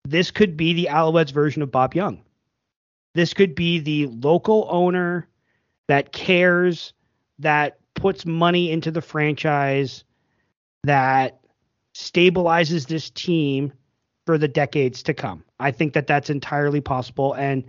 this 0.05 0.31
could 0.31 0.57
be 0.57 0.73
the 0.73 0.89
Alouettes 0.91 1.31
version 1.31 1.61
of 1.61 1.71
Bob 1.71 1.93
Young. 1.93 2.21
This 3.13 3.33
could 3.33 3.53
be 3.53 3.79
the 3.79 4.07
local 4.07 4.67
owner 4.69 5.27
that 5.87 6.11
cares, 6.11 6.93
that 7.39 7.79
puts 7.93 8.25
money 8.25 8.71
into 8.71 8.91
the 8.91 9.01
franchise, 9.01 10.03
that 10.83 11.39
stabilizes 11.93 12.87
this 12.87 13.09
team 13.09 13.71
for 14.25 14.37
the 14.37 14.47
decades 14.47 15.03
to 15.03 15.13
come. 15.13 15.43
I 15.59 15.71
think 15.71 15.93
that 15.93 16.07
that's 16.07 16.29
entirely 16.29 16.81
possible, 16.81 17.33
and 17.33 17.63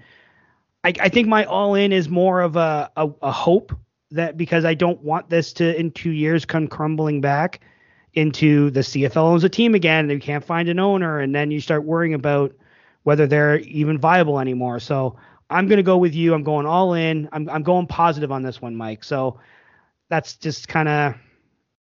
I, 0.87 0.93
I 1.01 1.09
think 1.09 1.27
my 1.27 1.45
all 1.45 1.75
in 1.75 1.93
is 1.93 2.09
more 2.09 2.41
of 2.41 2.55
a, 2.55 2.91
a, 2.97 3.11
a 3.23 3.33
hope 3.33 3.73
that 4.13 4.37
because 4.37 4.65
I 4.65 4.75
don't 4.75 5.03
want 5.03 5.29
this 5.29 5.53
to 5.55 5.79
in 5.79 5.91
two 5.91 6.13
years 6.13 6.45
come 6.45 6.69
crumbling 6.69 7.21
back 7.21 7.61
into 8.15 8.71
the 8.71 8.81
CFL 8.81 9.17
owns 9.17 9.43
a 9.43 9.49
team 9.49 9.75
again 9.75 10.05
and 10.05 10.13
you 10.13 10.21
can't 10.21 10.45
find 10.45 10.69
an 10.69 10.79
owner 10.79 11.19
and 11.19 11.35
then 11.35 11.51
you 11.51 11.61
start 11.61 11.85
worrying 11.85 12.15
about 12.15 12.55
whether 13.03 13.27
they're 13.27 13.59
even 13.59 13.99
viable 13.99 14.39
anymore. 14.39 14.79
So 14.79 15.17
I'm 15.51 15.67
gonna 15.67 15.83
go 15.83 15.99
with 15.99 16.15
you. 16.15 16.35
I'm 16.35 16.45
going 16.45 16.67
all 16.67 16.95
in. 16.95 17.29
I'm 17.33 17.49
I'm 17.51 17.65
going 17.65 17.89
positive 17.89 18.31
on 18.31 18.43
this 18.43 18.63
one, 18.63 18.77
Mike. 18.77 19.03
So 19.03 19.41
that's 20.09 20.37
just 20.37 20.69
kind 20.69 20.89
of 20.89 21.15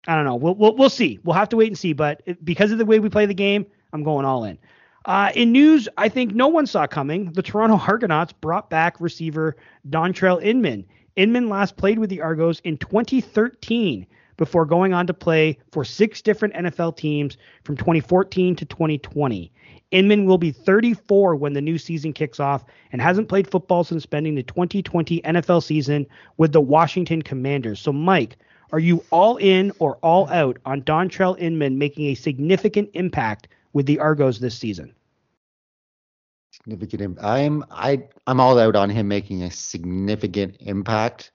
I 0.08 0.14
don't 0.14 0.24
know. 0.24 0.36
We'll, 0.36 0.54
we'll 0.54 0.74
we'll 0.74 0.90
see. 0.90 1.18
We'll 1.22 1.36
have 1.36 1.50
to 1.50 1.56
wait 1.56 1.68
and 1.68 1.78
see. 1.78 1.92
But 1.92 2.22
because 2.42 2.72
of 2.72 2.78
the 2.78 2.86
way 2.86 2.98
we 2.98 3.10
play 3.10 3.26
the 3.26 3.34
game, 3.34 3.66
I'm 3.92 4.02
going 4.02 4.24
all 4.24 4.44
in. 4.44 4.58
Uh, 5.04 5.30
in 5.34 5.52
news, 5.52 5.88
I 5.96 6.08
think 6.08 6.34
no 6.34 6.48
one 6.48 6.66
saw 6.66 6.86
coming. 6.86 7.32
The 7.32 7.42
Toronto 7.42 7.76
Argonauts 7.88 8.32
brought 8.32 8.70
back 8.70 9.00
receiver 9.00 9.56
Dontrelle 9.88 10.42
Inman. 10.42 10.84
Inman 11.14 11.48
last 11.48 11.76
played 11.76 11.98
with 11.98 12.10
the 12.10 12.20
Argos 12.20 12.60
in 12.60 12.76
2013 12.78 14.06
before 14.36 14.66
going 14.66 14.92
on 14.92 15.06
to 15.06 15.14
play 15.14 15.58
for 15.72 15.84
six 15.84 16.20
different 16.20 16.54
NFL 16.54 16.96
teams 16.96 17.38
from 17.64 17.76
2014 17.76 18.56
to 18.56 18.64
2020. 18.64 19.50
Inman 19.92 20.26
will 20.26 20.38
be 20.38 20.50
34 20.50 21.36
when 21.36 21.52
the 21.52 21.60
new 21.60 21.78
season 21.78 22.12
kicks 22.12 22.40
off 22.40 22.64
and 22.92 23.00
hasn't 23.00 23.28
played 23.28 23.48
football 23.48 23.84
since 23.84 24.02
spending 24.02 24.34
the 24.34 24.42
2020 24.42 25.22
NFL 25.22 25.62
season 25.62 26.06
with 26.36 26.52
the 26.52 26.60
Washington 26.60 27.22
Commanders. 27.22 27.80
So, 27.80 27.92
Mike, 27.92 28.36
are 28.72 28.80
you 28.80 29.04
all 29.10 29.36
in 29.36 29.72
or 29.78 29.96
all 30.02 30.28
out 30.28 30.58
on 30.66 30.82
Dontrelle 30.82 31.38
Inman 31.38 31.78
making 31.78 32.06
a 32.06 32.14
significant 32.14 32.90
impact 32.94 33.48
with 33.76 33.84
the 33.84 33.98
Argos 33.98 34.38
this 34.38 34.56
season? 34.56 34.94
Significant. 36.50 37.18
I'm 37.22 37.62
I 37.70 38.04
I'm 38.26 38.40
all 38.40 38.58
out 38.58 38.74
on 38.74 38.88
him 38.88 39.06
making 39.06 39.42
a 39.42 39.50
significant 39.50 40.56
impact. 40.60 41.30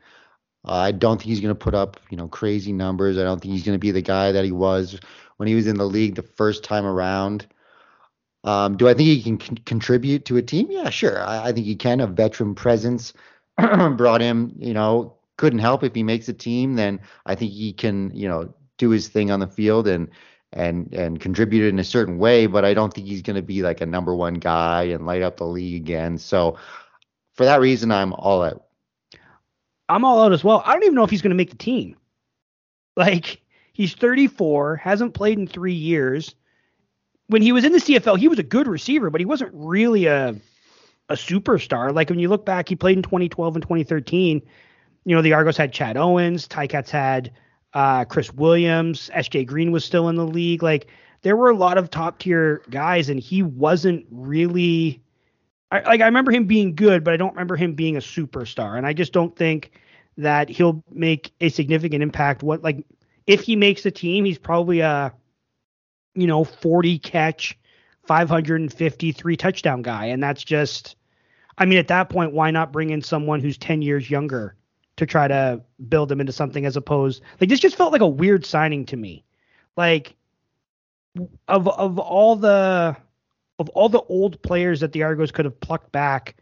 Uh, 0.68 0.74
I 0.74 0.92
don't 0.92 1.20
think 1.20 1.30
he's 1.30 1.40
going 1.40 1.54
to 1.54 1.64
put 1.64 1.76
up 1.76 2.00
you 2.10 2.18
know 2.18 2.28
crazy 2.28 2.74
numbers. 2.74 3.20
I 3.20 3.24
don't 3.24 3.40
think 3.40 3.54
he's 3.54 3.64
going 3.64 3.76
to 3.76 3.80
be 3.80 3.92
the 3.92 4.02
guy 4.02 4.32
that 4.32 4.44
he 4.44 4.52
was 4.52 5.00
when 5.38 5.48
he 5.48 5.54
was 5.54 5.68
in 5.68 5.78
the 5.78 5.86
league 5.86 6.16
the 6.16 6.24
first 6.24 6.64
time 6.64 6.84
around. 6.84 7.46
Um, 8.44 8.76
do 8.76 8.90
I 8.90 8.96
think 8.96 9.06
he 9.06 9.22
can 9.22 9.38
con- 9.38 9.58
contribute 9.58 10.26
to 10.26 10.38
a 10.38 10.42
team? 10.42 10.66
Yeah, 10.72 10.90
sure. 10.90 11.22
I, 11.22 11.50
I 11.50 11.52
think 11.52 11.68
he 11.68 11.76
can. 11.76 12.00
A 12.00 12.08
veteran 12.08 12.56
presence 12.56 13.14
brought 13.58 14.22
him. 14.22 14.56
You 14.58 14.74
know, 14.74 15.16
couldn't 15.38 15.60
help 15.60 15.84
if 15.84 15.94
he 15.94 16.02
makes 16.02 16.28
a 16.28 16.34
team. 16.34 16.74
Then 16.74 17.02
I 17.24 17.36
think 17.36 17.52
he 17.52 17.72
can. 17.72 18.10
You 18.16 18.28
know, 18.30 18.54
do 18.80 18.90
his 18.90 19.10
thing 19.10 19.30
on 19.30 19.40
the 19.40 19.48
field 19.48 19.88
and 19.88 20.10
and 20.54 20.94
and 20.94 21.20
contribute 21.20 21.68
in 21.68 21.80
a 21.80 21.84
certain 21.84 22.18
way, 22.18 22.46
but 22.46 22.66
I 22.66 22.74
don't 22.74 22.94
think 22.94 23.08
he's 23.08 23.22
going 23.22 23.36
to 23.36 23.42
be 23.42 23.62
like 23.62 23.82
a 23.82 23.86
number 23.86 24.16
one 24.16 24.36
guy 24.36 24.84
and 24.84 25.06
light 25.06 25.22
up 25.22 25.38
the 25.38 25.46
league 25.46 25.82
again. 25.82 26.18
So 26.18 26.58
for 27.34 27.46
that 27.46 27.62
reason, 27.62 27.92
I'm 27.92 28.14
all 28.14 28.44
out. 28.44 28.66
I'm 29.88 30.06
all 30.06 30.22
out 30.22 30.34
as 30.34 30.44
well. 30.44 30.64
I 30.66 30.74
don't 30.74 30.84
even 30.84 30.96
know 30.96 31.04
if 31.04 31.10
he's 31.10 31.22
going 31.22 31.32
to 31.32 31.36
make 31.36 31.50
the 31.52 31.58
team. 31.58 31.96
Like 32.98 33.42
he's 33.72 33.94
34, 33.94 34.76
hasn't 34.76 35.14
played 35.14 35.40
in 35.40 35.48
three 35.48 35.74
years. 35.74 36.36
When 37.28 37.42
he 37.42 37.54
was 37.54 37.64
in 37.64 37.72
the 37.72 37.78
CFL, 37.78 38.18
he 38.18 38.28
was 38.28 38.38
a 38.38 38.44
good 38.44 38.68
receiver, 38.68 39.10
but 39.10 39.22
he 39.22 39.26
wasn't 39.26 39.52
really 39.54 40.08
a 40.08 40.36
a 41.12 41.16
superstar. 41.16 41.94
Like 41.94 42.10
when 42.10 42.20
you 42.20 42.30
look 42.30 42.46
back, 42.46 42.68
he 42.68 42.76
played 42.76 42.98
in 42.98 43.04
2012 43.04 43.56
and 43.56 43.64
2013. 43.64 44.42
You 45.06 45.16
know, 45.16 45.22
the 45.22 45.34
Argos 45.34 45.58
had 45.58 45.74
Chad 45.74 45.98
Owens, 45.98 46.48
Ticats 46.48 46.90
had 46.90 47.32
uh, 47.74 48.06
Chris 48.06 48.34
Williams, 48.34 49.10
SJ 49.14 49.48
Green 49.48 49.72
was 49.72 49.86
still 49.86 50.10
in 50.10 50.16
the 50.16 50.26
league. 50.26 50.64
Like 50.64 50.88
there 51.22 51.36
were 51.36 51.50
a 51.50 51.56
lot 51.56 51.78
of 51.78 51.90
top 51.90 52.20
tier 52.20 52.62
guys, 52.70 53.10
and 53.10 53.20
he 53.20 53.44
wasn't 53.44 54.06
really. 54.12 55.02
I, 55.72 55.82
like 55.82 56.02
I 56.02 56.06
remember 56.06 56.32
him 56.32 56.46
being 56.46 56.76
good, 56.76 57.04
but 57.04 57.14
I 57.14 57.18
don't 57.18 57.34
remember 57.34 57.56
him 57.56 57.74
being 57.74 57.96
a 57.96 58.02
superstar. 58.02 58.78
And 58.78 58.86
I 58.86 58.94
just 58.94 59.14
don't 59.14 59.36
think 59.36 59.72
that 60.18 60.50
he'll 60.50 60.84
make 60.92 61.32
a 61.40 61.50
significant 61.50 62.04
impact. 62.04 62.44
What 62.44 62.62
like 62.62 62.86
if 63.26 63.42
he 63.42 63.56
makes 63.56 63.84
the 63.84 63.92
team, 63.92 64.26
he's 64.26 64.40
probably 64.40 64.82
a 64.82 65.14
you 66.14 66.28
know 66.28 66.44
40 66.44 67.00
catch, 67.00 67.58
553 68.06 69.38
touchdown 69.38 69.82
guy, 69.82 70.08
and 70.08 70.22
that's 70.22 70.44
just. 70.44 70.96
I 71.58 71.66
mean, 71.66 71.78
at 71.78 71.90
that 71.90 72.10
point, 72.10 72.32
why 72.32 72.50
not 72.50 72.72
bring 72.72 72.90
in 72.90 73.04
someone 73.04 73.40
who's 73.40 73.58
10 73.58 73.84
years 73.84 74.10
younger 74.10 74.56
to 75.02 75.08
try 75.08 75.28
to 75.28 75.60
build 75.90 76.12
him 76.12 76.22
into 76.22 76.32
something 76.32 76.64
as 76.64 76.78
opposed 76.78 77.24
like 77.40 77.50
this 77.50 77.60
just 77.60 77.76
felt 77.76 77.92
like 77.92 78.02
a 78.02 78.08
weird 78.08 78.46
signing 78.46 78.86
to 78.86 78.96
me. 78.96 79.24
Like 79.76 80.16
of 81.48 81.68
of 81.68 81.98
all 81.98 82.36
the 82.36 82.96
of 83.58 83.70
all 83.70 83.90
the 83.90 84.02
old 84.02 84.40
players 84.44 84.80
that 84.82 84.92
the 84.92 85.02
Argos 85.02 85.32
could 85.32 85.46
have 85.46 85.60
plucked 85.60 85.92
back, 85.92 86.36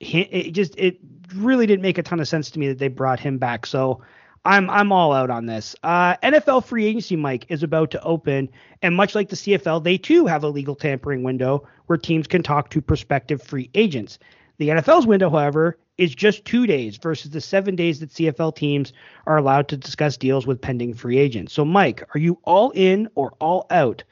it 0.00 0.52
just 0.52 0.78
it 0.78 0.98
really 1.34 1.66
didn't 1.66 1.82
make 1.82 1.98
a 1.98 2.02
ton 2.02 2.18
of 2.18 2.26
sense 2.26 2.50
to 2.52 2.58
me 2.58 2.68
that 2.68 2.78
they 2.78 2.88
brought 2.88 3.20
him 3.20 3.36
back. 3.36 3.66
So 3.66 4.00
I'm 4.46 4.70
I'm 4.70 4.92
all 4.92 5.12
out 5.12 5.28
on 5.28 5.44
this. 5.44 5.76
Uh, 5.82 6.16
NFL 6.22 6.64
free 6.64 6.86
agency, 6.86 7.16
Mike, 7.16 7.44
is 7.50 7.62
about 7.62 7.90
to 7.90 8.02
open, 8.02 8.48
and 8.80 8.96
much 8.96 9.14
like 9.14 9.28
the 9.28 9.36
CFL, 9.36 9.84
they 9.84 9.98
too 9.98 10.24
have 10.24 10.42
a 10.42 10.48
legal 10.48 10.74
tampering 10.74 11.22
window 11.22 11.68
where 11.84 11.98
teams 11.98 12.26
can 12.26 12.42
talk 12.42 12.70
to 12.70 12.80
prospective 12.80 13.42
free 13.42 13.68
agents. 13.74 14.18
The 14.56 14.70
NFL's 14.70 15.06
window, 15.06 15.28
however, 15.28 15.76
is 15.98 16.14
just 16.14 16.44
two 16.44 16.66
days 16.66 16.96
versus 16.98 17.30
the 17.30 17.40
seven 17.40 17.74
days 17.76 18.00
that 18.00 18.10
CFL 18.10 18.54
teams 18.54 18.92
are 19.26 19.36
allowed 19.36 19.68
to 19.68 19.76
discuss 19.76 20.16
deals 20.16 20.46
with 20.46 20.60
pending 20.60 20.94
free 20.94 21.18
agents. 21.18 21.52
So, 21.52 21.64
Mike, 21.64 22.02
are 22.14 22.18
you 22.18 22.38
all 22.44 22.70
in 22.74 23.08
or 23.14 23.32
all 23.40 23.66
out 23.70 24.04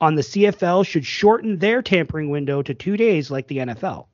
on 0.00 0.14
the 0.14 0.22
CFL 0.22 0.86
should 0.86 1.04
shorten 1.04 1.58
their 1.58 1.82
tampering 1.82 2.30
window 2.30 2.62
to 2.62 2.74
two 2.74 2.96
days 2.96 3.30
like 3.30 3.48
the 3.48 3.58
NFL? 3.58 4.06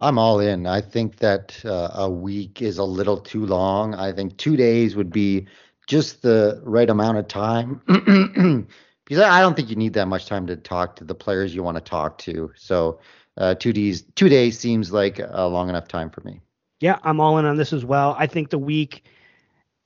I'm 0.00 0.18
all 0.18 0.40
in. 0.40 0.66
I 0.66 0.82
think 0.82 1.16
that 1.16 1.64
uh, 1.64 1.90
a 1.94 2.10
week 2.10 2.60
is 2.60 2.78
a 2.78 2.84
little 2.84 3.16
too 3.16 3.46
long. 3.46 3.94
I 3.94 4.12
think 4.12 4.36
two 4.36 4.56
days 4.56 4.94
would 4.94 5.10
be 5.10 5.46
just 5.86 6.20
the 6.22 6.60
right 6.64 6.90
amount 6.90 7.16
of 7.18 7.28
time. 7.28 7.80
because 9.06 9.24
I 9.24 9.40
don't 9.40 9.54
think 9.54 9.70
you 9.70 9.76
need 9.76 9.94
that 9.94 10.08
much 10.08 10.26
time 10.26 10.46
to 10.48 10.56
talk 10.56 10.96
to 10.96 11.04
the 11.04 11.14
players 11.14 11.54
you 11.54 11.62
want 11.62 11.76
to 11.76 11.80
talk 11.80 12.18
to. 12.18 12.52
So 12.56 12.98
uh, 13.36 13.54
two 13.54 13.72
days 13.72 14.02
two 14.14 14.28
days 14.28 14.58
seems 14.58 14.92
like 14.92 15.18
a 15.18 15.46
long 15.46 15.68
enough 15.68 15.88
time 15.88 16.10
for 16.10 16.20
me. 16.22 16.40
Yeah, 16.80 16.98
I'm 17.02 17.20
all 17.20 17.38
in 17.38 17.44
on 17.44 17.56
this 17.56 17.72
as 17.72 17.84
well. 17.84 18.14
I 18.18 18.26
think 18.26 18.50
the 18.50 18.58
week 18.58 19.04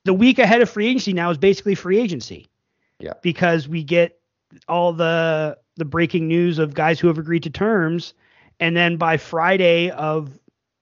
the 0.05 0.13
week 0.13 0.39
ahead 0.39 0.61
of 0.61 0.69
free 0.69 0.87
agency 0.87 1.13
now 1.13 1.29
is 1.29 1.37
basically 1.37 1.75
free 1.75 1.99
agency. 1.99 2.47
Yeah. 2.99 3.13
Because 3.21 3.67
we 3.67 3.83
get 3.83 4.19
all 4.67 4.93
the 4.93 5.57
the 5.77 5.85
breaking 5.85 6.27
news 6.27 6.59
of 6.59 6.73
guys 6.73 6.99
who 6.99 7.07
have 7.07 7.17
agreed 7.17 7.43
to 7.43 7.49
terms 7.49 8.13
and 8.59 8.75
then 8.75 8.97
by 8.97 9.17
Friday 9.17 9.89
of 9.91 10.37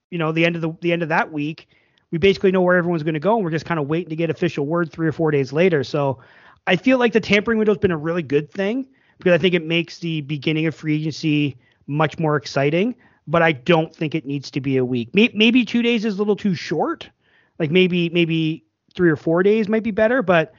you 0.10 0.18
know 0.18 0.32
the 0.32 0.46
end 0.46 0.56
of 0.56 0.62
the 0.62 0.72
the 0.82 0.92
end 0.92 1.04
of 1.04 1.10
that 1.10 1.32
week 1.32 1.68
we 2.12 2.18
basically 2.18 2.52
know 2.52 2.62
where 2.62 2.76
everyone's 2.76 3.04
going 3.04 3.14
to 3.14 3.20
go 3.20 3.36
and 3.36 3.46
we're 3.46 3.52
just 3.52 3.66
kind 3.66 3.80
of 3.80 3.88
waiting 3.88 4.10
to 4.10 4.16
get 4.16 4.30
official 4.30 4.66
word 4.66 4.92
3 4.92 5.08
or 5.08 5.12
4 5.12 5.30
days 5.30 5.54
later. 5.54 5.84
So 5.84 6.20
I 6.66 6.76
feel 6.76 6.98
like 6.98 7.14
the 7.14 7.20
tampering 7.20 7.60
window 7.60 7.72
has 7.72 7.78
been 7.78 7.92
a 7.92 7.98
really 7.98 8.24
good 8.24 8.52
thing 8.52 8.88
because 9.20 9.34
I 9.34 9.38
think 9.38 9.54
it 9.54 9.64
makes 9.64 10.00
the 10.00 10.22
beginning 10.22 10.66
of 10.66 10.74
free 10.74 10.96
agency 10.96 11.58
much 11.90 12.18
more 12.20 12.36
exciting, 12.38 12.96
but 13.28 13.42
I 13.42 13.52
don't 13.52 13.94
think 13.94 14.16
it 14.16 14.26
needs 14.26 14.50
to 14.52 14.62
be 14.62 14.78
a 14.78 14.86
week. 14.86 15.10
Maybe 15.14 15.66
two 15.66 15.82
days 15.82 16.06
is 16.06 16.16
a 16.16 16.18
little 16.18 16.36
too 16.36 16.56
short. 16.56 17.10
Like 17.58 17.72
maybe 17.72 18.10
maybe 18.10 18.64
three 18.96 19.10
or 19.10 19.18
four 19.18 19.44
days 19.44 19.68
might 19.68 19.84
be 19.84 19.92
better, 19.92 20.22
but 20.22 20.54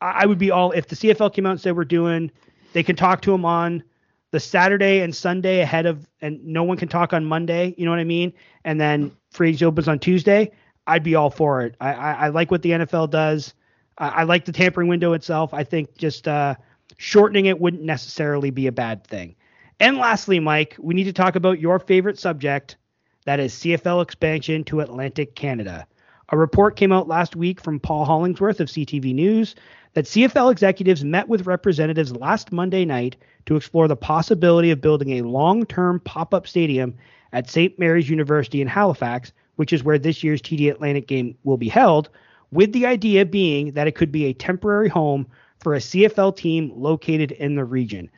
I 0.00 0.26
would 0.26 0.38
be 0.38 0.50
all 0.50 0.72
if 0.72 0.88
the 0.88 0.96
CFL 0.96 1.32
came 1.32 1.46
out 1.46 1.52
and 1.52 1.60
said 1.60 1.76
we're 1.76 1.84
doing, 1.84 2.30
they 2.72 2.82
can 2.82 2.96
talk 2.96 3.22
to 3.22 3.34
him 3.34 3.44
on 3.44 3.84
the 4.30 4.40
Saturday 4.40 5.00
and 5.00 5.14
Sunday 5.14 5.60
ahead 5.60 5.86
of, 5.86 6.08
and 6.20 6.44
no 6.44 6.62
one 6.62 6.76
can 6.76 6.88
talk 6.88 7.12
on 7.12 7.24
Monday. 7.24 7.74
You 7.76 7.84
know 7.84 7.90
what 7.90 8.00
I 8.00 8.04
mean? 8.04 8.32
And 8.64 8.80
then 8.80 9.12
free 9.30 9.48
agency 9.48 9.64
opens 9.64 9.88
on 9.88 9.98
Tuesday. 9.98 10.52
I'd 10.86 11.02
be 11.02 11.14
all 11.14 11.30
for 11.30 11.62
it. 11.62 11.76
I, 11.80 11.92
I, 11.92 12.12
I 12.12 12.28
like 12.28 12.50
what 12.50 12.62
the 12.62 12.70
NFL 12.70 13.10
does. 13.10 13.54
I, 13.98 14.08
I, 14.08 14.22
like 14.22 14.44
the 14.44 14.52
tampering 14.52 14.88
window 14.88 15.12
itself. 15.12 15.52
I 15.52 15.64
think 15.64 15.96
just 15.96 16.28
uh, 16.28 16.54
shortening 16.96 17.46
it 17.46 17.60
wouldn't 17.60 17.82
necessarily 17.82 18.50
be 18.50 18.66
a 18.66 18.72
bad 18.72 19.04
thing. 19.06 19.34
And 19.80 19.96
lastly, 19.96 20.40
Mike, 20.40 20.76
we 20.78 20.92
need 20.92 21.04
to 21.04 21.12
talk 21.14 21.36
about 21.36 21.58
your 21.58 21.78
favorite 21.78 22.18
subject 22.18 22.76
that 23.24 23.40
is 23.40 23.54
CFL 23.54 24.02
expansion 24.02 24.62
to 24.64 24.80
Atlantic 24.80 25.34
Canada. 25.34 25.86
A 26.28 26.36
report 26.36 26.76
came 26.76 26.92
out 26.92 27.08
last 27.08 27.34
week 27.34 27.62
from 27.62 27.80
Paul 27.80 28.04
Hollingsworth 28.04 28.60
of 28.60 28.68
CTV 28.68 29.14
News 29.14 29.54
that 29.94 30.04
CFL 30.04 30.52
executives 30.52 31.02
met 31.02 31.28
with 31.28 31.46
representatives 31.46 32.14
last 32.14 32.52
Monday 32.52 32.84
night 32.84 33.16
to 33.46 33.56
explore 33.56 33.88
the 33.88 33.96
possibility 33.96 34.70
of 34.70 34.82
building 34.82 35.12
a 35.12 35.22
long 35.22 35.64
term 35.64 35.98
pop 36.00 36.34
up 36.34 36.46
stadium 36.46 36.94
at 37.32 37.48
St. 37.48 37.78
Mary's 37.78 38.10
University 38.10 38.60
in 38.60 38.68
Halifax, 38.68 39.32
which 39.56 39.72
is 39.72 39.82
where 39.82 39.98
this 39.98 40.22
year's 40.22 40.42
TD 40.42 40.70
Atlantic 40.70 41.08
game 41.08 41.38
will 41.44 41.56
be 41.56 41.70
held, 41.70 42.10
with 42.52 42.72
the 42.72 42.84
idea 42.84 43.24
being 43.24 43.72
that 43.72 43.88
it 43.88 43.94
could 43.94 44.12
be 44.12 44.26
a 44.26 44.34
temporary 44.34 44.90
home 44.90 45.26
for 45.58 45.74
a 45.74 45.78
CFL 45.78 46.36
team 46.36 46.70
located 46.76 47.32
in 47.32 47.54
the 47.54 47.64
region. 47.64 48.10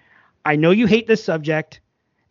I 0.45 0.57
know 0.57 0.70
you 0.70 0.86
hate 0.86 1.07
this 1.07 1.22
subject, 1.22 1.80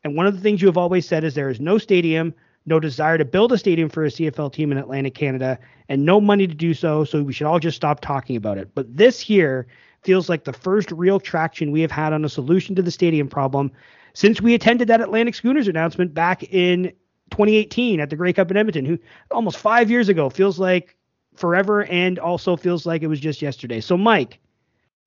and 0.04 0.16
one 0.16 0.28
of 0.28 0.36
the 0.36 0.42
things 0.42 0.62
you 0.62 0.68
have 0.68 0.78
always 0.78 1.08
said 1.08 1.24
is 1.24 1.34
there 1.34 1.50
is 1.50 1.60
no 1.60 1.78
stadium, 1.78 2.34
no 2.66 2.80
desire 2.80 3.18
to 3.18 3.26
build 3.26 3.52
a 3.52 3.58
stadium 3.58 3.90
for 3.90 4.06
a 4.06 4.10
CFL 4.10 4.52
team 4.52 4.72
in 4.72 4.78
Atlantic 4.78 5.16
Canada, 5.16 5.58
and 5.90 6.06
no 6.06 6.20
money 6.20 6.48
to 6.48 6.54
do 6.54 6.74
so, 6.74 7.04
so 7.04 7.24
we 7.24 7.34
should 7.34 7.48
all 7.48 7.60
just 7.60 7.78
stop 7.78 8.02
talking 8.02 8.36
about 8.36 8.58
it. 8.58 8.70
But 8.76 8.96
this 8.96 9.20
here 9.20 9.68
feels 10.04 10.30
like 10.30 10.44
the 10.44 10.54
first 10.54 10.92
real 10.92 11.20
traction 11.20 11.72
we 11.72 11.82
have 11.82 11.92
had 11.92 12.14
on 12.14 12.26
a 12.26 12.30
solution 12.30 12.76
to 12.76 12.82
the 12.82 12.92
stadium 12.92 13.28
problem 13.28 13.72
since 14.14 14.42
we 14.42 14.54
attended 14.54 14.88
that 14.90 15.02
Atlantic 15.02 15.36
Schooners 15.36 15.68
announcement 15.68 16.14
back 16.14 16.44
in 16.44 16.92
2018 17.32 18.00
at 18.00 18.10
the 18.10 18.16
Grey 18.16 18.34
Cup 18.34 18.52
in 18.52 18.58
Edmonton, 18.58 18.86
who 18.86 19.00
almost 19.30 19.58
five 19.58 19.90
years 19.90 20.10
ago 20.10 20.30
feels 20.30 20.60
like 20.60 20.98
forever 21.36 21.86
and 21.86 22.20
also 22.20 22.58
feels 22.58 22.86
like 22.86 23.04
it 23.04 23.08
was 23.08 23.20
just 23.20 23.42
yesterday. 23.42 23.80
So, 23.80 23.96
Mike, 23.96 24.40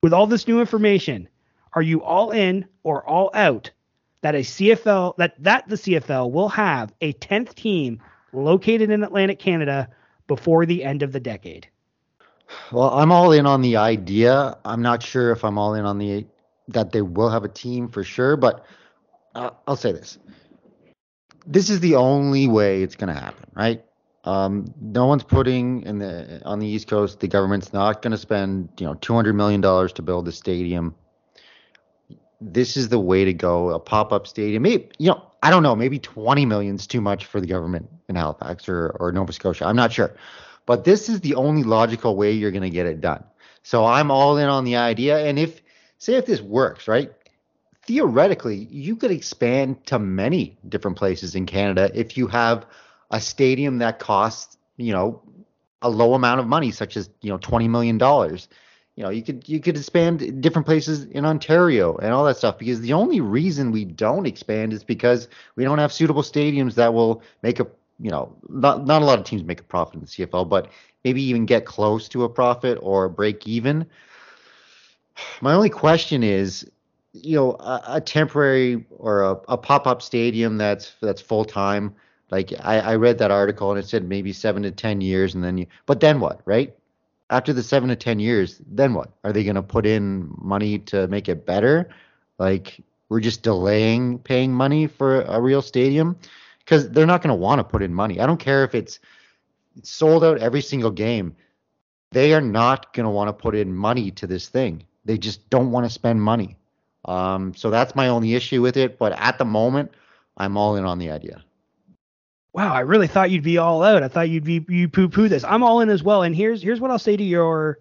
with 0.01 0.13
all 0.13 0.25
this 0.25 0.47
new 0.47 0.59
information, 0.59 1.27
are 1.75 1.81
you 1.81 2.01
all 2.01 2.31
in 2.31 2.65
or 2.83 3.07
all 3.07 3.29
out 3.33 3.71
that 4.21 4.33
a 4.33 4.39
CFL 4.39 5.17
that 5.17 5.35
that 5.43 5.67
the 5.67 5.75
CFL 5.75 6.31
will 6.31 6.49
have 6.49 6.91
a 7.01 7.13
10th 7.13 7.53
team 7.53 8.01
located 8.33 8.89
in 8.89 9.03
Atlantic 9.03 9.37
Canada 9.37 9.89
before 10.27 10.65
the 10.65 10.83
end 10.83 11.03
of 11.03 11.11
the 11.11 11.19
decade? 11.19 11.67
Well, 12.71 12.89
I'm 12.91 13.11
all 13.11 13.31
in 13.31 13.45
on 13.45 13.61
the 13.61 13.77
idea. 13.77 14.57
I'm 14.65 14.81
not 14.81 15.03
sure 15.03 15.31
if 15.31 15.43
I'm 15.43 15.57
all 15.57 15.73
in 15.75 15.85
on 15.85 15.97
the 15.97 16.25
that 16.69 16.91
they 16.91 17.01
will 17.01 17.29
have 17.29 17.43
a 17.43 17.49
team 17.49 17.89
for 17.89 18.03
sure, 18.03 18.35
but 18.37 18.65
uh, 19.35 19.51
I'll 19.67 19.75
say 19.75 19.91
this: 19.91 20.17
this 21.45 21.69
is 21.69 21.79
the 21.79 21.95
only 21.95 22.47
way 22.47 22.81
it's 22.83 22.95
going 22.95 23.13
to 23.13 23.19
happen, 23.19 23.49
right? 23.53 23.83
Um, 24.23 24.73
no 24.81 25.05
one's 25.05 25.23
putting 25.23 25.83
in 25.83 25.99
the 25.99 26.41
on 26.45 26.59
the 26.59 26.67
East 26.67 26.87
Coast. 26.87 27.19
The 27.19 27.27
government's 27.27 27.73
not 27.73 28.01
going 28.01 28.11
to 28.11 28.17
spend 28.17 28.69
you 28.79 28.85
know 28.85 28.95
200 28.95 29.33
million 29.33 29.61
dollars 29.61 29.93
to 29.93 30.01
build 30.01 30.27
a 30.27 30.31
stadium. 30.31 30.95
This 32.41 32.77
is 32.77 32.89
the 32.89 32.99
way 32.99 33.25
to 33.25 33.33
go. 33.33 33.69
A 33.69 33.79
pop-up 33.79 34.27
stadium, 34.27 34.63
maybe 34.63 34.89
you 34.97 35.09
know, 35.09 35.23
I 35.43 35.49
don't 35.49 35.63
know, 35.63 35.75
maybe 35.75 35.99
20 35.99 36.45
million 36.45 36.75
is 36.75 36.87
too 36.87 37.01
much 37.01 37.25
for 37.25 37.39
the 37.39 37.47
government 37.47 37.89
in 38.09 38.15
Halifax 38.15 38.67
or 38.67 38.95
or 38.99 39.11
Nova 39.11 39.33
Scotia. 39.33 39.65
I'm 39.65 39.75
not 39.75 39.91
sure. 39.91 40.15
But 40.65 40.83
this 40.83 41.09
is 41.09 41.21
the 41.21 41.35
only 41.35 41.63
logical 41.63 42.15
way 42.15 42.31
you're 42.31 42.51
going 42.51 42.63
to 42.63 42.69
get 42.69 42.85
it 42.85 43.01
done. 43.01 43.23
So 43.63 43.85
I'm 43.85 44.11
all 44.11 44.37
in 44.37 44.47
on 44.47 44.63
the 44.63 44.75
idea. 44.75 45.17
And 45.25 45.39
if, 45.39 45.61
say, 45.97 46.15
if 46.15 46.25
this 46.25 46.41
works, 46.41 46.87
right? 46.87 47.11
Theoretically, 47.85 48.67
you 48.71 48.95
could 48.95 49.11
expand 49.11 49.85
to 49.87 49.99
many 49.99 50.57
different 50.69 50.97
places 50.97 51.35
in 51.35 51.45
Canada 51.45 51.91
if 51.93 52.17
you 52.17 52.27
have 52.27 52.65
a 53.11 53.21
stadium 53.21 53.77
that 53.79 53.99
costs, 53.99 54.57
you 54.77 54.91
know, 54.91 55.21
a 55.81 55.89
low 55.89 56.15
amount 56.15 56.39
of 56.39 56.47
money, 56.47 56.71
such 56.71 56.97
as, 56.97 57.09
you 57.21 57.29
know, 57.29 57.37
$20 57.37 57.69
million. 57.69 57.99
You 58.95 59.03
know, 59.03 59.09
you 59.09 59.23
could 59.23 59.47
you 59.47 59.59
could 59.59 59.75
expand 59.75 60.41
different 60.41 60.65
places 60.65 61.03
in 61.05 61.25
Ontario 61.25 61.97
and 61.97 62.13
all 62.13 62.23
that 62.25 62.37
stuff 62.37 62.57
because 62.57 62.79
the 62.79 62.93
only 62.93 63.19
reason 63.19 63.71
we 63.71 63.83
don't 63.83 64.25
expand 64.25 64.71
is 64.71 64.85
because 64.85 65.27
we 65.57 65.65
don't 65.65 65.79
have 65.79 65.91
suitable 65.91 66.21
stadiums 66.21 66.75
that 66.75 66.93
will 66.93 67.21
make 67.41 67.59
a 67.59 67.67
you 67.99 68.11
know, 68.11 68.35
not 68.49 68.85
not 68.85 69.01
a 69.01 69.05
lot 69.05 69.19
of 69.19 69.25
teams 69.25 69.43
make 69.43 69.59
a 69.59 69.63
profit 69.63 69.95
in 69.95 70.01
the 70.01 70.07
CFL, 70.07 70.49
but 70.49 70.69
maybe 71.03 71.21
even 71.23 71.45
get 71.45 71.65
close 71.65 72.09
to 72.09 72.23
a 72.23 72.29
profit 72.29 72.77
or 72.81 73.07
break 73.09 73.47
even. 73.47 73.85
My 75.41 75.53
only 75.53 75.69
question 75.69 76.23
is, 76.23 76.69
you 77.13 77.37
know, 77.37 77.53
a, 77.53 77.81
a 77.87 78.01
temporary 78.01 78.85
or 78.89 79.23
a, 79.23 79.31
a 79.49 79.57
pop-up 79.57 80.01
stadium 80.01 80.57
that's 80.57 80.93
that's 81.01 81.21
full 81.21 81.45
time. 81.45 81.95
Like 82.31 82.51
I, 82.59 82.79
I 82.79 82.95
read 82.95 83.17
that 83.19 83.31
article 83.31 83.71
and 83.71 83.79
it 83.79 83.87
said 83.87 84.07
maybe 84.07 84.33
seven 84.33 84.63
to 84.63 84.71
ten 84.71 84.99
years, 84.99 85.35
and 85.35 85.43
then 85.43 85.57
you. 85.57 85.67
But 85.85 86.01
then 86.01 86.19
what, 86.19 86.41
right? 86.45 86.75
After 87.29 87.53
the 87.53 87.63
seven 87.63 87.89
to 87.89 87.95
ten 87.95 88.19
years, 88.19 88.61
then 88.67 88.93
what? 88.93 89.11
Are 89.23 89.33
they 89.33 89.43
going 89.43 89.55
to 89.55 89.63
put 89.63 89.85
in 89.85 90.33
money 90.37 90.79
to 90.79 91.07
make 91.07 91.27
it 91.27 91.45
better? 91.45 91.89
Like 92.37 92.83
we're 93.09 93.19
just 93.19 93.43
delaying 93.43 94.19
paying 94.19 94.53
money 94.53 94.87
for 94.87 95.21
a 95.21 95.41
real 95.41 95.61
stadium 95.61 96.17
because 96.59 96.89
they're 96.89 97.05
not 97.05 97.21
going 97.21 97.29
to 97.29 97.41
want 97.41 97.59
to 97.59 97.63
put 97.63 97.81
in 97.81 97.93
money. 97.93 98.19
I 98.19 98.25
don't 98.25 98.39
care 98.39 98.63
if 98.63 98.75
it's 98.75 98.99
sold 99.83 100.23
out 100.23 100.39
every 100.39 100.61
single 100.61 100.91
game. 100.91 101.35
They 102.11 102.33
are 102.33 102.41
not 102.41 102.93
going 102.93 103.05
to 103.05 103.09
want 103.09 103.27
to 103.29 103.33
put 103.33 103.55
in 103.55 103.73
money 103.73 104.11
to 104.11 104.27
this 104.27 104.47
thing. 104.49 104.85
They 105.03 105.17
just 105.17 105.49
don't 105.49 105.71
want 105.71 105.85
to 105.85 105.89
spend 105.89 106.21
money. 106.21 106.57
Um, 107.05 107.53
so 107.53 107.69
that's 107.69 107.95
my 107.95 108.07
only 108.07 108.35
issue 108.35 108.61
with 108.61 108.77
it. 108.77 108.97
But 108.97 109.13
at 109.13 109.37
the 109.37 109.45
moment, 109.45 109.91
I'm 110.37 110.57
all 110.57 110.75
in 110.75 110.85
on 110.85 110.97
the 110.97 111.11
idea. 111.11 111.43
Wow, 112.55 112.73
I 112.73 112.79
really 112.79 113.07
thought 113.07 113.31
you'd 113.31 113.43
be 113.43 113.57
all 113.57 113.83
out. 113.83 114.01
I 114.01 114.07
thought 114.07 114.29
you'd 114.29 114.45
be 114.45 114.65
you 114.69 114.87
poo 114.87 115.09
poo 115.09 115.27
this. 115.27 115.43
I'm 115.43 115.61
all 115.61 115.81
in 115.81 115.89
as 115.89 116.03
well. 116.03 116.23
And 116.23 116.33
here's 116.33 116.61
here's 116.61 116.79
what 116.79 116.89
I'll 116.89 116.97
say 116.97 117.17
to 117.17 117.23
your 117.23 117.79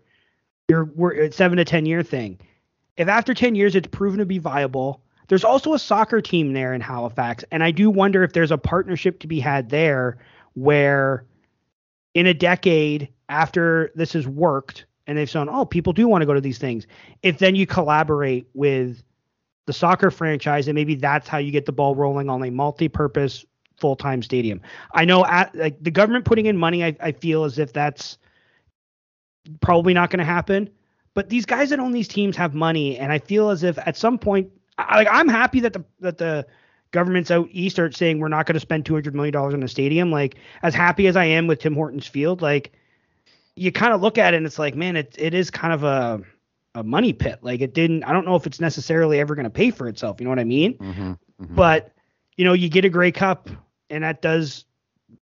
your 0.69 0.91
uh, 0.99 1.31
seven 1.31 1.59
to 1.59 1.65
ten 1.65 1.87
year 1.87 2.03
thing. 2.03 2.41
If 2.97 3.07
after 3.07 3.35
ten 3.35 3.55
years 3.55 3.77
it's 3.77 3.87
proven 3.87 4.19
to 4.19 4.27
be 4.27 4.39
viable, 4.39 5.01
there's 5.29 5.45
also 5.45 5.75
a 5.75 5.79
soccer 5.79 6.21
team 6.21 6.55
there 6.55 6.75
in 6.75 6.81
Halifax, 6.81 7.45
and 7.53 7.63
I 7.63 7.71
do 7.71 7.89
wonder 7.89 8.25
if 8.25 8.33
there's 8.33 8.51
a 8.51 8.59
partnership 8.59 9.21
to 9.21 9.29
be 9.29 9.39
had 9.39 9.71
there 9.71 10.19
where 10.55 11.25
in 12.15 12.27
a 12.27 12.35
decade 12.35 13.09
after 13.29 13.93
this 13.95 14.13
has 14.15 14.27
worked 14.27 14.87
and 15.07 15.17
they've 15.17 15.31
shown, 15.31 15.49
oh, 15.49 15.65
people 15.65 15.93
do 15.93 16.09
want 16.09 16.23
to 16.23 16.27
go 16.27 16.35
to 16.35 16.41
these 16.41 16.59
things, 16.59 16.89
if 17.23 17.39
then 17.39 17.55
you 17.55 17.65
collaborate 17.65 18.49
with 18.55 19.05
the 19.67 19.73
soccer 19.73 20.11
franchise 20.11 20.67
and 20.67 20.75
maybe 20.75 20.97
that's 20.97 21.29
how 21.29 21.39
you 21.39 21.53
get 21.53 21.65
the 21.65 21.73
ball 21.73 21.95
rolling 21.95 22.29
on 22.29 22.43
a 22.43 22.51
multi-purpose 22.51 23.45
full-time 23.79 24.23
stadium. 24.23 24.61
I 24.93 25.05
know 25.05 25.25
at 25.27 25.55
like 25.55 25.83
the 25.83 25.91
government 25.91 26.25
putting 26.25 26.47
in 26.47 26.57
money, 26.57 26.85
I, 26.85 26.97
I 27.01 27.13
feel 27.13 27.45
as 27.45 27.59
if 27.59 27.73
that's 27.73 28.19
probably 29.61 29.95
not 29.95 30.11
going 30.11 30.19
to 30.19 30.25
happen. 30.25 30.71
But 31.15 31.29
these 31.29 31.47
guys 31.47 31.71
that 31.71 31.79
own 31.79 31.93
these 31.93 32.09
teams 32.09 32.37
have 32.37 32.55
money, 32.55 32.99
and 32.99 33.13
I 33.13 33.19
feel 33.19 33.51
as 33.51 33.63
if 33.63 33.79
at 33.79 33.97
some 33.97 34.19
point 34.19 34.51
I, 34.79 34.97
like 34.97 35.09
I'm 35.11 35.29
happy 35.29 35.61
that 35.61 35.73
the 35.73 35.85
that 36.01 36.19
the 36.19 36.47
governments 36.91 37.31
out 37.31 37.49
east 37.51 37.79
are 37.79 37.91
saying 37.91 38.19
we're 38.19 38.29
not 38.29 38.47
going 38.47 38.55
to 38.55 38.61
spend 38.61 38.87
200 38.87 39.15
million 39.15 39.33
dollars 39.33 39.55
on 39.55 39.63
a 39.63 39.69
stadium. 39.69 40.11
Like 40.11 40.37
as 40.63 40.75
happy 40.75 41.07
as 41.07 41.17
I 41.17 41.25
am 41.25 41.47
with 41.47 41.61
Tim 41.61 41.75
Hortons 41.75 42.07
Field, 42.07 42.43
like 42.43 42.73
you 43.57 43.71
kind 43.71 43.93
of 43.93 44.01
look 44.01 44.19
at 44.19 44.35
it 44.35 44.39
and 44.39 44.47
it's 44.47 44.59
like, 44.59 44.75
man, 44.75 44.97
it 44.97 45.15
it 45.19 45.35
is 45.35 45.51
kind 45.51 45.73
of 45.73 45.85
a 45.85 46.23
a 46.75 46.83
money 46.83 47.13
pit. 47.13 47.39
Like 47.43 47.61
it 47.61 47.75
didn't. 47.75 48.05
I 48.05 48.13
don't 48.13 48.27
know 48.27 48.37
if 48.37 48.47
it's 48.47 48.61
necessarily 48.61 49.21
ever 49.21 49.35
going 49.35 49.45
to 49.45 49.51
pay 49.51 49.71
for 49.71 49.89
itself. 49.89 50.21
You 50.21 50.25
know 50.25 50.31
what 50.31 50.41
I 50.41 50.45
mean? 50.45 50.75
Mm-hmm, 50.79 51.13
mm-hmm. 51.13 51.55
But 51.55 51.93
you 52.37 52.45
know, 52.45 52.53
you 52.53 52.69
get 52.69 52.85
a 52.85 52.89
Grey 52.89 53.13
Cup, 53.13 53.49
and 53.91 54.05
that 54.05 54.23
does 54.23 54.65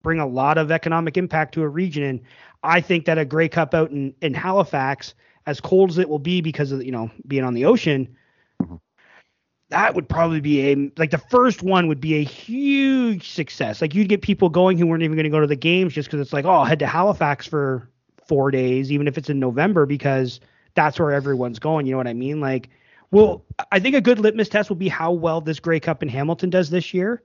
bring 0.04 0.20
a 0.20 0.28
lot 0.28 0.58
of 0.58 0.72
economic 0.72 1.18
impact 1.18 1.54
to 1.54 1.64
a 1.64 1.68
region. 1.68 2.04
And 2.04 2.22
I 2.64 2.82
think 2.82 3.06
that 3.06 3.18
a 3.18 3.26
Grey 3.26 3.50
Cup 3.50 3.74
out 3.74 3.92
in 3.92 4.14
in 4.22 4.34
Halifax, 4.34 5.14
as 5.46 5.60
cold 5.60 5.92
as 5.92 5.98
it 5.98 6.10
will 6.10 6.20
be 6.20 6.42
because 6.42 6.72
of 6.72 6.84
you 6.84 6.92
know 6.92 7.10
being 7.28 7.44
on 7.44 7.54
the 7.54 7.66
ocean, 7.66 8.16
mm-hmm. 8.62 8.76
that 9.70 9.96
would 9.96 10.08
probably 10.08 10.42
be 10.42 10.72
a 10.72 10.92
like 10.98 11.12
the 11.12 11.18
first 11.18 11.64
one 11.64 11.88
would 11.88 12.02
be 12.02 12.16
a 12.16 12.24
huge 12.24 13.30
success. 13.30 13.82
Like 13.82 13.96
you'd 13.96 14.10
get 14.10 14.22
people 14.22 14.50
going 14.50 14.78
who 14.78 14.88
weren't 14.88 15.04
even 15.04 15.16
going 15.16 15.24
to 15.24 15.30
go 15.30 15.40
to 15.40 15.48
the 15.48 15.56
games 15.56 15.94
just 15.94 16.10
because 16.10 16.22
it's 16.22 16.34
like, 16.34 16.46
oh, 16.46 16.52
I'll 16.52 16.66
head 16.66 16.80
to 16.80 16.88
Halifax 16.88 17.48
for 17.48 17.90
four 18.28 18.52
days, 18.52 18.92
even 18.92 19.08
if 19.08 19.18
it's 19.18 19.30
in 19.30 19.40
November, 19.40 19.86
because 19.86 20.40
that's 20.74 21.00
where 21.00 21.12
everyone's 21.12 21.60
going. 21.60 21.86
You 21.86 21.92
know 21.92 21.98
what 21.98 22.08
I 22.08 22.14
mean? 22.14 22.40
Like, 22.40 22.70
well, 23.12 23.44
I 23.72 23.80
think 23.80 23.96
a 23.96 24.02
good 24.02 24.20
litmus 24.20 24.48
test 24.48 24.70
will 24.70 24.78
be 24.78 24.88
how 24.88 25.12
well 25.12 25.42
this 25.42 25.60
Grey 25.60 25.80
Cup 25.80 26.02
in 26.02 26.10
Hamilton 26.10 26.50
does 26.50 26.70
this 26.70 26.94
year. 26.94 27.22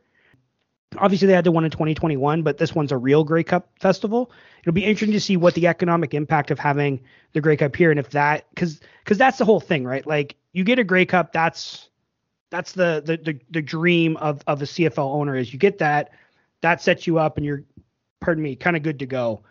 Obviously, 0.99 1.27
they 1.27 1.35
had 1.35 1.45
the 1.45 1.53
one 1.53 1.65
in 1.65 1.71
2021, 1.71 2.43
but 2.43 2.59
this 2.59 2.75
one's 2.75 2.93
a 2.93 2.97
real 2.97 3.25
Grey 3.25 3.43
Cup 3.43 3.69
festival. 3.81 4.31
It'll 4.61 4.73
be 4.73 4.85
interesting 4.85 5.13
to 5.13 5.21
see 5.21 5.37
what 5.37 5.55
the 5.55 5.67
economic 5.67 6.15
impact 6.15 6.51
of 6.51 6.59
having 6.59 7.01
the 7.33 7.41
Grey 7.41 7.57
Cup 7.57 7.75
here, 7.75 7.91
and 7.91 7.99
if 7.99 8.11
that, 8.11 8.47
because 8.51 8.81
because 9.03 9.19
that's 9.19 9.39
the 9.39 9.45
whole 9.45 9.61
thing, 9.61 9.85
right? 9.85 10.07
Like, 10.07 10.37
you 10.53 10.65
get 10.65 10.79
a 10.79 10.85
Grey 10.85 11.05
Cup, 11.05 11.33
that's 11.33 11.89
that's 12.51 12.73
the, 12.73 13.03
the 13.05 13.17
the 13.17 13.41
the 13.51 13.63
dream 13.63 14.17
of 14.19 14.43
of 14.47 14.63
a 14.63 14.65
CFL 14.65 15.15
owner 15.15 15.37
is 15.37 15.53
you 15.53 15.59
get 15.59 15.79
that 15.79 16.13
that 16.63 16.81
sets 16.81 17.07
you 17.07 17.19
up 17.19 17.37
and 17.37 17.45
you're 17.45 17.65
pardon 18.21 18.43
me 18.43 18.57
kind 18.57 18.77
of 18.77 18.83
good 18.83 19.01
to 19.01 19.07
go. 19.07 19.43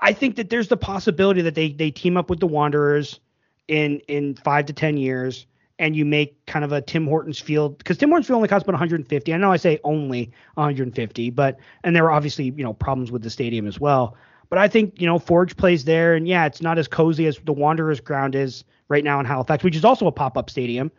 I 0.00 0.12
think 0.12 0.36
that 0.36 0.48
there's 0.48 0.68
the 0.68 0.76
possibility 0.76 1.42
that 1.42 1.56
they 1.56 1.72
they 1.72 1.90
team 1.90 2.16
up 2.16 2.30
with 2.30 2.38
the 2.38 2.46
Wanderers 2.46 3.18
in 3.66 4.00
in 4.08 4.36
five 4.36 4.66
to 4.66 4.72
ten 4.72 4.96
years 4.96 5.46
and 5.82 5.96
you 5.96 6.04
make 6.04 6.46
kind 6.46 6.64
of 6.64 6.70
a 6.70 6.80
Tim 6.80 7.06
Hortons 7.06 7.40
field 7.40 7.76
because 7.76 7.98
Tim 7.98 8.08
Hortons 8.08 8.28
field 8.28 8.36
only 8.36 8.48
costs 8.48 8.62
about 8.62 8.74
150. 8.74 9.34
I 9.34 9.36
know 9.36 9.50
I 9.50 9.56
say 9.56 9.80
only 9.82 10.30
150, 10.54 11.30
but 11.30 11.58
and 11.82 11.94
there 11.94 12.04
were 12.04 12.12
obviously 12.12 12.44
you 12.56 12.62
know 12.62 12.72
problems 12.72 13.10
with 13.10 13.22
the 13.22 13.30
stadium 13.30 13.66
as 13.66 13.80
well. 13.80 14.16
But 14.48 14.60
I 14.60 14.68
think 14.68 15.00
you 15.00 15.06
know 15.06 15.18
Forge 15.18 15.56
plays 15.56 15.84
there, 15.84 16.14
and 16.14 16.28
yeah, 16.28 16.46
it's 16.46 16.62
not 16.62 16.78
as 16.78 16.86
cozy 16.86 17.26
as 17.26 17.38
the 17.44 17.52
Wanderers 17.52 17.98
ground 17.98 18.36
is 18.36 18.62
right 18.88 19.02
now 19.02 19.18
in 19.18 19.26
Halifax, 19.26 19.64
which 19.64 19.74
is 19.74 19.84
also 19.84 20.06
a 20.06 20.12
pop-up 20.12 20.48
stadium. 20.48 20.92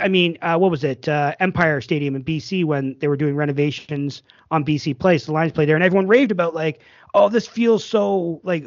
I 0.00 0.08
mean, 0.08 0.38
uh, 0.40 0.56
what 0.56 0.70
was 0.70 0.84
it? 0.84 1.06
Uh, 1.06 1.34
Empire 1.38 1.80
Stadium 1.82 2.16
in 2.16 2.24
BC 2.24 2.64
when 2.64 2.96
they 3.00 3.08
were 3.08 3.16
doing 3.16 3.36
renovations 3.36 4.22
on 4.50 4.64
BC 4.64 4.98
Place. 4.98 5.26
The 5.26 5.32
Lions 5.32 5.52
played 5.52 5.68
there, 5.68 5.76
and 5.76 5.84
everyone 5.84 6.08
raved 6.08 6.32
about 6.32 6.54
like, 6.54 6.80
oh, 7.12 7.28
this 7.28 7.46
feels 7.46 7.84
so 7.84 8.40
like 8.42 8.66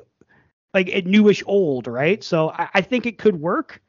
like 0.76 1.06
newish 1.08 1.42
old, 1.48 1.88
right? 1.88 2.24
So 2.24 2.52
I, 2.52 2.70
I 2.76 2.82
think 2.82 3.08
it 3.08 3.18
could 3.18 3.42
work. 3.42 3.82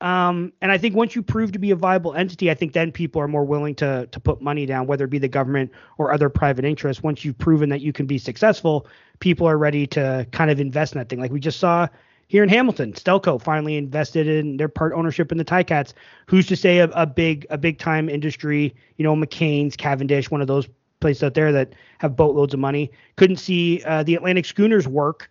Um, 0.00 0.52
and 0.62 0.72
I 0.72 0.78
think 0.78 0.94
once 0.94 1.14
you 1.14 1.22
prove 1.22 1.52
to 1.52 1.58
be 1.58 1.70
a 1.70 1.76
viable 1.76 2.14
entity, 2.14 2.50
I 2.50 2.54
think 2.54 2.72
then 2.72 2.90
people 2.90 3.20
are 3.20 3.28
more 3.28 3.44
willing 3.44 3.74
to 3.76 4.06
to 4.06 4.20
put 4.20 4.40
money 4.40 4.64
down, 4.64 4.86
whether 4.86 5.04
it 5.04 5.10
be 5.10 5.18
the 5.18 5.28
government 5.28 5.70
or 5.98 6.12
other 6.12 6.28
private 6.28 6.64
interests. 6.64 7.02
Once 7.02 7.24
you've 7.24 7.38
proven 7.38 7.68
that 7.68 7.80
you 7.80 7.92
can 7.92 8.06
be 8.06 8.16
successful, 8.16 8.86
people 9.18 9.46
are 9.46 9.58
ready 9.58 9.86
to 9.88 10.26
kind 10.32 10.50
of 10.50 10.58
invest 10.58 10.94
in 10.94 10.98
that 10.98 11.08
thing. 11.08 11.20
Like 11.20 11.32
we 11.32 11.40
just 11.40 11.60
saw 11.60 11.86
here 12.28 12.42
in 12.42 12.48
Hamilton, 12.48 12.92
Stelco 12.92 13.42
finally 13.42 13.76
invested 13.76 14.26
in 14.26 14.56
their 14.56 14.68
part 14.68 14.92
ownership 14.94 15.32
in 15.32 15.38
the 15.38 15.44
Ticats. 15.44 15.92
Who's 16.26 16.46
to 16.46 16.56
say 16.56 16.78
a, 16.78 16.84
a 16.90 17.04
big 17.04 17.46
a 17.50 17.58
big 17.58 17.78
time 17.78 18.08
industry, 18.08 18.74
you 18.96 19.04
know, 19.04 19.14
McCain's, 19.14 19.76
Cavendish, 19.76 20.30
one 20.30 20.40
of 20.40 20.46
those 20.46 20.68
places 21.00 21.22
out 21.22 21.34
there 21.34 21.52
that 21.52 21.74
have 21.98 22.16
boatloads 22.16 22.54
of 22.54 22.60
money, 22.60 22.90
couldn't 23.16 23.36
see 23.36 23.82
uh, 23.84 24.02
the 24.02 24.14
Atlantic 24.14 24.46
Schooners 24.46 24.86
work 24.86 25.28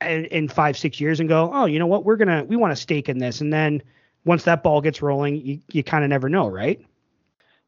in, 0.00 0.48
five 0.48 0.76
six 0.76 1.00
years 1.00 1.20
and 1.20 1.28
go, 1.28 1.50
oh, 1.52 1.66
you 1.66 1.78
know 1.78 1.86
what, 1.86 2.04
we're 2.04 2.16
gonna 2.16 2.44
we 2.44 2.56
want 2.56 2.72
to 2.72 2.82
stake 2.82 3.08
in 3.08 3.18
this, 3.18 3.40
and 3.40 3.52
then 3.52 3.82
once 4.24 4.44
that 4.44 4.62
ball 4.62 4.80
gets 4.80 5.02
rolling, 5.02 5.36
you, 5.36 5.60
you 5.70 5.82
kind 5.82 6.04
of 6.04 6.10
never 6.10 6.28
know, 6.28 6.48
right? 6.48 6.84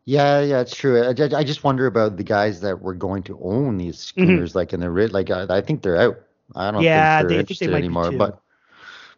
Yeah, 0.04 0.40
yeah, 0.40 0.60
it's 0.60 0.76
true. 0.76 1.02
I, 1.02 1.10
I, 1.10 1.44
just 1.44 1.64
wonder 1.64 1.86
about 1.86 2.18
the 2.18 2.24
guys 2.24 2.60
that 2.60 2.82
were 2.82 2.92
going 2.92 3.22
to 3.24 3.38
own 3.42 3.78
these 3.78 3.98
schooners, 3.98 4.50
mm-hmm. 4.50 4.58
like 4.58 4.72
in 4.74 4.80
the. 4.80 4.90
Like 4.90 5.30
I, 5.30 5.46
I, 5.48 5.60
think 5.62 5.82
they're 5.82 5.96
out. 5.96 6.20
I 6.54 6.70
don't 6.70 6.82
yeah, 6.82 7.18
think 7.18 7.28
they're 7.28 7.36
they, 7.36 7.40
interested 7.40 7.70
they 7.70 7.76
anymore. 7.76 8.12
But 8.12 8.40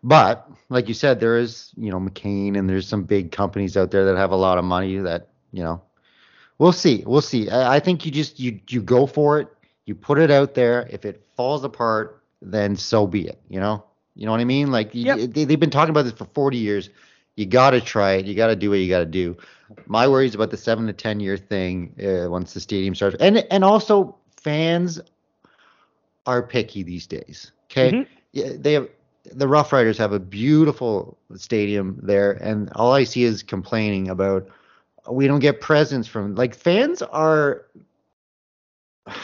but 0.04 0.48
like 0.68 0.86
you 0.86 0.94
said, 0.94 1.18
there 1.18 1.38
is 1.38 1.72
you 1.76 1.90
know 1.90 1.98
McCain 1.98 2.56
and 2.56 2.70
there's 2.70 2.86
some 2.86 3.02
big 3.02 3.32
companies 3.32 3.76
out 3.76 3.90
there 3.90 4.04
that 4.04 4.16
have 4.16 4.30
a 4.30 4.36
lot 4.36 4.58
of 4.58 4.64
money 4.64 4.96
that 4.98 5.28
you 5.52 5.64
know. 5.64 5.82
We'll 6.58 6.72
see. 6.72 7.02
We'll 7.04 7.20
see. 7.20 7.50
I, 7.50 7.76
I 7.76 7.80
think 7.80 8.06
you 8.06 8.12
just 8.12 8.38
you 8.38 8.60
you 8.68 8.80
go 8.80 9.06
for 9.06 9.40
it. 9.40 9.48
You 9.86 9.96
put 9.96 10.18
it 10.18 10.30
out 10.30 10.54
there. 10.54 10.86
If 10.88 11.04
it 11.04 11.26
falls 11.36 11.64
apart, 11.64 12.22
then 12.40 12.76
so 12.76 13.08
be 13.08 13.26
it. 13.26 13.40
You 13.48 13.58
know. 13.58 13.84
You 14.14 14.24
know 14.24 14.32
what 14.32 14.40
I 14.40 14.44
mean? 14.44 14.70
Like 14.70 14.90
yep. 14.94 15.18
you, 15.18 15.26
they, 15.26 15.44
they've 15.44 15.60
been 15.60 15.70
talking 15.70 15.90
about 15.90 16.04
this 16.04 16.14
for 16.14 16.24
40 16.24 16.56
years 16.56 16.88
you 17.36 17.46
got 17.46 17.70
to 17.70 17.80
try 17.80 18.14
it. 18.14 18.26
You 18.26 18.34
got 18.34 18.48
to 18.48 18.56
do 18.56 18.70
what 18.70 18.78
you 18.78 18.88
got 18.88 19.00
to 19.00 19.06
do. 19.06 19.36
My 19.86 20.08
worries 20.08 20.34
about 20.34 20.50
the 20.50 20.56
seven 20.56 20.86
to 20.86 20.92
ten 20.92 21.20
year 21.20 21.36
thing 21.36 21.94
uh, 22.02 22.30
once 22.30 22.54
the 22.54 22.60
stadium 22.60 22.94
starts, 22.94 23.16
and 23.20 23.38
and 23.50 23.64
also 23.64 24.16
fans 24.36 25.00
are 26.26 26.42
picky 26.42 26.82
these 26.82 27.06
days. 27.06 27.52
Okay, 27.70 27.92
mm-hmm. 27.92 28.12
yeah, 28.32 28.52
they 28.56 28.72
have 28.72 28.88
the 29.32 29.48
Rough 29.48 29.72
Riders 29.72 29.98
have 29.98 30.12
a 30.12 30.20
beautiful 30.20 31.18
stadium 31.34 31.98
there, 32.02 32.32
and 32.32 32.70
all 32.74 32.92
I 32.92 33.04
see 33.04 33.24
is 33.24 33.42
complaining 33.42 34.08
about 34.08 34.48
we 35.10 35.26
don't 35.26 35.40
get 35.40 35.60
presents 35.60 36.08
from 36.08 36.34
like 36.34 36.54
fans 36.54 37.02
are 37.02 37.66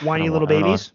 whiny 0.03 0.29
little 0.29 0.49
babies. 0.49 0.93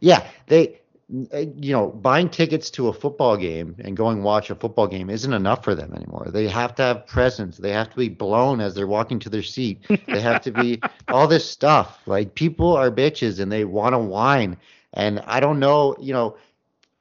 Yeah, 0.00 0.26
they 0.46 0.80
you 1.10 1.72
know, 1.72 1.88
buying 1.88 2.28
tickets 2.28 2.70
to 2.70 2.88
a 2.88 2.92
football 2.92 3.36
game 3.36 3.74
and 3.80 3.96
going 3.96 4.22
watch 4.22 4.50
a 4.50 4.54
football 4.54 4.86
game 4.86 5.10
isn't 5.10 5.32
enough 5.32 5.64
for 5.64 5.74
them 5.74 5.92
anymore. 5.92 6.28
They 6.30 6.46
have 6.46 6.74
to 6.76 6.82
have 6.82 7.06
presents. 7.06 7.58
They 7.58 7.72
have 7.72 7.90
to 7.90 7.96
be 7.96 8.08
blown 8.08 8.60
as 8.60 8.74
they're 8.74 8.86
walking 8.86 9.18
to 9.20 9.28
their 9.28 9.42
seat. 9.42 9.80
They 9.88 10.20
have 10.20 10.40
to 10.42 10.52
be 10.52 10.80
all 11.08 11.26
this 11.26 11.48
stuff. 11.48 11.98
Like 12.06 12.34
people 12.34 12.76
are 12.76 12.90
bitches 12.90 13.40
and 13.40 13.50
they 13.50 13.64
want 13.64 13.94
to 13.94 13.98
whine. 13.98 14.56
And 14.94 15.20
I 15.26 15.40
don't 15.40 15.58
know, 15.58 15.96
you 15.98 16.12
know, 16.12 16.36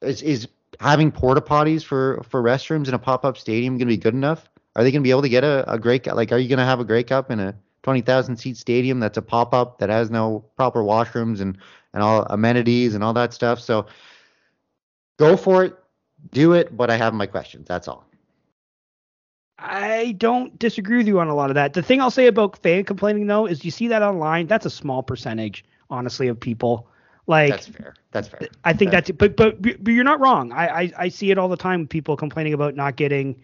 is 0.02 0.22
is 0.24 0.48
having 0.80 1.12
porta 1.12 1.42
potties 1.42 1.84
for 1.84 2.24
for 2.28 2.42
restrooms 2.42 2.88
in 2.88 2.94
a 2.94 3.00
pop 3.00 3.26
up 3.26 3.38
stadium 3.38 3.76
going 3.76 3.88
to 3.88 3.94
be 3.94 3.98
good 3.98 4.16
enough? 4.16 4.50
Are 4.76 4.84
they 4.84 4.92
going 4.92 5.02
to 5.02 5.08
be 5.08 5.12
able 5.12 5.24
to 5.24 5.30
get 5.30 5.44
a, 5.44 5.72
a 5.72 5.78
Grey 5.78 6.02
like? 6.06 6.32
Are 6.32 6.38
you 6.38 6.48
going 6.48 6.60
to 6.60 6.66
have 6.66 6.80
a 6.80 6.86
Grey 6.86 7.04
Cup 7.04 7.30
in 7.30 7.40
a 7.40 7.56
twenty 7.90 8.02
thousand 8.02 8.38
seat 8.38 8.56
stadium 8.56 9.00
that's 9.00 9.18
a 9.18 9.22
pop 9.22 9.52
up 9.52 9.80
that 9.80 9.90
has 9.90 10.12
no 10.12 10.46
proper 10.56 10.84
washrooms 10.84 11.42
and 11.42 11.58
and 11.92 12.04
all 12.04 12.22
amenities 12.30 12.94
and 12.94 13.04
all 13.04 13.14
that 13.14 13.34
stuff. 13.34 13.60
So 13.60 13.88
go 15.18 15.36
for 15.36 15.64
it, 15.64 15.76
do 16.32 16.54
it, 16.54 16.78
but 16.78 16.92
I 16.92 16.98
have 16.98 17.16
my 17.16 17.26
questions. 17.26 17.68
That's 17.68 17.88
all. 17.88 18.06
I 19.58 20.14
don't 20.20 20.58
disagree 20.60 20.98
with 20.98 21.08
you 21.08 21.20
on 21.20 21.30
a 21.30 21.34
lot 21.34 21.50
of 21.50 21.56
that. 21.56 21.74
The 21.74 21.82
thing 21.82 22.00
I'll 22.00 22.12
say 22.12 22.28
about 22.28 22.62
fan 22.62 22.84
complaining 22.84 23.26
though 23.26 23.48
is 23.48 23.66
you 23.66 23.72
see 23.72 23.88
that 23.88 24.04
online, 24.04 24.46
that's 24.46 24.68
a 24.68 24.70
small 24.70 25.02
percentage, 25.02 25.66
honestly, 25.90 26.28
of 26.28 26.40
people. 26.40 26.88
Like 27.26 27.50
that's 27.50 27.68
fair. 27.68 27.96
That's 28.12 28.28
fair. 28.28 28.50
I 28.66 28.74
think 28.74 28.92
that's, 28.92 29.08
that's 29.08 29.18
but, 29.18 29.36
but 29.36 29.60
but 29.84 29.92
you're 29.92 30.04
not 30.04 30.20
wrong. 30.20 30.52
I, 30.52 30.82
I 30.82 30.92
I 30.96 31.10
see 31.10 31.32
it 31.32 31.40
all 31.40 31.50
the 31.50 31.58
time. 31.58 31.88
People 31.88 32.16
complaining 32.16 32.54
about 32.54 32.76
not 32.76 32.98
getting 32.98 33.42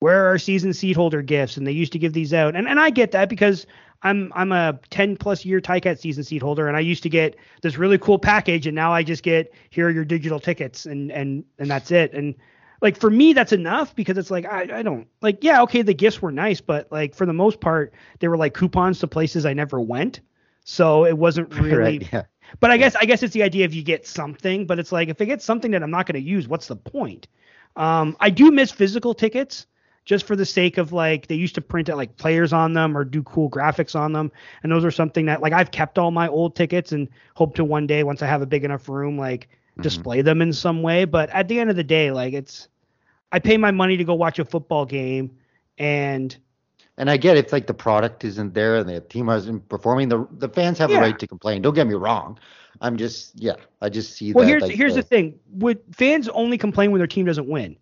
where 0.00 0.32
are 0.32 0.38
season 0.38 0.72
seat 0.72 0.94
holder 0.94 1.22
gifts 1.22 1.56
and 1.56 1.66
they 1.66 1.72
used 1.72 1.92
to 1.92 1.98
give 1.98 2.12
these 2.12 2.32
out 2.32 2.54
and 2.54 2.68
and 2.68 2.78
I 2.78 2.90
get 2.90 3.10
that 3.12 3.28
because 3.28 3.66
I'm 4.02 4.32
I'm 4.34 4.52
a 4.52 4.78
10 4.90 5.16
plus 5.16 5.44
year 5.44 5.60
Ticat 5.60 5.98
season 5.98 6.24
seat 6.24 6.42
holder, 6.42 6.68
and 6.68 6.76
I 6.76 6.80
used 6.80 7.02
to 7.02 7.08
get 7.08 7.36
this 7.62 7.76
really 7.78 7.98
cool 7.98 8.18
package, 8.18 8.66
and 8.66 8.74
now 8.74 8.92
I 8.92 9.02
just 9.02 9.22
get 9.22 9.52
here 9.70 9.88
are 9.88 9.90
your 9.90 10.04
digital 10.04 10.38
tickets, 10.38 10.86
and 10.86 11.10
and 11.10 11.44
and 11.58 11.70
that's 11.70 11.90
it. 11.90 12.12
And 12.12 12.34
like 12.80 12.96
for 12.98 13.10
me, 13.10 13.32
that's 13.32 13.52
enough 13.52 13.94
because 13.96 14.16
it's 14.16 14.30
like 14.30 14.46
I 14.46 14.78
I 14.78 14.82
don't 14.82 15.08
like 15.20 15.42
yeah 15.42 15.62
okay 15.62 15.82
the 15.82 15.94
gifts 15.94 16.22
were 16.22 16.30
nice, 16.30 16.60
but 16.60 16.90
like 16.92 17.14
for 17.14 17.26
the 17.26 17.32
most 17.32 17.60
part 17.60 17.92
they 18.20 18.28
were 18.28 18.36
like 18.36 18.54
coupons 18.54 19.00
to 19.00 19.08
places 19.08 19.44
I 19.44 19.52
never 19.52 19.80
went, 19.80 20.20
so 20.64 21.04
it 21.04 21.18
wasn't 21.18 21.52
really. 21.58 21.76
right, 21.76 22.12
yeah. 22.12 22.22
But 22.60 22.70
I 22.70 22.76
guess 22.76 22.94
I 22.94 23.04
guess 23.04 23.22
it's 23.22 23.34
the 23.34 23.42
idea 23.42 23.64
if 23.64 23.74
you 23.74 23.82
get 23.82 24.06
something, 24.06 24.66
but 24.66 24.78
it's 24.78 24.92
like 24.92 25.08
if 25.08 25.20
I 25.20 25.24
get 25.24 25.42
something 25.42 25.72
that 25.72 25.82
I'm 25.82 25.90
not 25.90 26.06
going 26.06 26.22
to 26.22 26.28
use, 26.28 26.46
what's 26.46 26.68
the 26.68 26.76
point? 26.76 27.26
Um, 27.74 28.16
I 28.20 28.30
do 28.30 28.50
miss 28.50 28.70
physical 28.70 29.12
tickets 29.12 29.66
just 30.08 30.26
for 30.26 30.34
the 30.34 30.46
sake 30.46 30.78
of 30.78 30.90
like 30.90 31.26
they 31.26 31.34
used 31.34 31.54
to 31.54 31.60
print 31.60 31.90
out 31.90 31.98
like 31.98 32.16
players 32.16 32.50
on 32.50 32.72
them 32.72 32.96
or 32.96 33.04
do 33.04 33.22
cool 33.24 33.50
graphics 33.50 33.94
on 33.94 34.14
them. 34.14 34.32
And 34.62 34.72
those 34.72 34.82
are 34.82 34.90
something 34.90 35.26
that 35.26 35.42
like 35.42 35.52
I've 35.52 35.70
kept 35.70 35.98
all 35.98 36.10
my 36.10 36.28
old 36.28 36.56
tickets 36.56 36.92
and 36.92 37.08
hope 37.34 37.54
to 37.56 37.64
one 37.64 37.86
day 37.86 38.02
once 38.02 38.22
I 38.22 38.26
have 38.26 38.40
a 38.40 38.46
big 38.46 38.64
enough 38.64 38.88
room 38.88 39.18
like 39.18 39.48
mm-hmm. 39.48 39.82
display 39.82 40.22
them 40.22 40.40
in 40.40 40.54
some 40.54 40.80
way. 40.80 41.04
But 41.04 41.28
at 41.28 41.46
the 41.48 41.60
end 41.60 41.68
of 41.68 41.76
the 41.76 41.84
day 41.84 42.10
like 42.10 42.32
it's 42.32 42.68
I 43.32 43.38
pay 43.38 43.58
my 43.58 43.70
money 43.70 43.98
to 43.98 44.04
go 44.04 44.14
watch 44.14 44.38
a 44.38 44.46
football 44.46 44.86
game 44.86 45.36
and 45.76 46.34
and 46.96 47.10
I 47.10 47.18
get 47.18 47.36
if 47.36 47.52
like 47.52 47.66
the 47.66 47.74
product 47.74 48.24
isn't 48.24 48.54
there 48.54 48.76
and 48.76 48.88
the 48.88 49.02
team 49.02 49.28
isn't 49.28 49.68
performing. 49.68 50.08
The 50.08 50.26
the 50.38 50.48
fans 50.48 50.78
have 50.78 50.90
yeah. 50.90 50.98
a 50.98 51.00
right 51.02 51.18
to 51.18 51.26
complain. 51.26 51.60
Don't 51.60 51.74
get 51.74 51.86
me 51.86 51.94
wrong. 51.94 52.38
I'm 52.80 52.96
just 52.96 53.38
yeah 53.38 53.56
I 53.82 53.90
just 53.90 54.14
see 54.14 54.32
well 54.32 54.46
that, 54.46 54.48
here's 54.48 54.62
like, 54.62 54.74
here's 54.74 54.94
the, 54.94 55.02
the 55.02 55.06
thing. 55.06 55.38
Would 55.50 55.82
fans 55.92 56.30
only 56.30 56.56
complain 56.56 56.92
when 56.92 56.98
their 56.98 57.06
team 57.06 57.26
doesn't 57.26 57.46
win 57.46 57.76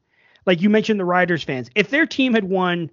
like 0.46 0.62
you 0.62 0.70
mentioned 0.70 0.98
the 0.98 1.04
Riders 1.04 1.42
fans, 1.42 1.68
if 1.74 1.90
their 1.90 2.06
team 2.06 2.32
had 2.32 2.44
won 2.44 2.90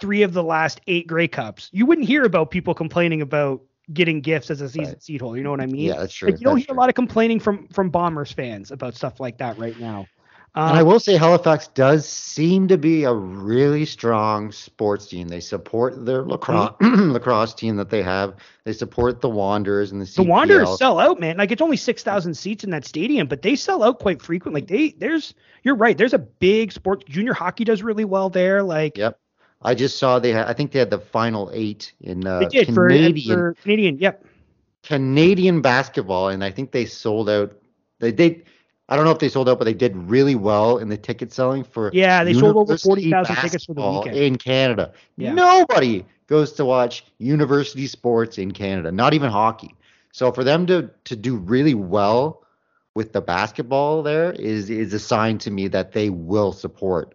three 0.00 0.22
of 0.22 0.32
the 0.32 0.42
last 0.42 0.80
eight 0.86 1.06
Grey 1.06 1.28
Cups, 1.28 1.70
you 1.72 1.86
wouldn't 1.86 2.06
hear 2.06 2.24
about 2.24 2.50
people 2.50 2.74
complaining 2.74 3.22
about 3.22 3.62
getting 3.92 4.20
gifts 4.20 4.50
as 4.50 4.60
a 4.60 4.68
season 4.68 4.94
right. 4.94 5.02
seat 5.02 5.20
holder. 5.20 5.38
You 5.38 5.44
know 5.44 5.50
what 5.50 5.60
I 5.60 5.66
mean? 5.66 5.82
Yeah, 5.82 5.96
that's 5.96 6.14
true. 6.14 6.30
Like, 6.30 6.40
you 6.40 6.44
don't 6.44 6.58
hear 6.58 6.66
true. 6.66 6.76
a 6.76 6.78
lot 6.78 6.88
of 6.88 6.94
complaining 6.94 7.40
from 7.40 7.68
from 7.68 7.90
Bombers 7.90 8.32
fans 8.32 8.70
about 8.70 8.94
stuff 8.94 9.20
like 9.20 9.38
that 9.38 9.58
right 9.58 9.78
now. 9.78 10.06
Um, 10.56 10.70
and 10.70 10.78
I 10.78 10.82
will 10.82 10.98
say 10.98 11.16
Halifax 11.16 11.68
does 11.68 12.08
seem 12.08 12.66
to 12.68 12.76
be 12.76 13.04
a 13.04 13.12
really 13.12 13.84
strong 13.84 14.50
sports 14.50 15.06
team. 15.06 15.28
They 15.28 15.38
support 15.38 16.04
their 16.04 16.22
lacrosse 16.22 16.72
mm-hmm. 16.80 17.12
lacrosse 17.12 17.54
team 17.54 17.76
that 17.76 17.88
they 17.88 18.02
have. 18.02 18.34
They 18.64 18.72
support 18.72 19.20
the 19.20 19.28
Wanderers 19.28 19.92
and 19.92 20.00
the 20.00 20.06
CPL. 20.06 20.16
The 20.16 20.22
Wanderers 20.24 20.78
sell 20.78 20.98
out, 20.98 21.20
man. 21.20 21.36
Like 21.36 21.52
it's 21.52 21.62
only 21.62 21.76
six 21.76 22.02
thousand 22.02 22.34
seats 22.34 22.64
in 22.64 22.70
that 22.70 22.84
stadium, 22.84 23.28
but 23.28 23.42
they 23.42 23.54
sell 23.54 23.84
out 23.84 24.00
quite 24.00 24.20
frequently. 24.20 24.62
Like 24.62 24.68
they 24.68 24.90
there's 24.98 25.34
you're 25.62 25.76
right. 25.76 25.96
There's 25.96 26.14
a 26.14 26.18
big 26.18 26.72
sports 26.72 27.04
junior 27.08 27.32
hockey 27.32 27.62
does 27.62 27.84
really 27.84 28.04
well 28.04 28.28
there. 28.28 28.64
Like 28.64 28.98
yep. 28.98 29.20
I 29.62 29.76
just 29.76 29.98
saw 29.98 30.18
they 30.18 30.32
had. 30.32 30.48
I 30.48 30.52
think 30.52 30.72
they 30.72 30.80
had 30.80 30.90
the 30.90 30.98
final 30.98 31.48
eight 31.52 31.92
in 32.00 32.26
uh, 32.26 32.40
they 32.40 32.46
did 32.46 32.66
Canadian. 32.66 33.36
For, 33.36 33.54
for 33.54 33.62
Canadian, 33.62 33.98
yep. 33.98 34.24
Canadian 34.82 35.60
basketball, 35.60 36.30
and 36.30 36.42
I 36.42 36.50
think 36.50 36.72
they 36.72 36.86
sold 36.86 37.30
out. 37.30 37.52
They 38.00 38.10
they 38.10 38.42
I 38.90 38.96
don't 38.96 39.04
know 39.04 39.12
if 39.12 39.20
they 39.20 39.28
sold 39.28 39.48
out, 39.48 39.58
but 39.58 39.64
they 39.64 39.74
did 39.74 39.96
really 39.96 40.34
well 40.34 40.78
in 40.78 40.88
the 40.88 40.96
ticket 40.96 41.32
selling 41.32 41.62
for 41.62 41.92
yeah. 41.94 42.24
They 42.24 42.34
sold 42.34 42.56
over 42.56 42.76
forty 42.76 43.08
thousand 43.08 43.36
tickets 43.36 43.64
for 43.64 43.74
the 43.74 43.88
weekend 43.88 44.16
in 44.16 44.36
Canada. 44.36 44.92
Yeah. 45.16 45.32
Nobody 45.32 46.04
goes 46.26 46.52
to 46.54 46.64
watch 46.64 47.04
university 47.18 47.86
sports 47.86 48.36
in 48.36 48.50
Canada, 48.50 48.90
not 48.90 49.14
even 49.14 49.30
hockey. 49.30 49.74
So 50.10 50.32
for 50.32 50.42
them 50.42 50.66
to 50.66 50.90
to 51.04 51.14
do 51.14 51.36
really 51.36 51.74
well 51.74 52.42
with 52.94 53.12
the 53.12 53.20
basketball 53.20 54.02
there 54.02 54.32
is 54.32 54.68
is 54.68 54.92
a 54.92 54.98
sign 54.98 55.38
to 55.38 55.50
me 55.52 55.68
that 55.68 55.92
they 55.92 56.10
will 56.10 56.52
support 56.52 57.14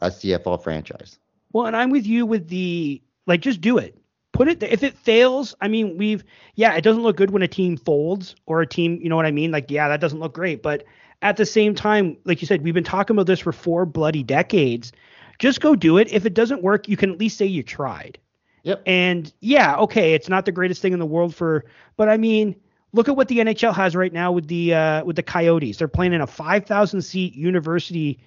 a 0.00 0.08
CFL 0.08 0.62
franchise. 0.62 1.18
Well, 1.52 1.66
and 1.66 1.76
I'm 1.76 1.90
with 1.90 2.06
you 2.06 2.24
with 2.24 2.48
the 2.48 3.02
like 3.26 3.42
just 3.42 3.60
do 3.60 3.76
it. 3.76 3.94
Put 4.32 4.48
it 4.48 4.62
if 4.62 4.82
it 4.82 4.96
fails, 4.96 5.54
I 5.60 5.68
mean, 5.68 5.98
we've 5.98 6.24
yeah, 6.54 6.74
it 6.76 6.80
doesn't 6.80 7.02
look 7.02 7.16
good 7.16 7.30
when 7.30 7.42
a 7.42 7.48
team 7.48 7.76
folds 7.76 8.36
or 8.46 8.62
a 8.62 8.66
team, 8.66 8.98
you 9.02 9.10
know 9.10 9.16
what 9.16 9.26
I 9.26 9.32
mean? 9.32 9.50
Like 9.50 9.70
yeah, 9.70 9.88
that 9.88 10.00
doesn't 10.00 10.20
look 10.20 10.32
great, 10.32 10.62
but 10.62 10.84
at 11.22 11.36
the 11.36 11.46
same 11.46 11.74
time, 11.74 12.16
like 12.24 12.40
you 12.40 12.46
said, 12.46 12.62
we've 12.62 12.74
been 12.74 12.84
talking 12.84 13.14
about 13.14 13.26
this 13.26 13.40
for 13.40 13.52
four 13.52 13.86
bloody 13.86 14.22
decades. 14.22 14.92
Just 15.38 15.60
go 15.60 15.74
do 15.74 15.98
it. 15.98 16.12
If 16.12 16.26
it 16.26 16.34
doesn't 16.34 16.62
work, 16.62 16.88
you 16.88 16.96
can 16.96 17.10
at 17.10 17.18
least 17.18 17.38
say 17.38 17.46
you 17.46 17.62
tried. 17.62 18.18
Yep. 18.62 18.82
And 18.86 19.32
yeah, 19.40 19.76
okay, 19.76 20.14
it's 20.14 20.28
not 20.28 20.44
the 20.44 20.52
greatest 20.52 20.82
thing 20.82 20.92
in 20.92 20.98
the 20.98 21.06
world 21.06 21.34
for, 21.34 21.64
but 21.96 22.08
I 22.08 22.16
mean, 22.16 22.54
look 22.92 23.08
at 23.08 23.16
what 23.16 23.28
the 23.28 23.38
NHL 23.38 23.74
has 23.74 23.96
right 23.96 24.12
now 24.12 24.32
with 24.32 24.48
the 24.48 24.74
uh, 24.74 25.04
with 25.04 25.16
the 25.16 25.22
Coyotes. 25.22 25.78
They're 25.78 25.88
playing 25.88 26.12
in 26.12 26.20
a 26.20 26.26
5,000 26.26 27.02
seat 27.02 27.34
university 27.34 28.18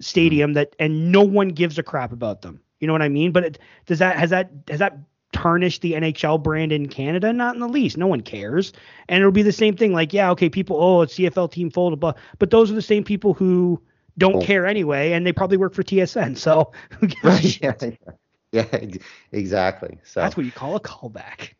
stadium 0.00 0.54
that, 0.54 0.74
and 0.78 1.12
no 1.12 1.22
one 1.22 1.48
gives 1.48 1.78
a 1.78 1.82
crap 1.82 2.12
about 2.12 2.42
them. 2.42 2.60
You 2.80 2.86
know 2.86 2.92
what 2.92 3.02
I 3.02 3.08
mean? 3.08 3.32
But 3.32 3.44
it, 3.44 3.58
does 3.86 3.98
that 3.98 4.16
has 4.18 4.30
that 4.30 4.50
has 4.68 4.78
that 4.78 4.98
tarnished 5.34 5.82
the 5.82 5.92
NHL 5.92 6.42
brand 6.42 6.72
in 6.72 6.88
Canada? 6.88 7.32
Not 7.32 7.54
in 7.54 7.60
the 7.60 7.68
least. 7.68 7.98
No 7.98 8.06
one 8.06 8.22
cares. 8.22 8.72
And 9.08 9.20
it'll 9.20 9.30
be 9.32 9.42
the 9.42 9.52
same 9.52 9.76
thing. 9.76 9.92
Like, 9.92 10.12
yeah, 10.14 10.30
okay, 10.30 10.48
people, 10.48 10.76
oh, 10.82 11.02
it's 11.02 11.14
CFL 11.14 11.50
team 11.52 11.70
folded, 11.70 12.00
but 12.00 12.16
but 12.38 12.50
those 12.50 12.70
are 12.70 12.74
the 12.74 12.80
same 12.82 13.04
people 13.04 13.34
who 13.34 13.80
don't 14.16 14.36
Oh. 14.36 14.40
care 14.40 14.64
anyway, 14.66 15.12
and 15.12 15.26
they 15.26 15.32
probably 15.32 15.56
work 15.58 15.74
for 15.74 15.82
TSN. 15.82 16.38
So 16.38 16.72
Right. 17.22 17.60
Yeah, 18.52 18.62
yeah, 18.62 18.66
ex- 18.72 18.98
exactly. 19.32 19.98
So 20.04 20.20
That's 20.20 20.36
what 20.36 20.46
you 20.46 20.52
call 20.52 20.76
a 20.76 20.80
callback. 20.80 21.54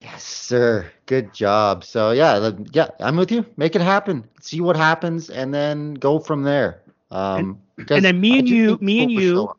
yes, 0.00 0.22
sir. 0.22 0.86
Good 1.06 1.34
job. 1.34 1.82
So 1.84 2.12
yeah, 2.12 2.52
yeah, 2.72 2.88
I'm 3.00 3.16
with 3.16 3.32
you. 3.32 3.44
Make 3.56 3.74
it 3.74 3.80
happen. 3.82 4.24
See 4.40 4.60
what 4.60 4.76
happens, 4.76 5.28
and 5.30 5.52
then 5.52 5.94
go 5.94 6.20
from 6.20 6.44
there. 6.44 6.80
Um, 7.10 7.58
and 7.90 8.04
then 8.04 8.20
me 8.20 8.38
and 8.38 8.48
you- 8.48 8.78
me 8.80 9.02
and 9.02 9.10
you- 9.10 9.34
show. 9.34 9.56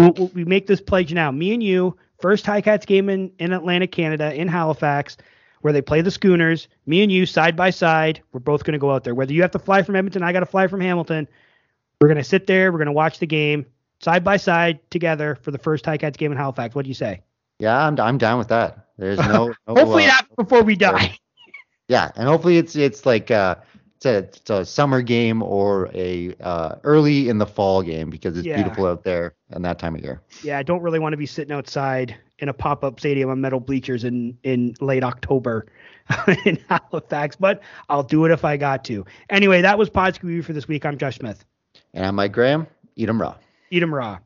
We'll, 0.00 0.12
we'll- 0.12 0.30
we 0.34 0.44
make 0.44 0.66
this 0.66 0.80
pledge 0.80 1.12
now. 1.14 1.30
Me 1.30 1.54
and 1.54 1.62
you, 1.62 1.96
first 2.18 2.44
Ticats 2.44 2.86
game 2.86 3.08
in, 3.08 3.32
in 3.38 3.52
Atlantic, 3.52 3.92
Canada, 3.92 4.34
in 4.34 4.48
Halifax, 4.48 5.16
where 5.60 5.72
they 5.72 5.82
play 5.82 6.00
the 6.00 6.10
Schooners. 6.10 6.68
Me 6.86 7.02
and 7.02 7.10
you, 7.10 7.26
side 7.26 7.56
by 7.56 7.70
side, 7.70 8.22
we're 8.32 8.40
both 8.40 8.64
going 8.64 8.72
to 8.72 8.78
go 8.78 8.92
out 8.92 9.04
there. 9.04 9.14
Whether 9.14 9.32
you 9.32 9.42
have 9.42 9.50
to 9.52 9.58
fly 9.58 9.82
from 9.82 9.96
Edmonton, 9.96 10.22
I 10.22 10.32
got 10.32 10.40
to 10.40 10.46
fly 10.46 10.66
from 10.66 10.80
Hamilton. 10.80 11.28
We're 12.00 12.08
going 12.08 12.18
to 12.18 12.24
sit 12.24 12.46
there. 12.46 12.72
We're 12.72 12.78
going 12.78 12.86
to 12.86 12.92
watch 12.92 13.18
the 13.18 13.26
game 13.26 13.66
side 14.00 14.24
by 14.24 14.36
side 14.36 14.78
together 14.90 15.36
for 15.42 15.50
the 15.50 15.58
first 15.58 15.84
Ticats 15.84 16.16
game 16.16 16.32
in 16.32 16.38
Halifax. 16.38 16.74
What 16.74 16.84
do 16.84 16.88
you 16.88 16.94
say? 16.94 17.22
Yeah, 17.58 17.86
I'm 17.86 17.98
I'm 17.98 18.18
down 18.18 18.38
with 18.38 18.48
that. 18.48 18.88
There's 18.98 19.18
no, 19.18 19.54
no 19.68 19.74
Hopefully 19.74 20.04
uh, 20.04 20.08
not 20.08 20.36
before 20.36 20.62
we 20.62 20.76
die. 20.76 21.18
Yeah, 21.88 22.10
and 22.16 22.28
hopefully 22.28 22.58
it's 22.58 22.76
it's 22.76 23.06
like 23.06 23.30
uh 23.30 23.56
it's 23.96 24.06
a, 24.06 24.16
it's 24.18 24.50
a 24.50 24.64
summer 24.64 25.00
game 25.02 25.42
or 25.42 25.88
a 25.94 26.34
uh, 26.40 26.76
early 26.84 27.28
in 27.28 27.38
the 27.38 27.46
fall 27.46 27.82
game 27.82 28.10
because 28.10 28.36
it's 28.36 28.46
Yeah. 28.46 28.56
beautiful 28.56 28.86
out 28.86 29.04
there 29.04 29.34
and 29.50 29.64
that 29.64 29.78
time 29.78 29.94
of 29.94 30.02
year. 30.02 30.20
Yeah, 30.42 30.58
I 30.58 30.62
don't 30.62 30.82
really 30.82 30.98
want 30.98 31.14
to 31.14 31.16
be 31.16 31.26
sitting 31.26 31.54
outside 31.54 32.14
in 32.38 32.50
a 32.50 32.52
pop-up 32.52 33.00
stadium 33.00 33.30
on 33.30 33.40
metal 33.40 33.60
bleachers 33.60 34.04
in 34.04 34.36
in 34.42 34.74
late 34.80 35.02
October 35.02 35.66
in 36.44 36.58
Halifax, 36.68 37.36
but 37.36 37.62
I'll 37.88 38.02
do 38.02 38.26
it 38.26 38.30
if 38.30 38.44
I 38.44 38.56
got 38.58 38.84
to. 38.86 39.04
Anyway, 39.30 39.62
that 39.62 39.78
was 39.78 39.88
Podsky 39.88 40.24
Review 40.24 40.42
for 40.42 40.52
this 40.52 40.68
week. 40.68 40.84
I'm 40.84 40.98
Josh 40.98 41.16
Smith. 41.16 41.44
And 41.94 42.04
I'm 42.04 42.14
Mike 42.14 42.32
Graham. 42.32 42.66
Eat 42.96 43.08
'em 43.08 43.20
raw. 43.20 43.36
Eat 43.70 43.82
'em 43.82 43.94
raw. 43.94 44.18